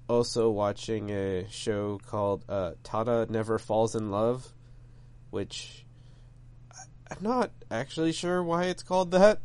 also 0.10 0.50
watching 0.50 1.12
a 1.12 1.48
show 1.52 2.00
called 2.08 2.44
uh, 2.50 2.72
Tada 2.84 3.30
Never 3.30 3.60
Falls 3.60 3.96
in 3.96 4.10
Love, 4.10 4.52
which 5.30 5.86
I'm 7.10 7.18
not 7.22 7.52
actually 7.70 8.14
sure 8.14 8.42
why 8.42 8.66
it's 8.66 8.84
called 8.84 9.12
that. 9.12 9.40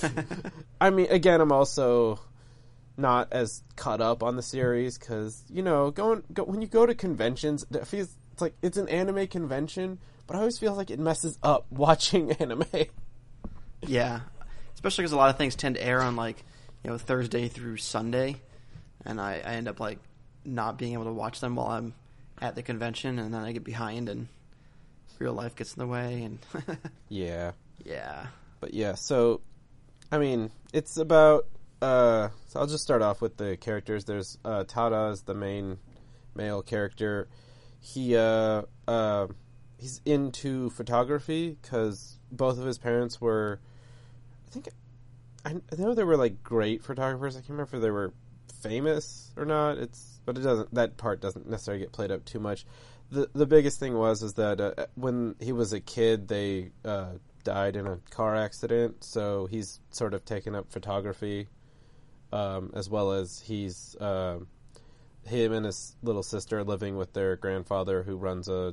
I 0.80 0.90
mean, 0.90 1.06
again, 1.10 1.40
I'm 1.40 1.52
also 1.52 2.20
not 2.98 3.32
as 3.32 3.62
caught 3.76 4.00
up 4.00 4.22
on 4.22 4.36
the 4.36 4.42
series 4.42 4.98
because 4.98 5.42
you 5.50 5.62
know, 5.62 5.90
going 5.90 6.22
go, 6.32 6.44
when 6.44 6.62
you 6.62 6.68
go 6.68 6.86
to 6.86 6.94
conventions, 6.94 7.66
it 7.70 7.86
feels 7.86 8.14
it's 8.32 8.42
like 8.42 8.54
it's 8.62 8.76
an 8.76 8.88
anime 8.88 9.26
convention, 9.26 9.98
but 10.26 10.36
I 10.36 10.40
always 10.40 10.58
feel 10.58 10.74
like 10.74 10.90
it 10.90 10.98
messes 10.98 11.38
up 11.42 11.66
watching 11.70 12.32
anime. 12.32 12.66
Yeah, 13.82 14.20
especially 14.76 15.02
because 15.02 15.12
a 15.12 15.16
lot 15.16 15.30
of 15.30 15.36
things 15.36 15.56
tend 15.56 15.74
to 15.74 15.84
air 15.84 16.00
on 16.00 16.14
like 16.14 16.44
you 16.84 16.90
know 16.90 16.98
Thursday 16.98 17.48
through 17.48 17.78
Sunday, 17.78 18.36
and 19.04 19.20
I, 19.20 19.42
I 19.44 19.54
end 19.54 19.66
up 19.66 19.80
like 19.80 19.98
not 20.44 20.78
being 20.78 20.92
able 20.92 21.04
to 21.04 21.12
watch 21.12 21.40
them 21.40 21.56
while 21.56 21.68
I'm 21.68 21.94
at 22.40 22.54
the 22.54 22.62
convention, 22.62 23.18
and 23.18 23.34
then 23.34 23.42
I 23.42 23.52
get 23.52 23.64
behind, 23.64 24.08
and 24.08 24.28
real 25.18 25.32
life 25.32 25.56
gets 25.56 25.74
in 25.74 25.80
the 25.80 25.86
way, 25.86 26.22
and 26.22 26.38
yeah, 27.08 27.52
yeah, 27.84 28.26
but 28.60 28.74
yeah. 28.74 28.94
So, 28.94 29.40
I 30.12 30.18
mean, 30.18 30.50
it's 30.72 30.96
about. 30.96 31.46
Uh, 31.82 32.30
so 32.46 32.60
I'll 32.60 32.66
just 32.66 32.82
start 32.82 33.02
off 33.02 33.20
with 33.20 33.36
the 33.36 33.56
characters. 33.58 34.04
There's 34.04 34.38
uh, 34.44 34.64
Tada 34.64 35.12
is 35.12 35.22
the 35.22 35.34
main 35.34 35.78
male 36.34 36.62
character. 36.62 37.28
He 37.80 38.16
uh, 38.16 38.62
uh, 38.88 39.26
he's 39.78 40.00
into 40.04 40.70
photography 40.70 41.56
because 41.60 42.18
both 42.30 42.58
of 42.58 42.64
his 42.64 42.78
parents 42.78 43.20
were, 43.20 43.60
I 44.46 44.50
think, 44.50 44.68
I, 45.44 45.50
I 45.50 45.76
know 45.76 45.94
they 45.94 46.04
were 46.04 46.16
like 46.16 46.42
great 46.42 46.82
photographers. 46.82 47.36
I 47.36 47.40
can't 47.40 47.50
remember 47.50 47.76
if 47.76 47.82
they 47.82 47.90
were 47.90 48.12
famous 48.62 49.32
or 49.36 49.44
not. 49.44 49.78
It's 49.78 50.20
but 50.24 50.36
it 50.36 50.42
doesn't 50.42 50.74
that 50.74 50.96
part 50.96 51.20
doesn't 51.20 51.48
necessarily 51.48 51.82
get 51.82 51.92
played 51.92 52.10
up 52.10 52.24
too 52.24 52.40
much. 52.40 52.66
The 53.10 53.28
the 53.32 53.46
biggest 53.46 53.78
thing 53.78 53.94
was 53.94 54.22
is 54.22 54.34
that 54.34 54.60
uh, 54.60 54.86
when 54.94 55.36
he 55.40 55.52
was 55.52 55.72
a 55.72 55.80
kid, 55.80 56.28
they 56.28 56.70
uh, 56.84 57.12
died 57.44 57.76
in 57.76 57.86
a 57.86 57.98
car 58.10 58.34
accident. 58.36 59.04
So 59.04 59.46
he's 59.46 59.80
sort 59.90 60.14
of 60.14 60.24
taken 60.24 60.54
up 60.54 60.70
photography, 60.70 61.48
um, 62.32 62.70
as 62.74 62.88
well 62.90 63.12
as 63.12 63.40
he's. 63.40 63.96
um 64.00 64.48
him 65.26 65.52
and 65.52 65.66
his 65.66 65.96
little 66.04 66.22
sister 66.22 66.62
living 66.62 66.96
with 66.96 67.12
their 67.12 67.34
grandfather 67.34 68.04
who 68.04 68.16
runs 68.16 68.48
a 68.48 68.72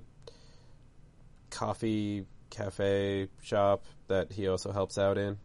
coffee 1.50 2.28
cafe 2.52 3.28
shop 3.42 3.86
that 4.08 4.32
he 4.32 4.48
also 4.48 4.72
helps 4.72 5.00
out 5.00 5.18
in. 5.18 5.40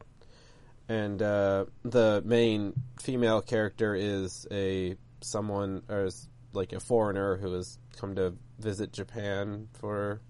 And 0.88 1.20
uh, 1.20 1.66
the 1.84 2.22
main 2.24 2.72
female 3.00 3.42
character 3.42 3.94
is 3.94 4.46
a 4.50 4.96
someone 5.20 5.82
or 5.88 6.04
is 6.04 6.28
like 6.52 6.72
a 6.72 6.80
foreigner 6.80 7.36
who 7.36 7.52
has 7.52 7.78
come 7.96 8.14
to 8.14 8.34
visit 8.58 8.92
Japan 8.92 9.68
for 9.74 10.20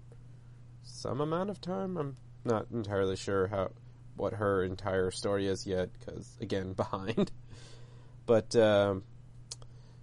some 0.83 1.21
amount 1.21 1.49
of 1.49 1.61
time. 1.61 1.97
I'm 1.97 2.17
not 2.43 2.67
entirely 2.73 3.15
sure 3.15 3.47
how 3.47 3.71
what 4.17 4.33
her 4.33 4.63
entire 4.63 5.11
story 5.11 5.47
is 5.47 5.65
yet 5.65 5.89
because 5.97 6.37
again 6.41 6.73
behind. 6.73 7.31
But 8.25 8.55
um, 8.55 9.03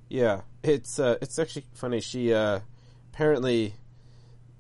yeah, 0.09 0.43
it's 0.63 0.99
uh, 0.99 1.17
it's 1.21 1.39
actually 1.39 1.67
funny. 1.75 2.01
She 2.01 2.33
uh, 2.33 2.61
apparently 3.13 3.75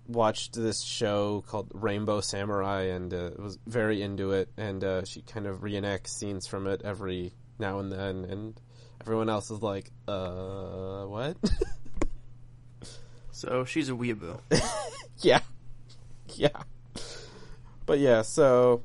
watched 0.08 0.54
this 0.54 0.82
show 0.82 1.44
called 1.46 1.68
Rainbow 1.72 2.20
Samurai 2.20 2.82
and 2.82 3.12
uh, 3.12 3.30
was 3.38 3.58
very 3.66 4.02
into 4.02 4.32
it. 4.32 4.48
And 4.56 4.82
uh, 4.82 5.04
she 5.04 5.22
kind 5.22 5.46
of 5.46 5.60
reenacts 5.60 6.08
scenes 6.08 6.46
from 6.46 6.66
it 6.66 6.82
every 6.84 7.32
now 7.58 7.78
and 7.78 7.90
then. 7.92 8.24
And 8.24 8.60
everyone 9.00 9.28
else 9.28 9.50
is 9.50 9.62
like, 9.62 9.90
"Uh, 10.08 11.04
what?" 11.04 11.36
so 13.30 13.64
she's 13.64 13.88
a 13.88 13.92
weeaboo. 13.92 14.40
yeah, 15.20 15.40
yeah. 16.34 16.48
But 17.86 18.00
yeah, 18.00 18.22
so 18.22 18.82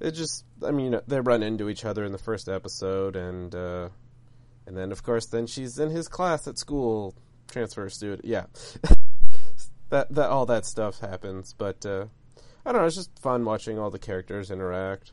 it 0.00 0.12
just, 0.12 0.44
I 0.64 0.70
mean, 0.70 0.98
they 1.06 1.20
run 1.20 1.42
into 1.42 1.68
each 1.68 1.84
other 1.84 2.04
in 2.04 2.12
the 2.12 2.18
first 2.18 2.48
episode, 2.48 3.16
and 3.16 3.54
uh, 3.54 3.88
and 4.66 4.76
then 4.76 4.92
of 4.92 5.02
course, 5.02 5.26
then 5.26 5.46
she's 5.46 5.78
in 5.78 5.90
his 5.90 6.08
class 6.08 6.46
at 6.48 6.58
school, 6.58 7.14
transfer 7.48 7.88
student. 7.90 8.24
Yeah, 8.24 8.46
that 9.90 10.14
that 10.14 10.30
all 10.30 10.46
that 10.46 10.66
stuff 10.66 11.00
happens. 11.00 11.54
But 11.56 11.84
uh, 11.84 12.06
I 12.64 12.72
don't 12.72 12.82
know, 12.82 12.86
it's 12.86 12.96
just 12.96 13.18
fun 13.18 13.44
watching 13.44 13.78
all 13.78 13.90
the 13.90 13.98
characters 13.98 14.50
interact. 14.50 15.12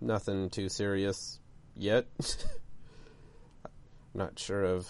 Nothing 0.00 0.50
too 0.50 0.68
serious 0.68 1.40
yet. 1.74 2.06
Not 4.14 4.38
sure 4.38 4.64
of 4.64 4.88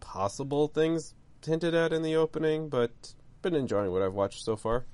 possible 0.00 0.68
things 0.68 1.14
hinted 1.44 1.74
at 1.74 1.92
in 1.92 2.02
the 2.02 2.16
opening, 2.16 2.68
but 2.68 3.14
been 3.42 3.54
enjoying 3.54 3.92
what 3.92 4.02
I've 4.02 4.14
watched 4.14 4.44
so 4.44 4.56
far. 4.56 4.86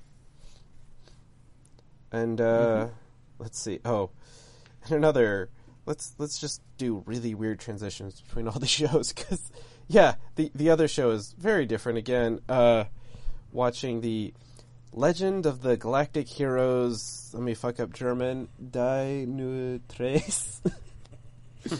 And 2.11 2.41
uh, 2.41 2.87
let's 3.39 3.59
see. 3.59 3.79
Oh, 3.85 4.11
and 4.85 4.93
another. 4.93 5.49
Let's 5.85 6.13
let's 6.19 6.37
just 6.37 6.61
do 6.77 7.03
really 7.07 7.33
weird 7.33 7.59
transitions 7.59 8.21
between 8.21 8.47
all 8.47 8.59
the 8.59 8.67
shows 8.67 9.13
because 9.13 9.51
yeah, 9.91 10.15
the 10.35 10.51
the 10.55 10.69
other 10.69 10.87
show 10.87 11.11
is 11.11 11.35
very 11.37 11.65
different. 11.65 11.97
Again, 11.97 12.39
uh, 12.47 12.85
watching 13.51 13.99
the 14.01 14.33
Legend 14.93 15.45
of 15.45 15.61
the 15.61 15.75
Galactic 15.75 16.27
Heroes. 16.29 17.29
Let 17.33 17.43
me 17.43 17.53
fuck 17.53 17.79
up 17.79 17.93
German. 17.93 18.47
Die 18.71 19.25
nur 19.27 19.79
tres. 19.89 20.61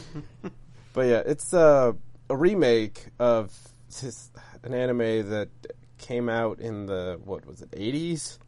but 0.93 1.01
yeah, 1.01 1.23
it's 1.25 1.53
uh, 1.53 1.93
a 2.29 2.35
remake 2.35 3.07
of 3.17 3.57
this, 4.01 4.29
an 4.63 4.73
anime 4.73 5.29
that 5.29 5.49
came 5.97 6.27
out 6.27 6.59
in 6.59 6.88
the 6.88 7.19
what 7.23 7.45
was 7.45 7.61
it, 7.61 7.69
eighties? 7.73 8.39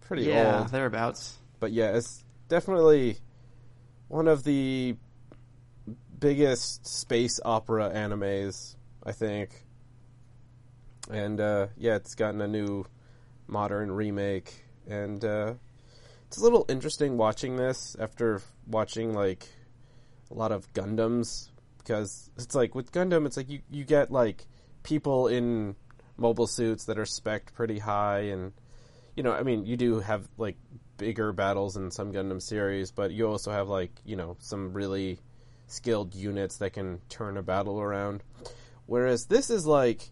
Pretty 0.00 0.24
yeah, 0.24 0.60
old, 0.60 0.68
thereabouts. 0.68 1.38
but 1.58 1.72
yeah, 1.72 1.96
it's 1.96 2.22
definitely 2.48 3.18
one 4.08 4.28
of 4.28 4.44
the 4.44 4.96
biggest 6.18 6.86
space 6.86 7.40
opera 7.44 7.90
animes, 7.90 8.76
I 9.04 9.12
think. 9.12 9.64
And 11.10 11.40
uh, 11.40 11.68
yeah, 11.76 11.96
it's 11.96 12.14
gotten 12.14 12.40
a 12.40 12.48
new 12.48 12.84
modern 13.46 13.90
remake, 13.90 14.64
and 14.86 15.24
uh, 15.24 15.54
it's 16.26 16.36
a 16.36 16.42
little 16.42 16.66
interesting 16.68 17.16
watching 17.16 17.56
this 17.56 17.96
after 17.98 18.42
watching 18.66 19.14
like 19.14 19.48
a 20.30 20.34
lot 20.34 20.52
of 20.52 20.70
Gundams. 20.72 21.48
Because 21.78 22.30
it's 22.36 22.54
like 22.54 22.74
with 22.74 22.92
Gundam, 22.92 23.24
it's 23.24 23.38
like 23.38 23.48
you 23.48 23.60
you 23.70 23.84
get 23.84 24.10
like 24.10 24.46
people 24.82 25.28
in 25.28 25.76
mobile 26.18 26.46
suits 26.46 26.84
that 26.86 26.98
are 26.98 27.06
spec'd 27.06 27.54
pretty 27.54 27.78
high, 27.78 28.20
and 28.20 28.52
you 29.16 29.22
know, 29.22 29.32
I 29.32 29.42
mean, 29.42 29.64
you 29.64 29.78
do 29.78 30.00
have 30.00 30.28
like 30.36 30.56
bigger 30.98 31.32
battles 31.32 31.78
in 31.78 31.90
some 31.90 32.12
Gundam 32.12 32.42
series, 32.42 32.90
but 32.90 33.12
you 33.12 33.26
also 33.26 33.50
have 33.50 33.68
like 33.68 33.92
you 34.04 34.16
know 34.16 34.36
some 34.40 34.74
really 34.74 35.18
skilled 35.68 36.14
units 36.14 36.58
that 36.58 36.72
can 36.72 37.00
turn 37.08 37.36
a 37.36 37.42
battle 37.42 37.80
around. 37.80 38.22
Whereas 38.86 39.26
this 39.26 39.50
is 39.50 39.66
like 39.66 40.10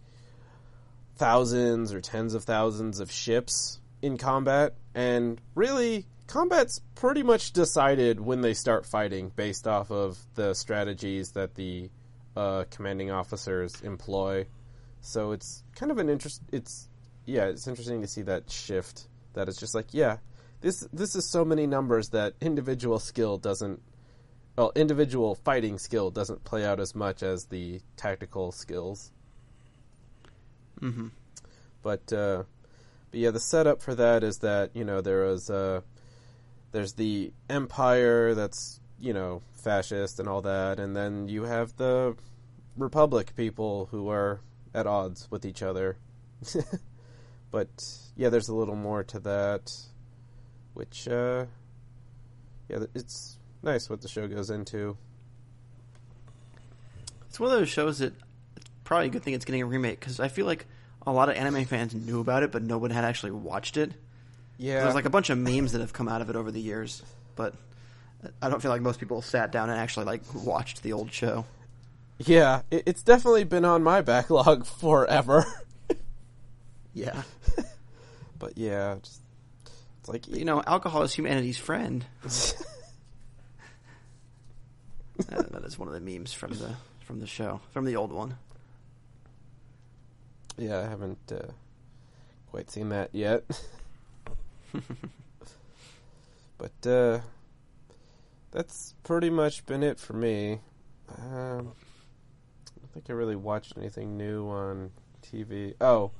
thousands 1.17 1.93
or 1.93 2.01
tens 2.01 2.35
of 2.35 2.45
thousands 2.45 3.01
of 3.01 3.11
ships 3.11 3.81
in 4.03 4.19
combat, 4.19 4.75
and 4.95 5.41
really, 5.55 6.07
combat's 6.27 6.81
pretty 6.95 7.23
much 7.23 7.53
decided 7.53 8.21
when 8.21 8.43
they 8.43 8.55
start 8.55 8.87
fighting 8.87 9.33
based 9.35 9.67
off 9.67 9.91
of 9.91 10.19
the 10.35 10.55
strategies 10.55 11.33
that 11.33 11.55
the 11.55 11.91
uh, 12.37 12.65
commanding 12.71 13.11
officers 13.11 13.81
employ. 13.81 14.47
So 15.01 15.33
it's 15.33 15.63
kind 15.75 15.91
of 15.91 15.99
an 15.99 16.09
interest. 16.09 16.43
It's 16.53 16.89
yeah, 17.25 17.47
it's 17.47 17.67
interesting 17.67 18.03
to 18.03 18.07
see 18.07 18.23
that 18.23 18.51
shift. 18.51 19.09
That 19.35 19.49
it's 19.49 19.59
just 19.59 19.75
like 19.75 19.93
yeah, 19.93 20.19
this 20.61 20.87
this 20.93 21.15
is 21.15 21.31
so 21.31 21.45
many 21.45 21.67
numbers 21.67 22.11
that 22.11 22.35
individual 22.41 22.99
skill 22.99 23.39
doesn't. 23.39 23.81
Well, 24.57 24.73
individual 24.75 25.35
fighting 25.35 25.79
skill 25.79 26.11
doesn't 26.11 26.45
play 26.45 26.65
out 26.65 26.81
as 26.81 26.95
much 26.95 27.23
as 27.23 27.47
the 27.47 27.81
tactical 27.97 28.53
skills. 28.53 29.13
hmm 30.81 31.09
But 31.83 32.13
uh, 32.13 32.45
but 33.11 33.21
yeah, 33.21 33.31
the 33.31 33.41
setup 33.41 33.83
for 33.83 33.95
that 33.95 34.23
is 34.25 34.39
that 34.39 34.71
you 34.75 34.85
know 34.85 35.01
there 35.01 35.25
was 35.25 35.51
uh, 35.51 35.83
there's 36.73 36.95
the 36.95 37.33
empire 37.49 38.35
that's 38.35 38.81
you 39.01 39.13
know 39.13 39.43
fascist 39.53 40.21
and 40.21 40.29
all 40.29 40.43
that, 40.43 40.81
and 40.81 40.97
then 40.97 41.29
you 41.29 41.45
have 41.45 41.77
the 41.77 42.17
republic 42.77 43.35
people 43.37 43.87
who 43.91 44.09
are 44.09 44.41
at 44.75 44.87
odds 44.87 45.29
with 45.31 45.45
each 45.45 45.63
other. 45.63 45.97
but 47.51 47.69
yeah, 48.17 48.29
there's 48.29 48.49
a 48.49 48.55
little 48.55 48.77
more 48.77 49.05
to 49.05 49.19
that, 49.21 49.73
which 50.75 51.09
uh, 51.09 51.47
yeah, 52.69 52.85
it's 52.95 53.39
nice 53.67 53.91
what 53.91 54.01
the 54.01 54.09
show 54.09 54.27
goes 54.27 54.49
into. 54.49 54.97
It's 57.29 57.39
one 57.39 57.53
of 57.53 57.59
those 57.59 57.69
shows 57.69 57.99
that 57.99 58.15
it's 58.57 58.71
probably 58.85 59.09
a 59.09 59.11
good 59.11 59.23
thing 59.23 59.35
it's 59.35 59.45
getting 59.45 59.61
a 59.61 59.67
remake 59.67 60.01
because 60.01 60.21
I 60.21 60.29
feel 60.29 60.47
like 60.47 60.67
a 61.07 61.13
lot 61.13 61.29
of 61.29 61.37
anime 61.37 61.65
fans 61.67 61.95
knew 61.95 62.21
about 62.21 62.43
it, 62.43 62.51
but 62.51 62.63
no 62.63 62.79
one 62.79 62.91
had 62.91 63.05
actually 63.05 63.33
watched 63.33 63.77
it. 63.77 63.93
Yeah, 64.59 64.83
There's 64.83 64.95
like 64.95 65.05
a 65.05 65.11
bunch 65.11 65.29
of 65.29 65.37
memes 65.37 65.73
that 65.73 65.81
have 65.81 65.93
come 65.93 66.09
out 66.09 66.23
of 66.23 66.31
it 66.31 66.37
over 66.37 66.51
the 66.51 66.61
years, 66.61 67.03
but 67.35 67.55
I 68.41 68.49
don't 68.49 68.63
feel 68.63 68.71
like 68.71 68.81
most 68.81 68.99
people 68.99 69.21
sat 69.21 69.53
down 69.53 69.69
and 69.69 69.79
actually 69.79 70.07
like 70.07 70.23
watched 70.35 70.83
the 70.83 70.95
old 70.95 71.13
show. 71.13 71.45
yeah, 72.19 72.63
it, 72.71 72.85
it's 72.87 73.03
definitely 73.03 73.45
been 73.45 73.67
on 73.67 73.83
my 73.83 74.01
backlog 74.01 74.65
forever. 74.81 75.45
Yeah, 76.95 77.23
but 78.39 78.57
yeah, 78.57 78.97
just, 79.03 79.21
it's 80.01 80.09
like 80.09 80.27
you 80.27 80.47
know, 80.47 80.63
alcohol 80.67 81.03
is 81.03 81.13
humanity's 81.13 81.59
friend. 81.59 82.07
Uh, 85.33 85.43
that 85.51 85.65
is 85.65 85.79
one 85.79 85.89
of 85.89 85.95
the 85.95 86.01
memes 86.01 86.33
from 86.33 86.53
the 86.53 86.75
from 87.01 87.21
the 87.21 87.27
show 87.27 87.61
from 87.71 87.85
the 87.85 87.97
old 87.97 88.13
one. 88.13 88.37
Yeah, 90.59 90.81
I 90.81 90.89
haven't 90.89 91.33
uh, 91.33 91.53
quite 92.51 92.71
seen 92.71 92.89
that 92.91 93.11
yet. 93.13 93.45
but 96.59 96.87
uh, 96.87 97.21
that's 98.53 98.95
pretty 99.03 99.31
much 99.31 99.67
been 99.67 99.83
it 99.83 99.99
for 100.01 100.15
me. 100.15 100.61
Um, 101.19 101.73
I 101.73 102.81
don't 102.81 102.93
think 102.95 103.11
I 103.11 103.13
really 103.13 103.37
watched 103.37 103.75
anything 103.77 104.17
new 104.17 104.49
on 104.49 104.91
TV. 105.23 105.75
Oh, 105.81 106.11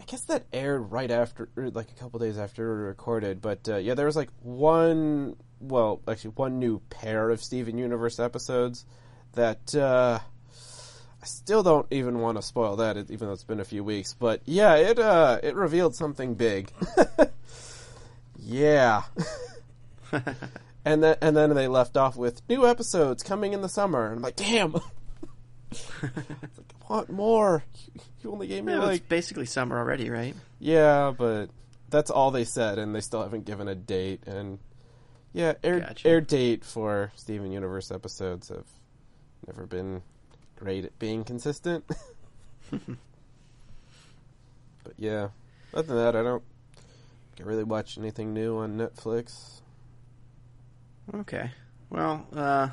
I 0.00 0.04
guess 0.04 0.22
that 0.22 0.44
aired 0.52 0.92
right 0.92 1.10
after, 1.10 1.48
like 1.56 1.90
a 1.90 1.94
couple 1.94 2.20
days 2.20 2.38
after 2.38 2.76
we 2.76 2.82
recorded. 2.82 3.40
But 3.40 3.68
uh, 3.68 3.76
yeah, 3.76 3.94
there 3.94 4.06
was 4.06 4.16
like 4.16 4.30
one, 4.42 5.36
well, 5.60 6.00
actually 6.08 6.30
one 6.30 6.58
new 6.58 6.80
pair 6.90 7.30
of 7.30 7.42
Steven 7.42 7.78
Universe 7.78 8.18
episodes 8.20 8.84
that. 9.32 9.74
Uh, 9.74 10.18
I 11.22 11.26
still 11.28 11.64
don't 11.64 11.86
even 11.90 12.20
want 12.20 12.38
to 12.38 12.42
spoil 12.42 12.76
that, 12.76 12.96
even 12.96 13.18
though 13.26 13.32
it's 13.32 13.42
been 13.42 13.58
a 13.58 13.64
few 13.64 13.82
weeks. 13.82 14.14
But 14.16 14.42
yeah, 14.44 14.76
it 14.76 14.96
uh, 14.98 15.40
it 15.42 15.56
revealed 15.56 15.96
something 15.96 16.34
big. 16.34 16.70
yeah, 18.38 19.02
and 20.84 21.02
then 21.02 21.16
and 21.20 21.36
then 21.36 21.54
they 21.54 21.66
left 21.68 21.96
off 21.96 22.16
with 22.16 22.42
new 22.48 22.66
episodes 22.66 23.22
coming 23.22 23.52
in 23.54 23.60
the 23.62 23.68
summer. 23.68 24.06
And 24.06 24.16
I'm 24.16 24.22
like, 24.22 24.36
damn, 24.36 24.74
It's 25.72 25.90
like, 26.02 26.74
I 26.88 26.92
want 26.92 27.10
more. 27.10 27.64
You, 27.94 28.00
you 28.22 28.32
only 28.32 28.46
gave 28.46 28.64
me 28.64 28.72
Yeah, 28.72 28.80
like 28.80 29.00
it's 29.00 29.08
basically 29.08 29.46
summer 29.46 29.78
already, 29.78 30.10
right? 30.10 30.34
yeah, 30.60 31.12
but 31.16 31.46
that's 31.90 32.10
all 32.10 32.30
they 32.30 32.44
said, 32.44 32.78
and 32.78 32.94
they 32.94 33.00
still 33.00 33.22
haven't 33.22 33.46
given 33.46 33.66
a 33.68 33.74
date. 33.74 34.22
And 34.26 34.58
yeah, 35.36 35.52
air 35.62 35.80
Gotcha. 35.80 36.08
air 36.08 36.20
date 36.22 36.64
for 36.64 37.12
Steven 37.14 37.52
Universe 37.52 37.90
episodes 37.90 38.48
have 38.48 38.64
never 39.46 39.66
been 39.66 40.00
great 40.56 40.86
at 40.86 40.98
being 40.98 41.24
consistent. 41.24 41.84
but 42.70 42.80
yeah, 44.96 45.28
other 45.74 45.88
than 45.88 45.96
that, 45.98 46.16
I 46.16 46.22
don't 46.22 46.42
really 47.38 47.64
watch 47.64 47.98
anything 47.98 48.32
new 48.32 48.56
on 48.56 48.78
Netflix. 48.78 49.60
Okay. 51.14 51.50
Well, 51.90 52.26
uh, 52.34 52.70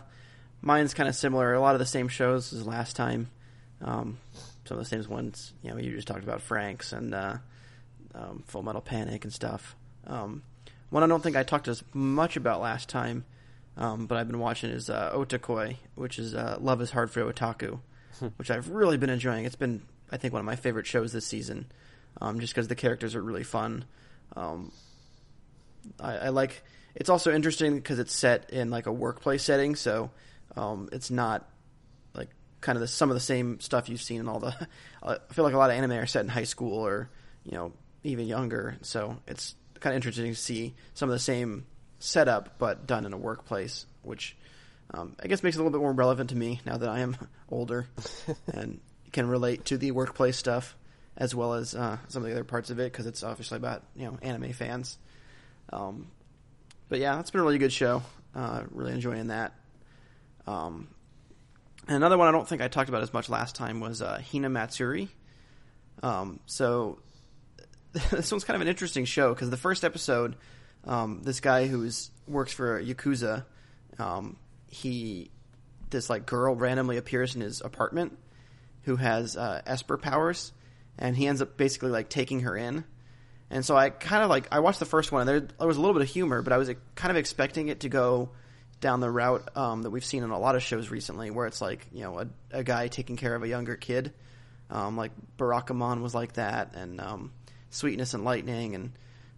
mine's 0.61 0.93
kind 0.93 1.09
of 1.09 1.15
similar. 1.15 1.53
A 1.53 1.59
lot 1.59 1.75
of 1.75 1.79
the 1.79 1.85
same 1.85 2.07
shows 2.07 2.53
as 2.53 2.65
last 2.65 2.95
time. 2.95 3.29
Um, 3.81 4.19
some 4.63 4.77
of 4.77 4.89
the 4.89 4.89
same 4.89 5.03
ones, 5.11 5.51
you 5.63 5.69
know, 5.69 5.77
you 5.77 5.91
just 5.91 6.07
talked 6.07 6.23
about 6.23 6.39
Franxx 6.39 6.93
and 6.93 7.13
uh, 7.13 7.37
um, 8.15 8.45
Full 8.47 8.63
Metal 8.63 8.79
Panic 8.79 9.25
and 9.25 9.33
stuff. 9.33 9.75
Um, 10.07 10.43
one 10.93 11.01
I 11.01 11.07
don't 11.07 11.23
think 11.23 11.35
I 11.35 11.41
talked 11.41 11.67
as 11.67 11.83
much 11.91 12.37
about 12.37 12.61
last 12.61 12.87
time, 12.87 13.25
um, 13.77 14.05
but 14.05 14.15
I've 14.15 14.27
been 14.27 14.37
watching 14.37 14.69
is 14.69 14.91
uh, 14.91 15.11
Otakoi, 15.11 15.77
which 15.95 16.19
is 16.19 16.35
uh, 16.35 16.59
Love 16.61 16.81
is 16.81 16.91
Hard 16.91 17.09
for 17.09 17.21
Otaku, 17.33 17.79
which 18.37 18.51
I've 18.51 18.69
really 18.69 18.97
been 18.97 19.09
enjoying. 19.09 19.45
It's 19.45 19.55
been, 19.55 19.81
I 20.11 20.17
think, 20.17 20.33
one 20.33 20.39
of 20.39 20.45
my 20.45 20.55
favorite 20.55 20.85
shows 20.85 21.11
this 21.11 21.25
season, 21.25 21.65
um, 22.21 22.39
just 22.39 22.53
because 22.53 22.67
the 22.67 22.75
characters 22.75 23.15
are 23.15 23.23
really 23.23 23.43
fun. 23.43 23.85
Um, 24.35 24.71
I, 25.99 26.17
I 26.17 26.29
like. 26.29 26.61
It's 26.93 27.09
also 27.09 27.33
interesting 27.33 27.75
because 27.77 27.97
it's 27.97 28.13
set 28.13 28.51
in 28.51 28.69
like 28.69 28.85
a 28.85 28.91
workplace 28.91 29.41
setting, 29.41 29.75
so 29.75 30.11
um, 30.55 30.89
it's 30.91 31.09
not 31.09 31.49
like 32.13 32.29
kind 32.61 32.75
of 32.75 32.81
the, 32.81 32.87
some 32.87 33.09
of 33.09 33.15
the 33.15 33.19
same 33.19 33.59
stuff 33.61 33.89
you've 33.89 33.99
seen 33.99 34.19
in 34.19 34.27
all 34.27 34.39
the. 34.39 34.55
I 35.01 35.17
feel 35.31 35.43
like 35.43 35.55
a 35.55 35.57
lot 35.57 35.71
of 35.71 35.75
anime 35.75 35.93
are 35.93 36.05
set 36.05 36.21
in 36.23 36.29
high 36.29 36.43
school 36.43 36.77
or 36.77 37.09
you 37.43 37.53
know 37.53 37.73
even 38.03 38.27
younger, 38.27 38.77
so 38.83 39.17
it's 39.25 39.55
kind 39.83 39.93
of 39.93 39.97
interesting 39.97 40.25
to 40.25 40.35
see 40.35 40.73
some 40.93 41.09
of 41.09 41.13
the 41.13 41.19
same 41.19 41.65
setup 41.99 42.57
but 42.57 42.87
done 42.87 43.05
in 43.05 43.11
a 43.11 43.17
workplace, 43.17 43.85
which 44.01 44.35
um, 44.93 45.15
I 45.21 45.27
guess 45.27 45.43
makes 45.43 45.57
it 45.57 45.59
a 45.59 45.63
little 45.63 45.77
bit 45.77 45.83
more 45.83 45.91
relevant 45.91 46.29
to 46.29 46.37
me 46.37 46.61
now 46.65 46.77
that 46.77 46.87
I 46.87 46.99
am 46.99 47.17
older 47.49 47.87
and 48.53 48.79
can 49.11 49.27
relate 49.27 49.65
to 49.65 49.77
the 49.77 49.91
workplace 49.91 50.37
stuff 50.37 50.75
as 51.17 51.35
well 51.35 51.53
as 51.53 51.75
uh, 51.75 51.97
some 52.07 52.23
of 52.23 52.29
the 52.29 52.33
other 52.33 52.45
parts 52.45 52.69
of 52.69 52.79
it 52.79 52.91
because 52.91 53.05
it's 53.05 53.23
obviously 53.23 53.57
about 53.57 53.83
you 53.95 54.05
know 54.05 54.17
anime 54.21 54.53
fans. 54.53 54.97
Um, 55.71 56.07
but 56.87 56.99
yeah, 56.99 57.19
it's 57.19 57.29
been 57.29 57.41
a 57.41 57.43
really 57.43 57.57
good 57.57 57.73
show. 57.73 58.03
Uh, 58.33 58.63
really 58.71 58.93
enjoying 58.93 59.27
that. 59.27 59.53
Um, 60.47 60.87
and 61.87 61.97
another 61.97 62.17
one 62.17 62.27
I 62.29 62.31
don't 62.31 62.47
think 62.47 62.61
I 62.61 62.69
talked 62.69 62.89
about 62.89 63.03
as 63.03 63.13
much 63.13 63.29
last 63.29 63.55
time 63.55 63.81
was 63.81 64.01
uh, 64.01 64.21
Hinamatsuri. 64.31 65.09
Um, 66.01 66.39
so 66.45 66.99
this 68.11 68.31
one's 68.31 68.43
kind 68.43 68.55
of 68.55 68.61
an 68.61 68.67
interesting 68.67 69.05
show 69.05 69.33
because 69.33 69.49
the 69.49 69.57
first 69.57 69.83
episode, 69.83 70.35
um, 70.85 71.21
this 71.23 71.39
guy 71.39 71.67
who's 71.67 72.09
works 72.27 72.51
for 72.51 72.81
Yakuza, 72.81 73.45
um, 73.99 74.37
he 74.67 75.29
this 75.91 76.09
like 76.09 76.25
girl 76.25 76.55
randomly 76.55 76.97
appears 76.97 77.35
in 77.35 77.41
his 77.41 77.61
apartment 77.61 78.17
who 78.83 78.95
has 78.95 79.37
uh, 79.37 79.61
Esper 79.65 79.97
powers, 79.97 80.51
and 80.97 81.15
he 81.15 81.27
ends 81.27 81.41
up 81.41 81.55
basically 81.55 81.91
like 81.91 82.09
taking 82.09 82.41
her 82.41 82.57
in. 82.57 82.83
And 83.49 83.63
so 83.63 83.77
I 83.77 83.91
kind 83.91 84.23
of 84.23 84.29
like 84.29 84.47
I 84.51 84.59
watched 84.59 84.79
the 84.79 84.85
first 84.85 85.11
one, 85.11 85.21
and 85.21 85.29
there, 85.29 85.39
there 85.39 85.67
was 85.67 85.77
a 85.77 85.79
little 85.79 85.93
bit 85.93 86.01
of 86.01 86.09
humor, 86.09 86.41
but 86.41 86.51
I 86.51 86.57
was 86.57 86.71
kind 86.95 87.11
of 87.11 87.17
expecting 87.17 87.67
it 87.67 87.81
to 87.81 87.89
go 87.89 88.31
down 88.81 88.99
the 88.99 89.09
route 89.09 89.55
um, 89.55 89.83
that 89.83 89.91
we've 89.91 90.03
seen 90.03 90.23
in 90.23 90.31
a 90.31 90.39
lot 90.39 90.55
of 90.55 90.63
shows 90.63 90.89
recently, 90.89 91.29
where 91.29 91.45
it's 91.45 91.61
like 91.61 91.85
you 91.93 92.01
know 92.01 92.19
a, 92.19 92.27
a 92.51 92.63
guy 92.63 92.87
taking 92.87 93.15
care 93.15 93.35
of 93.35 93.43
a 93.43 93.47
younger 93.47 93.75
kid, 93.75 94.11
um, 94.71 94.97
like 94.97 95.11
Barakamon 95.37 96.01
was 96.01 96.15
like 96.15 96.33
that, 96.33 96.73
and 96.75 96.99
um, 96.99 97.31
Sweetness 97.73 98.13
and 98.13 98.23
Lightning, 98.23 98.75
and 98.75 98.91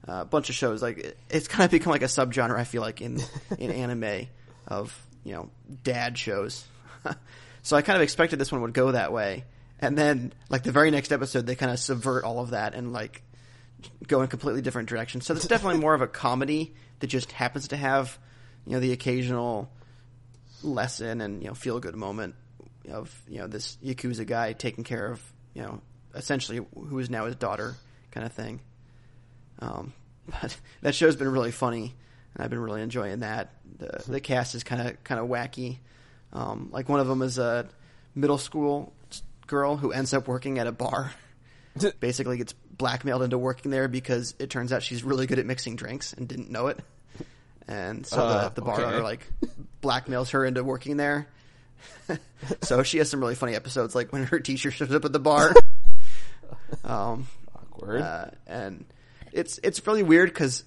uh, 0.07 0.21
a 0.21 0.25
bunch 0.25 0.49
of 0.49 0.55
shows. 0.55 0.81
Like 0.81 0.97
it, 0.97 1.17
it's 1.29 1.47
kind 1.47 1.65
of 1.65 1.71
become 1.71 1.91
like 1.91 2.01
a 2.01 2.05
subgenre. 2.05 2.57
I 2.57 2.63
feel 2.63 2.81
like 2.81 3.01
in 3.01 3.21
in 3.57 3.71
anime 3.71 4.27
of 4.67 4.97
you 5.23 5.33
know 5.33 5.49
dad 5.83 6.17
shows. 6.17 6.65
so 7.61 7.75
I 7.75 7.81
kind 7.81 7.97
of 7.97 8.03
expected 8.03 8.39
this 8.39 8.51
one 8.51 8.61
would 8.61 8.73
go 8.73 8.91
that 8.91 9.11
way, 9.11 9.45
and 9.79 9.97
then 9.97 10.33
like 10.49 10.63
the 10.63 10.71
very 10.71 10.91
next 10.91 11.11
episode, 11.11 11.45
they 11.45 11.55
kind 11.55 11.71
of 11.71 11.79
subvert 11.79 12.23
all 12.23 12.39
of 12.39 12.51
that 12.51 12.75
and 12.75 12.93
like 12.93 13.23
go 14.07 14.21
in 14.21 14.27
completely 14.27 14.61
different 14.61 14.89
directions. 14.89 15.25
So 15.25 15.33
it's 15.33 15.47
definitely 15.47 15.79
more 15.79 15.93
of 15.93 16.01
a 16.01 16.07
comedy 16.07 16.73
that 16.99 17.07
just 17.07 17.31
happens 17.31 17.69
to 17.69 17.77
have 17.77 18.17
you 18.65 18.73
know 18.73 18.79
the 18.79 18.91
occasional 18.91 19.69
lesson 20.63 21.21
and 21.21 21.41
you 21.41 21.47
know 21.47 21.53
feel 21.53 21.79
good 21.79 21.95
moment 21.95 22.35
of 22.89 23.21
you 23.27 23.39
know 23.39 23.47
this 23.47 23.77
yakuza 23.83 24.25
guy 24.25 24.53
taking 24.53 24.83
care 24.83 25.11
of 25.11 25.21
you 25.53 25.61
know 25.61 25.81
essentially 26.13 26.59
who 26.75 26.99
is 26.99 27.09
now 27.09 27.25
his 27.25 27.35
daughter 27.35 27.75
kind 28.15 28.25
of 28.25 28.33
thing. 28.33 28.61
Um, 29.59 29.93
but 30.27 30.57
that 30.81 30.95
show's 30.95 31.15
been 31.15 31.31
really 31.31 31.51
funny, 31.51 31.93
and 32.33 32.43
I've 32.43 32.49
been 32.49 32.59
really 32.59 32.81
enjoying 32.81 33.19
that. 33.19 33.51
The 33.77 34.03
the 34.07 34.19
cast 34.19 34.55
is 34.55 34.63
kind 34.63 34.87
of 34.87 35.03
kind 35.03 35.19
of 35.19 35.27
wacky. 35.27 35.77
Um, 36.33 36.69
like 36.71 36.89
one 36.89 36.99
of 36.99 37.07
them 37.07 37.21
is 37.21 37.37
a 37.37 37.67
middle 38.15 38.39
school 38.39 38.93
girl 39.45 39.77
who 39.77 39.91
ends 39.91 40.13
up 40.13 40.27
working 40.27 40.57
at 40.57 40.65
a 40.65 40.71
bar. 40.71 41.13
Basically, 41.99 42.37
gets 42.37 42.53
blackmailed 42.53 43.21
into 43.21 43.37
working 43.37 43.69
there 43.69 43.87
because 43.87 44.33
it 44.39 44.49
turns 44.49 44.73
out 44.73 44.81
she's 44.81 45.03
really 45.03 45.27
good 45.27 45.39
at 45.39 45.45
mixing 45.45 45.75
drinks 45.75 46.13
and 46.13 46.27
didn't 46.27 46.49
know 46.49 46.67
it. 46.67 46.79
And 47.67 48.05
so 48.05 48.21
Uh, 48.21 48.49
the, 48.49 48.55
the 48.55 48.61
bar 48.61 48.75
okay. 48.75 48.83
owner 48.83 49.01
like 49.01 49.27
blackmails 49.81 50.31
her 50.31 50.45
into 50.45 50.63
working 50.63 50.97
there. 50.97 51.27
so 52.61 52.83
she 52.83 52.97
has 52.99 53.09
some 53.09 53.19
really 53.19 53.35
funny 53.35 53.55
episodes, 53.55 53.93
like 53.93 54.11
when 54.13 54.23
her 54.23 54.39
teacher 54.39 54.71
shows 54.71 54.93
up 54.93 55.03
at 55.05 55.11
the 55.11 55.19
bar. 55.19 55.53
um, 56.83 57.27
Awkward. 57.85 58.01
uh, 58.01 58.25
and 58.47 58.85
it's 59.31 59.59
it's 59.63 59.85
really 59.85 60.03
weird 60.03 60.29
because 60.29 60.63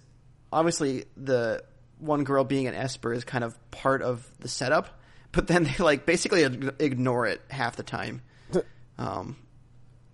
obviously 0.52 1.04
the 1.16 1.62
one 1.98 2.24
girl 2.24 2.44
being 2.44 2.66
an 2.66 2.74
Esper 2.74 3.12
is 3.12 3.24
kind 3.24 3.44
of 3.44 3.56
part 3.70 4.02
of 4.02 4.26
the 4.40 4.48
setup, 4.48 5.00
but 5.32 5.46
then 5.46 5.64
they 5.64 5.76
like 5.82 6.06
basically 6.06 6.42
ignore 6.42 7.26
it 7.26 7.40
half 7.50 7.76
the 7.76 7.82
time. 7.82 8.22
Um, 9.00 9.36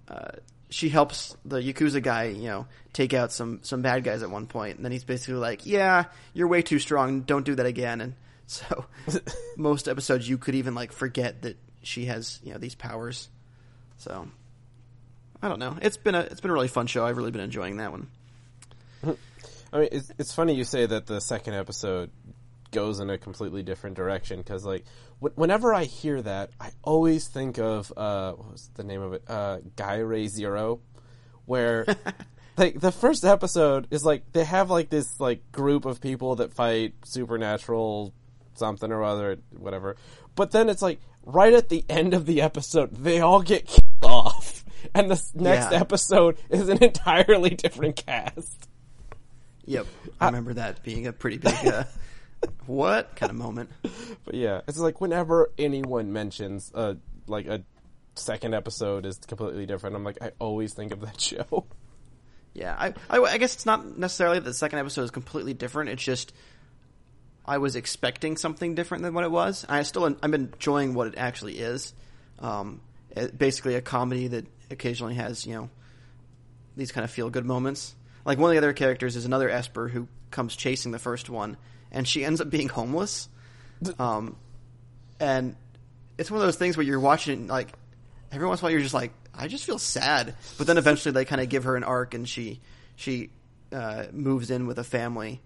uh, 0.09 0.32
she 0.68 0.90
helps 0.90 1.35
the 1.44 1.56
yakuza 1.59 2.02
guy, 2.02 2.24
you 2.24 2.48
know, 2.48 2.66
take 2.93 3.14
out 3.14 3.32
some 3.32 3.60
some 3.62 3.81
bad 3.81 4.05
guys 4.05 4.22
at 4.22 4.31
one 4.31 4.47
point, 4.47 4.76
and 4.76 4.85
then 4.85 4.93
he's 4.93 5.05
basically 5.05 5.36
like, 5.36 5.64
"Yeah, 5.64 6.05
you're 6.35 6.48
way 6.48 6.60
too 6.60 6.78
strong. 6.78 7.22
Don't 7.22 7.47
do 7.47 7.55
that 7.55 7.64
again." 7.64 8.02
And 8.02 8.14
so, 8.47 8.85
most 9.56 9.89
episodes 9.89 10.28
you 10.28 10.36
could 10.36 10.55
even 10.55 10.74
like 10.74 10.93
forget 10.93 11.40
that 11.43 11.56
she 11.82 12.05
has 12.06 12.40
you 12.43 12.52
know 12.52 12.59
these 12.59 12.74
powers. 12.74 13.31
So, 13.97 14.28
I 15.45 15.49
don't 15.49 15.59
know. 15.59 15.77
It's 15.83 15.99
been 15.99 16.15
a 16.15 16.21
it's 16.21 16.41
been 16.41 16.51
a 16.51 16.55
really 16.55 16.69
fun 16.69 16.87
show. 16.87 17.05
I've 17.05 17.19
really 17.19 17.31
been 17.31 17.43
enjoying 17.43 17.77
that 17.77 17.93
one. 17.93 18.09
I 19.75 19.79
mean, 19.79 19.89
it's 19.93 20.11
it's 20.19 20.33
funny 20.33 20.55
you 20.55 20.65
say 20.65 20.87
that 20.87 21.07
the 21.07 21.21
second 21.21 21.53
episode 21.53 22.11
goes 22.73 22.99
in 22.99 23.11
a 23.11 23.19
completely 23.19 23.62
different 23.62 23.95
direction 23.95 24.39
because, 24.39 24.65
like, 24.65 24.87
wh- 25.21 25.37
whenever 25.37 25.75
I 25.75 25.85
hear 25.85 26.23
that, 26.23 26.49
I 26.59 26.71
always 26.83 27.29
think 27.29 27.59
of 27.59 27.93
uh, 27.95 28.33
what 28.33 28.53
was 28.53 28.71
the 28.73 28.85
name 28.85 29.03
of 29.03 29.12
it? 29.12 29.25
Uh, 29.29 29.59
Ga-Rei 29.77 30.29
Zero, 30.29 30.81
where 31.45 31.85
like 32.57 32.81
the 32.81 32.91
first 32.91 33.23
episode 33.27 33.87
is 33.91 34.03
like 34.03 34.33
they 34.33 34.45
have 34.45 34.71
like 34.71 34.89
this 34.89 35.21
like 35.21 35.53
group 35.53 35.85
of 35.85 36.01
people 36.01 36.37
that 36.37 36.55
fight 36.55 36.95
supernatural 37.05 38.15
something 38.55 38.91
or 38.91 39.05
other, 39.05 39.37
whatever. 39.51 39.97
But 40.37 40.53
then 40.53 40.71
it's 40.71 40.81
like 40.81 41.01
right 41.27 41.53
at 41.53 41.69
the 41.69 41.85
end 41.89 42.15
of 42.15 42.25
the 42.25 42.41
episode, 42.41 42.95
they 42.95 43.21
all 43.21 43.43
get 43.43 43.66
killed 43.66 43.83
off, 44.03 44.53
and 44.94 45.11
the 45.11 45.23
next 45.35 45.73
Yeah. 45.73 45.81
episode 45.81 46.36
is 46.51 46.69
an 46.69 46.78
entirely 46.82 47.51
different 47.51 47.97
cast. 47.97 48.69
Yep, 49.66 49.86
I 50.20 50.27
remember 50.27 50.55
that 50.55 50.82
being 50.82 51.06
a 51.06 51.12
pretty 51.12 51.39
big 51.39 51.55
uh, 51.66 51.85
what 52.66 53.16
kind 53.16 53.31
of 53.31 53.36
moment. 53.36 53.70
But 54.24 54.35
yeah, 54.35 54.61
it's 54.69 54.78
like 54.78 55.01
whenever 55.01 55.51
anyone 55.59 56.12
mentions 56.12 56.70
uh 56.74 56.94
like 57.27 57.47
a 57.47 57.62
second 58.15 58.55
episode 58.55 59.06
is 59.06 59.16
completely 59.19 59.66
different, 59.66 59.97
I'm 59.97 60.05
like 60.05 60.19
I 60.23 60.32
always 60.39 60.74
think 60.74 60.93
of 60.93 61.01
that 61.01 61.20
show. 61.20 61.65
Yeah, 62.52 62.77
I, 62.78 62.94
I, 63.11 63.19
I 63.20 63.39
guess 63.39 63.55
it's 63.55 63.66
not 63.66 63.98
necessarily 63.98 64.39
that 64.39 64.44
the 64.44 64.55
second 64.55 64.78
episode 64.78 65.02
is 65.02 65.11
completely 65.11 65.55
different. 65.55 65.90
It's 65.90 66.02
just 66.05 66.32
I 67.47 67.59
was 67.59 67.74
expecting 67.74 68.36
something 68.36 68.74
different 68.74 69.02
than 69.02 69.12
what 69.15 69.24
it 69.24 69.31
was. 69.31 69.65
I 69.69 69.82
still 69.82 70.05
I'm 70.23 70.35
enjoying 70.35 70.94
what 70.94 71.06
it 71.09 71.15
actually 71.16 71.59
is. 71.59 71.93
Um, 72.39 72.81
basically, 73.36 73.74
a 73.74 73.81
comedy 73.81 74.28
that 74.28 74.47
occasionally 74.70 75.15
has 75.15 75.47
you 75.47 75.55
know 75.55 75.70
these 76.77 76.93
kind 76.93 77.05
of 77.05 77.11
feel 77.11 77.31
good 77.31 77.45
moments. 77.45 77.95
Like 78.24 78.39
one 78.39 78.51
of 78.51 78.55
the 78.55 78.59
other 78.59 78.73
characters 78.73 79.16
is 79.16 79.24
another 79.24 79.51
Esper 79.51 79.89
who 79.89 80.09
comes 80.31 80.57
chasing 80.57 80.93
the 80.93 80.99
first 80.99 81.31
one, 81.31 81.57
and 81.93 82.07
she 82.09 82.24
ends 82.24 82.41
up 82.41 82.51
being 82.51 82.69
homeless. 82.69 83.28
Um, 83.99 84.36
and 85.20 85.57
it's 86.16 86.31
one 86.31 86.41
of 86.41 86.47
those 86.47 86.57
things 86.57 86.77
where 86.77 86.85
you're 86.85 87.01
watching 87.01 87.49
like 87.49 87.73
every 88.32 88.47
once 88.47 88.61
in 88.61 88.65
a 88.65 88.66
while 88.66 88.73
you're 88.73 88.81
just 88.81 88.95
like 88.95 89.12
I 89.35 89.49
just 89.49 89.65
feel 89.65 89.78
sad, 89.78 90.35
but 90.59 90.66
then 90.66 90.78
eventually 90.78 91.12
they 91.12 91.24
kind 91.24 91.41
of 91.41 91.49
give 91.49 91.65
her 91.65 91.77
an 91.77 91.85
arc 91.85 92.15
and 92.15 92.28
she 92.28 92.61
she 92.97 93.31
uh, 93.73 94.05
moves 94.12 94.51
in 94.51 94.66
with 94.66 94.78
a 94.78 94.85
family, 94.85 95.41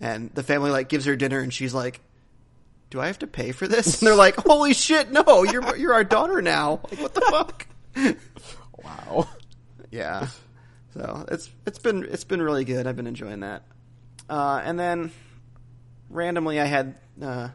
and 0.00 0.30
the 0.34 0.42
family 0.42 0.70
like 0.70 0.88
gives 0.88 1.04
her 1.06 1.16
dinner 1.16 1.40
and 1.40 1.52
she's 1.52 1.74
like. 1.74 2.00
Do 2.92 3.00
I 3.00 3.06
have 3.06 3.20
to 3.20 3.26
pay 3.26 3.52
for 3.52 3.66
this? 3.66 3.86
And 4.02 4.06
they're 4.06 4.14
like, 4.14 4.36
"Holy 4.36 4.74
shit! 4.74 5.10
No, 5.10 5.44
you're 5.44 5.76
you're 5.76 5.94
our 5.94 6.04
daughter 6.04 6.42
now. 6.42 6.80
Like, 6.90 7.00
what 7.00 7.14
the 7.14 7.20
fuck?" 7.30 7.66
Wow. 8.84 9.28
Yeah. 9.90 10.28
So 10.92 11.24
it's 11.28 11.48
it's 11.66 11.78
been 11.78 12.04
it's 12.04 12.24
been 12.24 12.42
really 12.42 12.66
good. 12.66 12.86
I've 12.86 12.96
been 12.96 13.06
enjoying 13.06 13.40
that. 13.40 13.62
Uh, 14.28 14.60
and 14.62 14.78
then 14.78 15.10
randomly, 16.10 16.60
I 16.60 16.66
had 16.66 16.96
uh, 17.22 17.48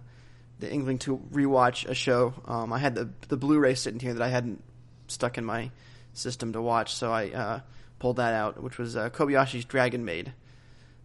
the 0.59 0.71
inkling 0.71 0.97
to 0.99 1.17
rewatch 1.31 1.87
a 1.87 1.93
show. 1.93 2.33
Um, 2.45 2.73
I 2.73 2.79
had 2.79 2.95
the 2.95 3.09
the 3.27 3.37
Blu-ray 3.37 3.75
sitting 3.75 3.99
here 3.99 4.15
that 4.15 4.23
I 4.23 4.29
hadn't 4.29 4.63
stuck 5.07 5.37
in 5.37 5.45
my 5.45 5.69
system 6.13 6.53
to 6.53 6.61
watch, 6.63 6.95
so 6.95 7.11
I 7.11 7.29
uh, 7.29 7.59
pulled 7.99 8.15
that 8.15 8.33
out, 8.33 8.63
which 8.63 8.79
was 8.79 8.97
uh, 8.97 9.11
Kobayashi's 9.11 9.65
Dragon 9.65 10.03
Maid. 10.03 10.33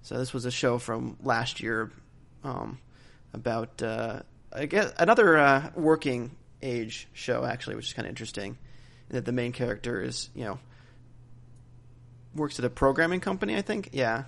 So 0.01 0.17
this 0.17 0.33
was 0.33 0.47
a 0.47 0.51
show 0.51 0.79
from 0.79 1.19
last 1.23 1.61
year 1.61 1.93
um, 2.45 2.79
about 3.35 3.83
uh, 3.83 4.21
I 4.53 4.67
guess 4.67 4.93
another 4.99 5.39
uh, 5.39 5.71
working 5.75 6.37
age 6.63 7.09
show 7.13 7.45
actually, 7.45 7.77
which 7.77 7.87
is 7.87 7.93
kind 7.93 8.07
of 8.07 8.11
interesting. 8.11 8.59
That 9.09 9.25
the 9.25 9.33
main 9.33 9.53
character 9.53 10.03
is 10.03 10.31
you 10.35 10.45
know 10.45 10.59
works 12.35 12.59
at 12.59 12.65
a 12.65 12.71
programming 12.71 13.21
company, 13.21 13.57
I 13.57 13.63
think. 13.63 13.91
Yeah, 13.93 14.25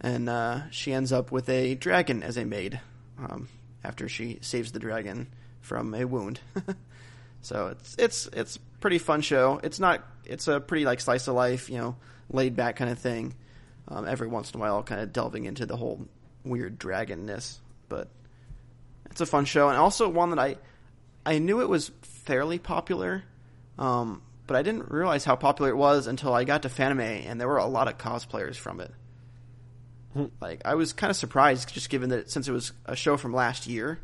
and 0.00 0.28
uh, 0.28 0.70
she 0.70 0.92
ends 0.92 1.12
up 1.12 1.30
with 1.30 1.48
a 1.48 1.74
dragon 1.74 2.22
as 2.22 2.36
a 2.36 2.44
maid 2.44 2.80
um, 3.18 3.48
after 3.84 4.08
she 4.08 4.38
saves 4.40 4.72
the 4.72 4.78
dragon 4.78 5.28
from 5.60 5.94
a 5.94 6.04
wound. 6.04 6.40
so 7.42 7.68
it's 7.68 7.96
it's 7.98 8.26
it's 8.32 8.58
pretty 8.80 8.98
fun 8.98 9.20
show. 9.22 9.60
It's 9.62 9.80
not. 9.80 10.06
It's 10.24 10.48
a 10.48 10.60
pretty 10.60 10.84
like 10.84 11.00
slice 11.00 11.26
of 11.28 11.34
life, 11.34 11.68
you 11.68 11.78
know, 11.78 11.96
laid 12.30 12.56
back 12.56 12.76
kind 12.76 12.90
of 12.90 12.98
thing. 12.98 13.34
Um, 13.88 14.06
every 14.06 14.28
once 14.28 14.50
in 14.52 14.58
a 14.58 14.60
while, 14.60 14.82
kind 14.82 15.00
of 15.00 15.12
delving 15.12 15.44
into 15.44 15.66
the 15.66 15.76
whole 15.76 16.06
weird 16.44 16.78
dragonness, 16.78 17.58
but 17.92 18.08
it's 19.10 19.20
a 19.20 19.26
fun 19.26 19.44
show 19.44 19.68
and 19.68 19.76
also 19.76 20.08
one 20.08 20.30
that 20.30 20.38
I 20.38 20.56
I 21.24 21.38
knew 21.38 21.60
it 21.60 21.68
was 21.68 21.92
fairly 22.00 22.58
popular, 22.58 23.22
um, 23.78 24.22
but 24.46 24.56
I 24.56 24.62
didn't 24.62 24.90
realize 24.90 25.24
how 25.24 25.36
popular 25.36 25.70
it 25.70 25.76
was 25.76 26.06
until 26.06 26.32
I 26.32 26.44
got 26.44 26.62
to 26.62 26.68
Fanime 26.68 27.26
and 27.26 27.38
there 27.38 27.46
were 27.46 27.58
a 27.58 27.66
lot 27.66 27.86
of 27.86 27.98
cosplayers 27.98 28.56
from 28.56 28.80
it. 28.80 28.90
Like 30.40 30.62
I 30.64 30.74
was 30.74 30.94
kind 30.94 31.10
of 31.10 31.16
surprised, 31.16 31.72
just 31.72 31.90
given 31.90 32.08
that 32.10 32.30
since 32.30 32.48
it 32.48 32.52
was 32.52 32.72
a 32.86 32.96
show 32.96 33.16
from 33.18 33.34
last 33.34 33.66
year, 33.66 34.00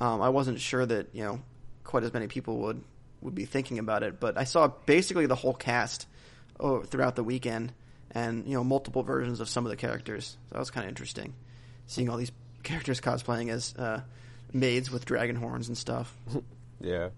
um, 0.00 0.22
I 0.22 0.28
wasn't 0.28 0.60
sure 0.60 0.86
that 0.86 1.08
you 1.12 1.24
know 1.24 1.40
quite 1.82 2.04
as 2.04 2.12
many 2.12 2.28
people 2.28 2.58
would 2.58 2.82
would 3.20 3.34
be 3.34 3.44
thinking 3.44 3.78
about 3.78 4.04
it. 4.04 4.20
But 4.20 4.38
I 4.38 4.44
saw 4.44 4.68
basically 4.86 5.26
the 5.26 5.34
whole 5.34 5.54
cast 5.54 6.06
oh, 6.60 6.82
throughout 6.82 7.16
the 7.16 7.24
weekend, 7.24 7.72
and 8.12 8.46
you 8.46 8.54
know 8.54 8.64
multiple 8.64 9.02
versions 9.02 9.40
of 9.40 9.48
some 9.48 9.66
of 9.66 9.70
the 9.70 9.76
characters. 9.76 10.36
So 10.48 10.54
that 10.54 10.58
was 10.58 10.70
kind 10.70 10.84
of 10.84 10.88
interesting, 10.88 11.34
seeing 11.86 12.08
all 12.08 12.16
these 12.16 12.32
characters 12.62 13.00
cosplaying 13.00 13.50
as 13.50 13.74
uh, 13.76 14.00
maids 14.52 14.90
with 14.90 15.04
dragon 15.04 15.36
horns 15.36 15.68
and 15.68 15.76
stuff. 15.76 16.14
Yeah. 16.80 17.08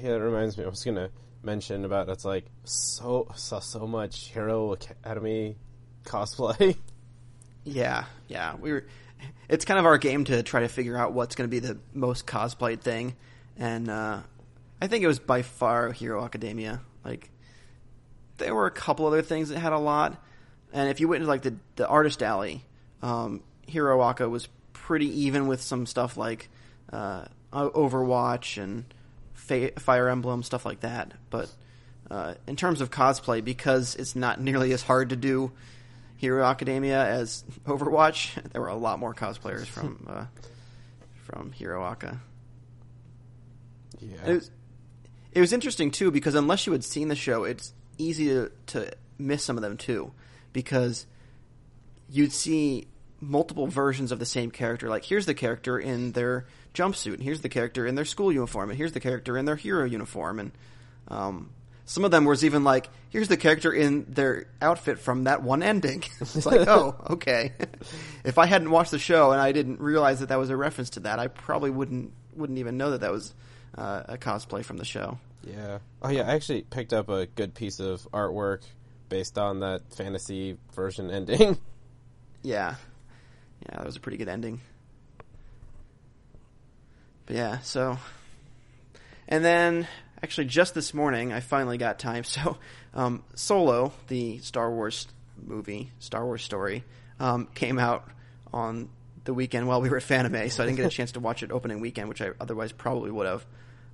Yeah, 0.00 0.14
it 0.14 0.16
reminds 0.16 0.58
me. 0.58 0.64
I 0.64 0.68
was 0.68 0.82
gonna 0.82 1.10
mention 1.44 1.84
about 1.84 2.08
it's 2.08 2.24
like 2.24 2.46
so 2.64 3.28
saw 3.36 3.60
so 3.60 3.86
much 3.86 4.30
Hero 4.30 4.72
Academy 4.72 5.56
cosplay. 6.04 6.76
Yeah, 7.64 8.06
yeah. 8.26 8.56
We 8.56 8.72
were. 8.72 8.86
It's 9.48 9.64
kind 9.64 9.78
of 9.78 9.86
our 9.86 9.96
game 9.96 10.24
to 10.24 10.42
try 10.42 10.62
to 10.62 10.68
figure 10.68 10.96
out 10.96 11.12
what's 11.12 11.36
going 11.36 11.48
to 11.48 11.50
be 11.50 11.60
the 11.60 11.78
most 11.94 12.26
cosplayed 12.26 12.80
thing, 12.80 13.14
and 13.56 13.88
uh, 13.88 14.18
I 14.80 14.86
think 14.88 15.04
it 15.04 15.06
was 15.06 15.20
by 15.20 15.42
far 15.42 15.92
Hero 15.92 16.24
Academia. 16.24 16.80
Like, 17.04 17.30
there 18.38 18.52
were 18.52 18.66
a 18.66 18.70
couple 18.72 19.06
other 19.06 19.22
things 19.22 19.50
that 19.50 19.60
had 19.60 19.72
a 19.72 19.78
lot, 19.78 20.20
and 20.72 20.88
if 20.90 20.98
you 20.98 21.06
went 21.06 21.20
into 21.20 21.28
like 21.28 21.42
the 21.42 21.54
the 21.76 21.86
artist 21.86 22.20
alley, 22.20 22.64
um, 23.00 23.44
Hero 23.72 24.02
Aka 24.02 24.28
was 24.28 24.48
pretty 24.74 25.22
even 25.22 25.46
with 25.46 25.62
some 25.62 25.86
stuff 25.86 26.16
like 26.18 26.48
uh, 26.92 27.24
Overwatch 27.52 28.62
and 28.62 28.84
Fa- 29.32 29.72
Fire 29.78 30.08
Emblem 30.08 30.42
stuff 30.42 30.66
like 30.66 30.80
that. 30.80 31.12
But 31.30 31.50
uh, 32.10 32.34
in 32.46 32.56
terms 32.56 32.82
of 32.82 32.90
cosplay, 32.90 33.42
because 33.42 33.96
it's 33.96 34.14
not 34.14 34.40
nearly 34.40 34.72
as 34.72 34.82
hard 34.82 35.08
to 35.08 35.16
do 35.16 35.52
Hero 36.16 36.44
Academia 36.44 37.02
as 37.02 37.44
Overwatch, 37.66 38.50
there 38.52 38.60
were 38.60 38.68
a 38.68 38.76
lot 38.76 38.98
more 38.98 39.14
cosplayers 39.14 39.66
from 39.66 40.06
uh, 40.08 40.26
from 41.24 41.52
Hero 41.52 41.82
Aka. 41.82 42.18
Yeah. 44.00 44.26
It 44.26 44.34
was, 44.34 44.50
it 45.32 45.40
was 45.40 45.52
interesting 45.52 45.90
too 45.90 46.10
because 46.10 46.34
unless 46.34 46.66
you 46.66 46.72
had 46.72 46.84
seen 46.84 47.08
the 47.08 47.16
show, 47.16 47.44
it's 47.44 47.72
easy 47.96 48.26
to, 48.26 48.52
to 48.66 48.92
miss 49.18 49.42
some 49.42 49.56
of 49.56 49.62
them 49.62 49.78
too, 49.78 50.12
because 50.52 51.06
you'd 52.10 52.32
see 52.32 52.88
multiple 53.22 53.68
versions 53.68 54.12
of 54.12 54.18
the 54.18 54.26
same 54.26 54.50
character. 54.50 54.88
Like 54.88 55.04
here's 55.04 55.26
the 55.26 55.34
character 55.34 55.78
in 55.78 56.12
their 56.12 56.46
jumpsuit, 56.74 57.14
and 57.14 57.22
here's 57.22 57.40
the 57.40 57.48
character 57.48 57.86
in 57.86 57.94
their 57.94 58.04
school 58.04 58.32
uniform, 58.32 58.68
and 58.68 58.76
here's 58.76 58.92
the 58.92 59.00
character 59.00 59.38
in 59.38 59.44
their 59.44 59.56
hero 59.56 59.84
uniform, 59.84 60.40
and 60.40 60.52
um, 61.08 61.50
some 61.84 62.04
of 62.04 62.10
them 62.10 62.24
was 62.24 62.44
even 62.44 62.64
like 62.64 62.88
here's 63.10 63.28
the 63.28 63.36
character 63.36 63.72
in 63.72 64.06
their 64.08 64.46
outfit 64.60 64.98
from 64.98 65.24
that 65.24 65.42
one 65.42 65.62
ending. 65.62 66.02
it's 66.20 66.44
like 66.44 66.60
oh 66.68 66.96
okay. 67.10 67.52
if 68.24 68.38
I 68.38 68.46
hadn't 68.46 68.70
watched 68.70 68.90
the 68.90 68.98
show 68.98 69.30
and 69.30 69.40
I 69.40 69.52
didn't 69.52 69.80
realize 69.80 70.20
that 70.20 70.28
that 70.30 70.38
was 70.38 70.50
a 70.50 70.56
reference 70.56 70.90
to 70.90 71.00
that, 71.00 71.18
I 71.18 71.28
probably 71.28 71.70
wouldn't 71.70 72.12
wouldn't 72.34 72.58
even 72.58 72.76
know 72.76 72.90
that 72.90 73.02
that 73.02 73.12
was 73.12 73.32
uh, 73.78 74.02
a 74.06 74.18
cosplay 74.18 74.64
from 74.64 74.76
the 74.78 74.84
show. 74.84 75.18
Yeah. 75.44 75.78
Oh 76.02 76.10
yeah, 76.10 76.22
I 76.22 76.34
actually 76.34 76.62
picked 76.62 76.92
up 76.92 77.08
a 77.08 77.26
good 77.26 77.54
piece 77.54 77.78
of 77.78 78.06
artwork 78.12 78.62
based 79.08 79.38
on 79.38 79.60
that 79.60 79.92
fantasy 79.92 80.56
version 80.74 81.10
ending. 81.10 81.58
Yeah, 82.42 82.74
yeah, 83.68 83.76
that 83.78 83.86
was 83.86 83.96
a 83.96 84.00
pretty 84.00 84.18
good 84.18 84.28
ending. 84.28 84.60
But 87.26 87.36
yeah, 87.36 87.58
so, 87.60 87.98
and 89.28 89.44
then 89.44 89.86
actually 90.22 90.46
just 90.46 90.74
this 90.74 90.92
morning 90.94 91.32
I 91.32 91.40
finally 91.40 91.78
got 91.78 91.98
time. 91.98 92.24
So, 92.32 92.56
um, 92.94 93.22
Solo, 93.34 93.92
the 94.08 94.38
Star 94.38 94.70
Wars 94.70 95.06
movie, 95.40 95.90
Star 95.98 96.24
Wars 96.24 96.42
story, 96.42 96.84
um, 97.20 97.48
came 97.54 97.78
out 97.78 98.08
on 98.52 98.88
the 99.24 99.32
weekend 99.32 99.66
while 99.66 99.80
we 99.80 99.88
were 99.88 99.98
at 99.98 100.02
Fanime, 100.02 100.50
so 100.50 100.62
I 100.62 100.66
didn't 100.66 100.76
get 100.76 100.86
a 100.86 100.90
chance 100.96 101.12
to 101.12 101.20
watch 101.20 101.42
it 101.42 101.50
opening 101.50 101.80
weekend, 101.80 102.08
which 102.08 102.20
I 102.20 102.30
otherwise 102.40 102.72
probably 102.72 103.10
would 103.10 103.26
have. 103.26 103.46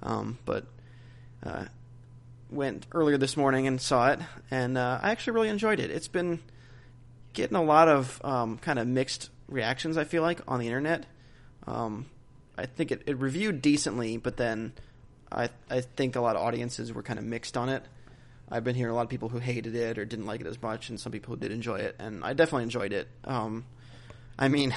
Um, 0.03 0.39
but 0.45 0.65
uh, 1.45 1.67
went 2.51 2.87
earlier 2.93 3.19
this 3.19 3.37
morning 3.37 3.67
and 3.67 3.81
saw 3.81 4.11
it, 4.13 4.21
and 4.51 4.79
uh, 4.79 5.01
I 5.03 5.11
actually 5.11 5.35
really 5.35 5.49
enjoyed 5.49 5.81
it. 5.81 5.91
It's 5.91 6.09
been 6.09 6.41
getting 7.33 7.57
a 7.57 7.63
lot 7.63 7.89
of 7.89 8.21
um, 8.25 8.59
kind 8.59 8.79
of 8.79 8.87
mixed 8.87 9.31
reactions. 9.49 9.97
I 9.97 10.05
feel 10.05 10.23
like 10.23 10.41
on 10.47 10.61
the 10.61 10.67
internet. 10.67 11.07
Um, 11.67 12.07
I 12.57 12.67
think 12.67 12.93
it, 12.93 13.03
it 13.07 13.19
reviewed 13.19 13.63
decently, 13.63 14.17
but 14.17 14.37
then 14.37 14.73
I 15.31 15.51
I 15.71 15.81
think 15.81 16.17
a 16.17 16.21
lot 16.21 16.37
of 16.37 16.43
audiences 16.43 16.93
were 16.93 17.03
kind 17.03 17.19
of 17.19 17.25
mixed 17.25 17.57
on 17.57 17.69
it. 17.69 17.85
I've 18.51 18.65
been 18.65 18.75
hearing 18.75 18.93
a 18.93 18.97
lot 18.97 19.03
of 19.03 19.09
people 19.11 19.29
who 19.29 19.39
hated 19.39 19.75
it 19.75 19.99
or 19.99 20.05
didn't 20.05 20.27
like 20.27 20.41
it 20.41 20.47
as 20.47 20.61
much, 20.61 20.89
and 20.89 20.99
some 20.99 21.13
people 21.13 21.35
who 21.35 21.41
did 21.41 21.53
enjoy 21.53 21.77
it, 21.77 21.97
and 21.99 22.25
I 22.25 22.33
definitely 22.33 22.65
enjoyed 22.65 22.93
it. 22.93 23.09
Um, 23.25 23.67
I 24.39 24.49
mean, 24.49 24.75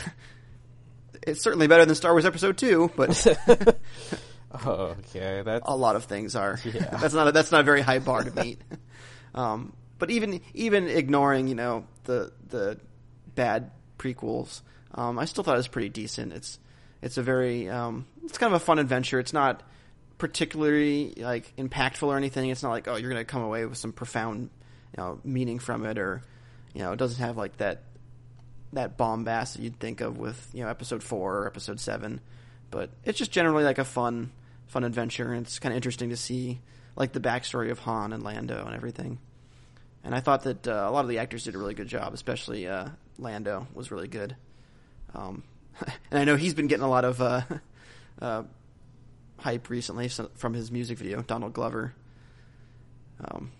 it's 1.24 1.42
certainly 1.42 1.68
better 1.68 1.86
than 1.86 1.96
Star 1.96 2.12
Wars 2.12 2.26
Episode 2.26 2.58
Two, 2.58 2.92
but 2.96 3.26
okay, 4.66 5.42
that's 5.44 5.68
a 5.68 5.76
lot 5.76 5.96
of 5.96 6.06
things 6.06 6.36
are. 6.36 6.60
Yeah. 6.64 6.72
that's 7.02 7.14
not 7.14 7.30
a, 7.30 7.32
that's 7.32 7.52
not 7.52 7.62
a 7.62 7.64
very 7.64 7.82
high 7.82 8.00
bar 8.00 8.24
to 8.24 8.44
meet. 8.44 8.62
um, 9.34 9.74
but 9.98 10.12
even 10.12 10.42
even 10.54 10.88
ignoring 10.88 11.48
you 11.48 11.56
know 11.56 11.86
the 12.04 12.32
the 12.50 12.78
bad 13.36 13.72
prequels, 14.02 14.62
um, 14.96 15.20
I 15.20 15.26
still 15.26 15.44
thought 15.44 15.54
it 15.54 15.58
was 15.58 15.68
pretty 15.68 15.90
decent. 15.90 16.34
It's 16.34 16.60
it's 17.02 17.18
a 17.18 17.24
very 17.24 17.70
um, 17.70 18.06
it's 18.24 18.38
kind 18.38 18.54
of 18.54 18.62
a 18.62 18.66
fun 18.66 18.80
adventure. 18.80 19.20
It's 19.20 19.34
not 19.34 19.64
particularly 20.18 21.14
like 21.18 21.54
impactful 21.58 22.04
or 22.04 22.18
anything. 22.18 22.50
It's 22.50 22.64
not 22.64 22.72
like 22.72 22.88
oh 22.88 22.96
you're 22.96 23.10
gonna 23.10 23.26
come 23.26 23.44
away 23.44 23.66
with 23.66 23.78
some 23.78 23.94
profound 23.94 24.50
you 24.98 25.04
know 25.04 25.20
meaning 25.24 25.60
from 25.60 25.86
it 25.86 25.98
or 25.98 26.22
you 26.74 26.82
know 26.82 26.92
it 26.92 26.98
doesn't 26.98 27.24
have 27.24 27.38
like 27.38 27.58
that 27.58 27.84
that 28.74 28.98
bombast 28.98 29.56
that 29.56 29.62
you'd 29.62 29.80
think 29.80 30.02
of 30.02 30.18
with 30.18 30.50
you 30.54 30.64
know 30.64 30.70
episode 30.70 31.04
four 31.04 31.40
or 31.40 31.48
episode 31.48 31.80
seven. 31.80 32.22
But 32.70 32.90
it's 33.04 33.18
just 33.18 33.32
generally 33.32 33.64
like 33.64 33.80
a 33.80 33.86
fun 33.86 34.32
fun 34.68 34.84
adventure, 34.84 35.34
and 35.34 35.46
it's 35.46 35.60
kind 35.60 35.74
of 35.74 35.78
interesting 35.78 36.10
to 36.10 36.18
see 36.18 36.60
like 36.96 37.14
the 37.14 37.20
backstory 37.20 37.72
of 37.72 37.80
Han 37.80 38.14
and 38.14 38.24
Lando 38.24 38.66
and 38.66 38.76
everything. 38.76 39.20
And 40.04 40.16
I 40.16 40.20
thought 40.20 40.44
that 40.44 40.68
uh, 40.68 40.86
a 40.88 40.92
lot 40.92 41.06
of 41.06 41.10
the 41.10 41.20
actors 41.20 41.44
did 41.44 41.56
a 41.56 41.60
really 41.60 41.76
good 41.76 41.88
job, 41.88 42.14
especially 42.14 42.68
uh, 42.68 42.90
Lando 43.22 43.68
was 43.74 43.92
really 43.92 44.08
good. 44.08 44.36
Um, 45.14 45.44
and 46.12 46.20
I 46.20 46.24
know 46.26 46.36
he's 46.36 46.54
been 46.54 46.68
getting 46.68 46.84
a 46.84 46.90
lot 46.90 47.06
of 47.06 47.22
uh, 47.22 47.42
uh, 48.22 48.44
hype 49.38 49.70
recently 49.70 50.10
from 50.36 50.54
his 50.54 50.72
music 50.72 50.98
video, 50.98 51.22
Donald 51.22 51.54
Glover. 51.54 51.94
Um, 53.24 53.52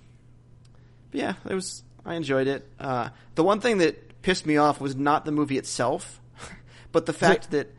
but 1.12 1.20
yeah, 1.20 1.34
it 1.48 1.54
was. 1.54 1.84
I 2.04 2.16
enjoyed 2.16 2.48
it. 2.48 2.68
Uh, 2.80 3.10
the 3.36 3.44
one 3.44 3.60
thing 3.60 3.78
that 3.78 4.22
pissed 4.24 4.46
me 4.46 4.58
off 4.58 4.82
was 4.82 4.96
not 4.96 5.24
the 5.24 5.32
movie 5.32 5.58
itself, 5.60 6.20
but 6.92 7.06
the 7.06 7.14
fact 7.14 7.52
that 7.52 7.72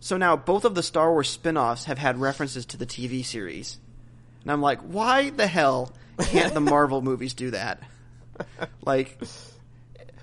so 0.00 0.18
now 0.18 0.36
both 0.36 0.64
of 0.64 0.74
the 0.74 0.82
Star 0.82 1.10
Wars 1.10 1.30
spin-offs 1.30 1.84
have 1.84 1.98
had 1.98 2.18
references 2.20 2.66
to 2.66 2.76
the 2.76 2.86
TV 2.86 3.24
series. 3.24 3.78
And 4.42 4.52
I'm 4.52 4.60
like, 4.62 4.80
why 4.80 5.30
the 5.30 5.46
hell 5.46 5.92
can't 6.18 6.52
the 6.54 6.60
Marvel 6.60 7.02
movies 7.02 7.34
do 7.34 7.50
that? 7.50 7.82
Like 8.84 9.18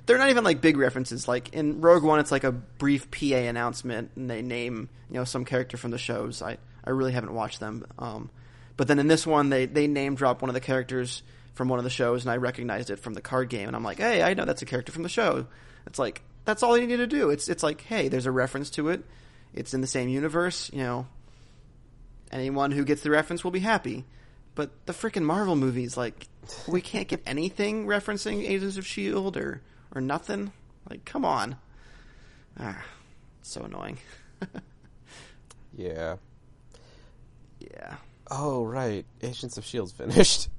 they're 0.08 0.18
not 0.18 0.30
even 0.30 0.44
like 0.44 0.62
big 0.62 0.78
references. 0.78 1.28
Like 1.28 1.54
in 1.54 1.82
Rogue 1.82 2.04
One 2.04 2.20
it's 2.20 2.32
like 2.32 2.46
a 2.46 2.52
brief 2.52 3.12
PA 3.12 3.36
announcement 3.36 4.12
and 4.16 4.30
they 4.30 4.42
name, 4.42 4.90
you 5.10 5.16
know, 5.16 5.26
some 5.26 5.46
character 5.46 5.78
from 5.78 5.92
the 5.92 5.98
shows. 5.98 6.42
I 6.42 6.58
I 6.84 6.90
really 6.92 7.12
haven't 7.12 7.34
watched 7.34 7.60
them. 7.60 7.86
Um 8.00 8.32
but 8.78 8.88
then 8.88 9.00
in 9.00 9.08
this 9.08 9.28
one 9.28 9.50
they 9.50 9.66
they 9.66 9.88
name 9.88 10.16
drop 10.16 10.42
one 10.42 10.50
of 10.50 10.56
the 10.56 10.62
characters 10.62 11.22
from 11.54 11.68
one 11.68 11.78
of 11.78 11.84
the 11.84 11.92
shows 11.92 12.24
and 12.24 12.32
I 12.32 12.38
recognized 12.38 12.90
it 12.90 13.00
from 13.00 13.14
the 13.14 13.22
card 13.22 13.50
game 13.50 13.68
and 13.68 13.76
I'm 13.76 13.84
like, 13.84 13.98
"Hey, 13.98 14.24
I 14.24 14.34
know 14.34 14.46
that's 14.46 14.62
a 14.62 14.66
character 14.66 14.92
from 14.92 15.04
the 15.04 15.10
show." 15.10 15.46
It's 15.86 16.00
like 16.00 16.24
that's 16.46 16.64
all 16.64 16.78
you 16.78 16.88
need 16.88 16.98
to 16.98 17.08
do. 17.08 17.30
It's 17.30 17.50
it's 17.50 17.64
like, 17.64 17.82
"Hey, 17.82 18.08
there's 18.08 18.26
a 18.26 18.32
reference 18.32 18.70
to 18.72 18.90
it. 18.90 19.04
It's 19.54 19.74
in 19.74 19.82
the 19.82 19.88
same 19.88 20.08
universe, 20.08 20.72
you 20.72 20.80
know. 20.80 21.08
Anyone 22.32 22.72
who 22.72 22.86
gets 22.86 23.02
the 23.02 23.10
reference 23.10 23.44
will 23.44 23.52
be 23.52 23.60
happy." 23.60 24.06
But 24.56 24.72
the 24.88 24.94
freaking 24.94 25.24
Marvel 25.24 25.56
movies 25.56 25.98
like 25.98 26.28
we 26.68 26.82
can't 26.82 27.08
get 27.08 27.22
anything 27.26 27.86
referencing 27.86 28.48
Agents 28.48 28.78
of 28.78 28.88
Shield 28.88 29.36
or 29.38 29.62
or 29.98 30.02
nothing. 30.02 30.52
Like, 30.90 31.04
come 31.06 31.26
on. 31.26 31.58
Ah, 32.60 32.84
so 33.42 33.62
annoying. 33.64 33.98
yeah. 35.76 36.16
yeah. 37.60 37.96
Oh 38.30 38.64
right, 38.64 39.06
Agents 39.22 39.58
of 39.58 39.66
Shield's 39.66 39.92
finished. 39.94 40.50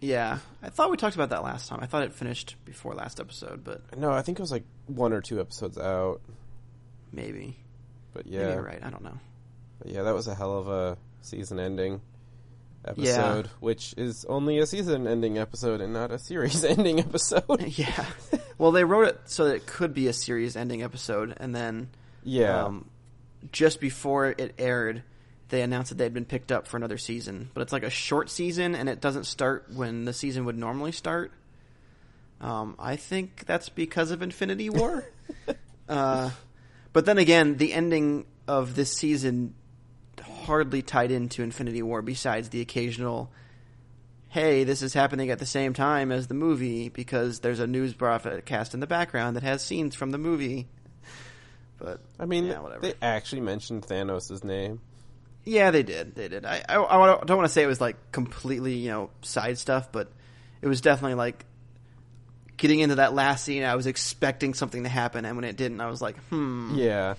Yeah. 0.00 0.38
I 0.62 0.70
thought 0.70 0.90
we 0.90 0.96
talked 0.96 1.14
about 1.14 1.28
that 1.30 1.42
last 1.42 1.68
time. 1.68 1.80
I 1.82 1.86
thought 1.86 2.04
it 2.04 2.14
finished 2.14 2.56
before 2.64 2.94
last 2.94 3.20
episode, 3.20 3.64
but 3.64 3.98
no, 3.98 4.10
I 4.12 4.22
think 4.22 4.38
it 4.38 4.42
was 4.42 4.52
like 4.52 4.64
one 4.86 5.12
or 5.12 5.20
two 5.20 5.40
episodes 5.40 5.76
out. 5.76 6.20
maybe. 7.12 7.56
But 8.14 8.24
Maybe 8.24 8.36
yeah, 8.38 8.54
you're 8.54 8.62
right. 8.62 8.80
I 8.82 8.88
don't 8.90 9.04
know. 9.04 9.18
But 9.78 9.92
yeah, 9.92 10.02
that 10.02 10.14
was 10.14 10.26
a 10.26 10.34
hell 10.34 10.56
of 10.58 10.68
a 10.68 10.96
season-ending 11.22 12.00
episode, 12.84 13.48
which 13.60 13.94
is 13.96 14.24
only 14.26 14.58
a 14.58 14.66
season-ending 14.66 15.38
episode 15.38 15.80
and 15.80 15.92
not 15.92 16.10
a 16.10 16.18
series-ending 16.18 17.00
episode. 17.06 17.44
Yeah. 17.76 18.04
well, 18.58 18.72
they 18.72 18.84
wrote 18.84 19.08
it 19.08 19.20
so 19.26 19.46
that 19.46 19.56
it 19.56 19.66
could 19.66 19.94
be 19.94 20.08
a 20.08 20.12
series 20.12 20.56
ending 20.56 20.82
episode, 20.82 21.34
and 21.38 21.54
then 21.54 21.90
yeah, 22.22 22.64
um, 22.64 22.88
just 23.52 23.80
before 23.80 24.26
it 24.26 24.54
aired, 24.58 25.02
they 25.48 25.62
announced 25.62 25.90
that 25.90 25.98
they 25.98 26.04
had 26.04 26.14
been 26.14 26.24
picked 26.24 26.52
up 26.52 26.66
for 26.66 26.76
another 26.76 26.98
season. 26.98 27.50
But 27.54 27.62
it's 27.62 27.72
like 27.72 27.82
a 27.82 27.90
short 27.90 28.30
season, 28.30 28.74
and 28.74 28.88
it 28.88 29.00
doesn't 29.00 29.24
start 29.24 29.68
when 29.72 30.04
the 30.04 30.12
season 30.12 30.44
would 30.44 30.58
normally 30.58 30.92
start. 30.92 31.32
Um, 32.40 32.74
I 32.78 32.96
think 32.96 33.44
that's 33.46 33.68
because 33.68 34.10
of 34.10 34.22
Infinity 34.22 34.70
War. 34.70 35.04
uh, 35.88 36.30
but 36.92 37.04
then 37.04 37.18
again, 37.18 37.56
the 37.56 37.72
ending 37.72 38.24
of 38.48 38.74
this 38.74 38.92
season 38.92 39.54
hardly 40.40 40.82
tied 40.82 41.10
into 41.10 41.42
Infinity 41.42 41.82
War, 41.82 42.02
besides 42.02 42.48
the 42.48 42.60
occasional. 42.60 43.30
Hey, 44.28 44.64
this 44.64 44.82
is 44.82 44.94
happening 44.94 45.30
at 45.30 45.40
the 45.40 45.46
same 45.46 45.72
time 45.72 46.12
as 46.12 46.28
the 46.28 46.34
movie 46.34 46.88
because 46.88 47.40
there's 47.40 47.58
a 47.58 47.66
news 47.66 47.94
broadcast 47.94 48.74
in 48.74 48.80
the 48.80 48.86
background 48.86 49.36
that 49.36 49.42
has 49.42 49.62
scenes 49.62 49.94
from 49.94 50.12
the 50.12 50.18
movie. 50.18 50.68
But 51.78 52.00
I 52.18 52.26
mean, 52.26 52.44
yeah, 52.44 52.60
whatever. 52.60 52.82
they 52.82 52.94
actually 53.02 53.40
mentioned 53.40 53.86
Thanos' 53.86 54.44
name. 54.44 54.80
Yeah, 55.44 55.70
they 55.70 55.82
did. 55.82 56.14
They 56.14 56.28
did. 56.28 56.44
I, 56.44 56.62
I, 56.68 56.76
I 56.76 57.24
don't 57.24 57.36
want 57.38 57.48
to 57.48 57.52
say 57.52 57.62
it 57.62 57.66
was 57.66 57.80
like 57.80 58.12
completely, 58.12 58.74
you 58.74 58.90
know, 58.90 59.10
side 59.22 59.58
stuff, 59.58 59.90
but 59.90 60.12
it 60.60 60.68
was 60.68 60.80
definitely 60.80 61.14
like 61.14 61.44
getting 62.60 62.80
into 62.80 62.96
that 62.96 63.14
last 63.14 63.44
scene. 63.44 63.64
I 63.64 63.74
was 63.74 63.86
expecting 63.86 64.54
something 64.54 64.84
to 64.84 64.88
happen, 64.88 65.24
and 65.24 65.34
when 65.34 65.44
it 65.44 65.56
didn't, 65.56 65.80
I 65.80 65.90
was 65.90 66.00
like, 66.00 66.16
hmm, 66.24 66.74
Yeah, 66.76 67.14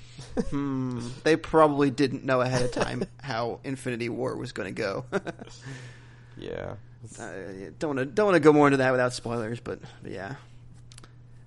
hmm. 0.49 1.01
They 1.23 1.35
probably 1.35 1.89
didn't 1.89 2.23
know 2.23 2.39
ahead 2.39 2.61
of 2.61 2.71
time 2.71 3.03
how 3.21 3.59
Infinity 3.63 4.07
War 4.07 4.37
was 4.37 4.53
going 4.53 4.73
to 4.73 4.81
go. 4.81 5.05
yeah. 6.37 6.75
I 7.19 7.71
don't 7.79 7.95
want 7.95 7.99
to 7.99 8.05
don't 8.05 8.27
want 8.27 8.35
to 8.35 8.39
go 8.39 8.53
more 8.53 8.67
into 8.67 8.77
that 8.77 8.91
without 8.91 9.11
spoilers, 9.13 9.59
but, 9.59 9.79
but 10.03 10.11
yeah. 10.11 10.35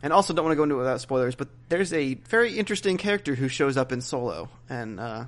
And 0.03 0.12
also 0.12 0.35
don't 0.35 0.45
want 0.45 0.53
to 0.53 0.57
go 0.57 0.65
into 0.65 0.75
it 0.75 0.79
without 0.79 1.01
spoilers, 1.01 1.37
but 1.37 1.49
there's 1.69 1.93
a 1.93 2.15
very 2.15 2.59
interesting 2.59 2.99
character 2.99 3.35
who 3.35 3.49
shows 3.49 3.77
up 3.77 3.93
in 3.93 4.01
Solo, 4.01 4.51
and 4.69 4.99
uh, 4.99 5.25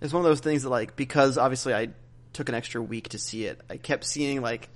it's 0.00 0.12
one 0.12 0.20
of 0.20 0.24
those 0.24 0.40
things 0.40 0.62
that 0.62 0.70
like 0.70 0.96
because 0.96 1.36
obviously 1.36 1.74
I 1.74 1.90
took 2.32 2.48
an 2.48 2.54
extra 2.54 2.82
week 2.82 3.10
to 3.10 3.18
see 3.18 3.44
it, 3.44 3.60
I 3.68 3.76
kept 3.76 4.04
seeing 4.04 4.40
like 4.40 4.70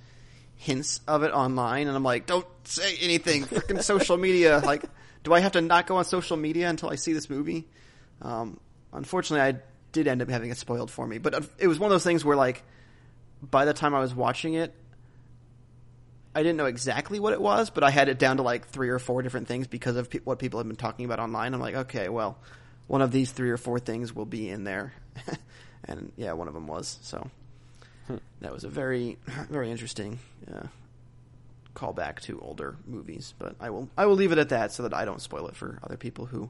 hints 0.61 0.99
of 1.07 1.23
it 1.23 1.31
online, 1.31 1.87
and 1.87 1.97
I'm 1.97 2.03
like, 2.03 2.27
don't 2.27 2.45
say 2.65 2.95
anything, 3.01 3.45
freaking 3.45 3.81
social 3.81 4.15
media. 4.15 4.61
Like, 4.71 4.85
do 5.23 5.33
I 5.33 5.39
have 5.39 5.53
to 5.53 5.61
not 5.61 5.87
go 5.87 5.97
on 5.97 6.05
social 6.05 6.37
media 6.37 6.69
until 6.69 6.89
I 6.89 6.95
see 6.95 7.13
this 7.13 7.29
movie? 7.29 7.67
Um, 8.21 8.59
unfortunately, 8.93 9.41
I 9.41 9.61
did 9.91 10.07
end 10.07 10.21
up 10.21 10.29
having 10.29 10.51
it 10.51 10.57
spoiled 10.57 10.91
for 10.91 11.05
me, 11.07 11.17
but 11.17 11.45
it 11.57 11.67
was 11.67 11.79
one 11.79 11.87
of 11.87 11.93
those 11.93 12.03
things 12.03 12.23
where 12.23 12.37
like 12.37 12.63
by 13.41 13.65
the 13.65 13.73
time 13.73 13.95
I 13.95 13.99
was 13.99 14.13
watching 14.13 14.53
it, 14.53 14.71
I 16.35 16.43
didn't 16.43 16.57
know 16.57 16.65
exactly 16.65 17.19
what 17.19 17.33
it 17.33 17.41
was, 17.41 17.71
but 17.71 17.83
I 17.83 17.89
had 17.89 18.07
it 18.07 18.19
down 18.19 18.37
to 18.37 18.43
like 18.43 18.67
three 18.67 18.89
or 18.89 18.99
four 18.99 19.23
different 19.23 19.47
things 19.47 19.65
because 19.65 19.95
of 19.95 20.11
pe- 20.11 20.19
what 20.19 20.37
people 20.37 20.59
have 20.59 20.67
been 20.67 20.77
talking 20.77 21.05
about 21.05 21.19
online. 21.19 21.55
I'm 21.55 21.59
like, 21.59 21.75
okay, 21.75 22.07
well, 22.07 22.37
one 22.85 23.01
of 23.01 23.11
these 23.11 23.31
three 23.31 23.49
or 23.49 23.57
four 23.57 23.79
things 23.79 24.15
will 24.15 24.25
be 24.27 24.47
in 24.47 24.63
there, 24.63 24.93
and 25.85 26.11
yeah, 26.17 26.33
one 26.33 26.47
of 26.47 26.53
them 26.53 26.67
was. 26.67 26.99
So 27.01 27.29
that 28.41 28.51
was 28.51 28.63
a 28.63 28.69
very, 28.69 29.17
very 29.49 29.69
interesting 29.71 30.19
uh, 30.53 30.67
callback 31.75 32.19
to 32.21 32.39
older 32.41 32.75
movies. 32.85 33.33
But 33.39 33.55
I 33.59 33.69
will, 33.69 33.89
I 33.97 34.05
will 34.05 34.15
leave 34.15 34.31
it 34.31 34.37
at 34.37 34.49
that 34.49 34.71
so 34.71 34.83
that 34.83 34.93
I 34.93 35.05
don't 35.05 35.21
spoil 35.21 35.47
it 35.47 35.55
for 35.55 35.79
other 35.83 35.97
people 35.97 36.25
who 36.25 36.49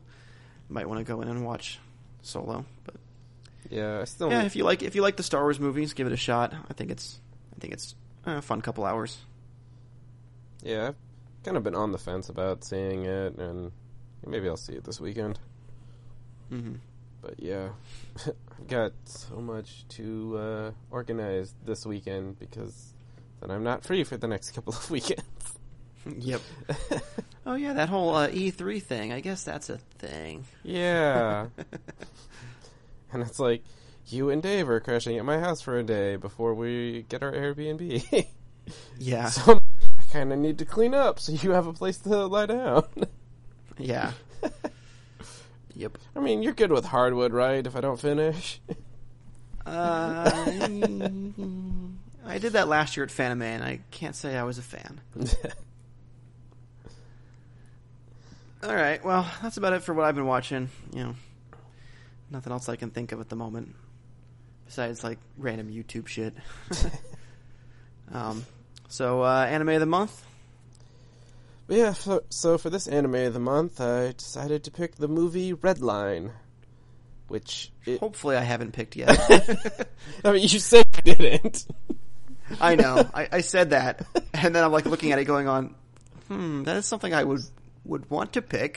might 0.70 0.88
want 0.88 1.00
to 1.00 1.04
go 1.04 1.22
in 1.22 1.28
and 1.28 1.46
watch 1.46 1.80
Solo. 2.22 2.66
But 2.86 2.96
Yeah, 3.70 4.00
I 4.02 4.04
still. 4.06 4.30
yeah, 4.32 4.44
if 4.44 4.56
you 4.56 4.64
like 4.64 4.82
if 4.84 4.96
you 4.96 5.02
like 5.02 5.18
the 5.18 5.24
Star 5.24 5.42
Wars 5.42 5.60
movies, 5.60 5.94
give 5.94 6.08
it 6.08 6.14
a 6.14 6.18
shot. 6.18 6.54
I 6.70 6.74
think 6.74 6.92
it's 6.92 7.20
I 7.56 7.60
think 7.60 7.74
it's 7.74 7.96
a 8.26 8.42
fun 8.42 8.62
couple 8.62 8.86
hours. 8.86 9.18
yeah, 10.64 10.90
I've 10.90 10.96
kind 11.44 11.58
of 11.58 11.64
been 11.64 11.76
on 11.76 11.92
the 11.92 11.98
fence 11.98 12.30
about 12.30 12.64
seeing 12.64 13.06
it, 13.06 13.38
and 13.38 13.72
maybe 14.26 14.48
I'll 14.48 14.58
see 14.58 14.74
it 14.74 14.84
this 14.84 15.00
weekend. 15.02 15.40
hmm 16.50 16.76
But 17.22 17.36
yeah, 17.38 17.70
I've 18.26 18.34
got 18.68 18.94
so 19.06 19.36
much 19.36 19.88
to 19.90 20.38
uh, 20.38 20.72
organize 20.90 21.54
this 21.66 21.86
weekend 21.86 22.40
because 22.40 22.94
then 23.40 23.52
I'm 23.52 23.64
not 23.64 23.84
free 23.84 24.04
for 24.04 24.18
the 24.18 24.28
next 24.28 24.52
couple 24.56 24.74
of 24.74 24.90
weekends. 24.90 25.24
Yep. 26.18 26.42
oh 27.46 27.56
yeah, 27.56 27.74
that 27.74 27.90
whole 27.90 28.16
uh, 28.16 28.28
E3 28.30 28.82
thing. 28.82 29.14
I 29.14 29.20
guess 29.20 29.44
that's 29.44 29.70
a 29.70 29.78
thing. 30.00 30.46
yeah, 30.64 31.48
and 33.14 33.22
it's 33.22 33.40
like 33.40 33.64
you 34.08 34.32
and 34.32 34.42
Dave 34.42 34.68
are 34.68 34.80
crashing 34.80 35.18
at 35.18 35.26
my 35.26 35.40
house 35.40 35.62
for 35.62 35.78
a 35.78 35.84
day 35.84 36.16
before 36.16 36.56
we 36.56 37.06
get 37.08 37.22
our 37.22 37.32
Airbnb. 37.32 38.26
Yeah, 38.98 39.30
so 39.30 39.60
I 40.00 40.04
kind 40.12 40.32
of 40.32 40.40
need 40.40 40.58
to 40.60 40.66
clean 40.66 40.94
up 40.94 41.20
so 41.20 41.34
you 41.34 41.52
have 41.52 41.68
a 41.68 41.74
place 41.74 41.98
to 42.00 42.26
lie 42.26 42.46
down. 42.46 42.86
yeah. 43.78 44.12
Yep. 45.76 45.98
I 46.16 46.20
mean, 46.20 46.44
you're 46.44 46.54
good 46.54 46.72
with 46.72 46.86
hardwood, 46.86 47.34
right? 47.34 47.66
If 47.66 47.76
I 47.76 47.82
don't 47.82 48.00
finish. 48.00 48.62
Uh, 49.66 50.30
I 52.26 52.38
did 52.40 52.54
that 52.54 52.68
last 52.68 52.98
year 52.98 53.04
at 53.06 53.12
Fanime, 53.12 53.44
and 53.44 53.64
I 53.64 53.80
can't 53.92 54.16
say 54.16 54.38
I 54.38 54.44
was 54.44 54.58
a 54.58 54.64
fan. 54.64 55.02
All 58.64 58.76
right, 58.76 59.04
well, 59.04 59.30
that's 59.42 59.58
about 59.58 59.74
it 59.74 59.82
for 59.82 59.94
what 59.94 60.06
I've 60.06 60.16
been 60.16 60.26
watching. 60.28 60.70
You 60.94 61.04
know, 61.04 61.16
nothing 62.30 62.54
else 62.54 62.70
I 62.70 62.76
can 62.76 62.92
think 62.92 63.12
of 63.12 63.20
at 63.20 63.30
the 63.30 63.36
moment, 63.36 63.76
besides 64.66 65.04
like 65.04 65.20
random 65.38 65.70
YouTube 65.70 66.08
shit. 66.08 66.36
um, 68.12 68.46
so 68.88 69.24
uh, 69.24 69.48
anime 69.50 69.70
of 69.70 69.80
the 69.80 69.86
month. 69.86 70.26
But 71.72 71.78
yeah, 71.78 71.94
so, 71.94 72.24
so 72.28 72.58
for 72.58 72.70
this 72.70 72.86
anime 72.86 73.16
of 73.16 73.34
the 73.34 73.40
month, 73.40 73.80
I 73.80 74.12
decided 74.12 74.66
to 74.66 74.72
pick 74.72 74.96
the 74.96 75.08
movie 75.08 75.54
Redline, 75.54 76.32
which 77.30 77.72
it, 77.86 78.02
Hopefully, 78.02 78.36
I 78.36 78.42
haven't 78.42 78.74
picked 78.74 78.98
yet. 78.98 79.18
I 80.26 80.34
mean, 80.34 80.42
you 80.42 80.60
said 80.60 80.86
you 81.06 81.16
didn't. 81.16 81.66
I 82.60 82.76
know. 82.76 83.10
I, 83.14 83.30
I 83.32 83.40
said 83.40 83.70
that, 83.70 84.06
and 84.34 84.54
then 84.54 84.66
I'm 84.66 84.74
like 84.74 84.86
looking 84.86 85.14
at 85.14 85.20
it, 85.20 85.24
going 85.24 85.48
on. 85.48 85.74
Hmm, 86.28 86.64
that 86.64 86.76
is 86.76 86.86
something 86.88 87.14
I 87.14 87.24
would 87.24 87.40
would 87.86 88.10
want 88.10 88.34
to 88.34 88.42
pick. 88.42 88.76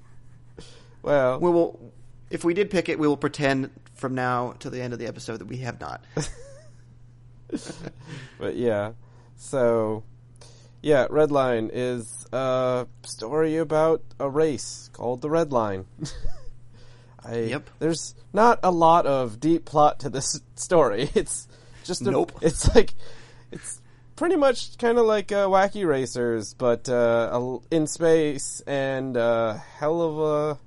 well, 1.02 1.40
we 1.40 1.50
will, 1.50 1.92
if 2.30 2.42
we 2.42 2.54
did 2.54 2.70
pick 2.70 2.88
it, 2.88 2.98
we 2.98 3.06
will 3.06 3.18
pretend 3.18 3.68
from 3.92 4.14
now 4.14 4.52
to 4.60 4.70
the 4.70 4.80
end 4.80 4.94
of 4.94 4.98
the 4.98 5.08
episode 5.08 5.40
that 5.40 5.46
we 5.46 5.58
have 5.58 5.78
not. 5.78 6.02
but 8.38 8.56
yeah, 8.56 8.92
so 9.36 10.04
yeah, 10.82 11.06
Redline 11.08 11.70
is 11.72 12.26
a 12.32 12.86
story 13.04 13.56
about 13.56 14.02
a 14.18 14.28
race 14.28 14.90
called 14.92 15.20
the 15.22 15.30
Red 15.30 15.52
Line. 15.52 15.86
I, 17.24 17.36
Yep. 17.36 17.70
There's 17.78 18.14
not 18.32 18.58
a 18.64 18.70
lot 18.72 19.06
of 19.06 19.38
deep 19.38 19.64
plot 19.64 20.00
to 20.00 20.10
this 20.10 20.40
story. 20.56 21.08
It's 21.14 21.46
just 21.84 22.02
a, 22.02 22.10
Nope. 22.10 22.32
It's 22.42 22.74
like 22.74 22.94
it's 23.52 23.80
pretty 24.16 24.36
much 24.36 24.76
kind 24.78 24.98
of 24.98 25.06
like 25.06 25.30
uh, 25.32 25.46
Wacky 25.46 25.86
Racers, 25.86 26.54
but 26.54 26.88
uh, 26.88 27.30
a- 27.32 27.74
in 27.74 27.86
space 27.86 28.60
and 28.66 29.16
uh, 29.16 29.54
hell 29.78 30.00
of 30.02 30.18
a 30.18 30.58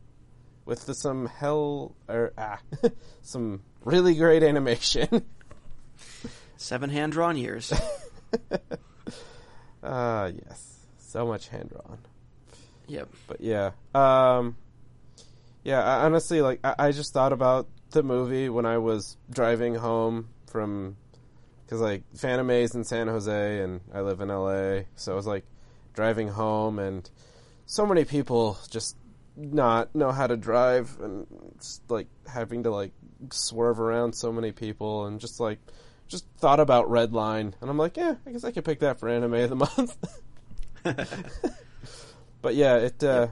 with 0.65 0.85
the, 0.85 0.95
some 0.95 1.25
hell 1.27 1.93
or 2.07 2.31
ah, 2.37 2.59
some 3.21 3.61
really 3.83 4.15
great 4.15 4.43
animation. 4.43 5.25
Seven 6.57 6.89
hand 6.89 7.11
drawn 7.11 7.37
years. 7.37 7.73
Ah, 9.85 10.25
yes. 10.25 10.79
So 10.97 11.25
much 11.25 11.47
hand 11.47 11.69
drawn. 11.69 11.99
Yep. 12.87 13.09
But 13.27 13.41
yeah. 13.41 13.71
Um 13.93 14.57
Yeah, 15.63 15.81
I, 15.81 16.05
honestly 16.05 16.41
like 16.41 16.59
I, 16.63 16.75
I 16.77 16.91
just 16.91 17.13
thought 17.13 17.33
about 17.33 17.67
the 17.91 18.03
movie 18.03 18.49
when 18.49 18.65
I 18.65 18.79
was 18.79 19.15
driving 19.29 19.75
home 19.75 20.29
from 20.47 20.97
cuz 21.67 21.79
like 21.79 22.03
Fanime's 22.15 22.75
in 22.75 22.83
San 22.83 23.07
Jose 23.07 23.59
and 23.61 23.81
I 23.93 24.01
live 24.01 24.21
in 24.21 24.29
LA, 24.29 24.81
so 24.95 25.13
I 25.13 25.15
was 25.15 25.27
like 25.27 25.45
driving 25.93 26.27
home 26.27 26.79
and 26.79 27.09
so 27.65 27.85
many 27.85 28.05
people 28.05 28.57
just 28.69 28.97
not 29.37 29.93
know 29.95 30.11
how 30.11 30.27
to 30.27 30.37
drive 30.37 30.97
and 31.01 31.27
just, 31.59 31.89
like 31.89 32.07
having 32.27 32.63
to 32.63 32.71
like 32.71 32.91
swerve 33.31 33.79
around 33.79 34.13
so 34.13 34.31
many 34.31 34.51
people 34.51 35.05
and 35.05 35.19
just 35.19 35.39
like 35.39 35.59
just 36.07 36.25
thought 36.37 36.59
about 36.59 36.87
Redline 36.89 37.53
and 37.61 37.69
I'm 37.69 37.77
like, 37.77 37.97
yeah, 37.97 38.15
I 38.25 38.31
guess 38.31 38.43
I 38.43 38.51
could 38.51 38.65
pick 38.65 38.79
that 38.79 38.99
for 38.99 39.09
anime 39.09 39.33
of 39.33 39.49
the 39.49 39.55
month. 39.55 39.97
but 42.41 42.55
yeah, 42.55 42.77
it. 42.77 43.03
Uh, 43.03 43.27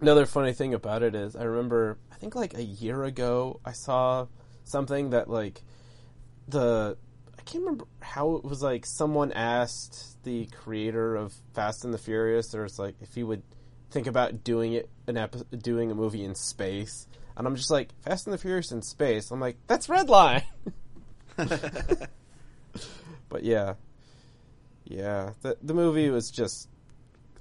Another 0.00 0.26
funny 0.26 0.52
thing 0.52 0.74
about 0.74 1.02
it 1.02 1.14
is, 1.14 1.34
I 1.36 1.44
remember, 1.44 1.96
I 2.12 2.16
think 2.16 2.34
like 2.34 2.54
a 2.54 2.62
year 2.62 3.04
ago, 3.04 3.60
I 3.64 3.72
saw 3.72 4.26
something 4.64 5.10
that 5.10 5.30
like 5.30 5.62
the 6.48 6.96
I 7.38 7.42
can't 7.42 7.64
remember 7.64 7.86
how 8.00 8.34
it 8.34 8.44
was 8.44 8.60
like 8.60 8.84
someone 8.86 9.32
asked 9.32 10.22
the 10.24 10.46
creator 10.46 11.16
of 11.16 11.32
Fast 11.54 11.84
and 11.84 11.94
the 11.94 11.98
Furious, 11.98 12.54
or 12.54 12.64
it's 12.64 12.78
like 12.78 12.96
if 13.00 13.14
he 13.14 13.22
would 13.22 13.42
think 13.90 14.06
about 14.06 14.44
doing 14.44 14.72
it 14.74 14.90
an 15.06 15.16
epi- 15.16 15.44
doing 15.56 15.90
a 15.90 15.94
movie 15.94 16.24
in 16.24 16.34
space, 16.34 17.06
and 17.36 17.46
I'm 17.46 17.56
just 17.56 17.70
like 17.70 17.88
Fast 18.02 18.26
and 18.26 18.34
the 18.34 18.38
Furious 18.38 18.72
in 18.72 18.82
space. 18.82 19.30
I'm 19.30 19.40
like 19.40 19.56
that's 19.68 19.86
Redline. 19.86 20.42
but 23.28 23.42
yeah, 23.42 23.74
yeah, 24.84 25.32
the 25.42 25.56
the 25.62 25.74
movie 25.74 26.10
was 26.10 26.30
just 26.30 26.68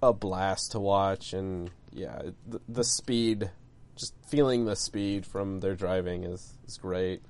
a 0.02 0.14
blast 0.14 0.72
to 0.72 0.80
watch, 0.80 1.34
and 1.34 1.70
yeah, 1.92 2.22
the, 2.48 2.62
the 2.68 2.84
speed, 2.84 3.52
just 3.96 4.14
feeling 4.28 4.66
the 4.66 4.76
speed 4.76 5.26
from 5.26 5.60
their 5.60 5.76
driving 5.76 6.24
is 6.24 6.58
is 6.68 6.78
great. 6.78 7.22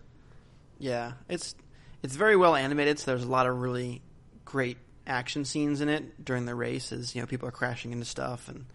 Yeah, 0.80 1.14
it's 1.30 1.56
it's 2.02 2.16
very 2.16 2.36
well 2.36 2.56
animated. 2.56 3.00
So 3.00 3.12
there's 3.12 3.24
a 3.24 3.30
lot 3.30 3.48
of 3.48 3.62
really 3.62 4.02
great 4.46 4.78
action 5.06 5.46
scenes 5.46 5.82
in 5.82 5.90
it 5.90 6.24
during 6.24 6.46
the 6.46 6.56
races. 6.56 7.16
You 7.16 7.22
know, 7.22 7.28
people 7.28 7.48
are 7.48 7.54
crashing 7.54 7.92
into 7.92 8.06
stuff, 8.06 8.48
and 8.48 8.66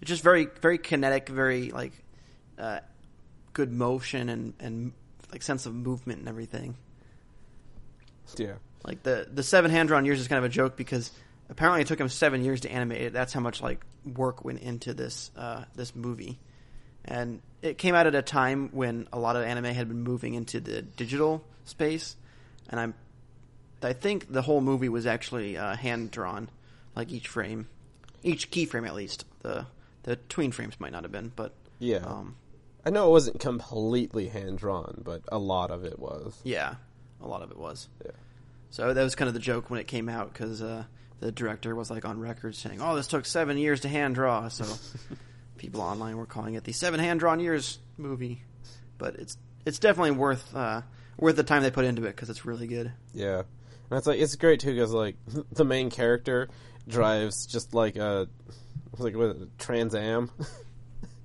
it's 0.00 0.08
just 0.08 0.22
very 0.22 0.48
very 0.60 0.78
kinetic, 0.78 1.28
very 1.28 1.70
like 1.70 1.92
uh, 2.58 2.80
good 3.52 3.72
motion 3.72 4.28
and 4.28 4.54
and 4.60 4.92
like 5.30 5.42
sense 5.42 5.66
of 5.66 5.74
movement 5.74 6.20
and 6.20 6.28
everything. 6.28 6.76
Yeah, 8.38 8.54
Like 8.84 9.02
the 9.02 9.28
the 9.32 9.42
seven 9.42 9.70
hand 9.70 9.88
drawn 9.88 10.04
years 10.04 10.20
is 10.20 10.28
kind 10.28 10.38
of 10.38 10.44
a 10.44 10.48
joke 10.48 10.76
because 10.76 11.10
apparently 11.48 11.82
it 11.82 11.86
took 11.86 12.00
him 12.00 12.08
seven 12.08 12.44
years 12.44 12.62
to 12.62 12.70
animate 12.70 13.02
it. 13.02 13.12
That's 13.12 13.32
how 13.32 13.40
much 13.40 13.60
like 13.62 13.84
work 14.04 14.44
went 14.44 14.60
into 14.60 14.94
this 14.94 15.30
uh, 15.36 15.64
this 15.74 15.94
movie, 15.94 16.38
and 17.04 17.40
it 17.60 17.78
came 17.78 17.94
out 17.94 18.06
at 18.06 18.14
a 18.14 18.22
time 18.22 18.70
when 18.72 19.08
a 19.12 19.18
lot 19.18 19.36
of 19.36 19.42
anime 19.42 19.66
had 19.66 19.88
been 19.88 20.02
moving 20.02 20.34
into 20.34 20.60
the 20.60 20.82
digital 20.82 21.44
space, 21.64 22.16
and 22.68 22.80
I'm 22.80 22.94
I 23.82 23.92
think 23.92 24.32
the 24.32 24.42
whole 24.42 24.60
movie 24.60 24.88
was 24.88 25.06
actually 25.06 25.56
uh, 25.56 25.76
hand 25.76 26.10
drawn, 26.10 26.48
like 26.94 27.10
each 27.10 27.28
frame, 27.28 27.68
each 28.22 28.50
keyframe 28.50 28.86
at 28.86 28.94
least. 28.94 29.24
The 29.40 29.66
the 30.04 30.16
tween 30.16 30.52
frames 30.52 30.78
might 30.80 30.92
not 30.92 31.02
have 31.02 31.12
been, 31.12 31.32
but 31.34 31.52
yeah. 31.78 31.98
um, 31.98 32.36
I 32.84 32.90
know 32.90 33.08
it 33.08 33.10
wasn't 33.10 33.40
completely 33.40 34.28
hand 34.28 34.58
drawn, 34.58 35.02
but 35.04 35.22
a 35.30 35.38
lot 35.38 35.70
of 35.70 35.84
it 35.84 35.98
was. 35.98 36.38
yeah, 36.44 36.76
a 37.22 37.28
lot 37.28 37.42
of 37.42 37.50
it 37.50 37.58
was. 37.58 37.88
Yeah. 38.04 38.12
So 38.70 38.94
that 38.94 39.02
was 39.02 39.14
kind 39.14 39.28
of 39.28 39.34
the 39.34 39.40
joke 39.40 39.70
when 39.70 39.80
it 39.80 39.86
came 39.86 40.08
out 40.08 40.32
because 40.32 40.62
uh, 40.62 40.84
the 41.20 41.30
director 41.30 41.74
was 41.74 41.90
like 41.90 42.04
on 42.04 42.18
record 42.18 42.54
saying, 42.54 42.80
"Oh, 42.80 42.96
this 42.96 43.06
took 43.06 43.26
seven 43.26 43.58
years 43.58 43.80
to 43.80 43.88
hand 43.88 44.14
draw." 44.14 44.48
So 44.48 44.64
people 45.58 45.80
online 45.80 46.16
were 46.16 46.26
calling 46.26 46.54
it 46.54 46.64
the 46.64 46.72
seven 46.72 46.98
hand 46.98 47.20
drawn 47.20 47.38
years 47.38 47.78
movie, 47.96 48.42
but 48.98 49.16
it's 49.16 49.36
it's 49.64 49.78
definitely 49.78 50.12
worth 50.12 50.54
uh, 50.54 50.82
worth 51.18 51.36
the 51.36 51.42
time 51.42 51.62
they 51.62 51.70
put 51.70 51.84
into 51.84 52.04
it 52.04 52.16
because 52.16 52.30
it's 52.30 52.44
really 52.44 52.66
good. 52.66 52.92
Yeah, 53.14 53.42
and 53.90 53.98
it's 53.98 54.06
like 54.06 54.20
it's 54.20 54.36
great 54.36 54.60
too 54.60 54.72
because 54.72 54.92
like 54.92 55.16
the 55.52 55.64
main 55.64 55.90
character 55.90 56.48
drives 56.88 57.46
just 57.46 57.74
like 57.74 57.96
a 57.96 58.28
like 58.98 59.14
what, 59.14 59.36
a 59.36 59.48
Trans 59.58 59.94
Am. 59.94 60.30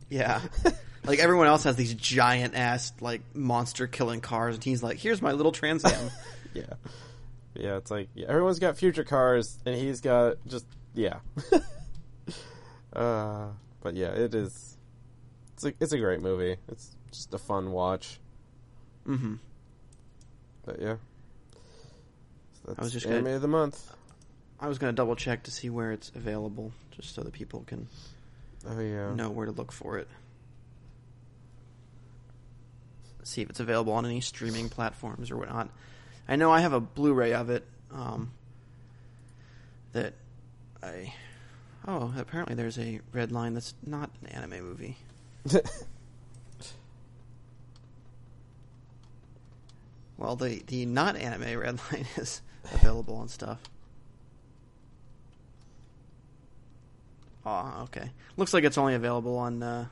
Yeah, 0.09 0.41
like 1.07 1.19
everyone 1.19 1.47
else 1.47 1.63
has 1.63 1.75
these 1.75 1.93
giant 1.93 2.55
ass 2.55 2.93
like 3.01 3.21
monster 3.33 3.87
killing 3.87 4.21
cars, 4.21 4.55
and 4.55 4.63
he's 4.63 4.83
like, 4.83 4.97
"Here's 4.97 5.21
my 5.21 5.31
little 5.31 5.51
Trans 5.51 5.83
Am." 5.85 6.11
yeah, 6.53 6.63
yeah. 7.55 7.77
It's 7.77 7.89
like 7.91 8.09
yeah, 8.13 8.27
everyone's 8.29 8.59
got 8.59 8.77
future 8.77 9.03
cars, 9.03 9.57
and 9.65 9.75
he's 9.75 10.01
got 10.01 10.37
just 10.47 10.65
yeah. 10.93 11.19
uh, 12.93 13.47
but 13.81 13.95
yeah, 13.95 14.09
it 14.11 14.33
is. 14.35 14.77
It's 15.53 15.65
a 15.65 15.73
it's 15.79 15.93
a 15.93 15.97
great 15.97 16.21
movie. 16.21 16.57
It's 16.67 16.95
just 17.11 17.33
a 17.33 17.37
fun 17.37 17.71
watch. 17.71 18.19
Mm 19.07 19.19
hmm 19.19 19.33
But 20.65 20.81
yeah, 20.81 20.95
so 21.53 22.61
that's 22.67 22.79
I 22.79 22.81
was 22.83 22.91
just 22.93 23.05
anime 23.05 23.23
gonna- 23.23 23.35
of 23.37 23.41
the 23.41 23.47
month. 23.47 23.91
I 24.59 24.67
was 24.67 24.79
gonna 24.79 24.93
double 24.93 25.15
check 25.15 25.43
to 25.43 25.51
see 25.51 25.69
where 25.69 25.91
it's 25.91 26.11
available, 26.15 26.71
just 26.91 27.13
so 27.15 27.21
that 27.21 27.31
people 27.31 27.63
can 27.67 27.87
Oh 28.67 28.79
yeah, 28.79 29.13
know 29.13 29.29
where 29.29 29.45
to 29.45 29.51
look 29.51 29.71
for 29.71 29.97
it. 29.97 30.07
See 33.27 33.41
if 33.41 33.49
it's 33.49 33.59
available 33.59 33.93
on 33.93 34.05
any 34.05 34.21
streaming 34.21 34.69
platforms 34.69 35.31
or 35.31 35.37
whatnot. 35.37 35.69
I 36.27 36.35
know 36.35 36.51
I 36.51 36.61
have 36.61 36.73
a 36.73 36.79
Blu-ray 36.79 37.33
of 37.33 37.49
it. 37.49 37.65
Um, 37.91 38.31
that 39.93 40.13
I 40.83 41.13
oh 41.87 42.13
apparently 42.17 42.55
there's 42.55 42.77
a 42.77 42.99
red 43.13 43.31
line 43.31 43.53
that's 43.53 43.73
not 43.85 44.09
an 44.21 44.29
anime 44.29 44.63
movie. 44.63 44.97
Well, 50.17 50.35
the 50.35 50.63
the 50.65 50.85
not 50.85 51.15
anime 51.15 51.59
red 51.59 51.79
line 51.91 52.05
is 52.17 52.41
available 52.73 53.21
and 53.21 53.29
stuff. 53.29 53.59
Oh, 57.45 57.83
okay. 57.83 58.09
Looks 58.35 58.53
like 58.53 58.63
it's 58.63 58.77
only 58.77 58.95
available 58.95 59.37
on 59.37 59.63
uh, 59.63 59.85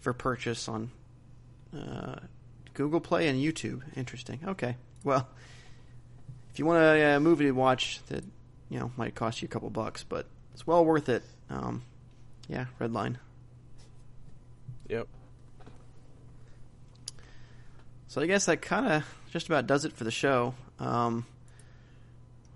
for 0.00 0.12
purchase 0.12 0.68
on 0.68 0.90
uh, 1.74 2.16
Google 2.74 3.00
Play 3.00 3.28
and 3.28 3.40
YouTube. 3.40 3.82
Interesting. 3.96 4.40
Okay. 4.46 4.76
Well, 5.04 5.28
if 6.52 6.58
you 6.58 6.66
want 6.66 6.78
a, 6.82 7.16
uh 7.16 7.20
movie 7.20 7.44
to 7.46 7.52
watch 7.52 8.00
that 8.08 8.24
you 8.68 8.78
know 8.78 8.90
might 8.96 9.14
cost 9.14 9.42
you 9.42 9.46
a 9.46 9.48
couple 9.48 9.70
bucks, 9.70 10.04
but 10.08 10.26
it's 10.52 10.66
well 10.66 10.84
worth 10.84 11.08
it. 11.08 11.22
Um, 11.48 11.82
yeah, 12.48 12.66
Redline. 12.80 13.16
Yep. 14.88 15.06
So 18.08 18.20
I 18.20 18.26
guess 18.26 18.46
that 18.46 18.60
kind 18.60 18.86
of 18.92 19.04
just 19.30 19.46
about 19.46 19.66
does 19.66 19.84
it 19.84 19.92
for 19.92 20.02
the 20.04 20.10
show. 20.10 20.54
Um, 20.80 21.24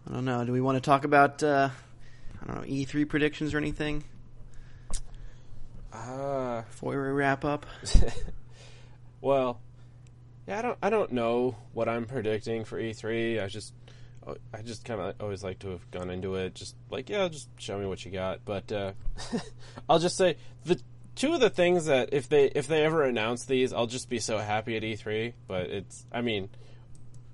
I 0.09 0.13
don't 0.13 0.25
know. 0.25 0.45
Do 0.45 0.53
we 0.53 0.61
want 0.61 0.77
to 0.77 0.81
talk 0.81 1.05
about 1.05 1.43
uh, 1.43 1.71
I 2.43 2.47
don't 2.47 2.57
know 2.57 2.63
E3 2.69 3.09
predictions 3.09 3.55
or 3.55 3.59
anything 3.59 4.05
Uh, 5.93 6.63
before 6.63 6.91
we 6.91 6.97
wrap 6.97 7.45
up? 7.45 7.67
well, 9.21 9.61
yeah, 10.47 10.59
I 10.59 10.63
don't, 10.63 10.79
I 10.83 10.91
don't 10.91 11.13
know 11.13 11.57
what 11.73 11.89
I'm 11.89 12.07
predicting 12.07 12.65
for 12.65 12.81
E3. 12.81 13.43
I 13.43 13.49
just, 13.49 13.73
I 14.53 14.63
just 14.63 14.85
kind 14.85 15.01
of 15.01 15.15
always 15.21 15.45
like 15.45 15.59
to 15.61 15.71
have 15.71 15.91
gone 15.91 16.11
into 16.11 16.35
it, 16.37 16.55
just 16.55 16.77
like, 16.91 17.11
yeah, 17.11 17.29
just 17.29 17.49
show 17.59 17.79
me 17.79 17.87
what 17.87 18.05
you 18.05 18.11
got. 18.11 18.45
But 18.45 18.71
uh, 18.73 18.93
I'll 19.89 19.99
just 19.99 20.17
say 20.17 20.37
the 20.65 20.81
two 21.15 21.33
of 21.35 21.41
the 21.41 21.51
things 21.51 21.87
that 21.87 22.11
if 22.13 22.29
they 22.29 22.47
if 22.47 22.67
they 22.67 22.85
ever 22.85 23.05
announce 23.05 23.45
these, 23.45 23.73
I'll 23.73 23.87
just 23.87 24.09
be 24.09 24.19
so 24.19 24.39
happy 24.39 24.77
at 24.77 24.83
E3. 24.83 25.35
But 25.47 25.67
it's, 25.67 26.07
I 26.13 26.23
mean, 26.23 26.49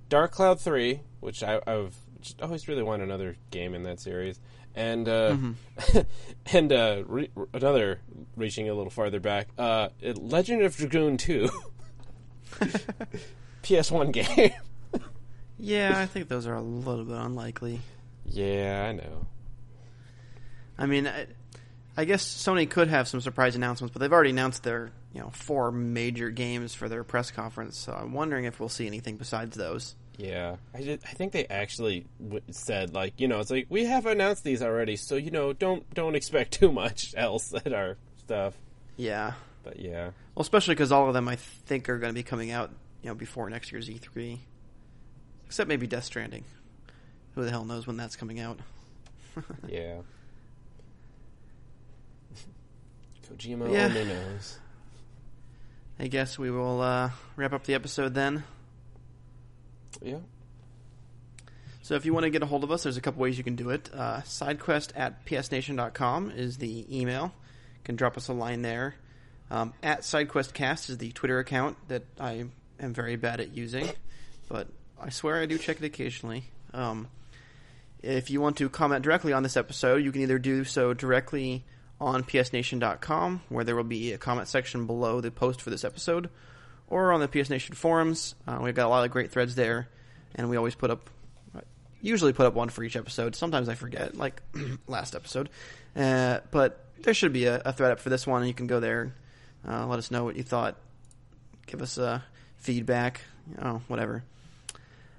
Dark 0.08 0.32
Cloud 0.32 0.60
Three, 0.60 1.00
which 1.20 1.42
I, 1.42 1.60
I've 1.66 1.94
just 2.20 2.42
always 2.42 2.68
really 2.68 2.82
want 2.82 3.02
another 3.02 3.36
game 3.50 3.74
in 3.74 3.84
that 3.84 4.00
series, 4.00 4.40
and 4.74 5.08
uh, 5.08 5.36
and 6.52 6.72
uh, 6.72 7.02
re- 7.06 7.30
another 7.52 8.00
reaching 8.36 8.68
a 8.68 8.74
little 8.74 8.90
farther 8.90 9.20
back, 9.20 9.48
uh, 9.58 9.88
Legend 10.02 10.62
of 10.62 10.76
Dragoon 10.76 11.16
Two, 11.16 11.48
PS1 13.62 14.12
game. 14.12 14.52
Yeah, 15.58 15.92
I 15.98 16.06
think 16.12 16.28
those 16.28 16.46
are 16.46 16.54
a 16.54 16.62
little 16.62 17.04
bit 17.04 17.16
unlikely. 17.16 17.80
yeah, 18.26 18.86
I 18.88 18.92
know. 18.92 19.26
I 20.78 20.86
mean, 20.86 21.06
I, 21.06 21.26
I 21.96 22.04
guess 22.06 22.24
Sony 22.24 22.68
could 22.68 22.88
have 22.88 23.06
some 23.06 23.20
surprise 23.20 23.54
announcements, 23.56 23.92
but 23.92 24.00
they've 24.00 24.12
already 24.12 24.30
announced 24.30 24.62
their 24.62 24.90
you 25.12 25.20
know 25.20 25.30
four 25.30 25.70
major 25.72 26.30
games 26.30 26.72
for 26.74 26.88
their 26.88 27.04
press 27.04 27.30
conference. 27.30 27.76
So 27.76 27.92
I'm 27.92 28.14
wondering 28.14 28.44
if 28.46 28.58
we'll 28.60 28.68
see 28.70 28.86
anything 28.86 29.16
besides 29.16 29.56
those. 29.56 29.94
Yeah, 30.16 30.56
I 30.74 30.82
did, 30.82 31.00
I 31.06 31.12
think 31.12 31.32
they 31.32 31.46
actually 31.46 32.06
w- 32.22 32.42
said 32.50 32.94
like 32.94 33.14
you 33.20 33.28
know 33.28 33.40
it's 33.40 33.50
like 33.50 33.66
we 33.68 33.84
have 33.86 34.06
announced 34.06 34.44
these 34.44 34.62
already, 34.62 34.96
so 34.96 35.16
you 35.16 35.30
know 35.30 35.52
don't 35.52 35.88
don't 35.92 36.14
expect 36.14 36.52
too 36.60 36.72
much 36.72 37.14
else 37.16 37.52
at 37.54 37.72
our 37.74 37.96
stuff. 38.18 38.54
Yeah, 38.96 39.32
But 39.62 39.78
yeah, 39.78 40.10
well, 40.34 40.42
especially 40.42 40.74
because 40.74 40.90
all 40.92 41.08
of 41.08 41.14
them 41.14 41.28
I 41.28 41.36
think 41.36 41.88
are 41.88 41.98
going 41.98 42.10
to 42.10 42.14
be 42.14 42.22
coming 42.22 42.50
out 42.50 42.70
you 43.02 43.08
know 43.08 43.14
before 43.14 43.48
next 43.50 43.70
year's 43.72 43.88
E3, 43.88 44.38
except 45.46 45.68
maybe 45.68 45.86
Death 45.86 46.04
Stranding. 46.04 46.44
Who 47.34 47.44
the 47.44 47.50
hell 47.50 47.64
knows 47.64 47.86
when 47.86 47.96
that's 47.96 48.16
coming 48.16 48.40
out? 48.40 48.58
yeah. 49.68 49.98
Kojima 53.30 53.72
Yeah. 53.72 53.86
only 53.86 54.04
knows. 54.04 54.58
I 55.98 56.06
guess 56.08 56.38
we 56.38 56.50
will 56.50 56.80
uh, 56.80 57.10
wrap 57.36 57.52
up 57.52 57.64
the 57.64 57.74
episode 57.74 58.14
then. 58.14 58.42
Yeah. 60.02 60.18
So 61.82 61.94
if 61.94 62.06
you 62.06 62.14
want 62.14 62.24
to 62.24 62.30
get 62.30 62.42
a 62.42 62.46
hold 62.46 62.64
of 62.64 62.70
us, 62.70 62.84
there's 62.84 62.96
a 62.96 63.00
couple 63.00 63.20
ways 63.20 63.36
you 63.36 63.44
can 63.44 63.56
do 63.56 63.70
it. 63.70 63.90
Uh, 63.92 64.20
sidequest 64.22 64.92
at 64.96 65.26
psnation.com 65.26 66.30
is 66.30 66.56
the 66.58 66.86
email. 66.98 67.24
You 67.24 67.84
can 67.84 67.96
drop 67.96 68.16
us 68.16 68.28
a 68.28 68.32
line 68.32 68.62
there. 68.62 68.94
Um, 69.50 69.72
at 69.82 70.00
SideQuestCast 70.00 70.90
is 70.90 70.98
the 70.98 71.10
Twitter 71.12 71.38
account 71.38 71.76
that 71.88 72.04
I 72.18 72.44
am 72.78 72.94
very 72.94 73.16
bad 73.16 73.40
at 73.40 73.56
using, 73.56 73.88
but 74.48 74.68
I 75.00 75.10
swear 75.10 75.40
I 75.40 75.46
do 75.46 75.58
check 75.58 75.78
it 75.78 75.84
occasionally. 75.84 76.44
Um, 76.72 77.08
if 78.02 78.30
you 78.30 78.40
want 78.40 78.56
to 78.58 78.68
comment 78.68 79.02
directly 79.02 79.32
on 79.32 79.42
this 79.42 79.56
episode, 79.56 80.04
you 80.04 80.12
can 80.12 80.22
either 80.22 80.38
do 80.38 80.64
so 80.64 80.94
directly 80.94 81.64
on 82.00 82.22
psnation.com, 82.22 83.42
where 83.48 83.64
there 83.64 83.76
will 83.76 83.84
be 83.84 84.12
a 84.12 84.18
comment 84.18 84.48
section 84.48 84.86
below 84.86 85.20
the 85.20 85.30
post 85.30 85.60
for 85.60 85.70
this 85.70 85.84
episode, 85.84 86.30
or 86.88 87.12
on 87.12 87.20
the 87.20 87.28
PSNation 87.28 87.74
forums. 87.74 88.34
Uh, 88.46 88.58
we've 88.62 88.74
got 88.74 88.86
a 88.86 88.88
lot 88.88 89.04
of 89.04 89.10
great 89.10 89.30
threads 89.30 89.54
there, 89.54 89.88
and 90.34 90.48
we 90.48 90.56
always 90.56 90.74
put 90.74 90.90
up, 90.90 91.10
usually 92.00 92.32
put 92.32 92.46
up 92.46 92.54
one 92.54 92.68
for 92.68 92.82
each 92.82 92.96
episode. 92.96 93.36
Sometimes 93.36 93.68
I 93.68 93.74
forget, 93.74 94.16
like 94.16 94.40
last 94.86 95.14
episode. 95.14 95.50
Uh, 95.94 96.40
but 96.50 96.86
there 97.02 97.14
should 97.14 97.32
be 97.32 97.46
a, 97.46 97.60
a 97.64 97.72
thread 97.72 97.92
up 97.92 98.00
for 98.00 98.08
this 98.08 98.26
one, 98.26 98.42
and 98.42 98.48
you 98.48 98.54
can 98.54 98.66
go 98.66 98.80
there. 98.80 99.12
Uh, 99.66 99.86
let 99.86 99.98
us 99.98 100.10
know 100.10 100.24
what 100.24 100.36
you 100.36 100.42
thought. 100.42 100.76
Give 101.66 101.82
us 101.82 101.98
uh, 101.98 102.20
feedback. 102.56 103.22
Know, 103.58 103.82
whatever. 103.88 104.24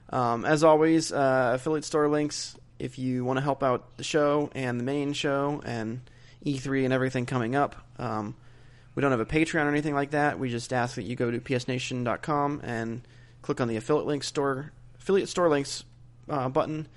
Um, 0.09 0.45
as 0.45 0.63
always, 0.63 1.11
uh, 1.11 1.51
affiliate 1.55 1.85
store 1.85 2.09
links 2.09 2.55
if 2.80 2.97
you 2.97 3.23
want 3.23 3.38
to 3.38 3.41
help 3.41 3.63
out 3.63 3.97
the 3.97 4.03
show 4.03 4.49
and 4.53 4.80
the 4.80 4.84
main 4.84 5.13
show 5.13 5.61
and 5.65 6.01
E3 6.45 6.85
and 6.85 6.93
everything 6.93 7.26
coming 7.26 7.55
up. 7.55 7.76
Um, 7.99 8.35
we 8.95 9.01
don't 9.01 9.11
have 9.11 9.19
a 9.19 9.26
Patreon 9.26 9.65
or 9.65 9.69
anything 9.69 9.93
like 9.93 10.11
that. 10.11 10.39
We 10.39 10.49
just 10.49 10.73
ask 10.73 10.95
that 10.95 11.03
you 11.03 11.15
go 11.15 11.31
to 11.31 11.39
psnation.com 11.39 12.61
and 12.63 13.07
click 13.41 13.61
on 13.61 13.68
the 13.68 13.77
affiliate 13.77 14.07
link 14.07 14.23
store 14.23 14.72
affiliate 14.99 15.30
store 15.30 15.49
links 15.49 15.84
uh, 16.30 16.49
button. 16.49 16.88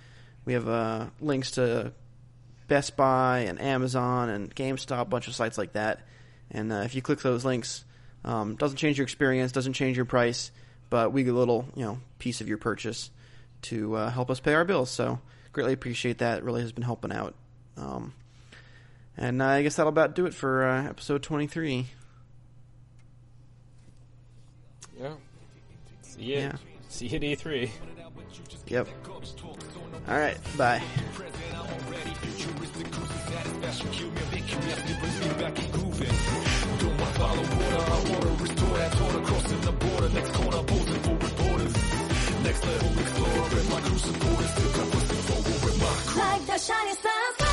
We 0.45 0.55
have 0.55 0.69
uh, 0.69 1.07
links 1.21 1.53
to 1.53 1.93
Best 2.69 2.97
Buy 2.97 3.41
and 3.41 3.61
Amazon 3.61 4.29
and 4.29 4.55
GameStop, 4.55 5.03
a 5.03 5.05
bunch 5.05 5.29
of 5.29 5.35
sites 5.35 5.59
like 5.59 5.73
that. 5.73 6.01
And 6.55 6.73
uh, 6.73 6.77
if 6.77 6.95
you 6.95 7.03
click 7.03 7.21
those 7.21 7.45
links, 7.45 7.85
um, 8.25 8.55
doesn't 8.55 8.79
change 8.79 8.97
your 8.97 9.05
experience, 9.05 9.53
doesn't 9.53 9.75
change 9.75 9.97
your 9.97 10.07
price, 10.07 10.51
but 10.89 11.13
we 11.13 11.25
get 11.25 11.35
a 11.35 11.37
little 11.37 11.67
you 11.75 11.85
know 11.85 11.99
piece 12.19 12.41
of 12.41 12.49
your 12.49 12.59
purchase 12.59 13.11
to 13.63 13.97
uh, 13.97 14.11
help 14.11 14.31
us 14.31 14.41
pay 14.41 14.55
our 14.55 14.65
bills. 14.65 14.91
So 14.91 15.19
greatly 15.53 15.73
appreciate 15.73 16.19
that. 16.19 16.39
It 16.39 16.45
really 16.45 16.63
has 16.63 16.73
been 16.73 16.85
helping 16.85 17.13
out. 17.13 17.35
Um, 17.77 18.15
and 19.17 19.43
uh, 19.43 19.47
I 19.47 19.63
guess 19.63 19.77
that'll 19.77 19.91
about 19.91 20.15
do 20.15 20.27
it 20.27 20.35
for 20.35 20.65
uh, 20.65 20.89
episode 20.89 21.23
23. 21.23 21.87
Yeah. 25.01 25.15
See 26.03 26.23
you. 26.23 26.35
Yeah. 26.37 26.53
See 26.89 27.09
you 27.09 27.17
at 27.17 27.25
E 27.25 27.37
E3. 27.37 27.71
Yep. 28.69 28.89
All 30.09 30.19
right. 30.19 30.39
Bye 30.57 30.83
bottle 37.25 37.45
of 37.45 37.51
water. 37.59 37.85
I 37.95 38.01
wanna 38.11 38.33
restore 38.45 38.79
the 39.67 39.73
border. 39.83 40.09
Next 40.11 40.33
corner. 40.39 40.61
Next 42.47 42.63
level 42.67 42.99
explorer 43.03 43.65
my 43.73 43.81
crew 43.87 43.99
supporters. 44.09 44.51
Still 44.55 44.73
my 45.85 45.93
crew. 46.09 46.23
Like 46.23 46.47
the 46.47 46.59
shining 46.59 46.99
stars. 47.03 47.44